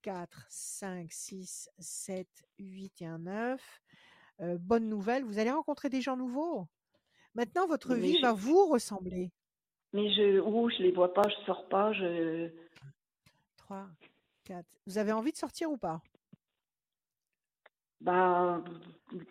4, 0.00 0.46
5, 0.48 1.12
6, 1.12 1.68
7, 1.78 2.26
8 2.58 3.02
et 3.02 3.06
un 3.06 3.18
9. 3.18 3.82
Euh, 4.40 4.56
bonne 4.58 4.88
nouvelle, 4.88 5.24
vous 5.24 5.38
allez 5.38 5.50
rencontrer 5.50 5.88
des 5.88 6.00
gens 6.00 6.16
nouveaux. 6.16 6.66
Maintenant, 7.34 7.66
votre 7.66 7.94
Mais 7.94 8.00
vie 8.00 8.16
je- 8.18 8.22
va 8.22 8.32
vous 8.32 8.66
ressembler. 8.66 9.32
Mais 9.92 10.10
je, 10.14 10.40
où 10.40 10.70
je 10.70 10.78
les 10.82 10.92
vois 10.92 11.12
pas, 11.12 11.28
je 11.28 11.34
sors 11.46 11.68
pas, 11.68 11.92
je. 11.92 12.50
3, 13.56 13.86
4. 14.44 14.66
Vous 14.86 14.98
avez 14.98 15.12
envie 15.12 15.32
de 15.32 15.36
sortir 15.36 15.70
ou 15.70 15.76
pas? 15.76 16.00
Bah, 18.00 18.64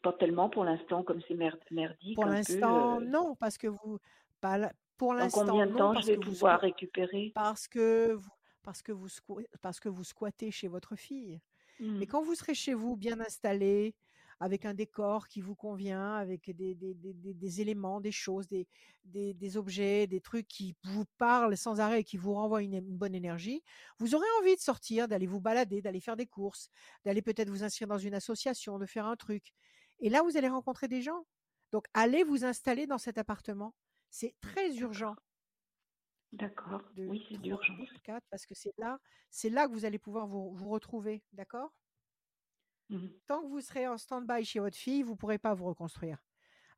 pas 0.04 0.14
tellement 0.14 0.50
pour 0.50 0.64
l'instant, 0.64 1.04
comme 1.04 1.22
c'est 1.28 1.34
mer- 1.34 1.58
merdique. 1.72 2.16
Pour 2.16 2.26
l'instant, 2.26 2.98
euh, 3.00 3.06
non, 3.06 3.36
parce 3.36 3.58
que 3.58 3.68
vous. 3.68 4.00
Pas 4.42 4.58
la- 4.58 4.74
pour 4.98 5.14
l'instant, 5.14 5.46
combien 5.48 5.66
de 5.66 5.76
temps 5.76 6.00
je 6.00 6.08
vais 6.08 6.16
vous 6.16 6.22
pouvoir 6.22 6.60
récupérer? 6.62 7.32
parce 7.34 7.68
que 7.68 8.14
vous, 8.14 8.30
parce 8.62 8.82
que 8.84 8.92
vous 8.92 9.08
parce 9.62 9.80
que 9.80 9.90
vous 9.90 10.04
squattez 10.04 10.52
chez 10.52 10.68
votre 10.68 10.96
fille. 10.96 11.42
Mais 11.80 12.06
Hmm. 12.06 12.10
quand 12.10 12.22
vous 12.22 12.36
serez 12.36 12.54
chez 12.54 12.74
vous, 12.74 12.96
bien 12.98 13.20
installé, 13.22 13.96
avec 14.40 14.66
un 14.66 14.74
décor 14.74 15.28
qui 15.28 15.42
vous 15.42 15.56
convient, 15.56 16.16
avec 16.16 16.50
des, 16.56 16.76
des, 16.76 16.94
des, 16.94 17.14
des- 17.14 17.34
des 17.34 17.62
éléments, 17.62 18.00
des 18.02 18.12
choses, 18.12 18.48
des, 18.48 19.58
objets, 19.58 20.08
des 20.08 20.22
trucs 20.22 20.48
qui 20.48 20.76
vous 20.84 21.06
parlent 21.18 21.58
sans 21.58 21.80
arrêt 21.80 22.02
et 22.02 22.04
qui 22.04 22.18
vous 22.18 22.34
renvoient 22.34 22.62
une, 22.64 22.76
une 22.76 22.98
bonne 22.98 23.16
énergie, 23.16 23.64
vous 23.98 24.16
aurez 24.16 24.28
envie 24.42 24.56
de 24.56 24.62
sortir, 24.62 25.08
d'aller 25.08 25.28
vous 25.28 25.42
balader, 25.42 25.82
d'aller 25.82 26.00
faire 26.00 26.16
des 26.16 26.28
courses, 26.28 26.70
d'aller 27.04 27.22
peut-être 27.22 27.50
vous 27.50 27.64
inscrire 27.64 27.88
dans 27.88 27.98
une 27.98 28.14
association, 28.14 28.80
de 28.80 28.86
faire 28.86 29.06
un 29.08 29.16
truc. 29.16 29.54
Et 30.00 30.10
là, 30.10 30.22
vous 30.24 30.38
allez 30.38 30.48
rencontrer 30.50 30.88
des 30.88 31.02
gens. 31.02 31.26
Donc, 31.72 31.86
allez 31.94 32.24
vous 32.24 32.46
installer 32.46 32.88
dans 32.88 32.98
cet 32.98 33.18
appartement. 33.18 33.76
C'est 34.10 34.36
très 34.42 34.76
urgent. 34.78 35.16
D'accord. 36.32 36.82
Oui, 36.98 37.26
c'est 37.28 37.38
d'urgence. 37.40 37.90
parce 38.30 38.46
que 38.46 38.54
c'est 38.54 38.74
là, 38.78 39.00
c'est 39.30 39.50
là 39.50 39.68
que 39.68 39.74
vous 39.74 39.86
allez 39.86 40.00
pouvoir 40.00 40.28
vous, 40.28 40.54
vous 40.54 40.70
retrouver. 40.70 41.24
D'accord? 41.34 41.74
Mhm. 42.90 43.20
Tant 43.28 43.42
que 43.44 43.48
vous 43.48 43.62
serez 43.62 43.88
en 43.88 43.98
stand-by 43.98 44.44
chez 44.44 44.60
votre 44.60 44.76
fille, 44.78 45.04
vous 45.04 45.12
ne 45.14 45.18
pourrez 45.18 45.38
pas 45.40 45.54
vous 45.54 45.66
reconstruire. 45.66 46.24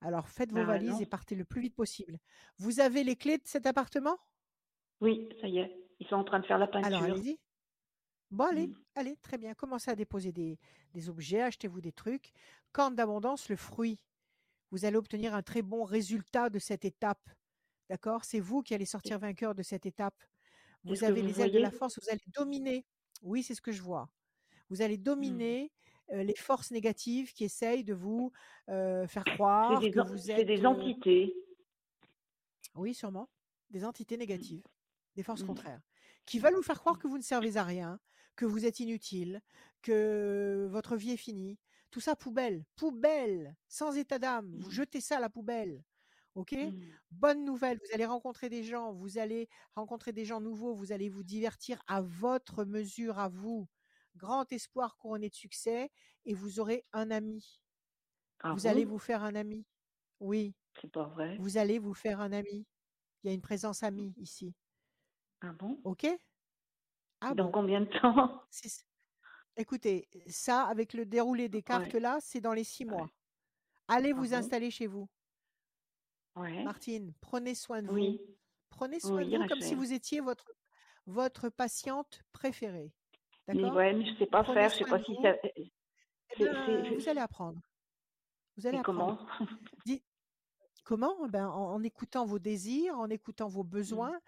Alors 0.02 0.30
faites 0.30 0.52
vos 0.52 0.66
Bah, 0.66 0.66
valises 0.66 1.02
non. 1.02 1.02
et 1.02 1.08
partez 1.08 1.36
le 1.36 1.46
plus 1.46 1.62
vite 1.62 1.76
possible. 1.76 2.20
Vous 2.58 2.80
avez 2.82 3.04
les 3.04 3.16
clés 3.18 3.38
de 3.38 3.48
cet 3.48 3.66
appartement? 3.68 4.20
Oui, 5.02 5.28
ça 5.42 5.48
y 5.50 5.58
est. 5.58 5.76
Ils 6.00 6.08
sont 6.08 6.16
en 6.16 6.24
train 6.24 6.40
de 6.40 6.46
faire 6.46 6.58
la 6.58 6.68
Alors 6.82 7.04
peinture. 7.04 7.04
allez-y. 7.04 7.40
Bon, 8.32 8.46
allez, 8.46 8.70
Mhm. 8.70 8.84
allez, 8.96 9.18
très 9.18 9.38
bien. 9.38 9.54
Commencez 9.56 9.92
à 9.92 9.96
déposer 9.96 10.32
des, 10.32 10.60
des 10.94 11.10
objets, 11.10 11.42
achetez-vous 11.42 11.82
des 11.82 11.94
trucs. 11.94 12.32
Corne 12.74 12.96
d'abondance, 12.96 13.50
le 13.50 13.56
fruit. 13.58 14.00
Vous 14.72 14.86
allez 14.86 14.98
obtenir 14.98 15.36
un 15.36 15.44
très 15.44 15.64
bon 15.64 15.84
résultat 15.86 16.50
de 16.50 16.60
cette 16.60 16.86
étape. 16.86 17.30
D'accord? 17.90 18.26
C'est 18.26 18.40
vous 18.42 18.64
qui 18.64 18.74
allez 18.76 18.86
sortir 18.86 19.20
vainqueur 19.20 19.56
de 19.56 19.64
cette 19.64 19.86
étape. 19.88 20.24
Vous 20.86 21.04
avez 21.06 21.22
vous 21.22 21.28
les 21.28 21.42
ailes 21.42 21.52
de 21.52 21.60
la 21.60 21.72
force, 21.72 22.00
vous 22.02 22.10
allez 22.12 22.22
dominer. 22.38 22.88
Oui, 23.24 23.44
c'est 23.44 23.56
ce 23.56 23.62
que 23.62 23.72
je 23.74 23.82
vois. 23.84 24.10
Vous 24.70 24.82
allez 24.84 24.98
Hmm. 25.20 25.44
dominer 25.44 25.72
euh, 26.14 26.24
les 26.24 26.36
forces 26.36 26.72
négatives 26.72 27.34
qui 27.34 27.44
essayent 27.46 27.84
de 27.84 27.94
vous 27.94 28.32
euh, 28.70 29.08
faire 29.08 29.28
croire 29.28 29.80
des, 29.80 29.92
que 29.92 30.00
vous 30.00 30.30
c'est 30.36 30.46
êtes. 30.46 30.46
des 30.46 30.66
euh, 30.66 30.66
entités. 30.66 31.34
oui, 32.76 32.94
sûrement. 32.94 33.30
Des 33.70 33.86
entités 33.86 34.18
négatives, 34.18 34.66
des 35.16 35.24
forces 35.24 35.42
Mhm. 35.42 35.48
contraires, 35.48 35.82
qui 36.26 36.40
veulent 36.40 36.56
vous 36.56 36.62
faire 36.62 36.80
croire 36.80 37.00
que 37.00 37.08
vous 37.08 37.18
ne 37.18 37.24
servez 37.24 37.58
à 37.58 37.64
rien, 37.64 38.00
que 38.36 38.46
vous 38.46 38.66
êtes 38.66 38.80
inutile, 38.80 39.42
que 39.82 40.68
votre 40.70 40.96
vie 40.98 41.12
est 41.12 41.18
finie. 41.18 41.60
Tout 41.90 42.00
ça, 42.02 42.16
poubelle, 42.16 42.66
poubelle, 42.76 43.56
sans 43.68 43.96
état 43.98 44.20
d'âme. 44.20 44.56
Vous 44.58 44.70
Mhm. 44.70 44.72
jetez 44.72 45.02
ça 45.02 45.18
à 45.18 45.20
la 45.20 45.30
poubelle. 45.30 45.84
Ok? 46.36 46.56
Mmh. 46.62 46.98
Bonne 47.12 47.44
nouvelle, 47.46 47.78
vous 47.80 47.94
allez 47.94 48.06
rencontrer 48.06 48.50
des 48.50 48.64
gens, 48.64 48.94
vous 48.94 49.18
allez 49.18 49.50
rencontrer 49.76 50.14
des 50.14 50.26
gens 50.26 50.40
nouveaux, 50.42 50.74
vous 50.76 50.92
allez 50.94 51.10
vous 51.10 51.24
divertir 51.24 51.84
à 51.88 52.02
votre 52.02 52.64
mesure, 52.66 53.20
à 53.20 53.28
vous. 53.30 53.68
Grand 54.16 54.52
espoir 54.52 54.98
couronné 54.98 55.30
de 55.30 55.36
succès 55.36 55.90
et 56.26 56.34
vous 56.34 56.60
aurez 56.60 56.86
un 56.94 57.12
ami. 57.12 57.62
Ah 58.40 58.54
vous 58.54 58.68
allez 58.68 58.86
vous 58.86 59.00
faire 59.00 59.24
un 59.24 59.36
ami. 59.36 59.66
Oui, 60.20 60.56
C'est 60.82 60.92
pas 60.92 61.06
vrai. 61.06 61.38
vous 61.38 61.58
allez 61.58 61.80
vous 61.80 61.94
faire 61.94 62.20
un 62.20 62.32
ami. 62.32 62.68
Il 63.24 63.28
y 63.28 63.30
a 63.30 63.34
une 63.34 63.42
présence 63.42 63.84
amie 63.84 64.14
ici. 64.18 64.54
Ah 65.42 65.54
bon? 65.54 65.80
Ok? 65.84 66.08
Ah 67.22 67.34
Dans 67.34 67.46
bon 67.46 67.52
combien 67.52 67.82
de 67.82 67.86
temps? 68.00 68.42
Écoutez, 69.58 70.08
ça, 70.28 70.64
avec 70.66 70.94
le 70.94 71.06
déroulé 71.06 71.50
des 71.50 71.62
cartes 71.62 71.94
Ouais, 71.94 72.00
là, 72.00 72.20
c'est 72.22 72.42
dans 72.42 72.54
les 72.54 72.64
six 72.64 72.86
ouais. 72.86 72.92
mois. 72.92 73.10
Allez 73.88 74.12
Ah 74.12 74.16
vous 74.16 74.30
bon? 74.30 74.36
installer 74.36 74.72
chez 74.72 74.88
vous. 74.88 75.10
Ouais. 76.36 76.64
Martine, 76.64 77.14
prenez 77.22 77.56
soin 77.56 77.82
de 77.82 77.88
vous. 77.88 77.94
Oui. 77.96 78.22
Prenez 78.70 79.00
soin 79.00 79.26
de 79.26 79.38
vous 79.38 79.48
comme 79.48 79.62
si 79.62 79.76
vous 79.76 79.92
étiez 79.94 80.22
votre, 80.22 80.52
votre 81.06 81.50
patiente 81.50 82.24
préférée. 82.32 82.94
Mais 83.54 83.70
ouais, 83.72 83.94
mais 83.94 84.06
je 84.06 84.18
sais 84.18 84.26
pas 84.26 84.44
Prenez 84.44 84.62
faire. 84.62 84.70
Je 84.70 84.76
sais 84.78 84.84
soin 84.86 84.98
pas 85.00 85.04
si 85.04 85.14
vous. 85.16 85.22
ça. 85.24 85.36
Eh 85.44 85.72
c'est, 86.38 86.96
vous 86.96 87.10
allez 87.10 87.20
apprendre. 87.20 87.60
Vous 88.58 88.68
allez 88.68 88.82
comment 88.84 89.14
apprendre. 89.14 89.52
Dis- 89.86 90.04
comment? 90.84 91.28
Ben, 91.30 91.48
en, 91.48 91.74
en 91.74 91.84
écoutant 91.84 92.26
vos 92.26 92.40
désirs, 92.40 92.98
en 92.98 93.10
écoutant 93.10 93.48
vos 93.48 93.64
Mm. 93.64 93.70
besoins. 93.70 94.20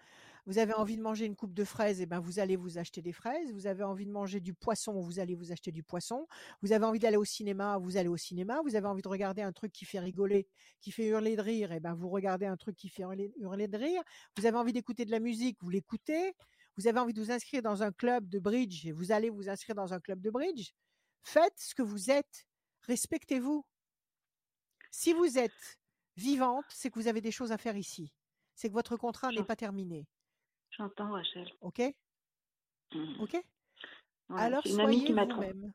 Vous 0.46 0.58
avez 0.58 0.74
envie 0.74 0.98
de 0.98 1.02
manger 1.02 1.24
une 1.24 1.36
coupe 1.36 1.54
de 1.54 1.64
fraises, 1.64 2.02
et 2.02 2.06
ben 2.06 2.20
vous 2.20 2.38
allez 2.38 2.56
vous 2.56 2.76
acheter 2.76 3.00
des 3.00 3.12
fraises. 3.14 3.50
Vous 3.54 3.66
avez 3.66 3.82
envie 3.82 4.04
de 4.04 4.10
manger 4.10 4.40
du 4.40 4.52
poisson, 4.52 5.00
vous 5.00 5.18
allez 5.18 5.34
vous 5.34 5.52
acheter 5.52 5.72
du 5.72 5.82
poisson. 5.82 6.28
Vous 6.60 6.72
avez 6.72 6.84
envie 6.84 6.98
d'aller 6.98 7.16
au 7.16 7.24
cinéma, 7.24 7.78
vous 7.78 7.96
allez 7.96 8.10
au 8.10 8.18
cinéma. 8.18 8.60
Vous 8.62 8.76
avez 8.76 8.86
envie 8.86 9.00
de 9.00 9.08
regarder 9.08 9.40
un 9.40 9.52
truc 9.52 9.72
qui 9.72 9.86
fait 9.86 10.00
rigoler, 10.00 10.46
qui 10.82 10.90
fait 10.92 11.06
hurler 11.06 11.36
de 11.36 11.40
rire, 11.40 11.72
et 11.72 11.80
ben 11.80 11.94
vous 11.94 12.10
regardez 12.10 12.44
un 12.44 12.58
truc 12.58 12.76
qui 12.76 12.90
fait 12.90 13.04
hurler, 13.04 13.32
hurler 13.38 13.68
de 13.68 13.78
rire. 13.78 14.02
Vous 14.36 14.44
avez 14.44 14.58
envie 14.58 14.74
d'écouter 14.74 15.06
de 15.06 15.10
la 15.12 15.18
musique, 15.20 15.56
vous 15.62 15.70
l'écoutez. 15.70 16.34
Vous 16.76 16.86
avez 16.88 16.98
envie 16.98 17.12
de 17.12 17.20
vous 17.20 17.30
inscrire 17.30 17.62
dans 17.62 17.82
un 17.82 17.92
club 17.92 18.28
de 18.28 18.38
bridge, 18.38 18.84
et 18.86 18.92
vous 18.92 19.12
allez 19.12 19.30
vous 19.30 19.48
inscrire 19.48 19.74
dans 19.76 19.92
un 19.94 20.00
club 20.00 20.20
de 20.20 20.30
bridge. 20.30 20.70
Faites 21.22 21.58
ce 21.58 21.74
que 21.74 21.82
vous 21.82 22.10
êtes. 22.10 22.46
Respectez-vous. 22.82 23.64
Si 24.90 25.12
vous 25.12 25.38
êtes 25.38 25.78
vivante, 26.16 26.64
c'est 26.68 26.90
que 26.90 26.98
vous 26.98 27.08
avez 27.08 27.20
des 27.20 27.30
choses 27.32 27.52
à 27.52 27.58
faire 27.58 27.76
ici. 27.76 28.12
C'est 28.54 28.68
que 28.68 28.74
votre 28.74 28.96
contrat 28.96 29.30
n'est 29.32 29.44
pas 29.44 29.56
terminé. 29.56 30.06
J'entends, 30.70 31.12
Rachel. 31.12 31.50
OK? 31.60 31.80
Mm. 32.92 33.20
OK? 33.20 33.32
Ouais, 33.34 34.40
Alors 34.40 34.62
c'est 34.64 34.70
une 34.70 34.80
amie 34.80 34.94
soyez 34.94 35.06
qui 35.06 35.12
m'a 35.12 35.26
trompé. 35.26 35.52
vous-même. 35.52 35.72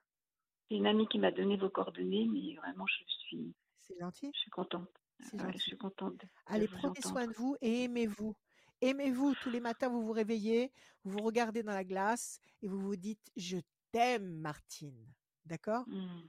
C'est 0.70 0.76
une 0.76 0.86
amie 0.88 1.08
qui 1.08 1.20
m'a 1.20 1.32
donné 1.32 1.58
vos 1.58 1.70
coordonnées, 1.70 2.28
mais 2.32 2.56
vraiment, 2.56 2.86
je 2.88 3.04
suis, 3.08 3.54
C'est 3.80 3.98
gentil. 4.00 4.32
je 4.34 4.40
suis 4.40 4.52
contente. 4.52 4.90
Ouais, 5.34 5.52
je 5.54 5.58
suis 5.58 5.78
contente 5.78 6.22
Allez, 6.46 6.68
prenez 6.68 7.02
soin 7.02 7.28
de 7.28 7.34
vous 7.34 7.58
et 7.62 7.84
aimez-vous. 7.86 8.36
Aimez-vous. 8.82 9.36
Tous 9.42 9.50
les 9.50 9.60
matins, 9.60 9.90
vous 9.90 10.02
vous 10.02 10.12
réveillez, 10.14 10.72
vous 11.04 11.12
vous 11.18 11.24
regardez 11.24 11.64
dans 11.64 11.74
la 11.74 11.84
glace 11.84 12.40
et 12.62 12.68
vous 12.68 12.80
vous 12.80 12.96
dites 12.96 13.32
Je 13.36 13.58
t'aime, 13.92 14.38
Martine. 14.40 15.06
D'accord? 15.46 15.84
Mm. 15.88 16.22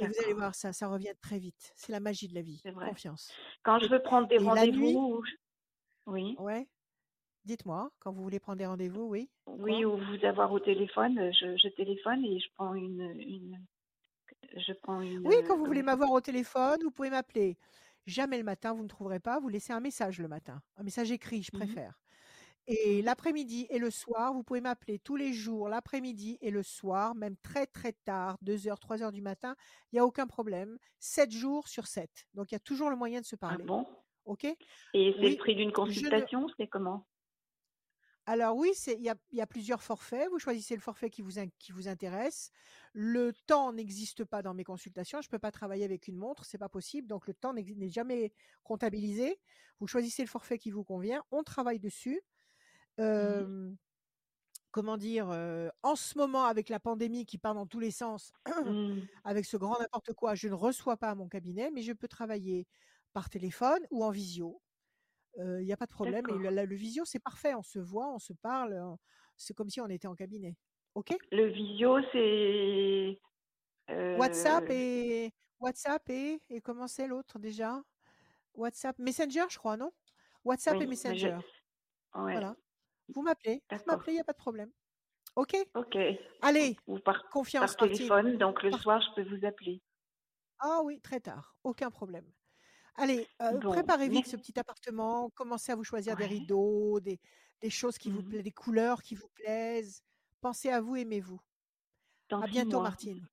Et 0.00 0.06
vous 0.08 0.14
allez 0.24 0.32
voir, 0.32 0.54
ça, 0.54 0.72
ça 0.72 0.88
revient 0.88 1.14
très 1.20 1.38
vite. 1.38 1.72
C'est 1.76 1.92
la 1.92 2.00
magie 2.00 2.26
de 2.26 2.34
la 2.34 2.42
vie. 2.42 2.60
Vrai. 2.64 2.88
Confiance. 2.88 3.32
Quand 3.62 3.78
je 3.78 3.88
veux 3.88 4.02
prendre 4.02 4.26
des 4.26 4.38
rendez-vous, 4.38 5.22
je- 5.24 5.32
oui, 6.06 6.34
ouais, 6.38 6.68
dites-moi, 7.44 7.90
quand 8.00 8.12
vous 8.12 8.22
voulez 8.22 8.40
prendre 8.40 8.58
des 8.58 8.66
rendez-vous, 8.66 9.02
oui. 9.04 9.30
oui, 9.46 9.84
ou 9.84 9.96
vous 9.96 10.24
avoir 10.26 10.50
au 10.52 10.58
téléphone, 10.58 11.18
euh, 11.18 11.30
je, 11.32 11.56
je 11.56 11.68
téléphone 11.68 12.24
et 12.24 12.40
je 12.40 12.48
prends 12.54 12.74
une, 12.74 13.02
une, 13.20 13.64
je 14.56 14.72
prends 14.82 15.00
une, 15.00 15.26
Oui, 15.26 15.36
quand 15.46 15.54
euh, 15.54 15.56
vous 15.58 15.64
voulez 15.64 15.80
comment 15.80 15.92
ça 15.92 15.96
m'avoir 15.98 16.12
au 16.12 16.20
téléphone, 16.20 16.82
vous 16.82 16.90
pouvez 16.90 17.10
m'appeler. 17.10 17.56
Jamais 18.06 18.36
le 18.38 18.44
matin, 18.44 18.74
vous 18.74 18.82
ne 18.82 18.88
trouverez 18.88 19.20
pas. 19.20 19.40
Vous 19.40 19.48
laissez 19.48 19.72
un 19.72 19.80
message 19.80 20.18
le 20.20 20.28
matin. 20.28 20.60
Un 20.76 20.82
message 20.82 21.10
écrit, 21.10 21.42
je 21.42 21.50
Mhm. 21.52 21.58
préfère. 21.58 21.98
Et 22.66 23.02
l'après-midi 23.02 23.66
et 23.70 23.78
le 23.78 23.90
soir, 23.90 24.34
vous 24.34 24.42
pouvez 24.44 24.60
m'appeler 24.62 24.98
tous 24.98 25.16
les 25.16 25.32
jours, 25.34 25.68
l'après-midi 25.68 26.38
et 26.42 26.50
le 26.50 26.62
soir, 26.62 27.14
même 27.14 27.36
très 27.42 27.66
très 27.66 27.92
tard, 27.92 28.38
2 28.42 28.68
heures, 28.68 28.80
3 28.80 29.02
heures 29.02 29.12
du 29.12 29.22
matin. 29.22 29.56
Il 29.92 29.96
n'y 29.96 30.00
a 30.00 30.06
aucun 30.06 30.26
problème. 30.26 30.78
7 31.00 31.30
jours 31.32 31.68
sur 31.68 31.86
7. 31.86 32.26
Donc 32.34 32.52
il 32.52 32.54
y 32.54 32.56
a 32.56 32.60
toujours 32.60 32.90
le 32.90 32.96
moyen 32.96 33.20
de 33.20 33.26
se 33.26 33.36
Ah 33.48 33.58
parler. 33.58 33.64
bon? 33.64 33.86
OK? 34.24 34.46
Et 34.94 35.14
c'est 35.20 35.28
le 35.30 35.36
prix 35.36 35.54
d'une 35.56 35.72
ne. 35.72 35.72
consultation, 35.72 36.46
c'est 36.56 36.68
comment? 36.68 37.06
Alors 38.26 38.56
oui, 38.56 38.72
il 38.86 39.02
y 39.02 39.10
a, 39.10 39.16
il 39.32 39.38
y 39.38 39.42
a 39.42 39.46
plusieurs 39.46 39.82
forfaits. 39.82 40.28
Vous 40.30 40.38
choisissez 40.38 40.74
le 40.74 40.80
forfait 40.80 41.10
qui 41.10 41.20
vous, 41.22 41.38
in- 41.38 41.48
qui 41.58 41.72
vous 41.72 41.88
intéresse. 41.88 42.50
Le 42.94 43.32
temps 43.46 43.72
n'existe 43.72 44.24
pas 44.24 44.40
dans 44.42 44.54
mes 44.54 44.64
consultations. 44.64 45.20
Je 45.20 45.28
ne 45.28 45.30
peux 45.30 45.38
pas 45.38 45.52
travailler 45.52 45.84
avec 45.84 46.08
une 46.08 46.16
montre, 46.16 46.44
c'est 46.46 46.58
pas 46.58 46.70
possible. 46.70 47.06
Donc 47.06 47.26
le 47.26 47.34
temps 47.34 47.52
n'est 47.52 47.90
jamais 47.90 48.32
comptabilisé. 48.62 49.40
Vous 49.80 49.86
choisissez 49.86 50.22
le 50.22 50.28
forfait 50.28 50.58
qui 50.58 50.70
vous 50.70 50.84
convient. 50.84 51.22
On 51.30 51.42
travaille 51.42 51.80
dessus. 51.80 52.22
Euh, 53.00 53.72
comment 54.70 54.96
dire 54.96 55.30
euh, 55.30 55.68
En 55.82 55.96
ce 55.96 56.16
moment, 56.18 56.44
avec 56.46 56.68
la 56.68 56.80
pandémie 56.80 57.26
qui 57.26 57.38
part 57.38 57.54
dans 57.54 57.66
tous 57.66 57.80
les 57.80 57.90
sens, 57.90 58.32
Mm. 58.46 59.06
avec 59.24 59.44
ce 59.46 59.56
grand 59.56 59.78
n'importe 59.80 60.12
quoi, 60.14 60.34
je 60.34 60.48
ne 60.48 60.54
reçois 60.54 60.96
pas 60.96 61.10
à 61.10 61.14
mon 61.14 61.28
cabinet, 61.28 61.70
mais 61.70 61.82
je 61.82 61.92
peux 61.92 62.08
travailler 62.08 62.66
par 63.12 63.30
téléphone 63.30 63.80
ou 63.90 64.04
en 64.04 64.10
visio. 64.10 64.60
Il 65.38 65.64
n'y 65.64 65.72
a 65.72 65.76
pas 65.76 65.86
de 65.86 65.90
problème. 65.90 66.28
Et 66.28 66.38
le, 66.38 66.74
visio, 66.74 67.04
c'est 67.04 67.18
parfait. 67.18 67.54
On 67.54 67.62
se 67.62 67.78
voit, 67.78 68.12
on 68.12 68.18
se 68.18 68.32
parle. 68.32 68.80
C'est 69.36 69.54
comme 69.54 69.68
si 69.68 69.80
on 69.80 69.88
était 69.88 70.06
en 70.08 70.14
cabinet. 70.14 70.56
OK? 70.94 71.14
Le 71.32 71.46
visio, 71.46 71.98
c'est 72.12 73.18
WhatsApp 74.18 74.70
et 74.70 75.32
WhatsApp 75.60 76.08
et, 76.10 76.40
et 76.50 76.60
comment 76.60 76.86
c'est 76.86 77.06
l'autre 77.06 77.38
déjà? 77.38 77.82
WhatsApp 78.54 78.98
Messenger, 78.98 79.46
je 79.50 79.58
crois, 79.58 79.76
non? 79.76 79.92
WhatsApp 80.44 80.76
et 80.76 80.84
je, 80.84 80.88
Messenger. 80.88 81.38
ouais, 82.14 82.32
Voilà. 82.32 82.56
Vous 83.08 83.22
m'appelez. 83.22 83.62
Vous 83.70 83.84
m'appelez, 83.86 84.12
il 84.12 84.16
n'y 84.16 84.20
a 84.20 84.24
pas 84.24 84.32
de 84.32 84.38
problème. 84.38 84.70
OK? 85.36 85.56
Ok. 85.74 85.96
Allez, 86.42 86.76
Ou 86.86 86.98
par, 87.00 87.22
par 87.22 87.30
confiance, 87.30 87.76
Martine. 87.80 87.96
téléphone, 87.96 88.38
donc 88.38 88.62
le 88.62 88.70
Par- 88.70 88.82
soir, 88.82 89.00
je 89.02 89.22
peux 89.22 89.28
vous 89.36 89.44
appeler. 89.44 89.82
Ah 90.60 90.80
oui, 90.84 91.00
très 91.00 91.20
tard. 91.20 91.56
Aucun 91.64 91.90
problème. 91.90 92.26
Allez, 92.96 93.26
euh, 93.42 93.58
Bon, 93.58 93.70
préparez 93.72 94.08
vite 94.08 94.26
ce 94.26 94.36
petit 94.36 94.58
appartement. 94.58 95.30
Commencez 95.30 95.72
à 95.72 95.76
vous 95.76 95.84
choisir 95.84 96.16
des 96.16 96.26
rideaux, 96.26 97.00
des, 97.00 97.18
des 97.60 97.70
choses 97.70 97.98
qui 97.98 98.10
vous 98.10 98.20
Mhm. 98.22 98.28
plaisent, 98.28 98.42
des 98.44 98.52
couleurs 98.52 99.02
qui 99.02 99.14
vous 99.16 99.28
plaisent. 99.34 100.02
Pensez 100.40 100.70
à 100.70 100.80
vous, 100.80 100.96
aimez-vous. 100.96 101.40
À 102.30 102.46
bientôt, 102.46 102.72
mois. 102.78 102.82
Martine. 102.84 103.26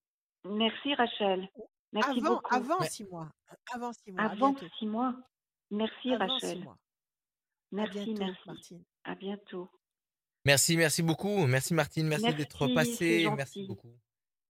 Merci, 0.46 0.94
Rachel. 0.96 1.48
Merci 1.94 2.20
Avant, 2.20 2.36
beaucoup. 2.36 2.56
avant 2.56 2.82
six 2.84 3.04
mois. 3.04 3.30
Avant 3.74 3.94
six 3.94 4.12
mois. 4.12 4.24
Avant 4.24 4.56
six 4.80 4.86
mois. 4.88 5.16
Merci, 5.70 6.14
Avant 6.14 6.40
six 6.40 6.46
Rachel. 6.48 6.68
À 6.68 6.76
Merci, 7.72 8.14
bientôt, 8.14 8.24
merci. 8.26 8.42
Martine. 8.48 8.84
À 9.04 9.16
bientôt. 9.16 9.70
Merci, 10.46 10.76
merci 10.78 11.04
beaucoup. 11.04 11.46
Merci 11.46 11.74
Martine, 11.74 12.08
merci 12.08 12.34
d'être 12.34 12.68
Merci, 12.68 12.96
c'est 12.96 13.24
passée. 13.24 13.36
Merci 13.36 13.68
beaucoup. 13.68 13.94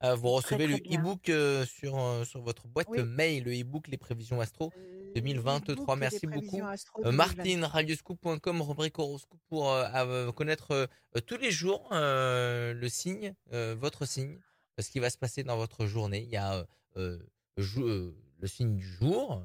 Euh, 0.04 0.16
vous 0.16 0.30
recevez 0.30 0.66
très 0.66 0.78
le 0.80 0.96
e-book 0.98 1.30
euh, 1.30 1.66
sur, 1.66 1.98
euh, 2.00 2.26
sur 2.26 2.42
votre 2.42 2.68
boîte 2.68 2.88
Oui. 2.90 3.04
mail, 3.04 3.44
le 3.44 3.52
e-book 3.60 3.88
Les 3.88 3.98
prévisions 3.98 4.42
astro 4.42 4.72
Euh, 4.78 5.12
2023. 5.14 5.76
l'e-book 5.76 5.96
des 5.96 6.00
Merci 6.00 6.28
beaucoup. 6.28 6.58
Euh, 7.06 7.12
Martine, 7.12 7.62
2023. 7.62 7.68
radioscoop.com, 7.70 8.62
rubrique 8.62 8.98
horoscope 8.98 9.40
pour 9.50 9.76
connaître 10.36 10.88
tous 11.28 11.38
les 11.38 11.52
jours 11.52 11.88
le 11.92 12.88
signe, 12.88 13.34
votre 13.52 14.06
signe, 14.06 14.40
ce 14.80 14.90
qui 14.90 15.00
va 15.00 15.10
se 15.10 15.18
passer 15.18 15.44
dans 15.44 15.58
votre 15.58 15.86
journée. 15.86 16.24
Il 16.24 16.30
y 16.30 16.38
a 16.38 16.66
le 16.96 18.48
signe 18.48 18.76
du 18.78 18.86
jour, 18.88 19.44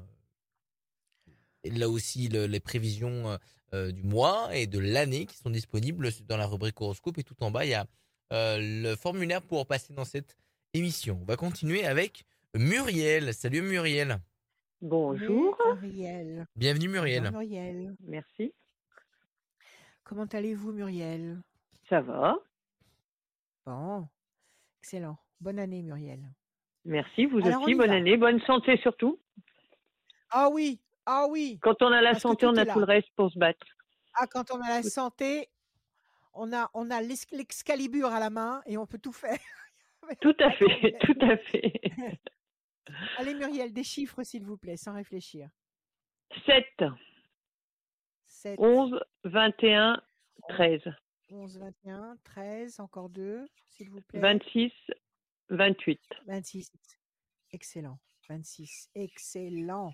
là 1.65 1.89
aussi 1.89 2.29
le- 2.29 2.47
les 2.47 2.59
prévisions 2.61 3.37
du 3.73 4.03
mois 4.03 4.55
et 4.55 4.65
de 4.67 4.79
l'année 4.79 5.25
qui 5.25 5.35
sont 5.37 5.49
disponibles 5.49 6.09
dans 6.27 6.37
la 6.37 6.47
rubrique 6.47 6.79
horoscope. 6.81 7.17
Et 7.19 7.23
tout 7.23 7.35
en 7.43 7.51
bas, 7.51 7.65
il 7.65 7.71
y 7.71 7.73
a 7.75 7.85
le 8.31 8.95
formulaire 8.95 9.41
pour 9.41 9.67
passer 9.67 9.93
dans 9.93 10.05
cette 10.05 10.35
émission. 10.77 11.19
On 11.21 11.25
va 11.25 11.35
continuer 11.35 11.85
avec 11.85 12.23
Muriel. 12.55 13.33
Salut 13.33 13.61
Muriel. 13.61 14.19
Bonjour, 14.81 15.57
Muriel. 15.81 16.45
Bienvenue 16.55 16.87
Bonjour, 16.87 17.31
Muriel. 17.31 17.95
Merci. 18.03 18.53
Comment 20.03 20.25
allez-vous, 20.25 20.71
Muriel? 20.71 21.41
Ça 21.89 22.01
va 22.01 22.37
Bon, 23.65 24.07
excellent. 24.81 25.17
Bonne 25.41 25.59
année, 25.59 25.81
Muriel. 25.83 26.21
Merci, 26.85 27.25
vous 27.25 27.39
Alors, 27.45 27.63
aussi. 27.63 27.75
Bonne 27.75 27.89
va. 27.89 27.95
année, 27.95 28.15
bonne 28.17 28.39
santé 28.41 28.77
surtout. 28.77 29.19
Ah 30.29 30.49
oui, 30.49 30.79
ah 31.05 31.25
oui. 31.29 31.59
Quand 31.61 31.81
on 31.81 31.91
a 31.91 32.01
la 32.01 32.11
Parce 32.11 32.21
santé, 32.21 32.45
on 32.45 32.55
a 32.55 32.65
tout 32.65 32.79
le 32.79 32.85
reste 32.85 33.09
pour 33.15 33.31
se 33.31 33.37
battre. 33.39 33.65
Ah, 34.13 34.27
quand 34.27 34.51
on 34.51 34.61
a 34.61 34.69
la 34.69 34.83
santé, 34.83 35.49
on 36.33 36.53
a, 36.53 36.69
on 36.73 36.89
a 36.91 37.01
l'ex- 37.01 37.29
l'excalibur 37.31 38.07
à 38.07 38.19
la 38.19 38.29
main 38.29 38.61
et 38.67 38.77
on 38.77 38.85
peut 38.85 38.99
tout 38.99 39.11
faire. 39.11 39.39
Tout 40.21 40.35
à 40.39 40.51
fait, 40.51 40.95
tout 41.01 41.17
à 41.21 41.37
fait. 41.37 41.81
Allez, 43.17 43.33
Muriel, 43.33 43.73
des 43.73 43.83
chiffres, 43.83 44.23
s'il 44.23 44.45
vous 44.45 44.57
plaît, 44.57 44.77
sans 44.77 44.93
réfléchir. 44.93 45.49
7, 46.45 46.65
7, 48.25 48.59
11, 48.59 48.99
21, 49.25 50.01
13, 50.49 50.81
11, 51.29 51.59
21, 51.59 52.17
13, 52.23 52.79
encore 52.79 53.09
deux, 53.09 53.45
s'il 53.67 53.89
vous 53.89 54.01
plaît. 54.01 54.19
26, 54.19 54.71
28. 55.49 55.99
26. 56.27 56.71
Excellent. 57.51 57.99
26. 58.29 58.89
Excellent. 58.95 59.93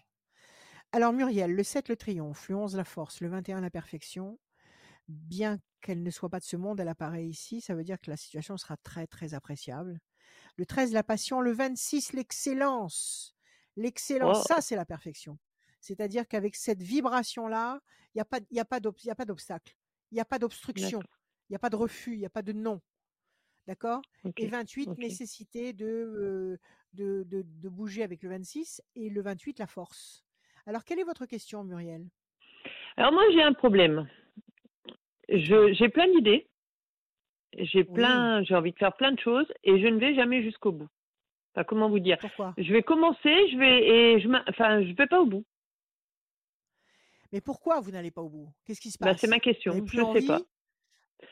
Alors 0.92 1.14
Muriel, 1.14 1.52
le 1.56 1.64
7 1.64 1.90
le 1.90 1.96
triomphe, 1.96 2.50
le 2.50 2.56
11 2.56 2.76
la 2.76 2.84
force, 2.84 3.22
le 3.22 3.28
21 3.28 3.62
la 3.62 3.70
perfection. 3.70 4.40
Bien 5.08 5.60
qu'elle 5.84 6.02
ne 6.02 6.10
soit 6.10 6.30
pas 6.30 6.40
de 6.40 6.46
ce 6.46 6.56
monde, 6.56 6.80
elle 6.80 6.88
apparaît 6.88 7.26
ici, 7.28 7.62
ça 7.62 7.76
veut 7.76 7.84
dire 7.84 8.00
que 8.02 8.10
la 8.10 8.18
situation 8.18 8.58
sera 8.58 8.78
très 8.78 9.06
très 9.06 9.36
appréciable. 9.36 10.00
Le 10.58 10.66
13 10.66 10.94
la 10.94 11.04
passion, 11.04 11.42
le 11.42 11.52
26 11.52 12.14
l'excellence. 12.14 13.36
L'excellence, 13.76 14.40
Oh. 14.42 14.48
ça 14.48 14.62
c'est 14.62 14.76
la 14.76 14.86
perfection. 14.86 15.38
C'est-à-dire 15.82 16.28
qu'avec 16.28 16.56
cette 16.56 16.82
vibration-là, 16.82 17.82
il 18.16 18.18
n'y 18.18 18.22
a 18.22 18.26
pas, 18.26 18.40
y 18.50 18.60
a 18.60 18.66
pas 18.66 18.80
d'ob- 18.80 18.96
il 19.04 19.08
y 19.08 19.12
a 19.12 19.16
pas 19.16 19.26
d'obstacle, 19.26 19.76
il 20.12 20.16
n'y 20.16 20.22
a 20.22 20.26
pas 20.26 20.40
d'obstruction, 20.40 21.02
il 21.50 21.52
n'y 21.52 21.56
a 21.56 21.60
pas 21.60 21.70
de 21.70 21.76
refus, 21.76 22.14
il 22.14 22.20
n'y 22.20 22.26
a 22.26 22.30
pas 22.30 22.42
de 22.42 22.54
non. 22.54 22.82
D'accord? 23.68 24.02
Et 24.38 24.48
28, 24.48 24.90
ok. 24.90 24.98
nécessité 24.98 25.74
de, 25.74 25.86
euh, 25.86 26.58
de, 26.94 27.24
de, 27.28 27.44
de 27.46 27.70
bouger 27.70 28.04
avec 28.04 28.22
le 28.24 28.30
26 28.30 28.82
et 28.96 29.10
le 29.10 29.22
28, 29.22 29.60
la 29.60 29.68
force. 29.68 30.24
Alors, 30.66 30.84
quelle 30.84 31.00
est 31.00 31.04
votre 31.06 31.26
question, 31.26 31.64
Muriel? 31.64 32.08
Alors 32.98 33.12
moi 33.12 33.24
j'ai 33.34 33.42
un 33.42 33.54
problème. 33.54 34.08
Je 35.30 35.74
j'ai 35.74 35.90
plein 35.90 36.08
d'idées. 36.10 36.48
J'ai 37.58 37.84
Oui. 37.84 37.94
plein, 37.94 38.44
j'ai 38.44 38.56
envie 38.56 38.72
de 38.72 38.78
faire 38.78 38.94
plein 38.96 39.12
de 39.12 39.20
choses 39.20 39.52
et 39.64 39.80
je 39.80 39.88
ne 39.88 40.00
vais 40.00 40.16
jamais 40.16 40.42
jusqu'au 40.42 40.72
bout. 40.72 40.88
Enfin, 41.54 41.64
comment 41.64 41.88
vous 41.90 42.00
dire? 42.00 42.18
Pourquoi? 42.20 42.54
Je 42.58 42.74
vais 42.74 42.82
commencer, 42.82 43.48
je 43.52 43.58
vais 43.58 43.88
et 43.88 44.20
je 44.20 44.28
enfin 44.50 44.82
je 44.84 44.92
vais 44.94 45.08
pas 45.08 45.22
au 45.22 45.26
bout. 45.26 45.44
Mais 47.32 47.42
pourquoi 47.42 47.80
vous 47.80 47.92
n'allez 47.92 48.12
pas 48.12 48.22
au 48.22 48.30
bout? 48.30 48.48
Qu'est-ce 48.66 48.82
qui 48.82 48.92
se 48.92 48.98
Bah, 49.00 49.12
passe? 49.12 49.22
c'est 49.22 49.28
ma 49.28 49.40
question, 49.40 49.76
je 49.88 49.96
sais 49.96 50.02
envie? 50.02 50.28
Pas. 50.28 50.42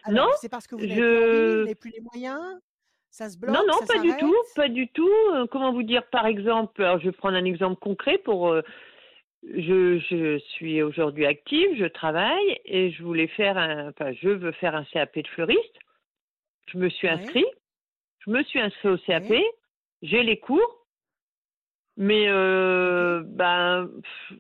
Alors, 0.04 0.26
Non, 0.26 0.32
c'est 0.40 0.50
parce 0.50 0.68
que 0.68 0.76
vous 0.76 0.86
n'avez 0.86 1.76
plus 1.76 1.90
je 1.90 1.96
les 1.96 2.02
moyens? 2.02 2.60
Ça 3.10 3.30
se 3.30 3.38
bloque 3.38 3.54
non 3.54 3.62
non 3.68 3.74
ça 3.80 3.86
pas 3.88 4.00
du 4.00 4.16
tout, 4.18 4.36
pas 4.56 4.70
du 4.70 4.88
tout. 4.88 5.10
Euh, 5.34 5.46
comment 5.48 5.74
vous 5.74 5.84
dire? 5.84 6.08
Par 6.10 6.26
exemple 6.26 6.82
Alors 6.82 7.00
je 7.00 7.06
vais 7.06 7.12
prendre 7.12 7.36
un 7.36 7.44
exemple 7.46 7.80
concret 7.80 8.18
pour 8.20 8.48
euh, 8.48 8.62
je, 9.44 10.00
je 10.00 10.40
suis 10.40 10.82
aujourd'hui 10.84 11.26
active, 11.26 11.70
je 11.78 11.86
travaille 11.86 12.60
et 12.66 12.92
je 12.92 13.04
voulais 13.04 13.28
faire 13.28 13.58
un 13.58 13.90
enfin 13.90 14.14
je 14.14 14.30
veux 14.30 14.52
faire 14.54 14.76
un 14.76 14.84
CAP 14.86 15.18
de 15.20 15.28
fleuriste. 15.28 15.80
Je 16.68 16.78
me 16.78 16.90
suis 16.90 17.08
Ouais. 17.08 17.14
inscrit, 17.14 17.46
je 18.20 18.32
me 18.32 18.44
suis 18.44 18.60
inscrit 18.60 18.90
au 18.90 18.98
CAP, 18.98 19.30
Ouais. 19.30 19.46
j'ai 20.04 20.24
les 20.24 20.40
cours, 20.40 20.86
mais 21.98 22.28
euh, 22.30 23.24
ben 23.26 23.90
pff, 24.02 24.40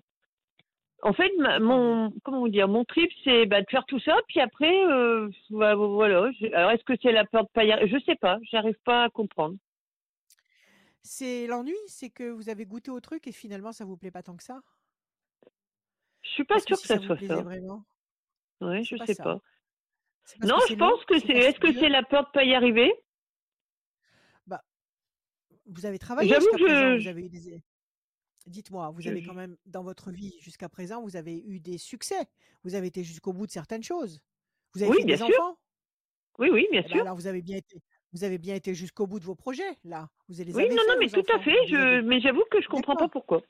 en 1.02 1.14
fait 1.14 1.32
ma- 1.40 1.60
mon 1.60 2.14
comment 2.24 2.40
vous 2.42 2.50
dire 2.50 2.68
mon 2.68 2.86
trip 2.86 3.12
c'est 3.24 3.46
bah, 3.48 3.62
de 3.62 3.70
faire 3.70 3.86
tout 3.86 4.00
ça 4.00 4.16
puis 4.28 4.40
après 4.40 4.86
euh, 4.86 5.30
bah, 5.50 5.76
voilà. 5.76 6.32
je- 6.40 6.54
Alors 6.54 6.72
est-ce 6.72 6.84
que 6.84 6.94
c'est 7.02 7.12
la 7.12 7.26
peur 7.26 7.44
de 7.46 7.50
pas 7.54 7.64
y 7.66 7.72
arriver 7.72 7.90
Je 8.00 8.04
sais 8.06 8.16
pas, 8.16 8.38
j'arrive 8.52 8.78
pas 8.86 9.06
à 9.06 9.10
comprendre. 9.10 9.58
C'est 11.04 11.48
l'ennui, 11.48 11.76
c'est 11.88 12.12
que 12.12 12.30
vous 12.30 12.50
avez 12.50 12.66
goûté 12.66 12.92
au 12.92 13.00
truc 13.00 13.26
et 13.28 13.32
finalement, 13.32 13.72
ça 13.72 13.86
vous 13.86 13.98
plaît 13.98 14.12
pas 14.12 14.22
tant 14.22 14.38
que 14.38 14.44
ça? 14.44 14.62
Je 16.32 16.36
suis 16.36 16.44
pas 16.46 16.60
que 16.62 16.66
sûre 16.66 16.78
si 16.78 16.84
que 16.84 16.88
ça 16.88 17.00
soit 17.02 17.20
ça. 17.20 17.42
vraiment, 17.42 17.84
c'est 18.62 18.84
je 18.86 18.96
pas 18.96 19.06
sais 19.06 19.16
ça. 19.16 19.24
pas. 19.24 19.40
Non, 20.46 20.56
je 20.70 20.76
pense 20.76 21.04
que 21.04 21.20
c'est. 21.20 21.34
Est-ce 21.34 21.60
que 21.60 21.74
c'est 21.74 21.90
la 21.90 22.04
peur 22.04 22.28
de 22.28 22.32
pas 22.32 22.46
y 22.46 22.56
arriver? 22.56 22.90
Bah, 24.48 24.64
vous 25.66 25.86
avez 25.86 26.00
travaillé 26.00 26.34
jusqu'à 26.34 26.58
présent, 26.58 26.96
vous 26.98 27.08
avez 27.08 27.26
eu 27.26 27.30
des... 27.30 27.64
Dites-moi, 28.48 28.92
vous 28.92 29.06
avez 29.10 29.22
quand 29.24 29.34
même, 29.34 29.58
dans 29.66 29.84
votre 29.84 30.10
vie 30.10 30.40
jusqu'à 30.40 30.70
présent, 30.70 31.02
vous 31.02 31.18
avez 31.18 31.44
eu 31.46 31.60
des 31.60 31.78
succès. 31.78 32.26
Vous 32.64 32.76
avez 32.76 32.88
été 32.88 33.04
jusqu'au 33.04 33.34
bout 33.34 33.46
de 33.46 33.52
certaines 33.52 33.84
choses. 33.84 34.22
Vous 34.74 34.84
avez 34.84 34.92
Oui, 34.92 34.98
fait 35.00 35.04
bien 35.06 35.18
des 35.18 35.24
sûr. 35.26 35.38
enfants? 35.38 35.58
Oui, 36.40 36.50
oui, 36.50 36.66
bien 36.72 36.80
Eh 36.80 36.88
ben 36.88 36.94
sûr. 36.94 37.02
alors, 37.02 37.16
vous 37.16 37.28
avez 37.28 37.42
bien 37.42 37.58
été, 37.58 37.82
vous 38.14 38.24
avez 38.24 38.38
bien 38.38 38.56
été 38.56 38.74
jusqu'au 38.74 39.06
bout 39.06 39.20
de 39.20 39.26
vos 39.26 39.36
projets, 39.36 39.78
là. 39.84 40.10
Vous 40.30 40.42
les 40.42 40.56
Oui, 40.56 40.64
avez 40.64 40.76
non, 40.76 40.82
non, 40.88 40.96
mais 40.98 41.10
tout 41.10 41.26
à 41.34 41.40
fait. 41.40 41.68
Je, 41.68 42.00
mais 42.02 42.22
j'avoue 42.22 42.46
que 42.50 42.62
je 42.62 42.70
comprends 42.70 42.96
pas 42.96 43.10
pourquoi. 43.10 43.42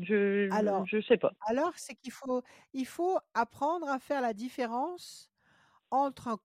Je, 0.00 0.50
Alors, 0.50 0.86
je 0.86 1.00
sais 1.02 1.18
pas. 1.18 1.32
alors, 1.48 1.74
c'est 1.78 1.94
qu'il 1.96 2.12
faut, 2.12 2.42
il 2.72 2.86
faut 2.86 3.18
apprendre 3.34 3.88
à 3.88 3.98
faire 3.98 4.20
la 4.20 4.34
différence 4.34 5.30
entre 5.90 6.28
un 6.28 6.38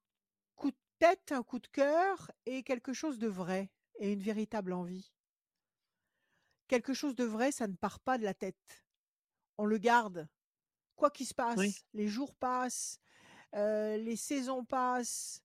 coup 0.55 0.71
de 0.71 0.77
tête, 0.99 1.31
un 1.33 1.43
coup 1.43 1.59
de 1.59 1.67
cœur 1.67 2.31
et 2.47 2.63
quelque 2.63 2.93
chose 2.93 3.19
de 3.19 3.27
vrai 3.27 3.71
et 3.99 4.13
une 4.13 4.21
véritable 4.23 4.73
envie. 4.73 5.13
Quelque 6.67 6.93
chose 6.93 7.15
de 7.15 7.23
vrai, 7.23 7.51
ça 7.51 7.67
ne 7.67 7.75
part 7.75 7.99
pas 7.99 8.17
de 8.17 8.23
la 8.23 8.33
tête. 8.33 8.85
On 9.57 9.65
le 9.65 9.77
garde. 9.77 10.29
Quoi 10.95 11.11
qu'il 11.11 11.27
se 11.27 11.35
Oui. 11.55 11.75
passe, 11.75 11.85
les 11.93 12.07
jours 12.07 12.35
passent, 12.35 12.99
euh, 13.55 13.97
les 13.97 14.15
saisons 14.17 14.65
passent, 14.65 15.41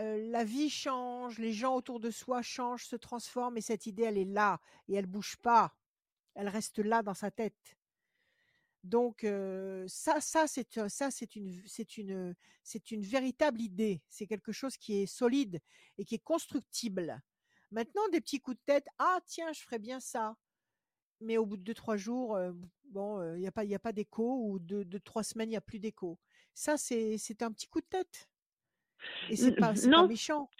euh, 0.00 0.30
la 0.30 0.44
vie 0.44 0.70
change, 0.70 1.38
les 1.38 1.52
gens 1.52 1.74
autour 1.76 2.00
de 2.00 2.10
soi 2.10 2.42
changent, 2.42 2.86
se 2.86 2.96
transforment 2.96 3.58
et 3.58 3.62
cette 3.62 3.86
idée, 3.86 4.04
elle 4.04 4.18
est 4.18 4.24
là 4.24 4.60
et 4.88 4.94
elle 4.96 5.06
bouge 5.06 5.36
pas. 5.38 5.76
Elle 6.34 6.48
reste 6.48 6.78
là 6.78 7.02
dans 7.02 7.14
sa 7.14 7.30
tête. 7.30 7.76
Donc 8.82 9.24
euh, 9.24 9.84
ça, 9.88 10.20
ça 10.20 10.46
c'est 10.46 10.76
un- 10.78 10.88
ça 10.90 11.10
c'est 11.10 11.36
une 11.36 11.62
c'est 11.66 11.96
une 11.96 12.34
c'est 12.62 12.90
une 12.90 13.02
véritable 13.02 13.60
idée. 13.60 14.02
C'est 14.08 14.26
quelque 14.26 14.52
chose 14.52 14.76
qui 14.76 15.02
est 15.02 15.06
solide 15.06 15.60
et 15.98 16.04
qui 16.04 16.16
est 16.16 16.18
constructible. 16.24 17.20
Maintenant, 17.70 18.06
des 18.12 18.20
petits 18.20 18.40
coups 18.40 18.58
de 18.58 18.62
tête. 18.66 18.86
Ah 18.98 19.18
tiens, 19.26 19.52
je 19.52 19.62
ferais 19.62 19.78
bien 19.78 20.00
ça. 20.00 20.36
Mais 21.20 21.38
au 21.38 21.46
bout 21.46 21.56
de 21.56 21.62
deux 21.62 21.74
trois 21.74 21.96
jours, 21.96 22.36
euh, 22.36 22.52
bon, 22.90 23.22
il 23.36 23.40
n'y 23.40 23.46
a 23.48 23.52
pas 23.52 23.64
il 23.64 23.70
y 23.70 23.74
a 23.74 23.78
pas 23.80 23.92
d'écho 23.92 24.40
ou 24.48 24.58
de, 24.58 24.82
de 24.84 24.98
trois 24.98 25.22
semaines, 25.24 25.48
il 25.50 25.52
n'y 25.52 25.56
a 25.56 25.60
plus 25.62 25.78
d'écho. 25.80 26.18
Ça 26.54 26.76
c'est 26.76 27.18
c'est 27.18 27.42
un 27.42 27.52
petit 27.52 27.68
coup 27.68 27.80
de 27.80 27.86
tête 27.86 28.28
et 29.28 29.36
c'est 29.36 29.52
pas 29.52 29.74
c'est 29.76 29.92
pas 29.92 30.04
méchant. 30.04 30.50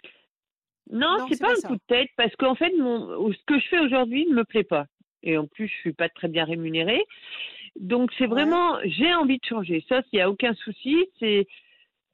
non, 0.91 1.17
Non, 1.17 1.27
c'est 1.29 1.37
c'est 1.37 1.43
pas 1.43 1.47
pas 1.47 1.55
un 1.57 1.61
ça. 1.61 1.67
coup 1.67 1.75
de 1.75 1.81
tête 1.87 2.09
parce 2.17 2.35
qu'en 2.37 2.55
fait, 2.55 2.71
mon, 2.77 3.31
ce 3.33 3.43
que 3.45 3.59
je 3.59 3.67
fais 3.69 3.79
aujourd'hui 3.79 4.25
ne 4.27 4.35
me 4.35 4.43
plaît 4.45 4.63
pas. 4.63 4.87
Et 5.25 5.37
en 5.37 5.47
plus, 5.47 5.67
je 5.67 5.75
suis 5.75 5.93
pas 5.93 6.09
très 6.09 6.27
bien 6.29 6.45
rémunérée. 6.45 7.03
Donc, 7.79 8.11
c'est 8.17 8.27
Ouais, 8.27 8.27
vraiment, 8.27 8.79
j'ai 8.85 9.13
envie 9.15 9.37
de 9.39 9.45
changer. 9.45 9.85
Ça, 9.89 10.01
il 10.13 10.17
n'y 10.17 10.21
a 10.21 10.29
aucun 10.29 10.53
souci. 10.55 11.05
C'est, 11.19 11.47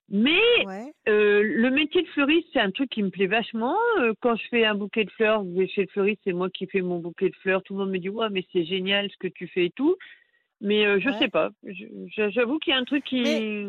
mais 0.09 0.39
ouais, 0.57 0.93
Euh, 1.09 1.41
le 1.43 1.71
métier 1.71 2.03
de 2.03 2.07
fleuriste, 2.09 2.47
c'est 2.53 2.59
un 2.59 2.71
truc 2.71 2.89
qui 2.91 3.03
me 3.03 3.09
plaît 3.09 3.27
vachement. 3.27 3.77
Euh, 3.99 4.13
quand 4.21 4.35
je 4.35 4.47
fais 4.49 4.65
un 4.65 4.75
bouquet 4.75 5.05
de 5.05 5.11
fleurs, 5.11 5.43
je 5.45 5.49
vais 5.59 5.67
chez 5.67 5.81
le 5.83 5.87
fleuriste, 5.87 6.21
c'est 6.25 6.33
moi 6.33 6.49
qui 6.51 6.67
fais 6.67 6.81
mon 6.81 6.99
bouquet 6.99 7.29
de 7.29 7.35
fleurs. 7.37 7.63
Tout 7.63 7.73
le 7.73 7.79
monde 7.79 7.91
me 7.91 7.99
dit 7.99 8.09
ouais, 8.09 8.29
mais 8.31 8.45
c'est 8.53 8.65
génial 8.65 9.09
ce 9.11 9.17
que 9.17 9.27
tu 9.27 9.47
fais 9.47 9.65
et 9.67 9.71
tout. 9.71 9.95
Mais 10.61 10.85
euh, 10.85 10.99
je 10.99 11.11
sais 11.13 11.25
ouais. 11.25 11.29
pas. 11.29 11.51
J'avoue 12.29 12.59
qu'il 12.59 12.71
y 12.73 12.75
a 12.75 12.79
un 12.79 12.85
truc 12.85 13.05
Mais 13.23 13.43
qui. 13.43 13.67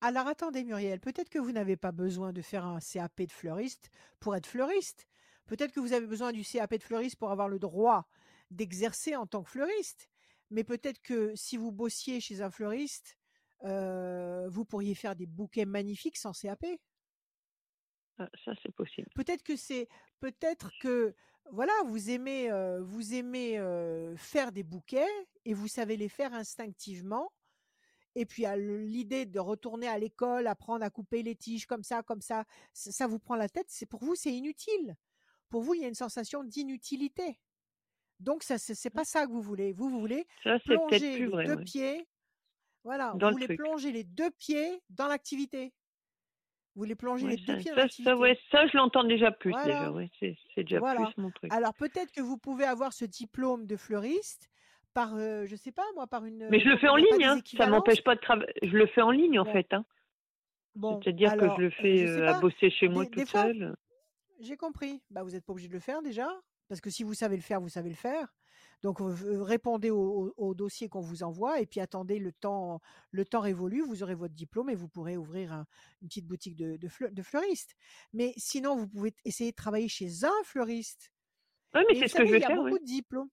alors 0.00 0.26
attendez 0.26 0.64
Muriel, 0.64 1.00
peut-être 1.00 1.28
que 1.28 1.38
vous 1.38 1.52
n'avez 1.52 1.76
pas 1.76 1.92
besoin 1.92 2.32
de 2.32 2.42
faire 2.42 2.64
un 2.66 2.78
CAP 2.80 3.22
de 3.22 3.30
fleuriste 3.32 3.90
pour 4.20 4.34
être 4.36 4.46
fleuriste. 4.46 5.06
Peut-être 5.46 5.72
que 5.72 5.80
vous 5.80 5.92
avez 5.92 6.06
besoin 6.06 6.32
du 6.32 6.42
CAP 6.42 6.74
de 6.76 6.82
fleuriste 6.82 7.18
pour 7.18 7.30
avoir 7.30 7.48
le 7.48 7.58
droit 7.58 8.06
d'exercer 8.50 9.16
en 9.16 9.26
tant 9.26 9.42
que 9.42 9.50
fleuriste. 9.50 10.08
Mais 10.50 10.64
peut-être 10.64 11.00
que 11.00 11.34
si 11.36 11.56
vous 11.56 11.72
bossiez 11.72 12.20
chez 12.20 12.42
un 12.42 12.50
fleuriste, 12.50 13.16
euh, 13.64 14.48
vous 14.48 14.64
pourriez 14.64 14.94
faire 14.94 15.14
des 15.14 15.26
bouquets 15.26 15.64
magnifiques 15.64 16.16
sans 16.16 16.32
CAP. 16.32 16.64
Ah, 18.18 18.28
ça, 18.44 18.52
c'est 18.62 18.74
possible. 18.74 19.08
Peut-être 19.14 19.42
que 19.42 19.56
c'est, 19.56 19.88
peut-être 20.18 20.70
que 20.80 21.14
voilà, 21.52 21.72
vous 21.86 22.10
aimez, 22.10 22.50
euh, 22.50 22.82
vous 22.82 23.14
aimez 23.14 23.58
euh, 23.58 24.16
faire 24.16 24.52
des 24.52 24.62
bouquets 24.62 25.08
et 25.44 25.54
vous 25.54 25.68
savez 25.68 25.96
les 25.96 26.08
faire 26.08 26.34
instinctivement. 26.34 27.32
Et 28.16 28.26
puis 28.26 28.44
l'idée 28.56 29.24
de 29.24 29.38
retourner 29.38 29.86
à 29.86 29.96
l'école, 29.96 30.48
apprendre 30.48 30.84
à 30.84 30.90
couper 30.90 31.22
les 31.22 31.36
tiges 31.36 31.66
comme 31.66 31.84
ça, 31.84 32.02
comme 32.02 32.20
ça, 32.20 32.44
ça, 32.72 32.90
ça 32.90 33.06
vous 33.06 33.20
prend 33.20 33.36
la 33.36 33.48
tête. 33.48 33.66
C'est 33.68 33.86
pour 33.86 34.02
vous, 34.02 34.16
c'est 34.16 34.34
inutile. 34.34 34.96
Pour 35.48 35.62
vous, 35.62 35.74
il 35.74 35.82
y 35.82 35.84
a 35.84 35.88
une 35.88 35.94
sensation 35.94 36.42
d'inutilité. 36.42 37.38
Donc 38.20 38.42
ça, 38.42 38.58
c'est 38.58 38.74
c'est 38.74 38.90
pas 38.90 39.04
ça 39.04 39.26
que 39.26 39.32
vous 39.32 39.40
voulez. 39.42 39.72
Vous, 39.72 39.88
voulez 39.90 40.26
Ça, 40.44 40.58
plonger 40.60 40.98
plus 40.98 41.18
les 41.20 41.26
vrai. 41.26 41.44
deux 41.46 41.56
ouais. 41.56 41.64
pieds. 41.64 42.06
Voilà, 42.84 43.12
Dans 43.16 43.26
vous 43.26 43.26
le 43.26 43.32
voulez 43.32 43.46
truc. 43.46 43.58
plonger 43.58 43.92
les 43.92 44.04
deux 44.04 44.30
pieds 44.38 44.80
dans 44.90 45.06
l'activité. 45.08 45.72
Vous 46.74 46.82
voulez 46.82 46.94
plonger 46.94 47.24
Ouais, 47.26 47.36
les 47.36 47.36
deux 47.44 47.56
pieds 47.56 47.70
dans 47.72 47.76
ça, 47.76 47.82
l'activité. 47.82 48.12
ouais, 48.14 48.38
ça, 48.50 48.66
je 48.68 48.76
l'entends 48.76 49.04
déjà 49.04 49.30
plus. 49.32 49.50
Voilà. 49.50 49.92
C'est 50.20 50.36
déjà 50.56 50.78
Voilà. 50.78 51.04
plus 51.06 51.16
mon 51.22 51.30
truc. 51.30 51.52
Alors 51.52 51.74
peut-être 51.74 52.12
que 52.12 52.20
vous 52.22 52.38
pouvez 52.38 52.64
avoir 52.64 52.92
ce 52.92 53.04
diplôme 53.04 53.66
de 53.66 53.76
fleuriste 53.76 54.48
par, 54.94 55.14
euh, 55.16 55.46
je 55.46 55.56
sais 55.56 55.72
pas 55.72 55.84
moi, 55.94 56.06
par 56.06 56.24
une. 56.24 56.48
Mais 56.50 56.60
je 56.60 56.64
le 56.68 56.70
comment- 56.76 56.80
fais 56.80 56.88
en 56.88 56.96
ligne, 56.96 57.24
hein. 57.24 57.40
Ça 57.56 57.66
m'empêche 57.66 58.02
pas 58.02 58.14
de 58.14 58.20
travailler. 58.20 58.52
Je 58.62 58.76
le 58.76 58.86
fais 58.86 59.02
en 59.02 59.10
ligne 59.10 59.38
en 59.38 59.44
fait. 59.46 59.66
Hein. 59.72 59.84
bon. 60.74 61.00
C'est-à-dire 61.02 61.36
que 61.36 61.48
je 61.56 61.60
le 61.60 61.66
euh, 61.66 61.70
fais 61.82 62.06
je 62.06 62.12
euh, 62.12 62.28
à 62.28 62.40
bosser 62.40 62.70
chez 62.70 62.88
moi 62.88 63.04
Des, 63.04 63.10
des 63.10 63.20
toute 63.22 63.30
fois, 63.30 63.42
seule. 63.44 63.76
j'ai 64.40 64.56
compris. 64.56 65.02
Bah 65.10 65.22
vous 65.22 65.30
n'êtes 65.30 65.44
pas 65.44 65.52
obligé 65.52 65.68
de 65.68 65.74
le 65.74 65.80
faire 65.80 66.00
déjà, 66.02 66.28
parce 66.70 66.80
que 66.80 66.88
si 66.88 67.02
vous 67.02 67.12
savez 67.12 67.36
le 67.36 67.42
faire, 67.42 67.60
vous 67.60 67.68
savez 67.68 67.90
le 67.90 67.96
faire. 67.96 68.32
Donc 68.82 69.02
euh, 69.02 69.42
répondez 69.42 69.90
au, 69.90 69.98
au- 70.28 70.34
au 70.38 70.54
dossier 70.54 70.88
qu'on 70.88 71.00
vous 71.02 71.22
envoie 71.22 71.60
et 71.60 71.66
puis 71.66 71.80
attendez 71.80 72.18
le 72.18 72.32
temps, 72.32 72.80
le 73.10 73.26
temps 73.26 73.40
révolu, 73.40 73.82
vous 73.82 74.02
aurez 74.02 74.14
votre 74.14 74.34
diplôme 74.34 74.70
et 74.70 74.74
vous 74.74 74.88
pourrez 74.88 75.18
ouvrir 75.18 75.52
un- 75.52 75.66
une 76.00 76.08
petite 76.08 76.26
boutique 76.26 76.56
de, 76.56 76.78
de, 76.78 76.88
fleur- 76.88 77.12
de 77.12 77.22
fleuriste. 77.22 77.74
Mais 78.14 78.32
sinon, 78.38 78.76
vous 78.76 78.88
pouvez 78.88 79.14
essayer 79.26 79.50
de 79.50 79.56
travailler 79.56 79.88
chez 79.88 80.24
un 80.24 80.42
fleuriste. 80.44 81.10
Oui, 81.74 81.82
mais 81.90 81.98
c'est 81.98 82.08
ce 82.08 82.14
que 82.14 82.24
je 82.24 82.30
vais 82.30 82.38
il 82.38 82.42
y 82.42 82.44
a 82.44 82.48
faire, 82.48 82.56
beaucoup 82.56 82.74
oui. 82.74 82.80
de 82.80 82.84
diplômes. 82.86 83.28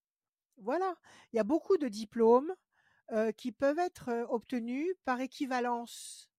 Voilà, 0.58 0.96
il 1.32 1.38
y 1.38 1.40
a 1.40 1.44
beaucoup 1.46 1.78
de 1.78 1.88
diplômes 1.88 2.54
euh, 3.12 3.32
qui 3.32 3.52
peuvent 3.52 3.80
être 3.80 4.10
euh, 4.10 4.26
obtenus 4.28 4.88
par 5.06 5.22
équivalence. 5.22 6.30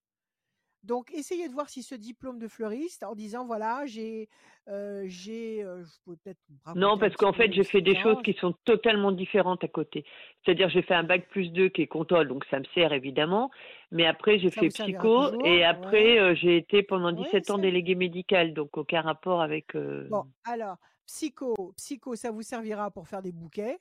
Donc, 0.85 1.11
essayez 1.13 1.49
de 1.49 1.53
voir 1.53 1.69
si 1.69 1.83
ce 1.83 1.95
diplôme 1.95 2.39
de 2.39 2.49
fleuriste, 2.49 3.03
en 3.03 3.15
disant 3.15 3.45
voilà, 3.45 3.85
j'ai, 3.87 4.29
euh, 4.69 5.05
j'ai, 5.07 5.63
euh, 5.65 5.83
je 5.85 5.91
peux 6.05 6.17
peut-être 6.17 6.39
Non, 6.77 6.97
parce 6.99 7.15
qu'en 7.17 7.33
fait, 7.33 7.53
j'ai 7.53 7.65
fait 7.65 7.81
des 7.81 7.97
choses 8.01 8.19
qui 8.23 8.33
sont 8.35 8.55
totalement 8.65 9.13
différentes 9.13 9.65
à 9.65 9.69
côté. 9.69 10.05
C'est-à-dire, 10.45 10.69
j'ai 10.69 10.83
fait 10.83 10.95
un 10.95 11.03
bac 11.03 11.29
plus 11.29 11.51
2 11.51 11.69
qui 11.69 11.83
est 11.83 11.87
contrôle, 11.89 12.29
donc 12.29 12.45
ça 12.51 12.59
me 12.61 12.65
sert 12.75 12.93
évidemment. 12.93 13.51
Mais 13.91 14.07
après, 14.07 14.39
j'ai 14.39 14.51
fait 14.51 14.69
psycho 14.69 15.27
toujours, 15.27 15.47
et 15.47 15.59
ouais. 15.59 15.65
après, 15.65 16.19
euh, 16.19 16.35
j'ai 16.35 16.57
été 16.57 16.83
pendant 16.83 17.13
Ouais, 17.13 17.25
17 17.25 17.51
ans 17.51 17.57
ça. 17.57 17.63
délégué 17.63 17.95
médical, 17.95 18.55
donc 18.55 18.77
aucun 18.77 19.01
rapport 19.01 19.43
avec. 19.43 19.77
Bon, 19.77 20.25
alors, 20.45 20.77
psycho, 21.07 21.55
psycho, 21.77 22.15
ça 22.15 22.31
vous 22.31 22.43
servira 22.43 22.91
pour 22.91 23.09
faire 23.09 23.23
des 23.23 23.33
bouquets, 23.33 23.79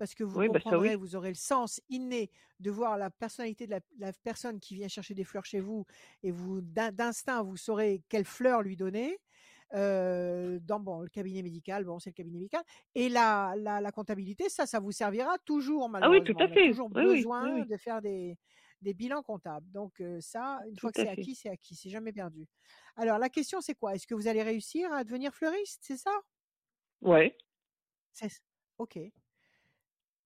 parce 0.00 0.16
que 0.16 0.24
vous 0.24 0.40
Oui, 0.40 0.48
bah 0.48 0.60
ça 0.68 0.78
comprendrez, 0.78 0.96
oui. 0.96 0.96
vous 0.96 1.16
aurez 1.16 1.30
le 1.30 1.36
sens 1.36 1.80
inné 1.90 2.32
de 2.60 2.72
voir 2.72 2.98
la 2.98 3.10
personnalité 3.10 3.66
de 3.66 3.72
la, 3.72 3.80
la 3.98 4.12
personne 4.14 4.60
qui 4.60 4.74
vient 4.74 4.88
chercher 4.88 5.14
des 5.14 5.24
fleurs 5.24 5.46
chez 5.46 5.60
vous, 5.60 5.86
et 6.24 6.32
vous, 6.32 6.62
d'in- 6.62 6.92
d'instinct, 6.92 7.42
vous 7.44 7.58
saurez 7.58 8.02
quelle 8.08 8.24
fleur 8.26 8.62
lui 8.62 8.76
donner. 8.76 9.18
euh, 9.74 10.58
dans 10.60 10.80
bon, 10.80 11.00
le 11.02 11.08
cabinet 11.08 11.42
médical, 11.42 11.84
bon, 11.84 11.98
c'est 12.00 12.10
le 12.10 12.14
cabinet 12.14 12.38
médical. 12.38 12.62
Et 12.94 13.08
la, 13.08 13.54
la, 13.56 13.80
la 13.80 13.92
comptabilité, 13.92 14.48
ça, 14.48 14.66
ça 14.66 14.80
vous 14.80 14.92
servira 14.92 15.38
toujours, 15.44 15.88
Ah 16.00 16.08
oui, 16.10 16.22
tout 16.24 16.34
malheureusement. 16.34 16.42
à 16.42 16.48
On 16.48 16.52
a 16.52 16.58
fait. 16.58 16.70
toujours 16.70 16.90
Oui, 16.94 17.04
besoin 17.04 17.64
oui. 17.64 17.66
de 17.66 17.76
faire 17.76 18.02
des, 18.02 18.36
des 18.82 18.94
bilans 18.94 19.22
comptables. 19.22 19.70
Donc, 19.70 20.00
euh, 20.00 20.20
ça, 20.20 20.60
une 20.68 20.76
Tout 20.76 20.88
fois 20.88 20.92
que 20.92 20.98
c'est 20.98 21.08
fait. 21.08 21.08
acquis, 21.08 21.34
c'est 21.36 21.50
acquis. 21.50 21.76
C'est 21.76 21.90
jamais 21.90 22.12
perdu. 22.12 22.48
Alors, 22.96 23.18
la 23.18 23.28
question, 23.28 23.60
c'est 23.60 23.74
quoi? 23.74 23.94
Est-ce 23.94 24.06
que 24.08 24.14
vous 24.14 24.26
allez 24.28 24.42
réussir 24.42 24.92
à 24.92 25.04
devenir 25.04 25.34
fleuriste 25.34 25.80
C'est 25.84 25.96
ça? 25.98 26.10
Ouais. 27.02 27.36
c'est 28.12 28.40
OK. 28.78 28.98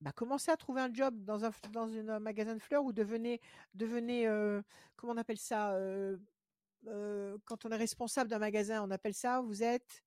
Bah, 0.04 0.12
commencez 0.12 0.50
à 0.50 0.56
trouver 0.58 0.82
un 0.82 0.92
job 0.92 1.14
dans 1.24 1.46
un, 1.46 1.50
dans 1.72 1.88
une- 1.88 2.10
un 2.10 2.20
magasin 2.20 2.54
de 2.54 2.58
fleurs 2.60 2.84
ou 2.84 2.92
devenez, 2.92 3.40
devenez 3.72 4.26
euh, 4.26 4.60
comment 4.96 5.14
on 5.14 5.16
appelle 5.16 5.38
ça 5.38 5.72
euh, 5.72 6.18
euh, 6.88 7.38
quand 7.46 7.64
on 7.64 7.70
est 7.70 7.76
responsable 7.76 8.28
d'un 8.28 8.38
magasin, 8.38 8.84
on 8.86 8.90
appelle 8.90 9.14
ça, 9.14 9.40
vous 9.40 9.62
êtes 9.62 10.04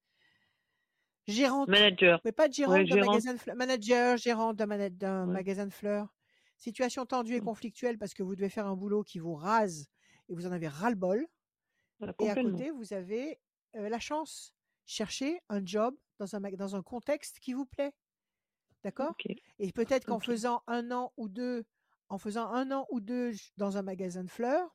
gérante, 1.28 1.68
Manager. 1.68 2.22
mais 2.24 2.32
pas 2.32 2.48
de 2.48 2.53
gérante 2.53 2.76
Ouais, 2.76 2.86
d'un 2.86 2.95
gérant. 2.95 3.07
magasin 3.11 3.34
de 3.34 3.40
fleurs, 3.40 3.56
manager, 3.56 4.18
gérante 4.18 4.56
d'un 4.56 4.68
mana- 4.68 4.90
d'un 4.91 5.26
Ouais. 5.28 5.34
magasin 5.34 5.65
de 5.65 5.74
fleurs. 5.74 6.14
Situation 6.57 7.06
tendue 7.07 7.34
et 7.36 7.41
Mm. 7.41 7.45
conflictuelle 7.45 7.98
parce 7.98 8.14
que 8.14 8.22
vous 8.22 8.36
devez 8.36 8.49
faire 8.49 8.68
un 8.68 8.76
boulot 8.76 9.03
qui 9.03 9.18
vous 9.19 9.34
rase 9.36 9.88
et 10.30 10.36
vous 10.36 10.45
en 10.45 10.52
avez 10.52 10.68
ras-le-bol. 10.68 11.26
Voilà, 11.99 12.14
Et 12.19 12.30
à 12.30 12.36
côté, 12.36 12.69
vous 12.69 12.94
avez 12.94 13.40
la 13.74 13.99
chance. 13.99 14.53
Cherchez 14.86 15.41
un 15.49 15.65
job 15.65 15.95
dans 16.19 16.36
un, 16.36 16.40
dans 16.40 16.76
un 16.76 16.84
contexte 16.84 17.40
qui 17.40 17.53
vous 17.53 17.65
plaît. 17.65 17.94
D'accord? 18.88 19.14
Et 19.59 19.73
peut-être 19.73 20.05
qu'en 20.05 20.22
faisant 20.22 20.64
un 20.65 20.91
an 20.91 21.11
ou 21.18 21.27
deux, 21.27 21.65
en 22.07 22.18
faisant 22.18 22.47
un 22.53 22.72
an 22.72 22.88
ou 22.89 23.01
deux 23.01 23.34
dans 23.57 23.76
un 23.76 23.81
magasin 23.81 24.23
de 24.23 24.30
fleurs, 24.30 24.73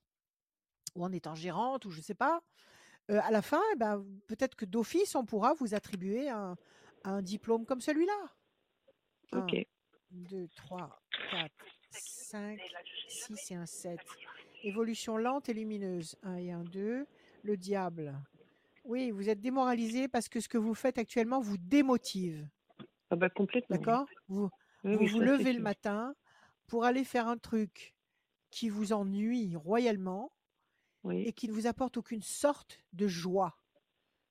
ou 0.94 1.02
en 1.02 1.12
étant 1.12 1.34
gérante, 1.34 1.86
ou 1.86 1.90
je 1.90 2.02
sais 2.02 2.14
pas, 2.14 2.43
euh, 3.10 3.20
à 3.22 3.30
la 3.30 3.40
fin, 3.40 3.62
eh 3.72 3.76
ben, 3.76 4.05
peut-être 4.26 4.55
que 4.55 4.66
d'office, 4.66 5.14
on 5.14 5.24
pourra 5.24 5.55
vous 5.55 5.74
attribuer 5.74 6.28
un, 6.28 6.59
un 7.05 7.22
diplôme 7.22 7.64
comme 7.64 7.80
celui-là. 7.80 8.34
Ok. 9.32 9.66
2, 10.10 10.47
3, 10.56 11.02
4, 11.30 11.51
5, 11.90 12.60
6 13.09 13.51
et 13.52 13.55
un 13.55 13.64
7. 13.64 13.98
Évolution 14.62 15.16
lente 15.16 15.48
et 15.48 15.55
lumineuse. 15.55 16.16
1 16.22 16.36
et 16.36 16.52
un 16.52 16.64
2. 16.64 17.06
Le 17.44 17.56
diable. 17.56 18.20
Oui, 18.84 19.10
vous 19.10 19.30
êtes 19.30 19.40
démoralisé 19.40 20.06
parce 20.06 20.28
que 20.28 20.39
ce 20.39 20.51
que 20.51 20.59
vous 20.59 20.74
faites 20.74 20.98
actuellement 20.98 21.40
vous 21.40 21.56
démotive. 21.56 22.47
Ah 23.12 23.16
bah 23.16 23.28
complètement. 23.28 23.76
D'accord? 23.76 24.06
Vous, 24.28 24.48
Oui, 24.84 25.06
vous 25.06 25.18
oui, 25.18 25.26
levez 25.26 25.52
le 25.52 25.59
sûr. 25.59 25.62
matin 25.62 26.14
pour 26.66 26.84
aller 26.86 27.05
faire 27.05 27.28
un 27.28 27.36
truc 27.36 27.94
qui 28.51 28.70
vous 28.70 28.94
ennuie 28.94 29.55
royalement 29.55 30.32
Oui, 31.05 31.22
et 31.26 31.34
qui 31.34 31.47
ne 31.47 31.52
vous 31.52 31.66
apporte 31.66 31.98
aucune 31.98 32.22
sorte 32.22 32.80
de 32.94 33.06
joie. 33.06 33.55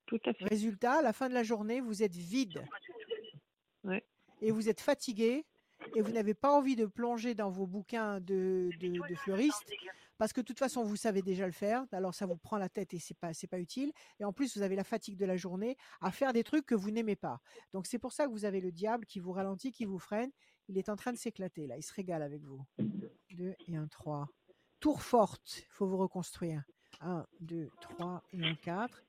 tout 0.07 0.19
à 0.25 0.33
fait. 0.33 0.45
Résultat, 0.45 0.93
à 0.93 1.01
la 1.03 1.13
fin 1.13 1.29
de 1.29 1.35
la 1.35 1.43
journée, 1.43 1.79
vous 1.79 2.01
êtes 2.01 2.15
vide 2.15 2.65
Ouais. 3.83 4.03
et 4.41 4.49
vous 4.51 4.67
êtes 4.67 4.81
fatigué 4.81 5.45
et 5.95 6.01
vous 6.01 6.11
n'avez 6.11 6.33
pas 6.33 6.51
envie 6.51 6.75
de 6.75 6.87
plonger 6.87 7.35
dans 7.35 7.51
vos 7.51 7.67
bouquins 7.67 8.19
de, 8.19 8.69
de, 8.79 9.07
de 9.07 9.15
fleuristes 9.15 9.71
parce 10.21 10.33
que 10.33 10.41
de 10.41 10.45
toute 10.45 10.59
façon, 10.59 10.83
vous 10.83 10.97
savez 10.97 11.23
déjà 11.23 11.47
le 11.47 11.51
faire. 11.51 11.83
Alors, 11.91 12.13
ça 12.13 12.27
vous 12.27 12.37
prend 12.37 12.59
la 12.59 12.69
tête 12.69 12.93
et 12.93 12.99
c'est 12.99 13.17
pas, 13.17 13.33
c'est 13.33 13.47
pas 13.47 13.57
utile. 13.57 13.91
Et 14.19 14.23
en 14.23 14.31
plus, 14.31 14.55
vous 14.55 14.61
avez 14.61 14.75
la 14.75 14.83
fatigue 14.83 15.17
de 15.17 15.25
la 15.25 15.35
journée 15.35 15.77
à 15.99 16.11
faire 16.11 16.31
des 16.31 16.43
trucs 16.43 16.67
que 16.67 16.75
vous 16.75 16.91
n'aimez 16.91 17.15
pas. 17.15 17.41
Donc, 17.73 17.87
c'est 17.87 17.97
pour 17.97 18.13
ça 18.13 18.27
que 18.27 18.31
vous 18.31 18.45
avez 18.45 18.61
le 18.61 18.71
diable 18.71 19.07
qui 19.07 19.19
vous 19.19 19.31
ralentit, 19.31 19.71
qui 19.71 19.83
vous 19.83 19.97
freine. 19.97 20.29
Il 20.67 20.77
est 20.77 20.89
en 20.89 20.95
train 20.95 21.11
de 21.11 21.17
s'éclater 21.17 21.65
là. 21.65 21.75
Il 21.75 21.81
se 21.81 21.91
régale 21.91 22.21
avec 22.21 22.43
vous. 22.43 22.63
2 23.31 23.55
et 23.67 23.75
un 23.75 23.87
3. 23.87 24.27
Tour 24.79 25.01
forte, 25.01 25.57
il 25.57 25.71
faut 25.71 25.87
vous 25.87 25.97
reconstruire. 25.97 26.65
1, 26.99 27.25
2, 27.39 27.71
3 27.81 28.23
et 28.33 28.45
un 28.45 28.53
4. 28.53 29.03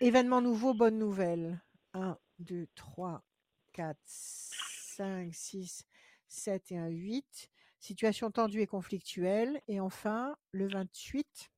Événement 0.00 0.40
nouveau, 0.40 0.72
bonne 0.74 1.00
nouvelle. 1.00 1.60
1, 1.94 2.16
2, 2.38 2.68
3, 2.76 3.24
4, 3.72 3.98
5, 4.04 5.34
6, 5.34 5.84
7 6.28 6.70
et 6.70 6.78
un 6.78 6.86
8. 6.86 7.50
Situation 7.84 8.30
tendue 8.30 8.62
et 8.62 8.66
conflictuelle. 8.66 9.60
Et 9.68 9.78
enfin, 9.78 10.38
le 10.52 10.66
28. 10.66 11.50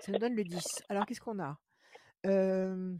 Ça 0.00 0.10
nous 0.10 0.18
donne 0.18 0.34
le 0.34 0.42
10. 0.42 0.82
Alors, 0.88 1.06
qu'est-ce 1.06 1.20
qu'on 1.20 1.38
a? 1.38 1.56
Euh, 2.26 2.96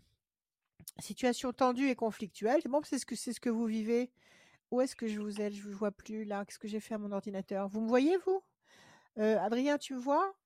Situation 1.01 1.53
tendue 1.53 1.89
et 1.89 1.97
conflictuelle. 1.97 2.61
C'est 2.63 2.69
bon, 2.69 2.81
c'est 2.85 3.01
ce 3.01 3.07
que 3.07 3.17
c'est 3.17 3.33
ce 3.33 3.41
que 3.41 3.51
vous 3.51 3.67
vivez? 3.67 4.13
Où 4.71 4.81
est-ce 4.81 4.95
que 4.95 5.09
je 5.09 5.19
vous 5.19 5.41
ai 5.41 5.51
Je 5.51 5.67
ne 5.67 5.73
vous 5.73 5.77
vois 5.77 5.91
plus 5.91 6.23
là? 6.25 6.45
Qu'est-ce 6.45 6.61
que 6.61 6.69
j'ai 6.69 6.79
fait 6.79 6.95
à 6.95 6.99
mon 6.99 7.11
ordinateur? 7.11 7.67
Vous 7.67 7.81
me 7.81 7.89
voyez, 7.89 8.17
vous? 8.27 8.45
Euh, 9.19 9.37
Adrien, 9.41 9.77
tu 9.77 9.95
me 9.95 9.99
vois? 9.99 10.37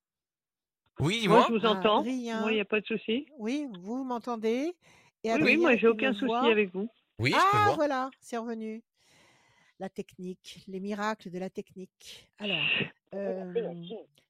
Oui, 1.00 1.28
Moi, 1.28 1.44
je 1.48 1.52
vous 1.52 1.66
entends. 1.66 1.98
Adrien. 2.00 2.40
Moi, 2.40 2.52
il 2.52 2.54
n'y 2.54 2.60
a 2.62 2.64
pas 2.64 2.80
de 2.80 2.86
souci. 2.86 3.26
Oui, 3.36 3.68
vous 3.82 4.04
m'entendez? 4.04 4.74
Et 5.22 5.34
Oui, 5.34 5.58
moi, 5.58 5.76
j'ai 5.76 5.88
aucun 5.88 6.14
souci 6.14 6.32
avec 6.32 6.72
vous. 6.72 6.88
Oui, 7.18 7.30
je 7.30 7.36
peux 7.36 7.40
Ah, 7.58 7.62
voir. 7.64 7.74
voilà, 7.74 8.10
c'est 8.20 8.38
revenu. 8.38 8.82
La 9.78 9.88
technique, 9.88 10.62
les 10.68 10.80
miracles 10.80 11.30
de 11.30 11.38
la 11.38 11.50
technique. 11.50 12.30
Alors, 12.38 12.58
euh, 13.14 13.74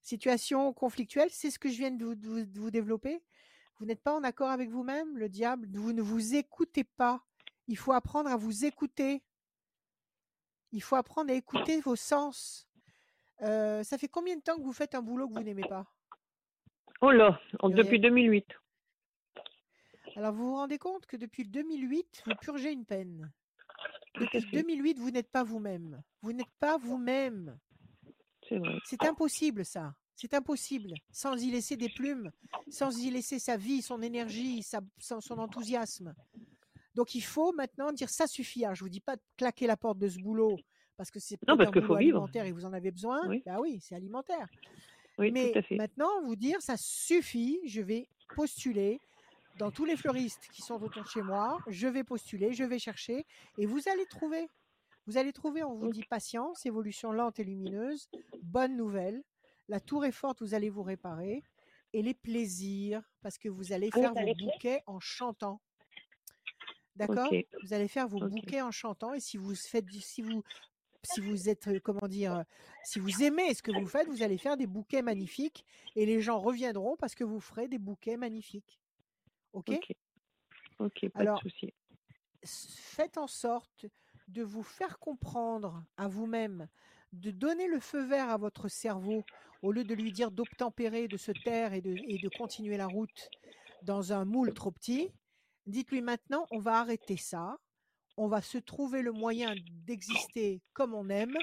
situation 0.01 0.73
conflictuelle, 0.73 1.29
c'est 1.31 1.51
ce 1.51 1.59
que 1.59 1.69
je 1.69 1.77
viens 1.77 1.91
de 1.91 2.05
vous, 2.05 2.15
de 2.15 2.27
vous- 2.27 2.45
de 2.45 2.59
vous 2.61 2.71
développer. 2.71 3.23
Vous 3.79 3.85
n'êtes 3.87 4.01
pas 4.03 4.15
en 4.15 4.23
accord 4.23 4.49
avec 4.51 4.71
vous-même, 4.71 5.19
le 5.19 5.29
diable. 5.29 5.69
Vous 5.73 5.93
ne 5.93 6.03
vous 6.03 6.35
écoutez 6.35 6.85
pas. 6.85 7.23
Il 7.69 7.77
faut 7.77 7.93
apprendre 7.93 8.31
à 8.31 8.37
vous 8.37 8.65
écouter. 8.65 9.23
Il 10.73 10.83
faut 10.83 10.97
apprendre 10.97 11.31
à 11.31 11.35
écouter 11.35 11.81
vos 11.81 11.97
sens. 11.97 12.67
Euh, 13.43 13.83
ça 13.83 13.99
fait 13.99 14.09
combien 14.09 14.37
de 14.37 14.41
temps 14.43 14.57
que 14.57 14.63
vous 14.63 14.73
faites 14.73 14.95
un 14.95 15.03
boulot 15.03 15.29
que 15.29 15.35
vous 15.35 15.43
n'aimez 15.43 15.67
pas? 15.69 15.87
Oh 17.01 17.11
là, 17.11 17.41
depuis 17.77 17.99
2008. 18.01 18.47
Alors, 20.17 20.33
vous 20.33 20.47
vous 20.51 20.55
rendez 20.57 20.79
compte 20.79 21.07
que 21.07 21.17
depuis 21.17 21.43
le 21.45 21.51
2008, 21.51 22.23
vous 22.27 22.35
purgez 22.41 22.71
une 22.73 22.85
peine. 22.87 23.31
Depuis 24.21 24.41
fait. 24.43 24.57
2008, 24.63 24.99
vous 24.99 25.11
n'êtes 25.11 25.31
pas 25.31 25.43
vous-même. 25.45 26.03
Vous 26.21 26.33
n'êtes 26.33 26.53
pas 26.61 26.77
vous-même. 26.79 27.59
C'est 28.85 29.03
impossible, 29.05 29.65
ça. 29.65 29.95
C'est 30.15 30.35
impossible. 30.35 30.95
Sans 31.11 31.43
y 31.43 31.51
laisser 31.51 31.77
des 31.77 31.89
plumes, 31.89 32.31
sans 32.69 32.97
y 33.03 33.11
laisser 33.11 33.39
sa 33.39 33.57
vie, 33.57 33.81
son 33.83 34.03
énergie, 34.03 34.63
sa- 34.63 34.81
son, 34.99 35.39
enthousiasme. 35.39 36.15
Donc, 36.95 37.15
il 37.15 37.23
faut 37.23 37.53
maintenant 37.55 37.93
dire 37.93 38.11
ça 38.11 38.27
suffit. 38.27 38.65
Alors, 38.65 38.75
je 38.75 38.85
vous 38.85 38.91
dis 38.91 39.01
pas 39.01 39.17
de 39.17 39.23
claquer 39.39 39.67
la 39.67 39.77
porte 39.79 39.99
de 39.99 40.09
ce 40.09 40.19
boulot 40.19 40.59
parce 40.99 41.11
que 41.11 41.19
c'est 41.19 41.37
Non, 41.49 41.57
peut-être 41.57 41.59
parce 41.59 41.69
un 41.69 41.73
qu'il 41.73 41.81
boulot 41.81 41.95
faut 41.95 41.99
vivre. 41.99 42.17
alimentaire 42.19 42.45
et 42.45 42.53
vous 42.53 42.67
en 42.67 42.73
avez 42.75 42.91
besoin. 42.91 43.27
Oui. 43.27 43.43
Bah 43.47 43.57
oui, 43.61 43.79
c'est 43.81 43.95
alimentaire. 43.95 44.47
Oui, 45.19 45.31
Mais 45.33 45.53
tout 45.53 45.59
à 45.59 45.63
fait. 45.63 45.77
maintenant, 45.77 46.23
vous 46.23 46.37
dire 46.37 46.61
ça 46.61 46.77
suffit. 46.77 47.59
Je 47.67 47.81
vais 47.81 48.09
postuler 48.35 49.01
dans 49.63 49.71
tous 49.71 49.85
les 49.85 49.97
fleuristes 49.97 50.49
qui 50.53 50.61
sont 50.61 50.75
autour 50.83 51.05
de 51.05 51.09
chez 51.09 51.23
moi. 51.23 51.57
Je 51.69 51.87
vais 51.87 52.03
postuler, 52.03 52.53
je 52.53 52.65
vais 52.65 52.81
chercher 52.81 53.25
et 53.59 53.65
vous 53.67 53.89
allez 53.89 54.07
trouver. 54.07 54.49
Vous 55.07 55.19
allez 55.19 55.33
trouver, 55.33 55.63
on 55.63 55.75
vous 55.77 55.91
dit 55.93 56.03
patience, 56.03 56.67
évolution 56.67 57.13
lente 57.13 57.39
et 57.39 57.45
lumineuse, 57.45 58.09
bonne 58.43 58.77
nouvelle. 58.77 59.23
La 59.69 59.79
tour 59.79 60.05
est 60.05 60.11
forte, 60.11 60.43
vous 60.43 60.55
allez 60.55 60.69
vous 60.69 60.83
réparer. 60.83 61.45
Et 61.93 62.03
les 62.03 62.13
plaisirs, 62.15 63.03
parce 63.21 63.39
que 63.39 63.49
vous 63.49 63.73
allez 63.73 63.91
faire 64.01 64.13
vos 64.15 64.35
bouquets 64.53 64.83
en 64.87 64.99
chantant. 64.99 65.61
D'accord? 66.97 67.29
Vous 67.63 67.73
allez 67.73 67.87
faire 67.89 68.09
vos 68.09 68.19
bouquets 68.31 68.63
en 68.63 68.73
chantant 68.73 69.15
et 69.15 69.21
si 69.21 69.37
vous 69.37 69.55
faites 69.55 69.87
du- 69.87 70.01
si 70.01 70.23
vous 70.23 70.43
si 71.05 71.21
vous 71.21 71.49
êtes 71.49 71.69
euh, 71.69 71.81
comment 71.81 72.07
dire 72.09 72.35
euh, 72.37 72.43
si 72.85 72.99
vous 73.01 73.23
aimez 73.23 73.55
ce 73.55 73.63
que 73.63 73.71
vous 73.73 73.87
faites, 73.87 74.09
vous 74.09 74.23
allez 74.23 74.39
faire 74.39 74.57
des 74.57 74.67
bouquets 74.69 75.03
magnifiques 75.03 75.65
et 75.97 76.05
les 76.07 76.21
gens 76.21 76.39
reviendront 76.41 76.97
parce 76.97 77.15
que 77.15 77.25
vous 77.25 77.41
ferez 77.41 77.67
des 77.69 77.79
bouquets 77.79 78.17
magnifiques. 78.17 78.82
OK, 79.53 79.71
Ok. 79.71 79.93
Ok, 80.79 81.09
pas 81.11 81.21
Alors, 81.21 81.43
de 81.43 81.49
souci. 81.49 81.73
Faites 82.45 83.19
en 83.19 83.27
sorte 83.27 83.87
de 84.29 84.43
vous 84.43 84.63
faire 84.63 84.99
comprendre 84.99 85.85
à 85.97 86.09
vous-même, 86.09 86.69
de 87.13 87.31
donner 87.31 87.69
le 87.69 87.79
feu 87.79 88.05
vert 88.05 88.31
à 88.31 88.37
votre 88.37 88.69
cerveau 88.69 89.25
au 89.63 89.71
lieu 89.71 89.85
de 89.85 89.95
lui 89.95 90.13
dire 90.13 90.31
d'obtempérer, 90.31 91.07
de 91.07 91.17
se 91.17 91.31
taire 91.31 91.73
et 91.73 91.81
de, 91.81 91.95
et 92.09 92.19
de 92.19 92.29
continuer 92.29 92.77
la 92.77 92.87
route 92.87 93.29
dans 93.83 94.13
un 94.13 94.25
moule 94.25 94.53
trop 94.55 94.73
petit. 94.73 95.11
Dites-lui 95.67 96.03
maintenant, 96.03 96.47
on 96.51 96.59
va 96.59 96.81
arrêter 96.81 97.17
ça, 97.17 97.57
on 98.17 98.27
va 98.27 98.43
se 98.43 98.59
trouver 98.59 99.03
le 99.03 99.13
moyen 99.13 99.55
d'exister 99.87 100.61
comme 100.73 100.95
on 100.95 101.09
aime 101.09 101.37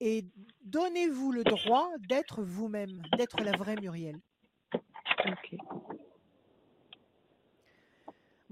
et 0.00 0.24
donnez-vous 0.62 1.32
le 1.32 1.44
droit 1.44 1.90
d'être 2.08 2.42
vous-même, 2.42 3.02
d'être 3.16 3.42
la 3.42 3.52
vraie 3.52 3.76
Muriel. 3.76 4.18
Ok. 4.74 5.56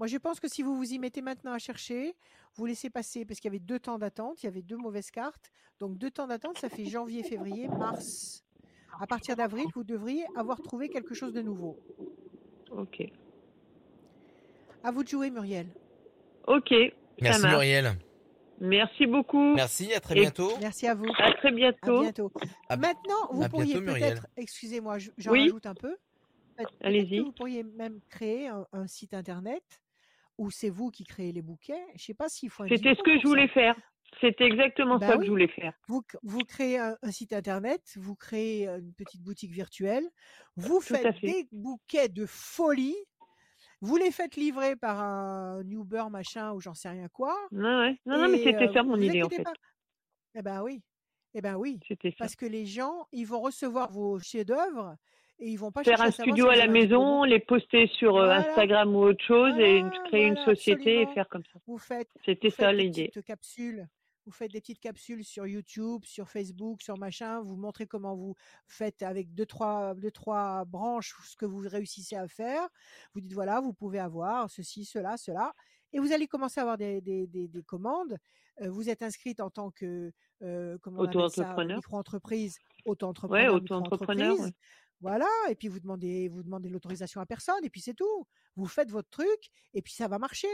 Moi, 0.01 0.07
je 0.07 0.17
pense 0.17 0.39
que 0.39 0.47
si 0.47 0.63
vous 0.63 0.75
vous 0.75 0.93
y 0.93 0.97
mettez 0.97 1.21
maintenant 1.21 1.53
à 1.53 1.59
chercher, 1.59 2.15
vous 2.55 2.65
laissez 2.65 2.89
passer, 2.89 3.23
parce 3.23 3.39
qu'il 3.39 3.49
y 3.49 3.51
avait 3.55 3.59
deux 3.63 3.77
temps 3.77 3.99
d'attente, 3.99 4.41
il 4.41 4.47
y 4.47 4.49
avait 4.49 4.63
deux 4.63 4.75
mauvaises 4.75 5.11
cartes. 5.11 5.51
Donc, 5.79 5.99
deux 5.99 6.09
temps 6.09 6.25
d'attente, 6.25 6.57
ça 6.57 6.69
fait 6.69 6.85
janvier, 6.85 7.21
février, 7.21 7.67
mars. 7.67 8.43
À 8.99 9.05
partir 9.05 9.35
d'avril, 9.35 9.67
vous 9.75 9.83
devriez 9.83 10.25
avoir 10.35 10.59
trouvé 10.63 10.89
quelque 10.89 11.13
chose 11.13 11.33
de 11.33 11.43
nouveau. 11.43 11.77
Ok. 12.71 13.03
À 14.83 14.89
vous 14.91 15.03
de 15.03 15.07
jouer, 15.07 15.29
Muriel. 15.29 15.67
Ok. 16.47 16.73
Merci. 17.21 17.45
Muriel. 17.45 17.91
Merci 18.59 19.05
beaucoup. 19.05 19.53
Merci, 19.53 19.93
à 19.93 19.99
très 19.99 20.17
Et- 20.17 20.21
bientôt. 20.21 20.49
Merci 20.59 20.87
à 20.87 20.95
vous. 20.95 21.05
À 21.19 21.31
très 21.33 21.49
À 21.49 21.51
bientôt. 21.51 22.31
À- 22.69 22.75
Maintenant, 22.75 23.27
vous 23.29 23.43
à 23.43 23.49
pourriez 23.49 23.79
peut-être, 23.79 24.25
excusez-moi, 24.35 24.97
je- 24.97 25.11
j'en 25.19 25.31
Oui. 25.33 25.41
rajoute 25.43 25.67
un 25.67 25.75
peu. 25.75 25.95
Allez-y. 26.81 27.19
Vous 27.19 27.33
pourriez 27.33 27.61
même 27.61 27.99
créer 28.09 28.47
un, 28.47 28.65
un 28.73 28.87
site 28.87 29.13
internet 29.13 29.61
où 30.37 30.49
c'est 30.51 30.69
vous 30.69 30.89
qui 30.91 31.03
créez 31.03 31.31
les 31.31 31.41
bouquets. 31.41 31.83
Je 31.89 31.93
ne 31.93 31.99
sais 31.99 32.13
pas 32.13 32.29
s'il 32.29 32.49
faut 32.49 32.63
un 32.63 32.67
C'était 32.67 32.95
ce 32.95 33.03
que 33.03 33.19
je 33.19 33.27
voulais 33.27 33.47
ça. 33.47 33.53
faire. 33.53 33.75
C'était 34.19 34.43
exactement 34.45 34.97
Bah 34.97 35.07
ça 35.07 35.17
que 35.17 35.23
je 35.23 35.29
voulais 35.29 35.47
faire. 35.47 35.73
Vous, 35.87 36.03
créez 36.45 36.77
un, 36.77 36.97
un 37.01 37.11
site 37.11 37.31
internet, 37.33 37.81
vous 37.95 38.15
créez 38.15 38.67
une 38.67 38.93
petite 38.93 39.21
boutique 39.21 39.51
virtuelle, 39.51 40.03
vous 40.57 40.75
Tout 40.79 40.81
faites 40.81 41.15
fait. 41.19 41.27
des 41.27 41.47
bouquets 41.53 42.09
de 42.09 42.25
folie, 42.25 42.97
vous 43.79 43.95
les 43.95 44.11
faites 44.11 44.35
livrer 44.35 44.75
par 44.75 44.99
un 45.01 45.61
Uber 45.69 46.05
machin 46.11 46.51
ou 46.51 46.59
j'en 46.59 46.73
sais 46.73 46.89
rien 46.89 47.07
quoi. 47.07 47.35
Non, 47.51 47.79
ouais. 47.79 47.97
non, 48.05 48.17
non, 48.17 48.27
mais 48.29 48.39
c'était 48.43 48.67
euh, 48.67 48.73
ça 48.73 48.83
mon 48.83 48.97
idée 48.97 49.23
en 49.23 49.29
fait. 49.29 49.43
pas. 49.43 49.53
Eh 50.35 50.41
ben 50.41 50.61
oui, 50.61 50.83
eh 51.33 51.41
ben 51.41 51.55
oui, 51.55 51.79
C'était 51.87 52.11
ça. 52.11 52.17
parce 52.19 52.35
que 52.35 52.45
les 52.45 52.65
gens, 52.65 53.07
ils 53.13 53.25
vont 53.25 53.39
recevoir 53.39 53.91
vos 53.91 54.19
chefs-d'œuvre 54.19 54.97
et 55.41 55.49
ils 55.49 55.57
vont 55.57 55.71
pas 55.71 55.83
Faire 55.83 56.01
un 56.01 56.11
studio 56.11 56.47
à 56.47 56.55
la 56.55 56.67
maison, 56.67 57.23
les 57.23 57.39
poster 57.39 57.87
sur 57.87 58.15
euh, 58.15 58.25
Voilà. 58.25 58.47
Instagram 58.47 58.95
ou 58.95 58.99
autre 58.99 59.23
chose 59.23 59.53
et 59.57 59.81
Voilà, 59.81 60.03
créer 60.05 60.25
une 60.27 60.37
société 60.37 61.01
et 61.01 61.07
faire 61.07 61.27
comme 61.27 61.43
ça. 61.51 61.59
Vous 61.67 61.77
faites, 61.77 62.09
C'était 62.25 62.49
ça 62.51 62.71
l'idée. 62.71 63.07
petites 63.07 63.25
capsules. 63.25 63.87
Vous 64.27 64.31
faites 64.31 64.51
des 64.51 64.61
petites 64.61 64.79
capsules 64.79 65.23
sur 65.25 65.47
YouTube, 65.47 66.03
sur 66.05 66.29
Facebook, 66.29 66.83
sur 66.83 66.95
machin. 66.99 67.41
Vous 67.41 67.55
montrez 67.55 67.87
comment 67.87 68.15
vous 68.15 68.35
faites 68.67 69.01
avec 69.01 69.33
deux 69.33 69.47
trois, 69.47 69.95
deux, 69.95 70.11
trois 70.11 70.63
branches 70.65 71.15
ce 71.25 71.35
que 71.35 71.45
vous 71.47 71.67
réussissez 71.67 72.15
à 72.15 72.27
faire. 72.27 72.67
Vous 73.15 73.21
dites 73.21 73.33
voilà, 73.33 73.59
vous 73.61 73.73
pouvez 73.73 73.97
avoir 73.97 74.47
ceci, 74.47 74.85
cela, 74.85 75.17
cela. 75.17 75.53
Et 75.91 75.99
vous 75.99 76.13
allez 76.13 76.27
commencer 76.27 76.59
à 76.59 76.63
avoir 76.63 76.77
des, 76.77 77.01
des, 77.01 77.25
des, 77.25 77.47
des 77.47 77.63
commandes. 77.63 78.15
Euh, 78.61 78.69
vous 78.69 78.89
êtes 78.89 79.01
inscrite 79.01 79.41
en 79.41 79.49
tant 79.49 79.71
que, 79.71 80.11
euh, 80.43 80.77
Auto-entrepreneur. 80.85 81.77
micro-entreprise, 81.77 82.59
auto-entrepreneur, 82.85 84.39
ouais. 84.39 84.51
Voilà, 85.01 85.27
et 85.49 85.55
puis 85.55 85.67
vous 85.67 85.79
demandez, 85.79 86.27
vous 86.29 86.43
demandez 86.43 86.69
l'autorisation 86.69 87.19
à 87.21 87.25
personne, 87.25 87.63
et 87.65 87.69
puis 87.69 87.81
c'est 87.81 87.93
tout. 87.95 88.27
Vous 88.55 88.67
faites 88.67 88.89
votre 88.91 89.09
truc, 89.09 89.49
et 89.73 89.81
puis 89.81 89.93
ça 89.93 90.07
va 90.07 90.19
marcher. 90.19 90.47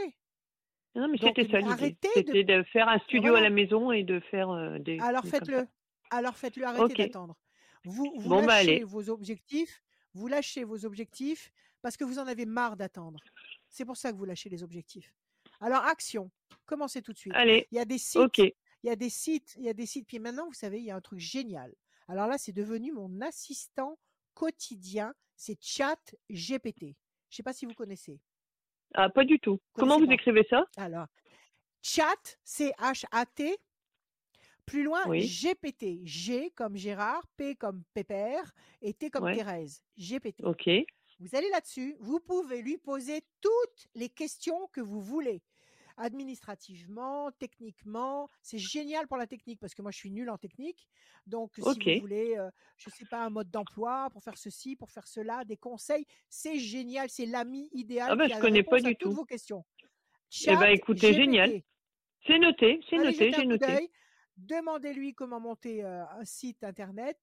Non, 0.94 1.06
mais 1.08 1.18
c'était 1.18 1.46
ça 1.50 1.58
l'idée. 1.58 1.70
arrêtez 1.70 2.08
de- 2.08 2.12
C'était 2.32 2.44
de... 2.44 2.62
faire 2.64 2.88
un 2.88 2.98
studio 3.00 3.30
Voilà. 3.32 3.38
à 3.46 3.50
la 3.50 3.54
maison 3.54 3.92
et 3.92 4.02
de 4.04 4.20
faire 4.20 4.50
euh, 4.50 4.78
des. 4.78 4.98
Alors 5.00 5.24
faites-le. 5.26 5.66
Alors 6.10 6.36
faites-le, 6.36 6.64
arrêtez 6.64 6.94
d'attendre. 7.04 7.36
Vous, 7.84 8.10
vous 8.16 8.28
Bon, 8.28 8.40
bah, 8.44 8.62
lâchez 8.62 8.82
vos 8.84 9.10
objectifs, 9.10 9.82
vous 10.14 10.26
lâchez 10.28 10.64
vos 10.64 10.84
objectifs 10.86 11.52
parce 11.82 11.96
que 11.96 12.04
vous 12.04 12.18
en 12.18 12.26
avez 12.26 12.46
marre 12.46 12.76
d'attendre. 12.76 13.20
C'est 13.68 13.84
pour 13.84 13.96
ça 13.98 14.10
que 14.12 14.16
vous 14.16 14.24
lâchez 14.24 14.48
les 14.48 14.62
objectifs. 14.62 15.14
Alors 15.60 15.84
action, 15.84 16.30
commencez 16.64 17.02
tout 17.02 17.12
de 17.12 17.18
suite. 17.18 17.34
Allez, 17.36 17.68
Il 17.70 17.76
y 17.76 17.80
a 17.80 17.84
des 17.84 17.98
sites, 17.98 18.38
il 18.38 18.52
y 18.84 18.90
a 18.90 18.96
des 18.96 19.10
sites, 19.10 19.54
il 19.58 19.64
y 19.64 19.68
a 19.68 19.74
des 19.74 19.86
sites. 19.86 20.06
Puis 20.08 20.18
maintenant, 20.18 20.46
vous 20.46 20.54
savez, 20.54 20.78
il 20.78 20.84
y 20.86 20.90
a 20.90 20.96
un 20.96 21.00
truc 21.02 21.18
génial. 21.20 21.72
Alors 22.08 22.26
là, 22.26 22.38
c'est 22.38 22.52
devenu 22.52 22.92
mon 22.92 23.20
assistant 23.20 23.98
quotidien, 24.38 25.12
c'est 25.34 25.58
Chat 25.60 25.98
GPT. 26.30 26.94
Je 27.28 27.36
sais 27.36 27.42
pas 27.42 27.52
si 27.52 27.66
vous 27.66 27.74
connaissez. 27.74 28.20
Ah, 28.94 29.10
pas 29.10 29.24
du 29.24 29.40
tout. 29.40 29.58
Comment 29.72 29.98
vous 29.98 30.06
pas. 30.06 30.14
écrivez 30.14 30.46
ça? 30.48 30.64
Alors, 30.76 31.06
chat, 31.82 32.38
C-H-A-T, 32.44 33.58
plus 34.64 34.84
loin, 34.84 35.04
Oui. 35.08 35.26
GPT. 35.26 36.06
G 36.06 36.52
comme 36.54 36.76
Gérard, 36.76 37.26
P 37.36 37.56
comme 37.56 37.82
Pépère 37.94 38.52
et 38.80 38.94
T 38.94 39.10
comme 39.10 39.24
Ouais. 39.24 39.34
Thérèse. 39.34 39.82
GPT. 39.98 40.44
Ok. 40.44 40.68
Vous 41.18 41.34
allez 41.34 41.50
là-dessus, 41.50 41.96
vous 41.98 42.20
pouvez 42.20 42.62
lui 42.62 42.78
poser 42.78 43.22
toutes 43.40 43.88
les 43.96 44.08
questions 44.08 44.68
que 44.68 44.80
vous 44.80 45.00
voulez. 45.00 45.42
Administrativement, 46.00 47.28
techniquement, 47.40 48.30
c'est 48.40 48.58
génial 48.58 49.08
pour 49.08 49.16
la 49.16 49.26
technique 49.26 49.58
parce 49.58 49.74
que 49.74 49.82
moi 49.82 49.90
je 49.90 49.98
suis 49.98 50.12
nulle 50.12 50.30
en 50.30 50.38
technique. 50.38 50.88
Donc 51.26 51.56
si 51.56 51.60
vous 51.96 52.00
voulez, 52.00 52.36
euh, 52.38 52.48
je 52.76 52.88
sais 52.90 53.04
pas, 53.10 53.24
un 53.24 53.30
mode 53.30 53.50
d'emploi 53.50 54.08
pour 54.12 54.22
faire 54.22 54.38
ceci, 54.38 54.76
pour 54.76 54.92
faire 54.92 55.08
cela, 55.08 55.44
des 55.44 55.56
conseils, 55.56 56.06
c'est 56.28 56.56
génial, 56.56 57.10
c'est 57.10 57.26
l'ami 57.26 57.68
idéal 57.72 58.10
Ah 58.12 58.16
bah, 58.16 58.28
qui 58.28 58.34
je 58.34 58.38
connais 58.40 58.62
pas 58.62 58.80
du 58.80 58.94
tout. 58.94 59.10
vos 59.10 59.24
questions. 59.24 59.64
Eh 60.46 60.46
ben, 60.46 60.60
Chat 60.60 60.72
écoutez, 60.72 61.14
génial. 61.14 61.62
C'est 62.26 62.38
noté, 62.38 62.80
c'est 62.88 62.98
noté, 62.98 63.32
j'ai 63.32 63.46
noté. 63.46 63.90
Demandez-lui 64.36 65.14
comment 65.14 65.40
monter 65.40 65.84
euh, 65.84 66.04
un 66.10 66.24
site 66.24 66.62
internet. 66.62 67.18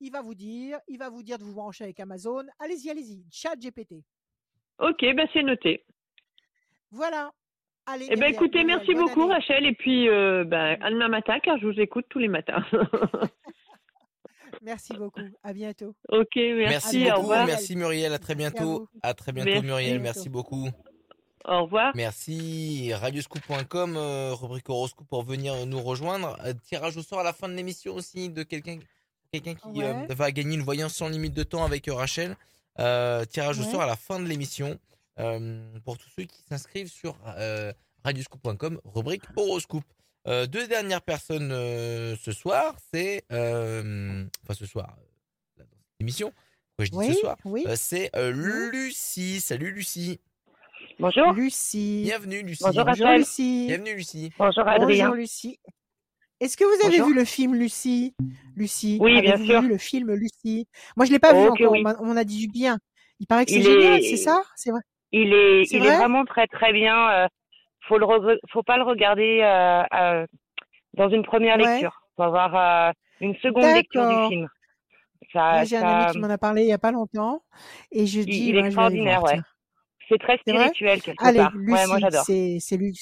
Il 0.00 0.12
va 0.12 0.22
vous 0.22 0.34
dire, 0.34 0.80
il 0.88 0.98
va 0.98 1.10
vous 1.10 1.22
dire 1.22 1.38
de 1.38 1.44
vous 1.44 1.54
brancher 1.54 1.84
avec 1.84 2.00
Amazon. 2.00 2.46
Allez-y, 2.58 2.88
allez-y. 2.88 3.22
Chat 3.30 3.56
GPT. 3.56 4.02
Ok, 4.78 5.02
ben 5.14 5.28
c'est 5.34 5.42
noté. 5.42 5.84
Voilà. 6.90 7.34
Allez. 7.86 8.06
Eh 8.10 8.16
ben 8.16 8.32
écoutez, 8.32 8.64
Myriel, 8.64 8.78
merci 8.78 8.94
bonne 8.94 9.02
beaucoup 9.04 9.22
année. 9.24 9.34
Rachel 9.34 9.66
et 9.66 9.74
puis 9.74 10.08
euh, 10.08 10.44
ben, 10.44 10.78
à 10.80 10.90
demain 10.90 11.08
matin 11.08 11.38
car 11.42 11.58
je 11.58 11.66
vous 11.66 11.78
écoute 11.80 12.06
tous 12.08 12.18
les 12.18 12.28
matins. 12.28 12.64
Merci 14.62 14.94
beaucoup. 14.94 15.20
À 15.42 15.52
bientôt. 15.52 15.94
ok, 16.08 16.26
Merci 16.36 16.56
merci, 16.68 16.98
au 17.02 17.08
beaucoup, 17.10 17.20
revoir. 17.20 17.46
merci 17.46 17.76
Muriel, 17.76 18.12
à 18.14 18.18
très 18.18 18.32
à 18.32 18.36
bientôt. 18.36 18.88
À 19.02 19.12
très 19.12 19.32
bientôt 19.32 19.50
Merci. 19.50 19.66
Muriel, 19.66 20.00
merci 20.00 20.28
beaucoup. 20.30 20.68
Au 21.44 21.64
revoir. 21.64 21.92
Merci. 21.94 22.90
Radioscoop.com, 22.94 23.96
euh, 23.98 24.32
rubrique 24.32 24.70
horoscope 24.70 25.06
pour 25.08 25.22
venir 25.22 25.66
nous 25.66 25.80
rejoindre. 25.82 26.38
Euh, 26.46 26.54
tirage 26.66 26.96
au 26.96 27.02
sort 27.02 27.20
à 27.20 27.24
la 27.24 27.34
fin 27.34 27.48
de 27.50 27.54
l'émission 27.54 27.94
aussi 27.94 28.30
de 28.30 28.42
quelqu'un 28.42 28.78
quelqu'un 29.32 29.54
qui 29.54 29.82
euh, 29.82 29.92
Ouais. 29.92 30.06
va 30.14 30.30
gagner 30.32 30.54
une 30.54 30.62
voyance 30.62 30.94
sans 30.94 31.08
limite 31.08 31.34
de 31.34 31.42
temps 31.42 31.64
avec 31.64 31.86
euh, 31.88 31.94
Rachel. 31.94 32.34
Euh, 32.78 33.24
tirage 33.26 33.58
au 33.60 33.64
sort 33.64 33.82
à 33.82 33.86
la 33.86 33.96
fin 33.96 34.18
de 34.18 34.26
l'émission 34.26 34.68
euh, 34.68 34.76
pour 35.84 35.98
tous 35.98 36.08
ceux 36.16 36.24
qui 36.24 36.42
s'inscrivent 36.48 36.90
sur 36.90 37.16
euh, 37.26 37.72
radioscoop.com, 38.04 38.80
rubrique 38.84 39.22
horoscope. 39.36 39.84
Euh, 40.26 40.46
deux 40.46 40.66
dernières 40.66 41.02
personnes 41.02 41.52
euh, 41.52 42.16
ce 42.16 42.32
soir, 42.32 42.74
c'est 42.92 43.24
euh, 43.30 44.24
enfin 44.42 44.54
ce 44.54 44.64
soir, 44.64 44.96
euh, 44.98 45.04
là, 45.58 45.64
dans 45.64 45.76
cette 45.76 46.00
émission. 46.00 46.32
Pourquoi 46.76 46.84
je 46.86 46.90
dis 46.90 46.96
Oui, 46.96 47.14
ce 47.14 47.20
soir 47.20 47.36
oui. 47.44 47.64
Euh, 47.68 47.74
C'est 47.76 48.10
euh. 48.16 48.70
Lucie. 48.70 49.40
Salut 49.40 49.70
Lucie. 49.70 50.18
Bonjour. 50.98 51.32
Lucie. 51.32 52.02
Bienvenue 52.04 52.42
Lucie. 52.42 52.64
Bonjour. 52.64 52.84
Lucie. 53.16 53.66
Bienvenue 53.66 53.94
Lucie. 53.96 54.32
Bonjour 54.38 54.66
Adrien. 54.66 55.04
Bonjour 55.08 55.14
Lucie. 55.16 55.58
Est-ce 56.40 56.56
que 56.56 56.64
vous 56.64 56.86
avez 56.86 56.98
Bonjour. 56.98 57.08
vu 57.08 57.14
le 57.14 57.24
film 57.24 57.54
Lucie? 57.54 58.14
Lucie. 58.56 58.98
Oui, 59.00 59.20
bien 59.20 59.32
Avez-vous 59.34 59.46
sûr. 59.50 59.60
vu 59.62 59.68
le 59.68 59.78
film 59.78 60.12
Lucie? 60.14 60.66
Moi, 60.96 61.04
je 61.06 61.12
l'ai 61.12 61.18
pas 61.18 61.32
vu 61.32 61.40
Oh, 61.48 61.52
encore. 61.52 61.72
oui. 61.72 61.78
On 61.80 61.82
m'a- 61.82 61.96
On 62.00 62.06
m'en 62.06 62.16
a 62.16 62.24
dit 62.24 62.38
du 62.38 62.48
bien. 62.48 62.78
Il 63.20 63.26
paraît 63.26 63.44
que 63.44 63.52
c'est 63.52 63.62
génial, 63.62 64.00
est- 64.00 64.08
c'est 64.10 64.16
ça? 64.16 64.42
C'est 64.56 64.70
vrai. 64.70 64.80
Il 65.16 65.32
est, 65.32 65.64
C'est 65.66 65.76
il 65.76 65.84
est 65.84 65.88
vrai 65.88 65.98
vraiment 65.98 66.24
très 66.24 66.46
très 66.48 66.72
bien. 66.72 67.08
euh, 67.10 67.28
faut 67.86 67.98
le, 67.98 68.06
re- 68.06 68.38
faut 68.50 68.62
pas 68.62 68.76
le 68.78 68.82
regarder 68.82 69.40
euh, 69.42 69.82
euh, 69.94 70.26
dans 70.94 71.08
une 71.08 71.22
première 71.22 71.56
Ouais. 71.56 71.72
lecture. 71.72 72.00
Faut 72.16 72.22
avoir 72.24 72.88
euh, 72.88 72.92
une 73.20 73.36
seconde 73.36 73.74
lecture 73.74 74.06
du 74.08 74.28
film. 74.28 74.48
Ça, 75.32 75.58
Ouais, 75.58 75.66
J'ai 75.66 75.76
un 75.76 75.80
ça- 75.80 75.98
ami 76.00 76.12
qui 76.12 76.18
m'en 76.18 76.30
a 76.30 76.38
parlé 76.38 76.62
il 76.62 76.68
y 76.68 76.72
a 76.72 76.78
pas 76.78 76.90
longtemps 76.92 77.42
et 77.92 78.06
je 78.06 78.20
il, 78.20 78.26
dis, 78.26 78.48
il 78.48 78.56
est 78.56 78.60
ouais, 78.60 78.66
extraordinaire, 78.66 79.22
ouais. 79.22 79.38
C'est 80.08 80.18
très 80.18 80.36
spirituel 80.38 81.00
quelque 81.00 81.24
Allez, 81.24 81.38
part. 81.38 81.54
Ouais, 81.54 81.62
moi 81.62 81.78
Lucie, 81.96 82.00
j'adore. 82.00 82.24
c'est 82.24 82.56
c'est 82.60 82.76
Luc, 82.76 82.96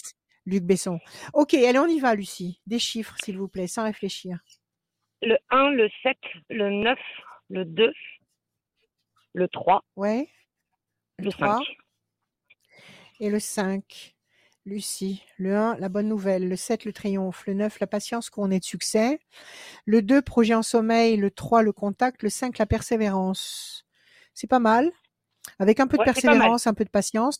Luc 0.47 0.63
Besson. 0.65 0.99
Ok, 1.35 1.55
allez, 1.55 1.79
on 1.79 1.87
y 1.87 1.99
va, 1.99 2.15
Lucie. 2.15 2.61
Des 2.67 2.79
chiffres, 2.79 3.15
s'il 3.25 3.39
vous 3.39 3.49
plaît, 3.49 3.67
sans 3.67 3.85
réfléchir. 3.85 4.39
Le 5.23 5.37
1, 5.51 5.71
le 5.71 5.89
7, 6.03 6.17
le 6.51 6.71
9, 6.71 6.99
le 7.51 7.65
2, 7.65 7.93
le 9.35 9.49
3, 9.49 9.83
Ouais. 9.97 10.29
Le 11.19 11.27
le 11.27 11.33
3 11.33 11.57
5. 11.59 11.65
Et 13.23 13.31
le 13.31 13.39
5. 13.39 14.17
Lucie. 14.65 15.23
Le 15.39 15.57
1, 15.57 15.77
la 15.79 15.89
bonne 15.89 16.09
nouvelle. 16.09 16.49
Le 16.49 16.57
7, 16.57 16.85
le 16.85 16.93
triomphe. 16.93 17.47
Le 17.47 17.55
9, 17.55 17.79
la 17.81 17.87
patience, 17.87 18.31
couronné 18.31 18.59
de 18.59 18.65
succès. 18.65 19.21
Le 19.87 20.03
2, 20.03 20.23
projet 20.23 20.55
en 20.55 20.63
sommeil. 20.63 21.17
Le 21.17 21.31
3, 21.31 21.63
le 21.63 21.73
contact. 21.73 22.23
Le 22.25 22.29
5, 22.29 22.59
la 22.59 22.67
persévérance. 22.67 23.85
C'est 24.35 24.49
pas 24.49 24.59
mal. 24.59 24.91
Avec 25.61 25.79
un 25.79 25.87
peu 25.87 25.97
de 25.97 26.03
Ouais, 26.03 26.07
mal. 26.07 26.15
persévérance, 26.15 26.67
un 26.67 26.75
peu 26.75 26.85
de 26.85 26.91
patience. 26.91 27.39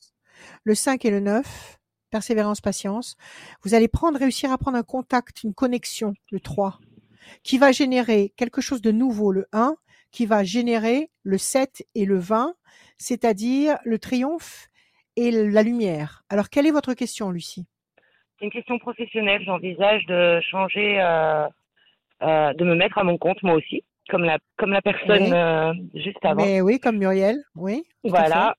Le 0.63 0.75
5 0.77 1.05
et 1.05 1.11
le 1.11 1.19
9, 1.19 1.79
persévérance, 2.11 2.61
patience. 2.61 3.17
Vous 3.63 3.75
allez 3.75 3.89
prendre, 3.89 4.19
réussir 4.21 4.53
à 4.53 4.59
prendre 4.59 4.79
un 4.79 4.83
contact, 4.85 5.43
une 5.43 5.55
connexion, 5.55 6.15
le 6.31 6.39
3, 6.39 6.79
qui 7.43 7.59
va 7.59 7.73
générer 7.73 8.33
quelque 8.37 8.61
chose 8.61 8.83
de 8.83 8.93
nouveau, 8.93 9.33
le 9.33 9.47
1, 9.53 9.77
qui 10.13 10.27
va 10.27 10.45
générer 10.45 11.11
le 11.25 11.39
7 11.39 11.85
et 11.97 12.05
le 12.05 12.19
20, 12.19 12.55
c'est-à-dire 12.99 13.79
le 13.85 13.99
triomphe 13.99 14.69
et 15.17 15.31
la 15.31 15.63
lumière. 15.63 16.23
Alors, 16.29 16.49
quelle 16.49 16.67
est 16.67 16.73
votre 16.73 16.95
question, 16.95 17.31
Lucie? 17.31 17.67
C'est 18.39 18.47
une 18.47 18.51
question 18.51 18.79
professionnelle. 18.79 19.43
J'envisage 19.45 20.05
de 20.07 20.41
changer 20.41 21.01
euh, 21.01 21.47
euh, 22.23 22.53
de 22.55 22.65
me 22.65 22.75
mettre 22.75 22.99
à 22.99 23.05
mon 23.05 23.19
compte 23.19 23.43
moi 23.43 23.55
aussi, 23.55 23.85
comme 24.09 24.25
la 24.25 24.39
comme 24.57 24.73
la 24.73 24.83
personne 24.83 25.23
Oui. 25.23 25.33
euh, 25.33 25.73
juste 25.95 26.25
avant. 26.25 26.45
Mais 26.45 26.61
oui, 26.61 26.81
comme 26.81 26.99
Muriel, 26.99 27.37
oui. 27.55 27.85
Voilà. 28.03 28.57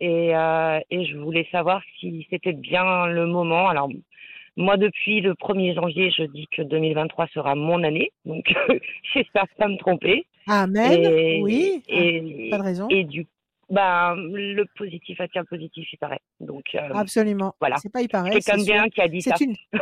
Et 0.00 0.28
et 0.30 1.06
je 1.06 1.16
voulais 1.18 1.48
savoir 1.50 1.82
si 1.98 2.26
c'était 2.30 2.52
bien 2.52 3.06
le 3.06 3.26
moment. 3.26 3.68
Alors 3.68 3.88
moi 4.56 4.76
depuis 4.76 5.20
le 5.20 5.34
1er 5.34 5.74
janvier, 5.74 6.10
je 6.10 6.24
dis 6.24 6.46
que 6.54 6.62
2023 6.62 7.26
sera 7.28 7.54
mon 7.54 7.82
année, 7.82 8.12
donc 8.24 8.44
j'espère 9.14 9.46
pas 9.56 9.68
me 9.68 9.78
tromper. 9.78 10.26
Amen. 10.46 10.92
Et, 10.92 11.40
oui. 11.42 11.82
Et, 11.88 12.48
pas 12.50 12.58
de 12.58 12.62
raison. 12.62 12.88
et 12.88 13.04
du 13.04 13.26
ben 13.72 14.14
le 14.16 14.64
positif 14.76 15.18
attire 15.20 15.42
le 15.42 15.46
positif, 15.46 15.88
il 15.92 15.96
paraît. 15.96 16.20
Donc 16.40 16.64
euh, 16.74 16.90
Absolument. 16.94 17.54
voilà. 17.58 17.76
C'est 17.78 17.90
pas 17.90 18.02
il 18.02 18.08
paraît. 18.08 18.30
quelqu'un 18.30 18.58
de 18.58 18.64
bien 18.64 18.88
qui 18.90 19.00
a 19.00 19.08
dit 19.08 19.22
ça. 19.22 19.34
C'est 19.36 19.44
une. 19.44 19.56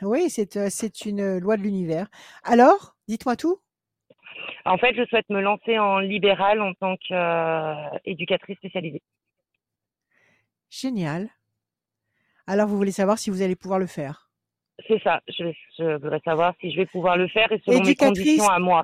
Oui, 0.00 0.30
c'est 0.30 0.56
euh, 0.56 0.68
c'est 0.70 1.04
une 1.04 1.38
loi 1.38 1.58
de 1.58 1.62
l'univers. 1.62 2.08
Alors, 2.44 2.96
dites-moi 3.08 3.36
tout. 3.36 3.60
En 4.64 4.78
fait, 4.78 4.94
je 4.96 5.04
souhaite 5.04 5.28
me 5.28 5.40
lancer 5.40 5.78
en 5.78 5.98
libéral 5.98 6.62
en 6.62 6.72
tant 6.72 6.96
qu'éducatrice 6.96 8.56
spécialisée. 8.56 9.02
Génial. 10.70 11.28
Alors, 12.46 12.68
vous 12.68 12.76
voulez 12.78 12.90
savoir 12.90 13.18
si 13.18 13.28
vous 13.28 13.42
allez 13.42 13.54
pouvoir 13.54 13.78
le 13.78 13.86
faire? 13.86 14.30
C'est 14.88 15.00
ça. 15.02 15.20
Je, 15.28 15.52
je 15.78 15.96
voudrais 15.98 16.20
savoir 16.24 16.54
si 16.60 16.72
je 16.72 16.78
vais 16.78 16.86
pouvoir 16.86 17.18
le 17.18 17.28
faire 17.28 17.52
et 17.52 17.60
selon 17.64 17.84
mes 17.84 17.94
conditions 17.94 18.48
à 18.48 18.58
moi. 18.58 18.82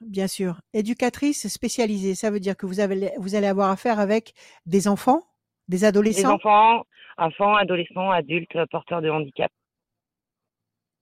Bien 0.00 0.26
sûr. 0.28 0.60
Éducatrice 0.72 1.48
spécialisée, 1.48 2.14
ça 2.14 2.30
veut 2.30 2.40
dire 2.40 2.56
que 2.56 2.66
vous, 2.66 2.80
avez, 2.80 3.12
vous 3.18 3.34
allez 3.34 3.46
avoir 3.46 3.70
affaire 3.70 4.00
avec 4.00 4.34
des 4.66 4.88
enfants, 4.88 5.26
des 5.68 5.78
Les 5.78 5.84
adolescents? 5.84 6.34
enfants, 6.34 6.84
enfants, 7.18 7.54
adolescents, 7.54 8.10
adultes 8.10 8.56
euh, 8.56 8.66
porteurs 8.70 9.02
de 9.02 9.10
handicap. 9.10 9.52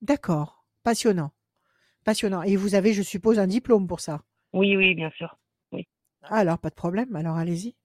D'accord. 0.01 0.63
Passionnant. 0.83 1.31
Passionnant. 2.03 2.43
Et 2.43 2.55
vous 2.55 2.75
avez, 2.75 2.93
je 2.93 3.01
suppose, 3.01 3.39
un 3.39 3.47
diplôme 3.47 3.87
pour 3.87 3.99
ça? 3.99 4.21
Oui, 4.53 4.75
oui, 4.75 4.95
bien 4.95 5.11
sûr. 5.11 5.35
Alors, 6.23 6.57
pas 6.59 6.69
de 6.69 6.75
problème. 6.75 7.15
Alors, 7.15 7.37
allez-y. 7.37 7.75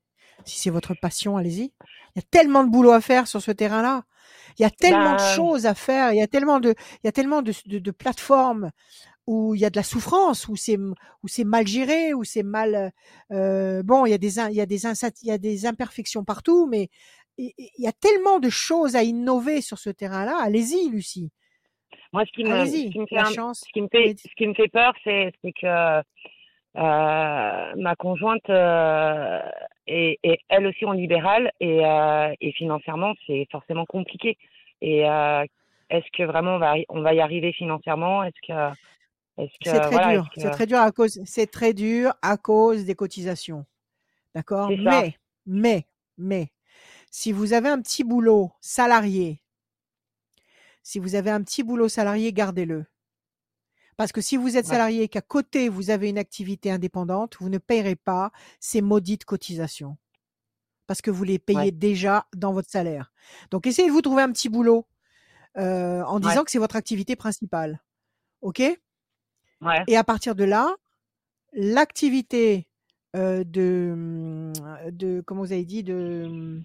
Si 0.44 0.58
c'est 0.58 0.70
votre 0.70 0.94
passion, 0.94 1.36
allez-y. 1.36 1.72
Il 2.14 2.16
y 2.16 2.18
a 2.18 2.22
tellement 2.22 2.64
de 2.64 2.70
boulot 2.70 2.90
à 2.90 3.00
faire 3.00 3.28
sur 3.28 3.40
ce 3.40 3.52
terrain-là. 3.52 4.02
Il 4.58 4.62
y 4.62 4.64
a 4.64 4.70
tellement 4.70 5.12
de 5.12 5.18
Ben- 5.18 5.36
choses 5.36 5.66
à 5.66 5.74
faire. 5.74 6.12
Il 6.12 6.16
y 6.16 6.22
a 6.22 6.26
tellement 6.26 6.58
de, 6.58 6.74
il 7.02 7.06
y 7.06 7.08
a 7.08 7.12
tellement 7.12 7.42
de, 7.42 7.52
de, 7.66 7.78
de 7.78 7.90
plateformes 7.92 8.70
où 9.26 9.54
il 9.54 9.60
y 9.60 9.64
a 9.64 9.70
de 9.70 9.76
la 9.76 9.82
souffrance, 9.82 10.48
où 10.48 10.56
c'est, 10.56 10.76
où 10.78 11.28
c'est 11.28 11.44
mal 11.44 11.66
géré, 11.66 12.12
où 12.14 12.24
c'est 12.24 12.42
mal, 12.42 12.92
euh, 13.30 13.82
bon, 13.82 14.04
il 14.06 14.10
y 14.10 14.14
a 14.14 14.18
des, 14.18 14.38
il 14.38 14.54
y 14.56 14.60
a 14.60 14.66
des, 14.66 14.84
insat- 14.86 15.18
il 15.22 15.28
y 15.28 15.32
a 15.32 15.38
des 15.38 15.66
imperfections 15.66 16.24
partout, 16.24 16.66
mais 16.66 16.88
il 17.38 17.52
y 17.78 17.86
a 17.88 17.92
tellement 17.92 18.38
de 18.38 18.48
choses 18.50 18.96
à 18.96 19.02
innover 19.02 19.60
sur 19.60 19.78
ce 19.78 19.90
terrain-là. 19.90 20.36
Allez-y, 20.40 20.88
Lucie. 20.90 21.30
Moi, 22.12 22.24
ce 22.26 22.32
qui 22.32 22.44
me, 22.44 22.64
ce 22.66 22.90
qui 22.92 22.98
me 23.00 23.06
fait 23.06 23.14
La 23.16 23.22
un- 23.22 23.32
chance. 23.32 23.64
ce 23.66 23.72
qui 23.72 23.80
me 23.82 23.88
fait, 23.88 24.14
ce 24.18 24.34
qui 24.36 24.46
me 24.46 24.54
fait 24.54 24.68
peur, 24.68 24.92
c'est, 25.02 25.32
que 25.42 25.66
euh, 25.66 26.02
ma 27.76 27.96
conjointe 27.96 28.48
euh, 28.50 29.40
est, 29.86 30.18
est 30.22 30.38
elle 30.48 30.66
aussi 30.66 30.84
en 30.84 30.92
libéral 30.92 31.50
et, 31.60 31.84
euh, 31.84 32.32
et 32.40 32.52
financièrement, 32.52 33.14
c'est 33.26 33.46
forcément 33.50 33.86
compliqué. 33.86 34.36
Et 34.80 35.00
est-ce 35.90 36.06
que 36.16 36.22
vraiment 36.24 36.56
on 36.56 36.58
va, 36.58 36.78
y- 36.78 36.86
on 36.88 37.00
va 37.00 37.14
y 37.14 37.20
arriver 37.20 37.52
financièrement? 37.52 38.22
Est-ce 38.22 38.46
que, 38.46 38.74
C'est 39.36 39.48
très 39.80 39.90
voilà, 39.90 40.12
dur. 40.12 40.28
est-ce 40.36 40.42
C'est 40.42 40.50
que- 40.50 40.54
très 40.54 40.66
dur 40.66 40.78
à 40.78 40.92
cause. 40.92 41.20
C'est 41.24 41.46
très 41.50 41.72
dur 41.74 42.14
à 42.22 42.36
cause 42.36 42.84
des 42.84 42.94
cotisations. 42.94 43.66
D'accord? 44.34 44.70
Mais, 44.70 45.16
mais, 45.46 45.86
mais, 46.18 46.52
si 47.10 47.32
vous 47.32 47.52
avez 47.52 47.68
un 47.68 47.80
petit 47.80 48.04
boulot 48.04 48.52
salarié, 48.60 49.40
si 50.82 50.98
vous 50.98 51.14
avez 51.14 51.30
un 51.30 51.42
petit 51.42 51.62
boulot 51.62 51.88
salarié, 51.88 52.32
gardez-le. 52.32 52.84
Parce 53.96 54.10
que 54.12 54.20
si 54.20 54.36
vous 54.36 54.56
êtes 54.56 54.66
salarié 54.66 55.02
et 55.04 55.08
qu'à 55.08 55.20
côté 55.20 55.68
vous 55.68 55.90
avez 55.90 56.08
une 56.08 56.18
activité 56.18 56.70
indépendante, 56.70 57.36
vous 57.38 57.48
ne 57.48 57.58
payerez 57.58 57.94
pas 57.94 58.32
ces 58.58 58.82
maudites 58.82 59.24
cotisations. 59.24 59.96
Parce 60.88 61.00
que 61.00 61.12
vous 61.12 61.22
les 61.24 61.38
payez 61.38 61.58
Ouais. 61.58 61.70
déjà 61.70 62.26
dans 62.36 62.52
votre 62.52 62.68
salaire. 62.68 63.12
Donc 63.52 63.66
essayez 63.68 63.86
de 63.88 63.92
vous 63.92 64.02
trouver 64.02 64.22
un 64.22 64.32
petit 64.32 64.48
boulot 64.48 64.84
euh, 65.56 66.02
en 66.02 66.18
disant 66.18 66.38
Ouais. 66.38 66.44
que 66.44 66.50
c'est 66.50 66.58
votre 66.58 66.74
activité 66.76 67.14
principale. 67.14 67.80
OK? 68.42 68.60
Ouais. 69.64 69.82
et 69.88 69.96
à 69.96 70.04
partir 70.04 70.34
de 70.34 70.44
là, 70.44 70.74
l'activité 71.52 72.66
euh, 73.16 73.44
de, 73.44 73.90
hum, 73.92 74.52
de, 74.90 75.22
comment 75.26 75.42
vous 75.42 75.52
avez 75.52 75.64
dit, 75.64 75.82
de 75.82 76.60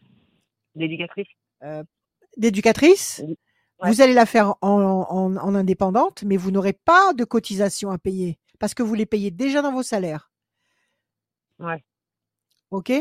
L'éducatrice. 0.76 1.28
euh, 1.64 1.84
d'éducatrice. 2.38 3.22
Ouais. 3.82 3.92
vous 3.92 4.02
allez 4.02 4.14
la 4.14 4.26
faire 4.26 4.56
en, 4.62 5.06
en, 5.10 5.36
en 5.38 5.56
indépendante, 5.56 6.24
mais 6.24 6.38
vous 6.38 6.52
n'aurez 6.52 6.74
pas 6.74 7.14
de 7.14 7.24
cotisation 7.24 7.92
à 7.92 7.98
payer 7.98 8.38
parce 8.60 8.74
que 8.74 8.84
vous 8.84 8.94
les 8.94 9.06
payez 9.06 9.32
déjà 9.32 9.62
dans 9.62 9.72
vos 9.72 9.84
salaires. 9.84 10.32
Ouais. 11.60 11.84
Ok? 12.72 12.92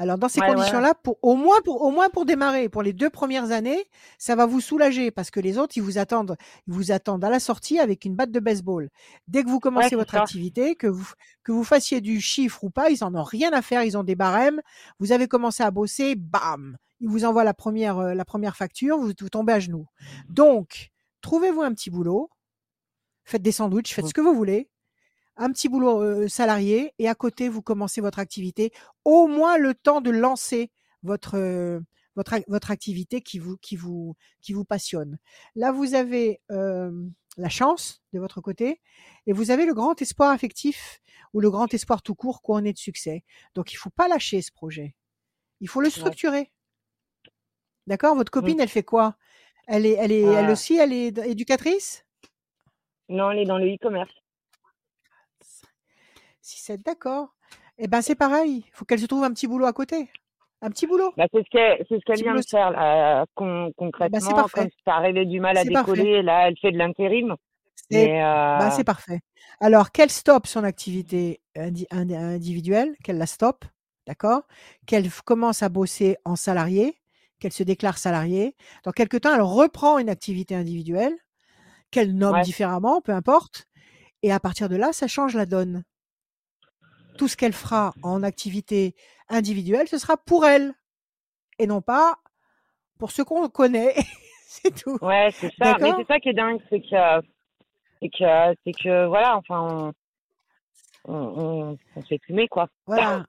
Alors 0.00 0.16
dans 0.16 0.28
ces 0.28 0.40
Ouais, 0.40 0.46
ouais, 0.46 0.50
ouais. 0.50 0.54
conditions-là, 0.54 0.94
pour 0.94 1.18
au 1.22 1.34
moins 1.34 1.60
pour 1.64 1.82
au 1.82 1.90
moins 1.90 2.08
pour 2.08 2.24
démarrer, 2.24 2.68
pour 2.68 2.82
les 2.82 2.92
deux 2.92 3.10
premières 3.10 3.50
années, 3.50 3.84
ça 4.16 4.36
va 4.36 4.46
vous 4.46 4.60
soulager 4.60 5.10
parce 5.10 5.30
que 5.32 5.40
les 5.40 5.58
autres 5.58 5.76
ils 5.76 5.82
vous 5.82 5.98
attendent, 5.98 6.36
ils 6.68 6.72
vous 6.72 6.92
attendent 6.92 7.24
à 7.24 7.30
la 7.30 7.40
sortie 7.40 7.80
avec 7.80 8.04
une 8.04 8.14
batte 8.14 8.30
de 8.30 8.40
baseball. 8.40 8.90
Dès 9.26 9.42
que 9.42 9.48
vous 9.48 9.58
commencez 9.60 9.96
votre 9.96 10.12
ça. 10.12 10.22
activité, 10.22 10.76
que 10.76 10.86
vous 10.86 11.12
que 11.42 11.50
vous 11.52 11.64
fassiez 11.64 12.00
du 12.00 12.20
chiffre 12.20 12.62
ou 12.64 12.70
pas, 12.70 12.90
ils 12.90 13.02
en 13.04 13.14
ont 13.14 13.24
rien 13.24 13.52
à 13.52 13.60
faire, 13.60 13.82
ils 13.82 13.98
ont 13.98 14.04
des 14.04 14.14
barèmes. 14.14 14.60
Vous 15.00 15.10
avez 15.12 15.26
commencé 15.28 15.62
à 15.64 15.70
bosser, 15.72 16.14
bam, 16.14 16.76
ils 17.00 17.08
vous 17.08 17.24
envoient 17.24 17.44
la 17.44 17.54
première 17.54 17.98
euh, 17.98 18.14
la 18.14 18.24
première 18.24 18.56
facture, 18.56 18.98
vous, 18.98 19.12
vous 19.20 19.28
tombez 19.30 19.52
à 19.54 19.58
genoux. 19.60 19.86
Donc 20.28 20.90
trouvez-vous 21.22 21.62
un 21.62 21.74
petit 21.74 21.90
boulot, 21.90 22.30
faites 23.24 23.42
des 23.42 23.52
sandwichs, 23.52 23.92
faites 23.94 24.04
Mmh. 24.04 24.08
ce 24.08 24.14
que 24.14 24.20
vous 24.20 24.34
voulez 24.34 24.70
un 25.38 25.50
petit 25.52 25.68
boulot 25.68 26.02
euh, 26.02 26.28
salarié 26.28 26.92
et 26.98 27.08
à 27.08 27.14
côté 27.14 27.48
vous 27.48 27.62
commencez 27.62 28.00
votre 28.00 28.18
activité 28.18 28.72
au 29.04 29.26
moins 29.28 29.56
le 29.56 29.72
temps 29.74 30.00
de 30.02 30.10
lancer 30.10 30.70
votre 31.02 31.36
euh, 31.38 31.80
votre 32.16 32.36
votre 32.48 32.70
activité 32.70 33.22
qui 33.22 33.38
vous 33.38 33.56
qui 33.58 33.76
vous 33.76 34.16
qui 34.42 34.52
vous 34.52 34.64
passionne. 34.64 35.18
Là 35.54 35.72
vous 35.72 35.94
avez 35.94 36.40
euh, 36.50 36.90
la 37.36 37.48
chance 37.48 38.02
de 38.12 38.18
votre 38.18 38.40
côté 38.40 38.80
et 39.26 39.32
vous 39.32 39.50
avez 39.50 39.64
le 39.64 39.74
grand 39.74 40.00
espoir 40.02 40.30
affectif 40.30 41.00
ou 41.32 41.40
le 41.40 41.50
grand 41.50 41.72
espoir 41.72 42.02
tout 42.02 42.16
court 42.16 42.42
couronné 42.42 42.72
de 42.72 42.78
succès. 42.78 43.24
Donc 43.54 43.72
il 43.72 43.76
faut 43.76 43.90
pas 43.90 44.08
lâcher 44.08 44.42
ce 44.42 44.50
projet. 44.52 44.96
Il 45.60 45.68
faut 45.68 45.80
le 45.80 45.90
structurer. 45.90 46.50
D'accord? 47.86 48.16
Votre 48.16 48.32
copine 48.32 48.60
elle 48.60 48.68
fait 48.68 48.82
quoi? 48.82 49.16
Elle 49.68 49.86
est 49.86 49.92
elle 49.92 50.12
est 50.12 50.22
elle 50.22 50.46
Euh. 50.48 50.52
aussi 50.52 50.76
elle 50.76 50.92
est 50.92 51.16
éducatrice? 51.18 52.04
Non, 53.08 53.30
elle 53.30 53.38
est 53.38 53.44
dans 53.46 53.58
le 53.58 53.66
e-commerce. 53.74 54.12
Si 56.48 56.62
c'est 56.62 56.82
d'accord. 56.82 57.34
Eh 57.76 57.88
ben 57.88 58.00
c'est 58.00 58.14
pareil. 58.14 58.64
Il 58.66 58.70
faut 58.72 58.86
qu'elle 58.86 58.98
se 58.98 59.04
trouve 59.04 59.22
un 59.22 59.30
petit 59.34 59.46
boulot 59.46 59.66
à 59.66 59.74
côté. 59.74 60.08
Un 60.62 60.70
petit 60.70 60.86
boulot. 60.86 61.12
Bah, 61.14 61.26
c'est 61.30 61.44
ce 61.44 61.50
qu'elle, 61.50 61.84
ce 61.90 62.22
vient 62.22 62.34
de 62.34 62.40
faire 62.40 62.70
là, 62.70 63.26
con- 63.34 63.70
concrètement. 63.76 64.18
parfait. 64.34 64.60
Comme 64.62 64.70
ça 64.86 64.94
arrivait 64.94 65.26
du 65.26 65.40
mal 65.40 65.58
à 65.58 65.64
parfait. 65.66 65.92
décoller, 65.92 66.22
là, 66.22 66.48
elle 66.48 66.56
fait 66.56 66.72
de 66.72 66.78
l'intérim. 66.78 67.36
C'est 67.90 68.16
euh, 68.18 68.58
bah, 68.58 68.70
c'est 68.70 68.82
parfait. 68.82 69.20
Alors 69.60 69.92
qu'elle 69.92 70.08
stoppe 70.08 70.46
son 70.46 70.64
activité 70.64 71.42
indi- 71.54 71.86
indi- 71.90 72.16
individuelle, 72.16 72.96
qu'elle 73.04 73.18
la 73.18 73.26
stoppe, 73.26 73.66
d'accord 74.06 74.40
Qu'elle 74.86 75.10
commence 75.26 75.62
à 75.62 75.68
bosser 75.68 76.16
en 76.24 76.34
salarié, 76.34 76.98
qu'elle 77.40 77.52
se 77.52 77.62
déclare 77.62 77.98
salariée. 77.98 78.56
Dans 78.84 78.92
quelque 78.92 79.18
temps, 79.18 79.34
elle 79.34 79.42
reprend 79.42 79.98
une 79.98 80.08
activité 80.08 80.54
individuelle, 80.54 81.14
qu'elle 81.90 82.16
nomme 82.16 82.36
Ouais. 82.36 82.42
différemment, 82.42 83.02
peu 83.02 83.12
importe. 83.12 83.66
Et 84.22 84.32
à 84.32 84.40
partir 84.40 84.70
de 84.70 84.76
là, 84.76 84.94
ça 84.94 85.08
change 85.08 85.34
la 85.34 85.44
donne. 85.44 85.84
Tout 87.18 87.28
ce 87.28 87.36
qu'elle 87.36 87.52
fera 87.52 87.92
en 88.02 88.22
activité 88.22 88.94
individuelle, 89.28 89.88
ce 89.88 89.98
sera 89.98 90.16
pour 90.16 90.46
elle 90.46 90.72
et 91.58 91.66
non 91.66 91.82
pas 91.82 92.16
pour 92.98 93.10
ce 93.10 93.22
qu'on 93.22 93.48
connaît. 93.48 93.94
c'est 94.46 94.74
tout. 94.82 94.98
ouais, 95.02 95.30
c'est 95.32 95.52
ça. 95.62 95.76
Mais 95.80 95.92
c'est 95.98 96.06
ça 96.06 96.18
qui 96.20 96.30
est 96.30 96.34
dingue, 96.34 96.60
c'est 96.70 96.80
que, 96.80 97.26
c'est 98.00 98.08
que, 98.08 98.54
c'est 98.64 98.72
que, 98.72 99.06
voilà, 99.06 99.36
enfin, 99.36 99.92
on, 101.04 101.12
on, 101.12 101.14
on, 101.14 101.78
on 101.96 102.02
s'est 102.04 102.20
fumé, 102.24 102.48
quoi. 102.48 102.68
Voilà. 102.86 103.26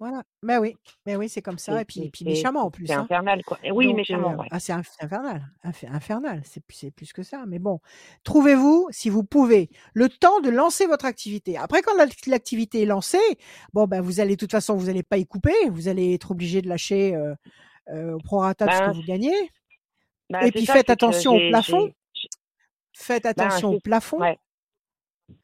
Voilà. 0.00 0.22
Mais 0.42 0.58
oui, 0.58 0.76
mais 1.06 1.14
oui, 1.16 1.28
c'est 1.28 1.40
comme 1.40 1.56
ça. 1.58 1.80
Et 1.80 1.84
puis, 1.84 2.10
puis 2.10 2.24
méchamment 2.24 2.64
en 2.64 2.70
plus. 2.70 2.86
C'est 2.86 2.94
hein. 2.94 3.02
infernal, 3.02 3.42
quoi. 3.44 3.58
Et 3.62 3.70
oui, 3.70 3.86
Donc, 3.86 3.96
méchamment, 3.96 4.32
euh, 4.32 4.36
ouais. 4.36 4.48
ah, 4.50 4.58
c'est 4.58 4.72
inf- 4.72 4.90
c'est 4.98 5.04
infernal, 5.04 5.42
inf- 5.64 5.88
infernal. 5.88 6.42
C'est 6.44 6.60
plus, 6.92 7.12
que 7.12 7.22
ça. 7.22 7.44
Mais 7.46 7.58
bon, 7.60 7.80
trouvez-vous, 8.24 8.88
si 8.90 9.08
vous 9.08 9.22
pouvez, 9.24 9.70
le 9.94 10.08
temps 10.08 10.40
de 10.40 10.50
lancer 10.50 10.86
votre 10.86 11.04
activité. 11.04 11.56
Après, 11.56 11.80
quand 11.80 11.94
la- 11.96 12.06
l'activité 12.26 12.82
est 12.82 12.86
lancée, 12.86 13.18
bon, 13.72 13.86
ben, 13.86 14.00
vous 14.00 14.18
allez, 14.20 14.34
de 14.34 14.40
toute 14.40 14.50
façon, 14.50 14.74
vous 14.76 14.86
n'allez 14.86 15.04
pas 15.04 15.16
y 15.16 15.26
couper. 15.26 15.54
Vous 15.70 15.86
allez 15.88 16.14
être 16.14 16.32
obligé 16.32 16.60
de 16.60 16.68
lâcher 16.68 17.14
euh, 17.14 17.34
euh, 17.90 18.14
au 18.14 18.18
prorata 18.18 18.66
de 18.66 18.72
ce 18.72 18.78
Ben, 18.78 18.90
que 18.90 18.96
vous 18.96 19.02
gagnez. 19.04 19.50
Et 20.42 20.50
puis 20.50 20.66
ça, 20.66 20.72
faites 20.74 20.86
c'est 20.88 20.96
que 20.96 21.04
attention 21.04 21.34
au 21.36 21.48
plafond. 21.50 21.92
Faites 22.96 23.26
attention 23.26 23.68
au 23.68 23.72
Ben, 23.74 23.80
plafond. 23.80 24.18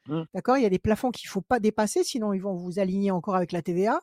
Ouais. 0.08 0.14
Mm. 0.20 0.24
D'accord? 0.34 0.56
Il 0.56 0.62
y 0.62 0.66
a 0.66 0.70
des 0.70 0.78
plafonds 0.78 1.10
qu'il 1.10 1.28
faut 1.28 1.40
pas 1.40 1.60
dépasser, 1.60 2.04
sinon 2.04 2.32
ils 2.32 2.42
vont 2.42 2.54
vous 2.54 2.78
aligner 2.78 3.10
encore 3.10 3.36
avec 3.36 3.52
la 3.52 3.62
TVA. 3.62 4.00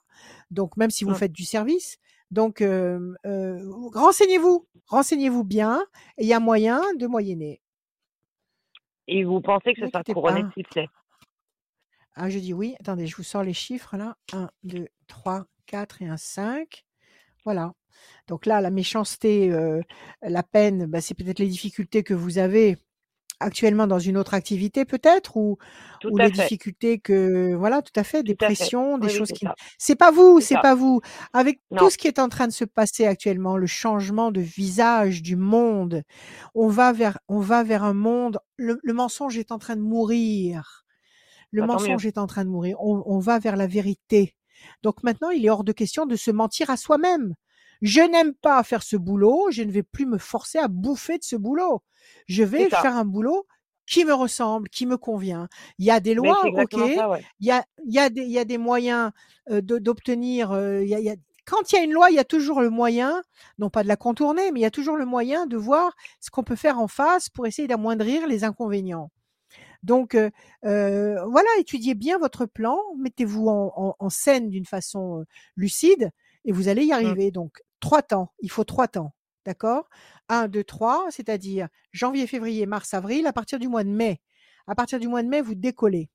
Donc 0.52 0.78
même 0.78 0.90
si 0.92 1.04
vous 1.04 1.12
Mm. 1.12 1.16
faites 1.16 1.32
du 1.32 1.46
service, 1.46 1.98
donc 2.32 2.62
euh, 2.62 3.14
euh, 3.26 3.60
renseignez-vous, 3.94 4.68
renseignez-vous 4.88 5.44
bien. 5.44 5.86
Il 6.18 6.28
y 6.28 6.34
a 6.34 6.40
moyen 6.40 6.82
de 6.98 7.08
moyenner. 7.08 7.62
Et 9.08 9.24
vous 9.24 9.40
pensez 9.42 9.74
que 9.74 9.82
Ne 9.82 9.86
ce 9.86 9.92
sera 9.92 10.04
couronné 10.04 10.44
de 10.44 10.52
succès 10.52 10.88
Ah, 12.16 12.30
je 12.30 12.40
dis 12.40 12.54
oui. 12.54 12.76
Attendez, 12.80 13.08
je 13.08 13.16
vous 13.16 13.24
sors 13.24 13.44
les 13.44 13.54
chiffres 13.54 13.96
là. 13.96 14.18
1, 14.34 14.50
2, 14.64 14.88
3, 15.08 15.46
4 15.68 16.02
et 16.02 16.08
un 16.08 16.18
5. 16.18 16.84
Voilà. 17.46 17.74
Donc 18.28 18.46
là, 18.46 18.60
la 18.60 18.70
méchanceté, 18.70 19.50
euh, 19.52 19.82
la 20.22 20.44
peine, 20.44 20.86
bah, 20.88 21.00
c'est 21.00 21.14
peut-être 21.14 21.40
les 21.40 21.48
difficultés 21.48 22.04
que 22.04 22.14
vous 22.14 22.38
avez 22.40 22.78
actuellement 23.40 23.88
dans 23.88 24.00
une 24.00 24.18
autre 24.18 24.34
activité 24.34 24.86
peut-être 24.86 25.38
ou, 25.38 25.58
ou 26.08 26.18
les 26.18 26.32
fait. 26.32 26.32
difficultés 26.32 27.00
que 27.00 27.54
voilà 27.56 27.82
tout 27.82 27.94
à 28.00 28.04
fait 28.04 28.24
Tout 28.24 28.34
des 29.00 29.10
Oui, 29.10 29.10
oui, 29.14 29.20
choses 29.20 29.32
qui 29.32 29.46
c'est 29.78 29.96
pas 29.96 30.12
vous 30.12 30.42
C'est 30.42 30.58
pas 30.58 30.76
vous. 30.76 31.02
Avec 31.34 31.62
tout 31.76 31.90
ce 31.90 31.98
qui 31.98 32.08
est 32.08 32.20
en 32.20 32.30
train 32.30 32.48
de 32.48 32.54
se 32.54 32.66
passer 32.66 33.06
actuellement 33.06 33.58
le 33.58 33.68
changement 33.68 34.32
de 34.32 34.42
visage 34.42 35.22
du 35.22 35.36
monde 35.36 36.04
on 36.56 36.68
va 36.68 36.94
vers 36.94 37.20
on 37.28 37.40
va 37.40 37.64
vers 37.64 37.84
un 37.84 37.94
monde 37.94 38.40
le, 38.58 38.80
le 38.84 38.94
mensonge 38.94 39.38
est 39.38 39.52
en 39.52 39.60
train 39.60 39.76
de 39.76 39.82
mourir. 39.82 40.86
Le 41.52 41.62
Bah, 41.62 41.68
mieux. 41.68 41.98
mensonge 41.98 42.06
est 42.06 42.18
en 42.18 42.28
train 42.28 42.46
de 42.46 42.50
mourir. 42.50 42.78
On, 42.82 43.04
on 43.06 43.20
va 43.20 43.40
vers 43.40 43.56
la 43.58 43.68
vérité. 43.68 44.36
Donc 44.84 45.04
maintenant 45.04 45.30
il 45.30 45.46
est 45.46 45.50
hors 45.50 45.64
de 45.64 45.72
question 45.72 46.06
de 46.06 46.16
se 46.16 46.32
mentir 46.32 46.70
à 46.70 46.78
soi-même 46.78 47.36
je 47.82 48.02
n'aime 48.02 48.34
pas 48.34 48.64
faire 48.64 48.84
ce 48.84 48.96
boulot 48.98 49.48
je 49.52 49.64
ne 49.64 49.72
vais 49.72 49.84
plus 49.84 50.06
me 50.06 50.18
forcer 50.18 50.58
à 50.60 50.68
bouffer 50.68 51.18
de 51.18 51.24
ce 51.24 51.36
boulot 51.36 51.84
je 52.28 52.44
vais 52.44 52.70
faire 52.70 52.96
un 52.96 53.06
boulot 53.06 53.46
qui 53.90 54.04
me 54.04 54.14
ressemble, 54.14 54.68
qui 54.68 54.86
me 54.86 54.98
convient. 54.98 55.48
Il 55.80 55.86
y 55.86 55.92
a 55.92 56.02
des 56.02 56.14
lois, 56.14 56.36
ok. 56.46 56.50
exactement 56.50 56.90
ça, 56.94 57.10
ouais. 57.10 57.26
Il 57.40 57.48
y 57.48 57.52
a, 57.52 57.64
il 57.86 57.94
y 57.94 58.00
a 58.00 58.10
des, 58.10 58.24
il 58.24 58.32
y 58.32 58.38
a 58.38 58.44
des 58.44 58.58
moyens 58.58 59.12
euh, 59.50 59.62
d'obtenir. 59.62 60.52
euh, 60.52 60.84
il 60.84 60.90
y 60.90 60.96
a- 60.96 61.00
il 61.00 61.06
y 61.06 61.10
a- 61.10 61.16
quand 61.46 61.72
il 61.72 61.76
y 61.76 61.80
a 61.80 61.84
une 61.84 61.94
loi, 61.94 62.10
il 62.12 62.16
y 62.16 62.20
a 62.20 62.26
toujours 62.26 62.60
le 62.62 62.70
moyen, 62.70 63.22
non 63.60 63.70
pas 63.70 63.84
de 63.84 63.88
la 63.88 63.96
contourner, 63.96 64.52
mais 64.52 64.60
il 64.60 64.64
y 64.64 64.66
a 64.66 64.72
toujours 64.72 64.98
le 64.98 65.06
moyen 65.06 65.46
de 65.46 65.56
voir 65.56 65.96
ce 66.20 66.30
qu'on 66.30 66.44
peut 66.44 66.58
faire 66.58 66.80
en 66.80 66.90
face 66.90 67.30
pour 67.30 67.48
essayer 67.48 67.66
d'amoindrir 67.70 68.28
les 68.28 68.44
inconvénients. 68.44 69.10
Donc 69.84 70.16
euh, 70.16 70.30
voilà, 70.64 71.48
étudiez 71.60 71.96
bien 71.96 72.18
votre 72.18 72.46
plan, 72.46 72.78
mettez-vous 72.98 73.48
en, 73.48 73.72
en- 73.76 73.96
en 74.00 74.10
scène 74.10 74.50
d'une 74.50 74.66
façon 74.66 75.24
lucide 75.56 76.12
et 76.46 76.52
vous 76.52 76.68
allez 76.68 76.84
y 76.86 76.90
Mmh. 76.90 76.94
arriver. 76.94 77.32
Donc 77.32 77.62
trois 77.80 78.02
temps, 78.02 78.32
il 78.40 78.50
faut 78.52 78.64
trois 78.64 78.88
temps, 78.88 79.14
d'accord? 79.46 79.90
Un, 80.30 80.48
deux, 80.48 80.64
trois, 80.64 81.06
c'est-à-dire 81.10 81.68
janvier, 81.92 82.28
février, 82.28 82.66
mars, 82.66 82.94
avril. 82.94 83.28
À 83.28 83.34
partir 83.34 83.60
du 83.60 83.68
mois 83.68 83.84
de 83.84 83.90
mai, 83.90 84.22
à 84.68 84.76
partir 84.76 85.00
du 85.00 85.08
mois 85.08 85.24
de 85.24 85.28
mai, 85.28 85.42
vous 85.42 85.56
décollez. 85.56 86.10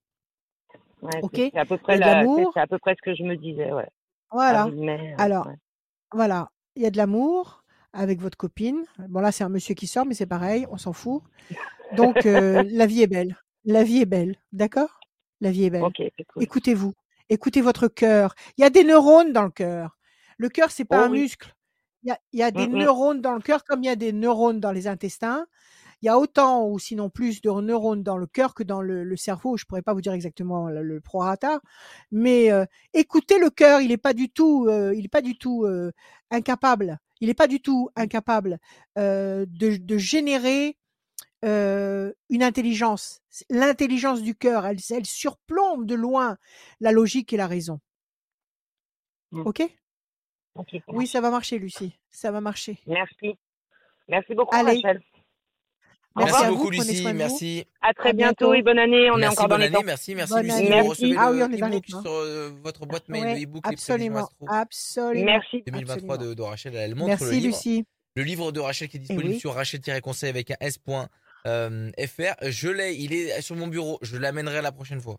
Ouais, 1.03 1.21
Ok? 1.23 1.35
c'est 1.37 1.57
à 1.59 1.65
peu 1.65 1.79
près 1.79 1.97
la, 1.97 2.07
c'est 2.07 2.15
l'amour, 2.15 2.51
c'est 2.55 2.61
à 2.61 2.67
peu 2.67 2.79
près 2.79 2.95
ce 2.95 3.03
que 3.03 3.15
je 3.15 3.25
me 3.25 3.37
disais, 3.37 3.73
ouais. 3.73 3.89
voilà. 4.31 4.67
Mai, 4.69 5.15
Alors 5.19 5.47
ouais. 5.49 5.57
voilà, 6.13 6.51
il 6.77 6.83
y 6.83 6.87
a 6.87 6.91
de 6.91 6.97
l'amour 6.97 7.65
avec 7.93 8.21
votre 8.21 8.37
copine. 8.39 8.85
Bon 9.09 9.21
là, 9.21 9.33
c'est 9.33 9.45
un 9.45 9.49
monsieur 9.49 9.75
qui 9.75 9.87
sort, 9.87 10.07
mais 10.07 10.15
c'est 10.15 10.27
pareil, 10.27 10.67
on 10.71 10.77
s'en 10.79 10.93
fout. 10.93 11.23
Donc 11.97 12.25
euh, 12.27 12.63
la 12.71 12.87
vie 12.87 13.03
est 13.03 13.07
belle. 13.09 13.37
La 13.65 13.83
vie 13.85 14.03
est 14.03 14.07
belle, 14.07 14.37
d'accord? 14.53 15.01
La 15.41 15.51
vie 15.51 15.65
est 15.65 15.71
belle. 15.71 15.83
Ok, 15.83 15.97
c'est 16.17 16.25
cool. 16.25 16.43
Écoutez-vous, 16.43 16.95
écoutez 17.29 17.61
votre 17.61 17.89
cœur. 17.89 18.35
Il 18.57 18.63
y 18.63 18.65
a 18.65 18.71
des 18.71 18.85
neurones 18.85 19.33
dans 19.33 19.43
le 19.45 19.51
cœur. 19.51 19.97
Le 20.39 20.49
cœur, 20.49 20.71
c'est 20.71 20.85
pas 20.85 20.99
Oh 20.99 21.07
un 21.07 21.09
oui. 21.11 21.23
muscle. 21.23 21.55
Il 22.05 22.09
y 22.09 22.13
a, 22.13 22.19
il 22.33 22.41
y 22.41 22.43
a 22.43 22.51
des 22.51 22.67
Mm, 22.67 22.73
mm. 22.73 22.89
neurones 22.89 23.21
dans 23.21 23.35
le 23.35 23.41
cœur 23.41 23.65
comme 23.65 23.83
il 23.85 23.87
y 23.87 23.91
a 23.91 23.97
des 23.97 24.13
neurones 24.13 24.61
dans 24.61 24.73
les 24.73 24.89
intestins. 24.89 25.47
Il 26.03 26.07
y 26.07 26.09
a 26.09 26.19
autant 26.19 26.69
ou 26.69 26.79
sinon 26.79 27.11
plus 27.11 27.41
de 27.43 27.51
neurones 27.51 28.03
dans 28.03 28.19
le 28.19 28.27
cœur 28.27 28.55
que 28.55 28.63
dans 28.65 28.83
le, 28.83 29.05
le 29.05 29.17
cerveau. 29.17 29.57
Je 29.57 29.65
pourrais 29.67 29.83
pas 29.83 29.95
vous 29.95 30.01
dire 30.03 30.13
exactement 30.13 30.69
le, 30.69 30.83
le 30.83 31.01
prorata, 31.01 31.61
mais 32.11 32.53
euh, 32.53 32.67
écoutez 32.95 33.39
le 33.39 33.51
cœur. 33.51 33.81
Il 33.81 33.89
n'est 33.89 33.97
pas 33.99 34.15
du 34.15 34.29
tout, 34.31 34.67
euh, 34.69 34.95
il 34.97 35.05
est 35.07 35.09
pas 35.09 35.23
du 35.23 35.39
tout 35.39 35.65
euh, 35.65 35.93
incapable. 36.31 36.99
Il 37.21 37.29
n'est 37.29 37.35
pas 37.35 37.47
du 37.47 37.61
tout 37.63 37.89
incapable 37.97 38.59
euh, 38.99 39.47
de, 39.49 39.77
de 39.77 39.99
générer 39.99 40.77
euh, 41.45 42.13
une 42.31 42.43
intelligence. 42.43 43.21
L'intelligence 43.51 44.23
du 44.23 44.35
cœur, 44.35 44.67
elle, 44.67 44.79
elle 44.91 45.07
surplombe 45.07 45.87
de 45.87 45.95
loin 45.95 46.37
la 46.81 46.93
logique 46.93 47.33
et 47.33 47.37
la 47.37 47.47
raison. 47.47 47.81
Ok? 49.45 49.61
Oui, 50.89 51.07
ça 51.07 51.21
va 51.21 51.31
marcher, 51.31 51.59
Lucie. 51.59 51.93
Ça 52.11 52.31
va 52.31 52.41
marcher. 52.41 52.79
Merci. 52.87 53.39
Merci 54.09 54.35
beaucoup, 54.35 54.55
Allez, 54.55 54.81
Rachel. 54.83 55.03
Merci 56.15 56.47
beaucoup, 56.49 56.69
Lucie. 56.71 57.07
Merci. 57.15 57.65
À 57.81 57.95
très 57.95 58.11
À 58.11 58.13
bientôt 58.13 58.53
et 58.53 58.57
bientôt. 58.61 58.65
bonne 58.67 58.79
année. 58.79 59.11
On 59.11 59.17
est 59.17 59.21
Merci, 59.21 59.39
encore 59.39 59.49
dans 59.49 59.55
bonne 59.55 59.61
les 59.63 59.67
année. 59.69 59.77
temps. 59.77 59.83
Merci, 59.85 60.15
merci, 60.15 60.33
Bonne 60.35 60.43
Lucie. 60.43 60.55
année. 60.57 60.67
Vous 60.67 60.75
Merci. 60.75 60.89
recevez 60.91 61.17
Ah 61.19 61.31
oui, 61.31 61.39
le 61.39 61.45
on 61.45 61.51
est 61.53 61.57
dans 61.57 61.69
les 61.69 61.81
temps. 61.81 62.03
sur 62.03 62.11
euh, 62.13 62.51
votre 62.63 62.85
boîte 62.85 63.09
mail, 63.09 63.25
le 63.25 63.33
Oui, 63.33 63.45
e-book 63.45 63.63
absolument, 63.67 64.29
absolument, 64.47 65.25
Merci. 65.25 65.63
2023 65.67 65.95
absolument. 66.17 66.17
de, 66.31 66.35
de 66.35 66.43
Rachel. 66.43 66.77
Elle 66.77 66.95
montre 66.97 67.25
le 67.25 67.31
Merci, 67.31 67.41
livre. 67.41 67.47
Lucie. 67.57 67.85
Le 68.15 68.23
livre 68.25 68.53
de 68.53 68.61
Rachel 68.61 68.89
qui 68.89 68.99
est 68.99 69.01
Et 69.01 69.05
disponible 69.05 69.31
oui, 69.35 69.41
sur 69.41 69.55
rachel-conseil 69.55 70.29
avec 70.29 70.51
un 70.51 70.57
s.fr. 70.61 72.35
Je 72.51 72.69
l'ai, 72.69 72.95
il 72.97 73.15
est 73.15 73.41
sur 73.41 73.57
mon 73.57 73.69
bureau. 73.69 73.99
Je 74.03 74.19
l'amènerai 74.19 74.61
la 74.61 74.71
prochaine 74.73 75.01
fois. 75.01 75.17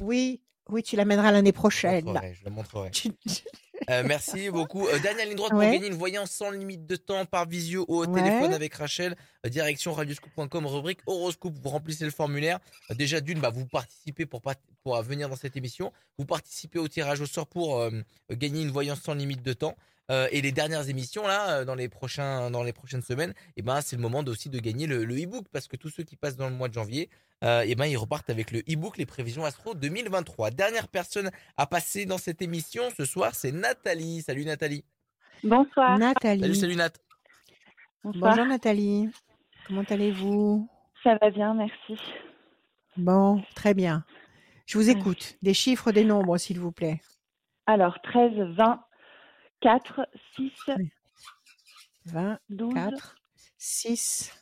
oui, 0.00 0.40
oui, 0.68 0.84
tu 0.84 0.94
l'amèneras 0.94 1.32
l'année 1.32 1.48
Je 1.48 1.54
le 1.54 1.58
prochaine. 1.58 2.04
montrerai, 2.04 2.34
je 2.34 2.44
le 2.44 2.50
montrerai. 2.52 2.90
Euh, 3.88 4.02
merci 4.04 4.50
beaucoup. 4.50 4.86
Euh, 4.88 4.98
dernière 4.98 5.24
ligne 5.26 5.36
droite 5.36 5.50
pour 5.50 5.58
Ouais, 5.60 5.70
gagner 5.72 5.86
une 5.86 5.94
voyance 5.94 6.30
sans 6.30 6.50
limite 6.50 6.86
de 6.86 6.96
temps 6.96 7.24
par 7.24 7.48
visio 7.48 7.84
ou 7.88 7.96
au 7.98 8.06
téléphone 8.06 8.52
avec 8.52 8.74
Rachel. 8.74 9.16
Euh, 9.46 9.48
direction 9.48 9.92
radioscoop.com, 9.94 10.66
rubrique 10.66 11.00
horoscope. 11.06 11.54
Vous 11.62 11.68
remplissez 11.70 12.04
le 12.04 12.10
formulaire. 12.10 12.58
Euh, 12.90 12.94
déjà 12.94 13.20
d'une, 13.20 13.40
bah, 13.40 13.50
vous 13.50 13.66
participez 13.66 14.26
pour, 14.26 14.42
pas- 14.42 14.54
pour 14.82 15.00
venir 15.02 15.28
dans 15.28 15.36
cette 15.36 15.56
émission. 15.56 15.92
Vous 16.18 16.26
participez 16.26 16.78
au 16.78 16.88
tirage 16.88 17.20
au 17.20 17.26
sort 17.26 17.46
pour 17.46 17.82
gagner 18.30 18.62
une 18.62 18.70
voyance 18.70 19.00
sans 19.00 19.14
limite 19.14 19.42
de 19.42 19.52
temps. 19.52 19.76
Euh, 20.10 20.26
et 20.32 20.40
les 20.40 20.50
dernières 20.50 20.88
émissions 20.88 21.26
là, 21.26 21.60
euh, 21.60 21.64
dans 21.64 21.76
les 21.76 21.88
prochains, 21.88 22.50
dans 22.50 22.64
les 22.64 22.72
prochaines 22.72 23.02
semaines, 23.02 23.32
et 23.56 23.62
ben 23.62 23.80
c'est 23.80 23.94
le 23.94 24.02
moment 24.02 24.24
aussi 24.26 24.50
de 24.50 24.58
gagner 24.58 24.88
le, 24.88 25.04
le 25.04 25.22
e-book 25.22 25.46
parce 25.52 25.68
que 25.68 25.76
tous 25.76 25.88
ceux 25.88 26.02
qui 26.02 26.16
passent 26.16 26.36
dans 26.36 26.48
le 26.48 26.54
mois 26.56 26.68
de 26.68 26.74
janvier, 26.74 27.08
euh, 27.44 27.62
et 27.62 27.76
ben 27.76 27.86
ils 27.86 27.96
repartent 27.96 28.28
avec 28.28 28.50
le 28.50 28.58
e-book 28.60 28.96
les 28.98 29.06
prévisions 29.06 29.44
astro 29.44 29.74
2023. 29.74 30.50
Dernière 30.50 30.88
personne 30.88 31.30
à 31.56 31.66
passer 31.66 32.06
dans 32.06 32.18
cette 32.18 32.42
émission 32.42 32.82
ce 32.96 33.04
soir, 33.04 33.34
c'est 33.34 33.52
Nathalie. 33.52 34.22
Salut 34.22 34.44
Nathalie. 34.44 34.84
Bonsoir. 35.44 35.96
Salut, 35.96 36.00
Nathalie. 36.00 36.56
salut 36.56 36.76
Nat. 36.76 36.90
Bonsoir. 38.02 38.32
Bonjour 38.32 38.46
Nathalie. 38.46 39.10
Comment 39.68 39.84
allez-vous? 39.88 40.68
Ça 41.04 41.16
va 41.20 41.30
bien, 41.30 41.54
merci. 41.54 41.96
Bon, 42.96 43.42
très 43.54 43.74
bien. 43.74 44.04
Je 44.66 44.76
vous 44.76 44.90
écoute. 44.90 45.36
Des 45.42 45.54
chiffres, 45.54 45.92
des 45.92 46.04
nombres, 46.04 46.36
s'il 46.36 46.58
vous 46.58 46.72
plaît. 46.72 47.00
Alors, 47.66 48.00
13, 48.02 48.32
20, 48.56 48.80
4, 49.60 50.08
6, 50.36 50.50
20, 52.06 52.38
12, 52.48 52.74
4, 52.74 53.16
6, 53.58 54.32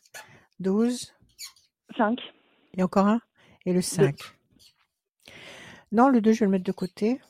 12. 0.61 1.13
5, 1.97 2.21
Et 2.77 2.83
encore 2.83 3.07
un? 3.07 3.21
Et 3.67 3.73
le 3.73 3.81
2. 3.81 3.83
5. 3.83 4.17
Non, 5.91 6.09
le 6.09 6.21
2, 6.21 6.33
je 6.33 6.41
vais 6.41 6.47
le 6.47 6.53
mettre 6.53 6.65
de 6.65 6.73
côté. 6.73 7.21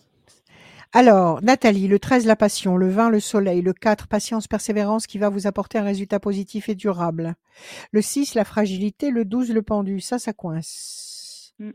Alors, 0.93 1.43
Nathalie, 1.43 1.87
le 1.87 1.99
13, 1.99 2.27
la 2.27 2.37
passion, 2.37 2.77
le 2.77 2.89
20, 2.89 3.11
le 3.11 3.21
soleil, 3.21 3.63
le 3.63 3.73
4, 3.73 4.09
patience, 4.09 4.49
persévérance 4.49 5.07
qui 5.07 5.19
va 5.19 5.29
vous 5.29 5.47
apporter 5.47 5.79
un 5.79 5.85
résultat 5.85 6.19
positif 6.19 6.69
et 6.69 6.75
durable. 6.75 7.37
Le 7.93 8.03
6, 8.03 8.35
la 8.35 8.45
fragilité, 8.45 9.11
le 9.11 9.25
12, 9.25 9.53
le 9.53 9.63
pendu, 9.63 10.01
ça, 10.01 10.19
ça 10.19 10.33
coince. 10.33 11.55
Mm. 11.59 11.71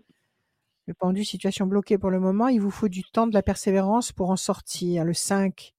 Le 0.88 0.94
pendu, 0.94 1.24
situation 1.24 1.66
bloquée 1.66 1.98
pour 1.98 2.10
le 2.10 2.20
moment, 2.20 2.48
il 2.50 2.60
vous 2.60 2.72
faut 2.72 2.90
du 2.90 3.04
temps, 3.04 3.28
de 3.28 3.34
la 3.34 3.44
persévérance 3.44 4.12
pour 4.12 4.32
en 4.32 4.36
sortir. 4.36 5.06
Le 5.06 5.14
5, 5.14 5.74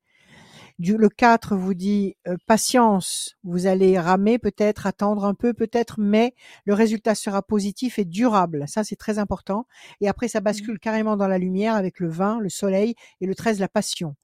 du, 0.78 0.96
le 0.96 1.08
4 1.08 1.56
vous 1.56 1.74
dit 1.74 2.16
euh, 2.26 2.36
patience, 2.46 3.36
vous 3.44 3.66
allez 3.66 3.98
ramer 3.98 4.38
peut-être, 4.38 4.86
attendre 4.86 5.24
un 5.24 5.34
peu 5.34 5.54
peut-être, 5.54 5.96
mais 5.98 6.34
le 6.64 6.74
résultat 6.74 7.14
sera 7.14 7.42
positif 7.42 7.98
et 7.98 8.04
durable. 8.04 8.64
Ça, 8.68 8.84
c'est 8.84 8.96
très 8.96 9.18
important. 9.18 9.66
Et 10.00 10.08
après, 10.08 10.28
ça 10.28 10.40
Mmh. 10.48 10.68
bascule 10.68 10.78
carrément 10.80 11.16
dans 11.16 11.28
la 11.28 11.38
lumière 11.38 11.74
avec 11.74 12.00
le 12.00 12.08
20, 12.08 12.40
le 12.40 12.48
soleil 12.48 12.94
et 13.20 13.26
le 13.26 13.34
13, 13.34 13.60
la 13.60 13.68
passion. 13.68 14.16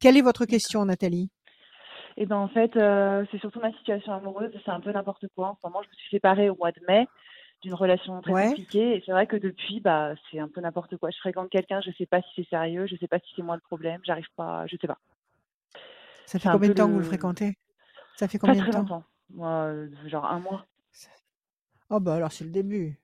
Quelle 0.00 0.16
est 0.16 0.22
votre 0.22 0.44
question, 0.46 0.84
Nathalie? 0.84 1.30
Et 2.16 2.26
ben 2.26 2.36
en 2.36 2.48
fait, 2.48 2.76
euh, 2.76 3.24
c'est 3.30 3.38
surtout 3.38 3.60
ma 3.60 3.72
situation 3.72 4.12
amoureuse. 4.12 4.52
C'est 4.64 4.70
un 4.70 4.80
peu 4.80 4.92
n'importe 4.92 5.26
quoi. 5.34 5.48
En 5.50 5.54
ce 5.56 5.60
moment, 5.66 5.82
je 5.82 5.88
me 5.88 5.94
suis 5.94 6.10
séparée 6.10 6.50
au 6.50 6.56
mois 6.56 6.72
de 6.72 6.80
mai 6.88 7.08
d'une 7.62 7.74
relation 7.74 8.20
très 8.22 8.34
Ouais. 8.34 8.36
compliquée. 8.36 8.96
Et 8.96 9.02
c'est 9.06 9.12
vrai 9.12 9.26
que 9.26 9.36
depuis, 9.36 9.80
bah, 9.80 10.14
c'est 10.30 10.38
un 10.40 10.48
peu 10.48 10.60
n'importe 10.60 10.96
quoi. 10.96 11.10
Je 11.10 11.18
fréquente 11.18 11.50
quelqu'un, 11.50 11.80
je 11.80 11.90
sais 11.92 12.06
pas 12.06 12.22
si 12.22 12.28
c'est 12.36 12.48
sérieux, 12.48 12.86
je 12.86 12.96
sais 12.96 13.08
pas 13.08 13.18
si 13.20 13.32
c'est 13.36 13.42
moi 13.42 13.56
le 13.56 13.62
problème, 13.62 14.00
j'arrive 14.04 14.28
pas, 14.36 14.66
je 14.66 14.76
sais 14.80 14.86
pas. 14.86 14.98
Ça 16.28 16.38
C'est 16.38 16.48
fait 16.48 16.48
un 16.48 16.58
combien 16.58 16.68
peu 16.68 16.74
de 16.74 16.74
temps 16.74 16.86
que 16.86 16.92
vous 16.92 16.98
le 16.98 17.04
le. 17.04 17.04
fréquentez? 17.04 17.58
Ça 18.16 18.28
fait 18.28 18.38
Pas 18.44 18.46
combien 18.46 18.62
de 18.62 18.66
très 18.66 18.72
temps? 18.72 18.80
longtemps. 18.80 19.04
Moi, 19.30 19.48
euh, 19.48 19.88
genre 20.08 20.24
un 20.26 20.40
mois. 20.40 20.66
Oh 21.90 22.00
bah 22.00 22.14
alors 22.14 22.32
c'est 22.32 22.44
le 22.44 22.50
début. 22.50 22.98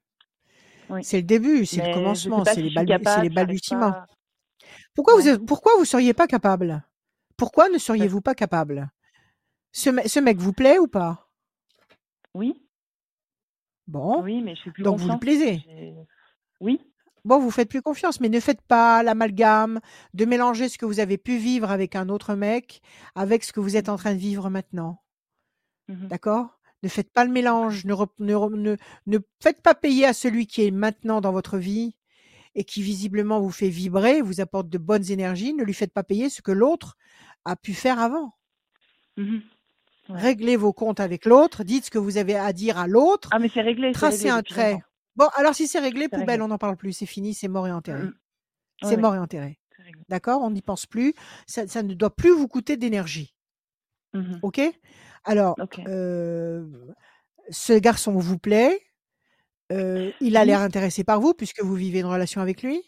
Oui. 0.89 1.03
C'est 1.03 1.19
le 1.19 1.23
début, 1.23 1.67
c'est 1.67 1.81
le 1.83 1.83
Mais 1.83 2.15
je 2.17 2.31
sais 2.31 2.31
commencement, 2.31 2.43
pas 2.43 2.55
c'est 2.55 2.57
si 2.57 2.63
les, 2.63 2.69
je 2.69 2.75
suis 2.75 2.85
balbu- 2.85 3.05
c'est 3.07 3.21
les 3.21 3.29
capable, 3.29 3.33
j'arrive 3.33 3.61
balbutiements. 3.63 3.91
pas. 3.91 4.07
Pourquoi 4.95 5.15
vous 5.17 5.21
Ouais. 5.23 5.29
êtes- 5.29 5.45
pourquoi 5.47 5.73
vous 5.79 5.85
seriez 5.85 6.15
pas 6.15 6.27
capable? 6.27 6.83
Pourquoi 7.37 7.69
ne 7.69 7.79
seriez-vous 7.79 8.21
pas 8.21 8.35
capable? 8.35 8.91
Ce, 9.73 9.91
me- 9.91 10.09
ce 10.09 10.21
mec 10.21 10.39
vous 10.39 10.53
plaît 10.53 10.79
ou 10.79 10.89
pas? 10.89 11.29
Oui, 12.35 12.55
Bon, 13.87 14.23
oui, 14.23 14.43
mais 14.43 14.55
je 14.57 14.63
fais 14.63 14.71
plus 14.71 14.85
donc 14.85 14.99
vous 14.99 15.09
lui 15.09 15.19
plaisez. 15.19 15.63
J'ai- 15.65 15.95
Oui, 16.61 16.81
Bon, 17.25 17.39
vous 17.39 17.51
faites 17.51 17.71
plus 17.71 17.81
confiance, 17.83 18.21
mais 18.21 18.29
ne 18.29 18.39
faites 18.41 18.61
pas 18.63 19.03
l'amalgame 19.03 19.81
de 20.13 20.25
mélanger 20.27 20.69
ce 20.69 20.77
que 20.77 20.85
vous 20.85 21.01
avez 21.01 21.17
pu 21.17 21.39
vivre 21.39 21.71
avec 21.71 21.97
un 21.97 22.09
autre 22.11 22.35
mec 22.35 22.81
avec 23.15 23.45
ce 23.45 23.53
que 23.53 23.61
vous 23.61 23.77
êtes 23.77 23.89
en 23.89 23.97
train 23.97 24.13
de 24.13 24.19
vivre 24.19 24.51
maintenant. 24.51 25.03
Mhm. 25.89 26.09
D'accord? 26.09 26.59
Ne 26.83 26.89
faites 26.91 27.11
pas 27.13 27.25
le 27.25 27.33
mélange. 27.33 27.87
Ne, 27.87 27.95
rep- 27.95 28.13
ne, 28.19 28.35
re- 28.35 28.55
ne, 28.55 28.77
ne 29.07 29.19
faites 29.43 29.63
pas 29.63 29.75
payer 29.75 30.05
à 30.05 30.13
celui 30.13 30.47
qui 30.47 30.67
est 30.67 30.71
maintenant 30.71 31.23
dans 31.23 31.33
votre 31.33 31.57
vie 31.57 31.97
et 32.55 32.65
qui 32.65 32.83
visiblement 32.83 33.41
vous 33.41 33.51
fait 33.51 33.71
vibrer, 33.71 34.21
vous 34.21 34.41
apporte 34.43 34.69
de 34.69 34.79
bonnes 34.79 35.11
énergies. 35.11 35.55
Ne 35.55 35.65
lui 35.65 35.73
faites 35.75 35.93
pas 35.95 36.05
payer 36.05 36.29
ce 36.29 36.43
que 36.43 36.53
l'autre 36.53 36.97
a 37.47 37.57
pu 37.57 37.73
faire 37.73 37.99
avant. 38.01 38.35
Ouais. 39.17 40.21
Réglez 40.21 40.57
vos 40.57 40.75
comptes 40.75 41.01
avec 41.01 41.25
l'autre. 41.25 41.65
Dites 41.65 41.87
ce 41.87 41.91
que 41.91 41.99
vous 41.99 42.19
avez 42.19 42.37
à 42.37 42.53
dire 42.53 42.77
à 42.79 42.87
l'autre. 42.87 43.31
Ah, 43.33 43.39
mais 43.39 43.49
c'est 43.53 43.63
réglé. 43.63 43.89
c'est 43.89 43.93
Tracez 43.95 44.17
réglé 44.17 44.31
un 44.31 44.43
trait. 44.43 44.79
Bon, 45.17 45.29
alors 45.37 45.55
si 45.55 45.67
c'est 45.69 45.79
réglé, 45.79 46.09
poubelle, 46.09 46.29
réglé. 46.31 46.43
on 46.45 46.49
n'en 46.49 46.59
parle 46.59 46.77
plus. 46.77 46.93
C'est 46.93 47.07
fini, 47.07 47.35
c'est 47.35 47.49
mort 47.49 47.67
et 47.69 47.73
enterré. 47.73 48.03
Mhm. 48.05 48.15
C'est 48.83 48.97
Ouais, 48.97 48.97
mort 48.97 49.13
ouais, 49.13 49.19
et 49.19 49.21
enterré. 49.21 49.59
D'accord 50.09 50.43
On 50.43 50.51
n'y 50.51 50.63
pense 50.63 50.87
plus. 50.87 51.15
Ça, 51.47 51.67
ça 51.67 51.83
ne 51.83 51.95
doit 51.95 52.15
plus 52.15 52.31
vous 52.31 52.49
coûter 52.49 52.77
d'énergie. 52.77 53.35
Mhm. 54.13 54.39
OK? 54.43 54.61
Alors, 55.25 55.57
euh, 55.89 56.67
ce 57.51 57.73
garçon 57.79 58.13
vous 58.19 58.39
plaît. 58.39 58.81
euh, 59.73 60.13
il 60.21 60.37
a 60.37 60.41
Oui. 60.43 60.47
l'air 60.49 60.61
intéressé 60.61 61.05
par 61.05 61.21
vous 61.21 61.33
puisque 61.35 61.63
vous 61.63 61.75
vivez 61.75 62.01
une 62.01 62.07
relation 62.07 62.41
avec 62.41 62.63
lui. 62.63 62.81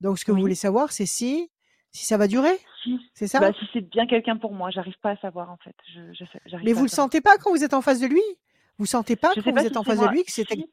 Donc, 0.00 0.18
ce 0.18 0.24
que 0.24 0.32
vous 0.32 0.40
voulez 0.40 0.54
savoir, 0.54 0.90
c'est 0.92 1.06
si, 1.06 1.50
si 1.92 2.04
ça 2.06 2.16
va 2.16 2.26
durer. 2.26 2.58
Si, 2.82 2.98
C'est 3.14 3.28
ça? 3.28 3.38
Bah, 3.40 3.52
si 3.58 3.66
c'est 3.72 3.82
bien 3.82 4.06
quelqu'un 4.06 4.36
pour 4.36 4.52
moi, 4.52 4.70
j'arrive 4.70 4.96
pas 5.02 5.10
à 5.10 5.16
savoir 5.18 5.50
en 5.50 5.56
fait. 5.58 5.74
Je, 5.94 6.12
je 6.14 6.24
Mais 6.64 6.72
vous 6.72 6.84
le 6.84 6.88
savoir. 6.88 7.04
sentez 7.06 7.20
pas 7.20 7.36
quand 7.38 7.50
vous 7.50 7.62
êtes 7.64 7.74
en 7.74 7.82
face 7.82 8.00
de 8.00 8.06
lui? 8.06 8.22
Vous 8.78 8.86
sentez 8.86 9.14
pas 9.14 9.30
Je 9.36 9.40
quand 9.42 9.50
vous 9.50 9.56
pas 9.56 9.62
êtes 9.64 9.72
si 9.72 9.78
en 9.78 9.84
face 9.84 10.00
de 10.00 10.06
lui 10.06 10.24
que 10.24 10.32
c'était 10.32 10.54
Si, 10.56 10.70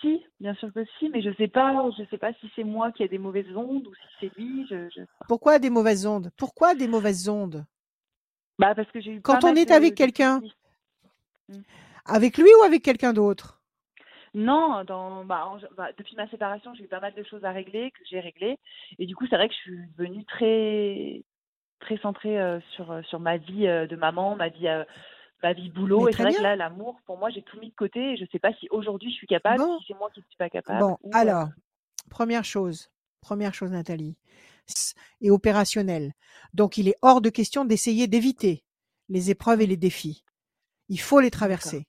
si, 0.00 0.24
bien 0.40 0.54
sûr 0.54 0.72
que 0.72 0.84
si, 0.98 1.08
mais 1.10 1.22
je 1.22 1.32
sais 1.34 1.48
pas. 1.48 1.88
Je 1.98 2.04
sais 2.10 2.18
pas 2.18 2.32
si 2.34 2.50
c'est 2.56 2.64
moi 2.64 2.92
qui 2.92 3.02
ai 3.02 3.08
des 3.08 3.18
mauvaises 3.18 3.54
ondes 3.56 3.86
ou 3.86 3.94
si 3.94 4.06
c'est 4.20 4.38
lui. 4.38 4.66
Je, 4.68 4.88
je... 4.90 5.02
Pourquoi 5.28 5.58
des 5.58 5.70
mauvaises 5.70 6.06
ondes? 6.06 6.30
Pourquoi 6.36 6.74
des 6.74 6.88
mauvaises 6.88 7.28
ondes? 7.28 7.64
Bah 8.58 8.74
parce 8.74 8.90
que 8.90 9.00
j'ai 9.00 9.12
eu 9.12 9.20
Quand 9.20 9.44
on 9.44 9.54
est 9.54 9.66
de- 9.66 9.72
avec 9.72 9.92
de 9.92 9.96
quelqu'un, 9.96 10.40
soucis. 10.40 11.62
avec 12.04 12.36
lui 12.38 12.50
ou 12.60 12.62
avec 12.62 12.82
quelqu'un 12.82 13.12
d'autre? 13.12 13.60
Non, 14.34 14.84
dans, 14.84 15.24
bah, 15.24 15.46
en- 15.46 15.58
bah, 15.76 15.88
depuis 15.98 16.14
ma 16.16 16.28
séparation, 16.28 16.72
j'ai 16.74 16.84
eu 16.84 16.88
pas 16.88 17.00
mal 17.00 17.14
de 17.14 17.22
choses 17.24 17.44
à 17.44 17.50
régler, 17.50 17.90
que 17.90 18.00
j'ai 18.08 18.20
réglées. 18.20 18.58
Et 18.98 19.06
du 19.06 19.16
coup, 19.16 19.26
c'est 19.28 19.36
vrai 19.36 19.48
que 19.48 19.54
je 19.54 19.58
suis 19.60 19.78
devenue 19.98 20.24
très, 20.24 21.22
très 21.80 21.96
centrée 21.98 22.40
euh, 22.40 22.60
sur, 22.76 22.92
euh, 22.92 23.02
sur 23.02 23.18
ma 23.18 23.38
vie 23.38 23.66
euh, 23.66 23.86
de 23.88 23.96
maman, 23.96 24.36
ma 24.36 24.48
vie, 24.48 24.68
euh, 24.68 24.84
ma 25.42 25.52
vie 25.52 25.70
boulot. 25.70 26.04
Mais 26.04 26.10
Et 26.10 26.14
c'est 26.14 26.22
vrai 26.22 26.34
que 26.34 26.42
là, 26.42 26.56
l'amour, 26.56 27.00
pour 27.06 27.18
moi, 27.18 27.30
j'ai 27.30 27.42
tout 27.42 27.58
mis 27.60 27.70
de 27.70 27.74
côté. 27.74 28.12
Et 28.12 28.16
je 28.16 28.24
sais 28.30 28.38
pas 28.38 28.52
si 28.54 28.68
aujourd'hui 28.70 29.10
je 29.10 29.16
suis 29.16 29.26
capable, 29.26 29.58
Bon. 29.58 29.78
si 29.80 29.86
c'est 29.88 29.98
moi 29.98 30.10
qui 30.12 30.20
ne 30.20 30.24
suis 30.26 30.36
pas 30.36 30.50
capable. 30.50 30.78
Bon, 30.80 30.98
ou, 31.02 31.10
euh, 31.14 31.18
alors, 31.18 31.48
première 32.10 32.44
chose, 32.44 32.90
première 33.20 33.54
chose, 33.54 33.70
Nathalie, 33.70 34.16
s- 34.68 34.94
est 35.20 35.30
opérationnel. 35.30 36.12
Donc, 36.54 36.76
il 36.78 36.88
est 36.88 36.96
hors 37.02 37.20
de 37.20 37.30
question 37.30 37.64
d'essayer 37.64 38.06
d'éviter 38.06 38.64
les 39.08 39.30
épreuves 39.30 39.60
et 39.62 39.66
les 39.66 39.76
défis. 39.76 40.24
Il 40.88 41.00
faut 41.00 41.20
les 41.20 41.30
traverser. 41.30 41.86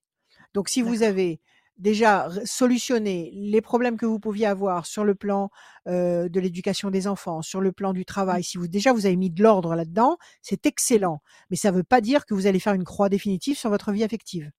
Donc, 0.54 0.70
si 0.70 0.82
vous 0.82 1.04
avez 1.04 1.40
déjà 1.82 2.30
r- 2.30 2.46
solutionné 2.46 3.32
les 3.34 3.62
problèmes 3.62 3.98
que 3.98 4.06
vous 4.06 4.20
pouviez 4.20 4.46
avoir 4.46 4.86
sur 4.86 5.04
le 5.04 5.16
plan 5.16 5.50
euh, 5.88 6.30
de 6.30 6.40
l'éducation 6.40 6.90
des 6.90 7.08
enfants, 7.08 7.42
sur 7.42 7.60
le 7.60 7.74
plan 7.74 7.92
du 7.92 8.06
travail, 8.06 8.44
si 8.44 8.58
vous 8.58 8.68
déjà 8.70 8.94
vous 8.94 9.06
avez 9.06 9.18
mis 9.18 9.30
de 9.30 9.44
l'ordre 9.44 9.76
là-dedans, 9.76 10.18
c'est 10.42 10.66
excellent. 10.66 11.22
Mais 11.50 11.58
ça 11.58 11.72
ne 11.72 11.78
veut 11.78 11.84
pas 11.84 12.00
dire 12.00 12.26
que 12.26 12.34
vous 12.34 12.48
allez 12.48 12.60
faire 12.60 12.74
une 12.74 12.86
croix 12.86 13.10
définitive 13.10 13.58
sur 13.58 13.70
votre 13.70 13.92
vie 13.92 14.04
affective. 14.04 14.52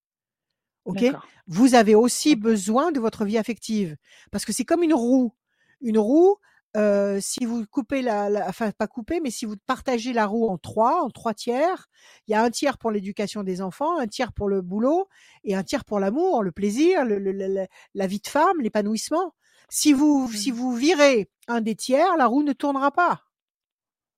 Ok? 0.85 0.99
Vous 1.47 1.75
avez 1.75 1.95
aussi 1.95 2.35
besoin 2.37 2.93
de 2.93 3.01
votre 3.01 3.25
vie 3.25 3.39
affective 3.39 3.97
parce 4.33 4.45
que 4.45 4.53
c'est 4.53 4.65
comme 4.65 4.83
une 4.83 4.95
roue. 4.95 5.33
Une 5.81 5.99
roue, 5.99 6.37
euh, 6.77 7.19
si 7.21 7.45
vous 7.45 7.67
coupez 7.67 8.03
la, 8.03 8.31
la- 8.31 8.49
enfin 8.49 8.71
pas 8.73 8.87
couper, 8.87 9.21
mais 9.21 9.31
si 9.31 9.45
vous 9.45 9.57
partagez 9.67 10.13
la 10.13 10.27
roue 10.27 10.49
en 10.49 10.59
trois, 10.59 11.03
en 11.03 11.11
trois 11.11 11.35
tiers, 11.35 11.89
il 12.27 12.33
y 12.33 12.35
a 12.35 12.43
un 12.43 12.51
tiers 12.51 12.79
pour 12.79 12.91
l'éducation 12.91 13.43
des 13.43 13.61
enfants, 13.63 13.99
un 13.99 14.07
tiers 14.07 14.33
pour 14.33 14.49
le 14.49 14.63
boulot 14.63 15.09
et 15.45 15.55
un 15.55 15.63
tiers 15.65 15.85
pour 15.85 16.01
l'amour, 16.01 16.43
le 16.43 16.53
plaisir, 16.53 17.05
le- 17.05 17.19
le- 17.19 17.33
le- 17.33 17.49
le- 17.49 17.67
la 17.95 18.07
vie 18.07 18.21
de 18.21 18.29
femme, 18.29 18.61
l'épanouissement. 18.61 19.35
Si 19.71 19.93
vous 19.93 20.31
si 20.33 20.51
Mhm. 20.51 20.57
vous 20.57 20.75
virez 20.75 21.31
un 21.49 21.61
des 21.61 21.75
tiers, 21.77 22.17
la 22.17 22.27
roue 22.27 22.43
ne 22.43 22.53
tournera 22.53 22.91
pas. 22.93 23.23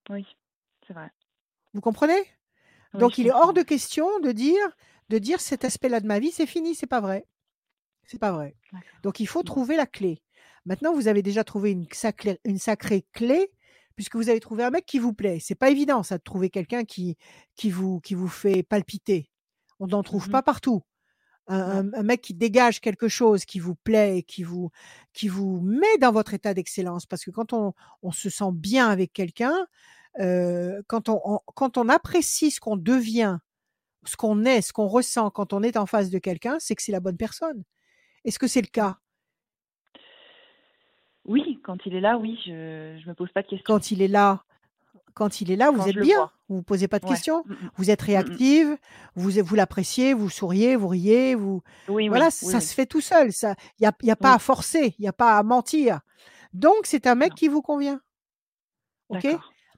Oui, 0.08 0.26
c'est 0.86 0.94
vrai. 0.94 1.10
Vous 1.74 1.80
comprenez? 1.82 2.22
Oui, 2.94 3.00
Donc 3.00 3.18
il 3.18 3.26
est 3.26 3.32
hors 3.32 3.52
de 3.52 3.62
question 3.62 4.20
de 4.20 4.32
dire 4.32 4.76
de 5.10 5.18
dire 5.18 5.40
cet 5.40 5.64
aspect-là 5.64 6.00
de 6.00 6.06
ma 6.06 6.18
vie 6.20 6.32
c'est 6.32 6.46
fini, 6.46 6.74
c'est 6.74 6.86
pas 6.86 7.00
vrai. 7.00 7.26
C'est 8.06 8.18
pas 8.20 8.32
vrai. 8.32 8.56
Donc 9.02 9.20
il 9.20 9.26
faut 9.26 9.42
Bon. 9.42 9.44
trouver 9.44 9.76
la 9.76 9.86
clé. 9.86 10.22
Maintenant, 10.66 10.94
vous 10.94 11.08
avez 11.08 11.22
déjà 11.22 11.44
trouvé 11.44 11.72
une 11.72 11.86
sacrée, 11.92 12.40
une 12.44 12.58
sacrée 12.58 13.06
clé 13.12 13.50
puisque 13.96 14.16
vous 14.16 14.28
avez 14.28 14.40
trouvé 14.40 14.64
un 14.64 14.70
mec 14.70 14.86
qui 14.86 14.98
vous 14.98 15.12
plaît. 15.14 15.38
C'est 15.40 15.54
pas 15.54 15.70
évident 15.70 16.02
ça 16.02 16.18
de 16.18 16.22
trouver 16.22 16.50
quelqu'un 16.50 16.84
qui 16.84 17.16
qui 17.54 17.70
vous 17.70 18.00
qui 18.00 18.14
vous 18.14 18.28
fait 18.28 18.62
palpiter. 18.62 19.30
On 19.80 19.86
n'en 19.88 20.02
trouve 20.02 20.26
Mhm. 20.26 20.32
pas 20.32 20.42
partout. 20.42 20.82
Un, 21.46 21.82
mec 22.02 22.22
qui 22.22 22.32
dégage 22.34 22.80
quelque 22.80 23.06
chose 23.08 23.44
qui 23.44 23.58
vous 23.60 23.74
plaît 23.74 24.18
et 24.18 24.22
qui 24.22 24.42
vous 24.44 24.70
qui 25.12 25.28
vous 25.28 25.60
met 25.60 25.98
dans 26.00 26.10
votre 26.12 26.32
état 26.34 26.54
d'excellence 26.54 27.04
parce 27.06 27.22
que 27.24 27.30
quand 27.30 27.52
on, 27.52 27.74
on 28.02 28.12
se 28.12 28.30
sent 28.30 28.50
bien 28.54 28.88
avec 28.88 29.12
quelqu'un, 29.12 29.54
euh, 30.20 30.82
quand 30.88 31.08
on, 31.10 31.20
on- 31.24 31.40
quand 31.54 31.76
on 31.78 31.88
apprécie 31.90 32.50
ce 32.50 32.60
qu'on 32.60 32.76
devient, 32.78 33.38
ce 34.06 34.16
qu'on 34.16 34.44
est, 34.46 34.62
ce 34.62 34.72
qu'on 34.72 34.86
ressent 34.88 35.30
quand 35.30 35.52
on 35.52 35.62
est 35.62 35.76
en 35.76 35.86
face 35.86 36.10
de 36.10 36.18
quelqu'un, 36.18 36.58
c'est 36.60 36.74
que 36.76 36.82
c'est 36.82 36.92
la 36.92 37.00
bonne 37.00 37.16
personne. 37.18 37.64
Est-ce 38.24 38.38
que 38.38 38.46
c'est 38.48 38.62
le 38.62 38.68
cas? 38.68 38.98
Oui, 41.26 41.60
quand 41.64 41.86
il 41.86 41.94
est 41.94 42.00
là, 42.00 42.18
oui, 42.18 42.38
je 42.44 42.98
je 43.02 43.08
me 43.08 43.14
pose 43.14 43.30
pas 43.32 43.42
de 43.42 43.48
questions. 43.48 43.64
Quand 43.66 43.90
il 43.90 44.02
est 44.02 44.08
là, 44.08 44.44
quand 45.14 45.40
il 45.40 45.50
est 45.50 45.56
là, 45.56 45.70
vous 45.70 45.88
êtes 45.88 45.96
bien. 45.96 46.16
vois. 46.16 46.32
Vous 46.48 46.56
vous 46.56 46.62
posez 46.62 46.88
pas 46.88 46.98
de 46.98 47.06
Ouais. 47.06 47.12
questions. 47.12 47.42
Mm, 47.46 47.52
mm. 47.52 47.70
Vous 47.76 47.90
êtes 47.90 48.02
Mm, 48.02 48.06
réactive. 48.06 48.76
Vous 49.14 49.30
vous 49.30 49.54
l'appréciez. 49.54 50.12
Vous 50.12 50.28
souriez. 50.28 50.76
Vous 50.76 50.88
riez. 50.88 51.34
Vous 51.34 51.62
Oui, 51.88 52.08
voilà, 52.08 52.26
oui, 52.26 52.32
ça 52.32 52.58
oui. 52.58 52.62
se 52.62 52.74
fait 52.74 52.86
tout 52.86 53.00
seul. 53.00 53.32
Ça, 53.32 53.54
il 53.78 53.84
y 53.84 53.86
a, 53.86 53.92
y 54.02 54.10
a 54.10 54.16
pas 54.16 54.34
à 54.34 54.38
forcer. 54.38 54.94
Il 54.98 55.04
y 55.04 55.08
a 55.08 55.12
pas 55.12 55.38
à 55.38 55.42
mentir. 55.42 56.00
Donc 56.52 56.74
c'est 56.84 57.06
un 57.06 57.14
mec 57.14 57.30
Non. 57.30 57.34
qui 57.36 57.48
vous 57.48 57.62
convient. 57.62 58.00
Ok? 59.08 59.26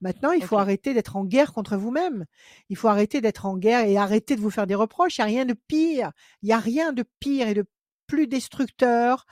Maintenant, 0.03 0.33
il 0.33 0.45
faut 0.45 0.59
arrêter 0.59 0.93
d'être 0.93 1.17
en 1.17 1.25
guerre 1.25 1.53
contre 1.55 1.77
vous-même. 1.77 2.27
Il 2.69 2.77
faut 2.77 2.89
arrêter 2.89 3.21
d'être 3.23 3.47
en 3.47 3.57
guerre 3.57 3.85
et 3.87 3.97
arrêter 3.97 4.37
de 4.37 4.41
vous 4.43 4.51
faire 4.51 4.67
des 4.67 4.75
reproches. 4.75 5.17
Il 5.19 5.21
n'y 5.23 5.25
a 5.25 5.27
rien 5.27 5.45
de 5.47 5.55
pire. 5.55 6.11
Il 6.43 6.47
n'y 6.47 6.53
a 6.53 6.59
rien 6.59 6.93
de 6.93 7.03
pire 7.19 7.49
et 7.49 7.55
de 7.55 7.65
plus 8.07 8.27
destructeur 8.27 9.25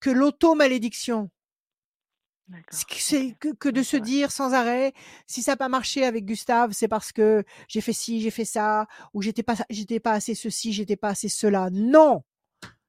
que 0.00 0.08
l'auto-malédiction. 0.10 1.30
C'est 2.70 3.34
que, 3.38 3.68
de 3.68 3.82
se 3.82 3.96
dire 3.96 4.30
sans 4.32 4.54
arrêt, 4.54 4.92
si 5.26 5.42
ça 5.42 5.52
n'a 5.52 5.56
pas 5.56 5.68
marché 5.68 6.04
avec 6.04 6.24
Gustave, 6.24 6.72
c'est 6.72 6.88
parce 6.88 7.12
que 7.12 7.44
j'ai 7.68 7.80
fait 7.80 7.92
ci, 7.92 8.20
j'ai 8.20 8.30
fait 8.30 8.44
ça, 8.44 8.86
ou 9.12 9.22
j'étais 9.22 9.42
pas, 9.42 9.56
j'étais 9.70 10.00
pas 10.00 10.12
assez 10.12 10.34
ceci, 10.34 10.72
j'étais 10.72 10.96
pas 10.96 11.08
assez 11.10 11.28
cela. 11.28 11.68
Non, 11.70 12.24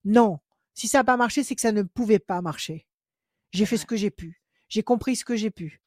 non. 0.05 0.39
Si 0.73 0.87
ça 0.87 0.99
n'a 0.99 1.03
pas 1.03 1.17
marché, 1.17 1.43
c'est 1.43 1.55
que 1.55 1.61
ça 1.61 1.71
ne 1.73 1.83
pouvait 1.83 2.19
pas 2.19 2.41
marcher. 2.41 2.85
J'ai 3.51 3.65
fait 3.65 3.77
ce 3.77 3.85
que 3.85 3.95
j'ai 3.97 4.11
pu. 4.11 4.41
J'ai 4.69 4.83
compris 4.83 5.15
ce 5.15 5.25
que 5.25 5.35
j'ai 5.35 5.51
pu. 5.51 5.81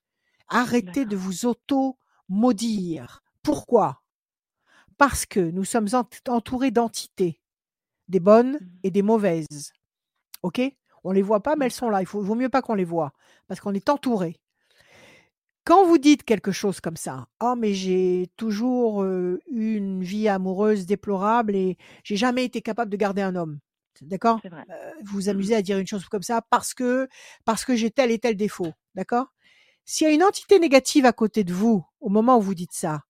Arrêtez 0.49 1.07
de 1.07 1.17
vous 1.17 1.47
auto-maudire. 1.47 3.23
Pourquoi? 3.43 4.03
Parce 4.99 5.25
que 5.27 5.41
nous 5.41 5.65
sommes 5.65 5.89
ent- 5.95 6.09
entourés 6.29 6.71
d'entités, 6.71 7.41
des 8.09 8.21
bonnes 8.21 8.59
Mhm. 8.61 8.79
et 8.83 8.91
des 8.91 9.03
mauvaises. 9.03 9.73
OK? 10.43 10.61
On 11.05 11.13
les 11.13 11.23
voit 11.23 11.43
pas, 11.43 11.57
mais 11.57 11.67
elles 11.67 11.73
sont 11.73 11.91
là. 11.91 12.01
Il 12.03 12.07
faut, 12.07 12.21
vaut 12.23 12.35
mieux 12.35 12.49
pas 12.49 12.63
qu'on 12.63 12.75
les 12.75 12.85
voit, 12.85 13.13
parce 13.49 13.61
qu'on 13.61 13.75
est 13.75 13.89
entouré. 13.89 14.39
Quand 15.65 15.87
vous 15.87 15.99
dites 15.99 16.25
quelque 16.25 16.51
chose 16.51 16.81
comme 16.81 16.97
ça, 16.97 17.29
oh 17.41 17.55
mais 17.57 17.73
j'ai 17.73 18.29
toujours 18.37 19.05
eu 19.05 19.39
une 19.49 20.03
vie 20.03 20.29
amoureuse 20.29 20.87
déplorable 20.87 21.55
et 21.55 21.79
j'ai 22.03 22.17
jamais 22.17 22.45
été 22.45 22.63
capable 22.63 22.91
de 22.91 22.97
garder 22.97 23.23
un 23.23 23.37
homme, 23.37 23.61
d'accord? 24.01 24.41
Euh, 24.71 24.93
Vous 25.05 25.21
vous 25.21 25.29
Mm, 25.29 25.31
mm. 25.31 25.31
amusez 25.31 25.55
à 25.55 25.63
dire 25.63 25.79
une 25.79 25.87
chose 25.87 26.07
comme 26.09 26.23
ça 26.23 26.43
parce 26.51 26.75
que 26.75 27.09
parce 27.45 27.65
que 27.65 27.77
j'ai 27.77 27.91
tel 27.93 28.11
et 28.11 28.19
tel 28.19 28.37
défaut, 28.37 28.73
d'accord? 28.97 29.27
S'il 29.85 30.09
y 30.09 30.11
a 30.11 30.15
une 30.15 30.25
entité 30.25 30.59
négative 30.59 31.07
à 31.07 31.13
côté 31.13 31.45
de 31.45 31.53
vous 31.55 31.85
au 32.01 32.09
moment 32.09 32.39
où 32.39 32.43
vous 32.43 32.55
dites 32.57 32.73
ça, 32.73 33.03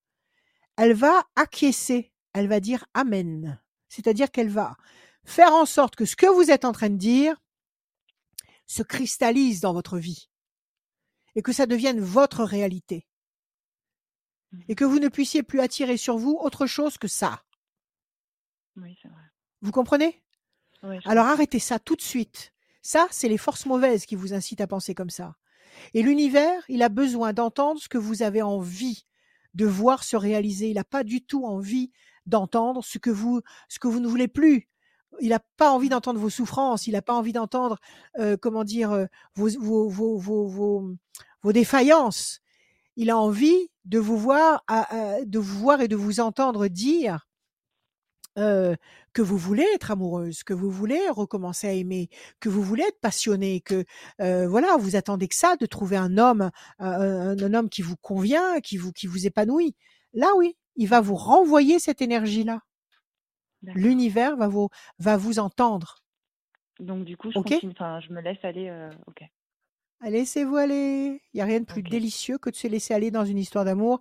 elle 0.76 0.94
va 0.94 1.22
acquiescer, 1.36 2.12
elle 2.34 2.48
va 2.48 2.60
dire 2.60 2.84
amen, 2.94 3.60
c'est-à-dire 3.88 4.30
qu'elle 4.30 4.48
va 4.50 4.76
faire 5.24 5.52
en 5.54 5.66
sorte 5.66 5.96
que 5.96 6.04
ce 6.04 6.16
que 6.16 6.26
vous 6.26 6.50
êtes 6.50 6.64
en 6.66 6.72
train 6.72 6.90
de 6.90 6.96
dire 6.96 7.36
se 8.72 8.82
cristallise 8.82 9.60
dans 9.60 9.72
votre 9.72 9.98
vie 9.98 10.30
et 11.34 11.42
que 11.42 11.52
ça 11.52 11.66
devienne 11.66 12.00
votre 12.00 12.42
réalité 12.44 13.06
et 14.68 14.72
Mhm. 14.72 14.74
que 14.74 14.84
vous 14.84 14.98
ne 14.98 15.08
puissiez 15.08 15.42
plus 15.42 15.60
attirer 15.60 15.96
sur 15.96 16.16
vous 16.18 16.38
autre 16.40 16.66
chose 16.66 16.98
que 16.98 17.08
ça. 17.08 17.42
Oui, 18.76 18.96
c'est 19.00 19.08
vrai. 19.08 19.22
Vous 19.60 19.72
comprenez? 19.72 20.22
Oui, 20.82 20.98
Alors 21.04 21.26
arrêtez 21.26 21.58
ça 21.58 21.78
tout 21.78 21.96
de 21.96 22.02
suite. 22.02 22.52
Ça, 22.82 23.06
c'est 23.10 23.28
les 23.28 23.38
forces 23.38 23.66
mauvaises 23.66 24.06
qui 24.06 24.16
vous 24.16 24.34
incitent 24.34 24.60
à 24.60 24.66
penser 24.66 24.94
comme 24.94 25.10
ça. 25.10 25.36
Et 25.94 26.02
l'univers, 26.02 26.62
il 26.68 26.82
a 26.82 26.88
besoin 26.88 27.32
d'entendre 27.32 27.80
ce 27.80 27.88
que 27.88 27.98
vous 27.98 28.22
avez 28.22 28.42
envie 28.42 29.06
de 29.54 29.66
voir 29.66 30.02
se 30.02 30.16
réaliser. 30.16 30.70
Il 30.70 30.74
n'a 30.74 30.84
pas 30.84 31.04
du 31.04 31.24
tout 31.24 31.44
envie 31.46 31.92
d'entendre 32.26 32.82
ce 32.84 32.98
que 32.98 33.10
vous, 33.10 33.42
ce 33.68 33.78
que 33.78 33.88
vous 33.88 34.00
ne 34.00 34.08
voulez 34.08 34.28
plus. 34.28 34.68
Il 35.20 35.28
n'a 35.30 35.40
pas 35.56 35.70
envie 35.70 35.88
d'entendre 35.88 36.18
vos 36.18 36.30
souffrances. 36.30 36.86
Il 36.86 36.92
n'a 36.92 37.02
pas 37.02 37.14
envie 37.14 37.32
d'entendre, 37.32 37.78
comment 38.40 38.64
dire, 38.64 39.06
vos, 39.34 39.48
vos, 39.58 39.88
vos, 39.88 40.18
vos, 40.18 40.96
vos, 41.42 41.52
défaillances. 41.52 42.40
Il 42.96 43.10
a 43.10 43.18
envie 43.18 43.70
de 43.84 43.98
vous 43.98 44.16
voir, 44.16 44.64
de 45.24 45.38
vous 45.38 45.58
voir 45.58 45.80
et 45.80 45.88
de 45.88 45.96
vous 45.96 46.20
entendre 46.20 46.68
dire 46.68 47.28
que 48.36 49.20
vous 49.20 49.36
voulez 49.36 49.66
être 49.74 49.90
amoureuse, 49.90 50.42
que 50.42 50.54
vous 50.54 50.70
voulez 50.70 51.08
recommencer 51.10 51.68
à 51.68 51.72
aimer, 51.72 52.08
que 52.40 52.48
vous 52.48 52.62
voulez 52.62 52.84
être 52.84 53.00
passionné, 53.00 53.60
que 53.60 53.84
voilà, 54.18 54.76
vous 54.78 54.96
attendez 54.96 55.28
que 55.28 55.34
ça, 55.34 55.56
de 55.56 55.66
trouver 55.66 55.96
un 55.96 56.16
homme, 56.18 56.50
un, 56.78 57.38
un 57.38 57.54
homme 57.54 57.68
qui 57.68 57.82
vous 57.82 57.96
convient, 57.96 58.60
qui 58.60 58.76
vous 58.76 58.92
qui 58.92 59.06
vous 59.06 59.26
épanouit. 59.26 59.74
Là, 60.14 60.28
oui, 60.36 60.56
il 60.76 60.88
va 60.88 61.00
vous 61.00 61.16
renvoyer 61.16 61.78
cette 61.78 62.02
énergie-là. 62.02 62.60
D'accord. 62.62 62.71
L'univers 63.62 64.36
va 64.36 64.48
vous 64.48 64.68
va 64.98 65.16
vous 65.16 65.38
entendre. 65.38 65.98
Donc 66.80 67.04
du 67.04 67.16
coup, 67.16 67.30
je 67.30 67.34
continue, 67.38 67.72
me 68.10 68.20
laisse 68.20 68.44
aller. 68.44 68.68
euh, 68.68 68.90
ok. 69.06 69.22
Laissez-vous 70.04 70.56
aller. 70.56 71.22
Il 71.32 71.36
n'y 71.36 71.40
a 71.42 71.44
rien 71.44 71.60
de 71.60 71.64
plus 71.64 71.82
délicieux 71.82 72.38
que 72.38 72.50
de 72.50 72.56
se 72.56 72.66
laisser 72.66 72.92
aller 72.92 73.12
dans 73.12 73.24
une 73.24 73.38
histoire 73.38 73.64
d'amour 73.64 74.00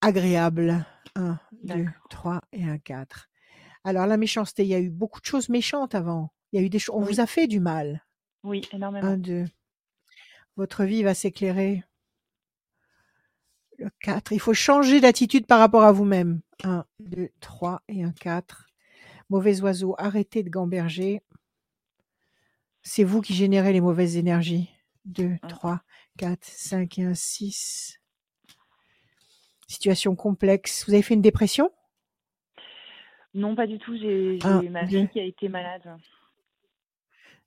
agréable. 0.00 0.86
1, 1.16 1.38
2, 1.64 1.74
D'accord. 1.84 1.92
3 2.10 2.40
et 2.52 2.64
un 2.64 2.78
4. 2.78 3.28
Alors, 3.82 4.06
la 4.06 4.16
méchanceté, 4.18 4.62
il 4.62 4.68
y 4.68 4.74
a 4.74 4.78
eu 4.80 4.90
beaucoup 4.90 5.20
de 5.20 5.24
choses 5.26 5.48
méchantes 5.48 5.94
avant. 5.96 6.32
Il 6.52 6.60
y 6.60 6.62
a 6.62 6.66
eu 6.66 6.68
des 6.70 6.78
choses. 6.78 6.94
On 6.94 7.00
Oui. 7.02 7.14
vous 7.14 7.20
a 7.20 7.26
fait 7.26 7.46
du 7.48 7.58
mal. 7.58 8.04
Oui, 8.44 8.62
1, 8.72 8.76
énormément. 8.76 9.16
2. 9.16 9.46
Votre 10.56 10.84
vie 10.84 11.02
va 11.02 11.14
s'éclairer. 11.14 11.82
Le 13.78 13.90
4. 14.00 14.32
Il 14.32 14.40
faut 14.40 14.54
changer 14.54 15.00
d'attitude 15.00 15.46
par 15.46 15.58
rapport 15.58 15.82
à 15.82 15.92
vous-même. 15.92 16.40
1, 16.64 16.84
2, 17.00 17.30
3 17.40 17.82
et 17.88 18.04
un 18.04 18.12
4. 18.12 18.66
Mauvais 19.28 19.60
oiseau, 19.62 19.94
arrêtez 19.98 20.42
de 20.42 20.50
gamberger. 20.50 21.22
C'est 22.82 23.04
vous 23.04 23.20
qui 23.20 23.34
générez 23.34 23.72
les 23.72 23.80
mauvaises 23.80 24.16
énergies. 24.16 24.70
2, 25.06 25.36
Ah. 25.42 25.46
3, 25.48 25.80
4, 26.18 26.44
5 26.44 26.98
et 26.98 27.04
un 27.04 27.14
6. 27.14 27.98
Situation 29.68 30.14
complexe. 30.14 30.84
Vous 30.86 30.94
avez 30.94 31.02
fait 31.02 31.14
une 31.14 31.22
dépression? 31.22 31.70
Non, 33.34 33.54
pas 33.54 33.66
du 33.66 33.78
tout. 33.78 33.96
J'ai 33.96 34.38
j'ai 34.40 34.68
ma 34.68 34.84
deux. 34.84 34.88
fille 35.00 35.08
qui 35.08 35.20
a 35.20 35.24
été 35.24 35.48
malade. 35.48 35.82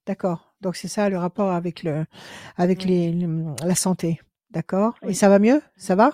D'accord. 0.06 0.54
Donc 0.62 0.76
c'est 0.76 0.88
ça 0.88 1.10
le 1.10 1.18
rapport 1.18 1.52
avec 1.52 1.84
le 1.84 2.06
avec 2.58 2.80
Oui. 2.80 2.86
les, 2.88 3.12
le- 3.14 3.56
la 3.66 3.76
santé. 3.76 4.20
D'accord. 4.52 4.96
Et 5.04 5.14
ça 5.14 5.30
va 5.30 5.40
mieux? 5.40 5.62
Ça 5.78 5.96
va? 5.96 6.12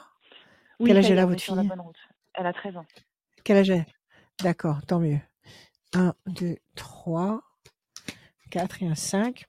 Oui, 0.80 0.90
Quel 0.90 0.98
âge 0.98 1.10
elle 1.12 1.18
est, 1.18 1.22
a 1.22 1.26
votre 1.26 1.42
fille? 1.42 1.56
bonne 1.68 1.82
route. 1.82 1.98
Elle 2.36 2.46
a 2.46 2.54
13 2.54 2.78
ans. 2.78 2.86
Quel 3.44 3.58
âge 3.58 3.70
elle? 3.70 3.86
D'accord, 4.44 4.86
tant 4.86 5.00
mieux. 5.00 5.20
1, 5.94 6.14
2, 6.28 6.58
3, 6.76 7.42
4 8.50 8.84
et 8.84 8.88
un 8.88 8.96
5. 8.96 9.46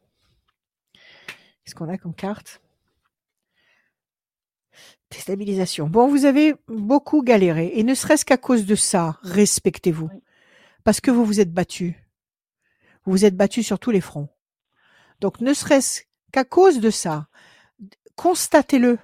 Qu'est-ce 1.65 1.75
qu'on 1.75 1.89
a 1.89 1.99
comme 1.99 2.15
carte? 2.15 2.61
Déstabilisation. 5.11 5.89
Bon, 5.89 6.09
vous 6.09 6.25
avez 6.25 6.55
beaucoup 6.69 7.23
galéré. 7.23 7.73
Et 7.75 7.83
ne 7.83 7.95
serait-ce 7.95 8.25
qu'à 8.25 8.37
cause 8.37 8.67
de 8.67 8.75
ça, 8.75 9.19
respectez-vous. 9.23 10.11
Parce 10.85 11.01
que 11.01 11.11
vous 11.11 11.25
vous 11.25 11.41
êtes 11.41 11.53
battu. 11.53 12.07
Vous 13.05 13.13
vous 13.13 13.25
êtes 13.25 13.37
battu 13.37 13.63
sur 13.63 13.79
tous 13.79 13.91
les 13.91 14.01
fronts. 14.01 14.29
Donc, 15.21 15.41
ne 15.41 15.55
serait-ce 15.55 16.03
qu'à 16.33 16.45
cause 16.45 16.81
de 16.81 16.91
ça, 16.91 17.29
constatez-le. 18.17 18.99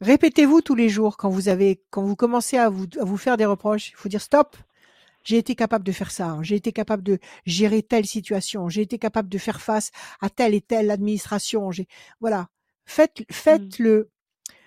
Répétez-vous 0.00 0.60
tous 0.60 0.74
les 0.74 0.88
jours 0.88 1.16
quand 1.16 1.30
vous 1.30 1.48
avez, 1.48 1.82
quand 1.90 2.02
vous 2.02 2.16
commencez 2.16 2.58
à 2.58 2.68
vous, 2.68 2.86
à 3.00 3.04
vous 3.04 3.16
faire 3.16 3.36
des 3.36 3.46
reproches. 3.46 3.90
Il 3.90 3.96
faut 3.96 4.08
dire 4.08 4.20
stop. 4.20 4.56
J'ai 5.26 5.38
été 5.38 5.56
capable 5.56 5.84
de 5.84 5.90
faire 5.90 6.12
ça. 6.12 6.38
J'ai 6.42 6.54
été 6.54 6.70
capable 6.70 7.02
de 7.02 7.18
gérer 7.44 7.82
telle 7.82 8.06
situation. 8.06 8.68
J'ai 8.68 8.82
été 8.82 8.96
capable 8.96 9.28
de 9.28 9.38
faire 9.38 9.60
face 9.60 9.90
à 10.20 10.30
telle 10.30 10.54
et 10.54 10.60
telle 10.60 10.88
administration. 10.88 11.72
J'ai, 11.72 11.88
voilà. 12.20 12.48
Faites, 12.84 13.24
faites 13.28 13.80
le, 13.80 14.12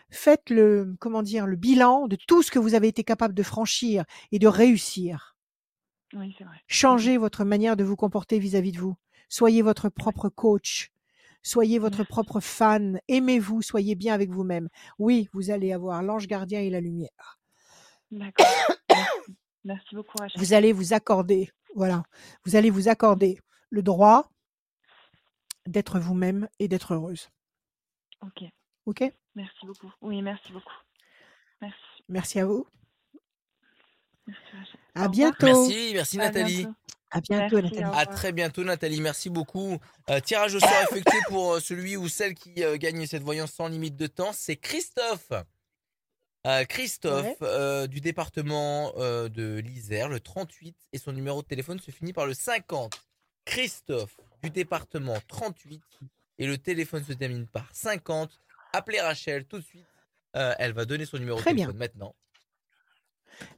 faites 0.10 0.49
le, 0.49 0.98
comment 0.99 1.23
dire, 1.23 1.48
le 1.48 1.56
bilan 1.56 2.07
de 2.07 2.18
tout 2.18 2.44
ce 2.44 2.52
que 2.52 2.60
vous 2.60 2.76
avez 2.76 2.90
été 2.90 3.06
capable 3.06 3.34
de 3.34 3.41
franchir 3.41 4.03
et 4.34 4.40
de 4.40 4.48
réussir. 4.48 5.38
Oui, 6.14 6.36
c'est 6.38 6.44
vrai. 6.44 6.57
Changez 6.68 7.18
votre 7.18 7.45
manière 7.45 7.77
de 7.77 7.86
vous 7.86 7.95
comporter 7.95 8.38
vis-à-vis 8.38 8.73
de 8.73 8.80
vous. 8.80 8.98
Soyez 9.30 9.61
votre 9.61 9.88
propre 9.88 10.27
coach. 10.27 10.91
Soyez 11.41 11.80
votre 11.80 11.99
Merci. 11.99 12.10
propre 12.10 12.41
fan. 12.41 12.99
Aimez-vous. 13.07 13.61
Soyez 13.61 13.95
bien 13.95 14.14
avec 14.14 14.30
vous-même. 14.30 14.68
Oui, 14.98 15.30
vous 15.31 15.52
allez 15.52 15.72
avoir 15.72 16.03
l'ange 16.03 16.27
gardien 16.27 16.60
et 16.60 16.69
la 16.69 16.81
lumière. 16.81 17.40
D'accord. 18.11 18.45
Merci. 19.64 19.95
Beaucoup, 19.95 20.18
Rachel. 20.18 20.40
Vous 20.40 20.53
allez 20.53 20.72
vous 20.72 20.94
accorder, 20.94 21.52
voilà, 21.76 22.03
vous 22.45 22.56
allez 22.56 22.69
vous 22.69 22.88
accorder 22.88 23.40
le 23.69 23.81
droit 23.81 24.30
d'être 25.68 25.99
vous-même 25.99 26.48
et 26.60 26.68
d'être 26.68 26.94
heureuse. 26.94 27.30
Ok. 28.22 28.44
Ok? 28.86 29.03
Merci 29.36 29.65
beaucoup. 29.65 29.91
Oui, 30.02 30.22
merci 30.22 30.52
beaucoup. 30.52 30.73
Merci. 31.61 31.77
Merci 32.07 32.40
à 32.40 32.45
vous. 32.45 32.65
Merci, 34.26 34.44
Rachel. 34.53 34.80
À 34.95 35.07
bientôt. 35.07 35.45
Merci, 35.45 35.91
merci 35.94 36.19
À 36.19 36.23
Nathalie. 36.23 36.56
bientôt. 36.57 36.76
À 37.11 37.22
bientôt, 37.22 37.61
Merci, 37.61 37.76
Nathalie. 37.76 37.98
À 37.99 38.06
très 38.06 38.31
bientôt 38.31 38.64
Nathalie, 38.64 39.02
merci 39.02 39.30
beaucoup. 39.30 39.80
Euh, 40.10 40.19
tirage 40.19 40.53
au 40.53 40.60
sort 40.60 40.69
effectué 40.91 41.18
pour 41.27 41.53
euh, 41.53 41.60
celui 41.60 41.98
ou 41.98 42.07
celle 42.07 42.36
qui 42.36 42.64
euh, 42.64 42.77
gagne 42.77 43.06
cette 43.07 43.23
voyance 43.23 43.52
sans 43.52 43.68
limite 43.68 43.95
de 43.95 44.07
temps, 44.07 44.31
c'est 44.31 44.56
Christophe. 44.57 45.31
Euh, 46.47 46.63
Christophe 46.65 47.25
Ouais. 47.25 47.37
euh, 47.41 47.87
du 47.87 47.99
département 48.01 48.93
euh, 48.97 49.27
de 49.29 49.57
l'Isère, 49.59 50.07
le 50.07 50.19
38, 50.19 50.75
et 50.93 50.97
son 50.97 51.11
numéro 51.11 51.41
de 51.41 51.47
téléphone 51.47 51.79
se 51.79 51.91
finit 51.91 52.13
par 52.13 52.25
le 52.25 52.33
50. 52.33 52.93
Christophe 53.45 54.15
du 54.43 54.49
département 54.49 55.17
38 55.27 55.81
et 56.37 56.45
le 56.47 56.57
téléphone 56.57 57.03
se 57.03 57.13
termine 57.13 57.45
par 57.47 57.67
50. 57.73 58.39
Appelez 58.73 59.01
Rachel 59.01 59.45
tout 59.45 59.57
de 59.59 59.63
suite. 59.63 59.85
Elle 60.33 60.73
va 60.73 60.85
donner 60.85 61.05
son 61.05 61.17
numéro 61.17 61.37
Très 61.39 61.51
de 61.51 61.55
bien. 61.55 61.65
téléphone 61.65 61.79
maintenant. 61.79 62.15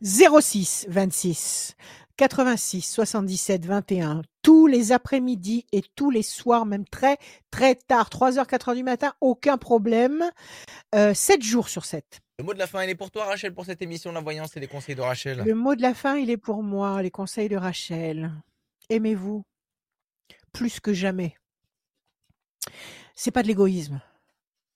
06 0.01 0.85
26 0.89 1.75
86 2.17 2.81
77 2.81 3.65
21 3.65 4.21
tous 4.41 4.67
les 4.67 4.91
après-midi 4.91 5.65
et 5.71 5.81
tous 5.95 6.09
les 6.11 6.23
soirs, 6.23 6.65
même 6.65 6.85
très 6.85 7.17
très 7.51 7.75
tard, 7.75 8.09
3h, 8.09 8.47
4h 8.47 8.75
du 8.75 8.83
matin, 8.83 9.13
aucun 9.21 9.57
problème. 9.57 10.23
Euh, 10.95 11.13
7 11.13 11.41
jours 11.43 11.67
sur 11.69 11.85
7. 11.85 12.21
Le 12.41 12.45
mot 12.47 12.55
de 12.55 12.59
la 12.59 12.65
fin, 12.65 12.83
il 12.83 12.89
est 12.89 12.95
pour 12.95 13.11
toi 13.11 13.25
Rachel 13.25 13.53
pour 13.53 13.65
cette 13.65 13.83
émission 13.83 14.11
La 14.11 14.19
Voyance 14.19 14.57
et 14.57 14.59
les 14.59 14.67
conseils 14.67 14.95
de 14.95 15.01
Rachel? 15.01 15.43
Le 15.45 15.53
mot 15.53 15.75
de 15.75 15.81
la 15.83 15.93
fin, 15.93 16.17
il 16.17 16.31
est 16.31 16.37
pour 16.37 16.63
moi, 16.63 16.99
les 17.03 17.11
conseils 17.11 17.49
de 17.49 17.55
Rachel. 17.55 18.31
Aimez-vous 18.89 19.45
plus 20.51 20.79
que 20.79 20.91
jamais. 20.91 21.35
C'est 23.13 23.29
pas 23.29 23.43
de 23.43 23.47
l'égoïsme. 23.47 24.01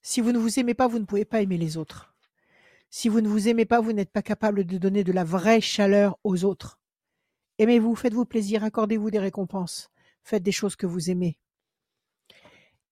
Si 0.03 0.21
vous 0.21 0.31
ne 0.31 0.37
vous 0.37 0.59
aimez 0.59 0.75
pas, 0.75 0.87
vous 0.87 0.99
ne 0.99 1.05
pouvez 1.05 1.25
pas 1.25 1.41
aimer 1.41 1.57
les 1.57 1.75
autres. 1.75 2.13
Si 2.91 3.09
vous 3.09 3.19
ne 3.19 3.27
vous 3.27 3.47
aimez 3.47 3.65
pas, 3.65 3.81
vous 3.81 3.93
n'êtes 3.93 4.11
pas 4.11 4.21
capable 4.21 4.63
de 4.63 4.77
donner 4.77 5.03
de 5.03 5.11
la 5.11 5.23
vraie 5.23 5.59
chaleur 5.59 6.19
aux 6.23 6.45
autres. 6.45 6.79
Aimez-vous, 7.57 7.95
faites-vous 7.95 8.25
plaisir, 8.25 8.63
accordez-vous 8.63 9.09
des 9.09 9.17
récompenses, 9.17 9.89
faites 10.21 10.43
des 10.43 10.51
choses 10.51 10.75
que 10.75 10.85
vous 10.85 11.09
aimez. 11.09 11.39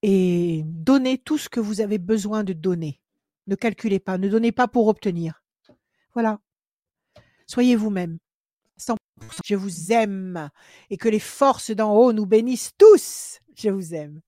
Et 0.02 0.64
donnez 0.66 1.20
tout 1.20 1.38
ce 1.38 1.48
que 1.48 1.60
vous 1.60 1.80
avez 1.80 2.00
besoin 2.00 2.44
de 2.44 2.54
donner. 2.54 3.03
Ne 3.48 3.56
calculez 3.56 4.00
pas, 4.00 4.18
ne 4.18 4.30
donnez 4.30 4.52
pas 4.52 4.68
pour 4.68 4.88
obtenir. 4.88 5.44
Voilà. 6.14 6.40
Soyez 7.48 7.76
vous-même. 7.76 8.20
100%. 8.80 8.96
Je 9.46 9.56
vous 9.56 9.92
aime. 9.92 10.50
Et 10.90 10.98
que 10.98 11.10
les 11.10 11.20
forces 11.20 11.72
d'en 11.72 11.94
haut 11.94 12.14
nous 12.14 12.26
bénissent 12.26 12.72
tous. 12.78 13.40
Je 13.56 13.70
vous 13.70 13.94
aime. 13.94 14.22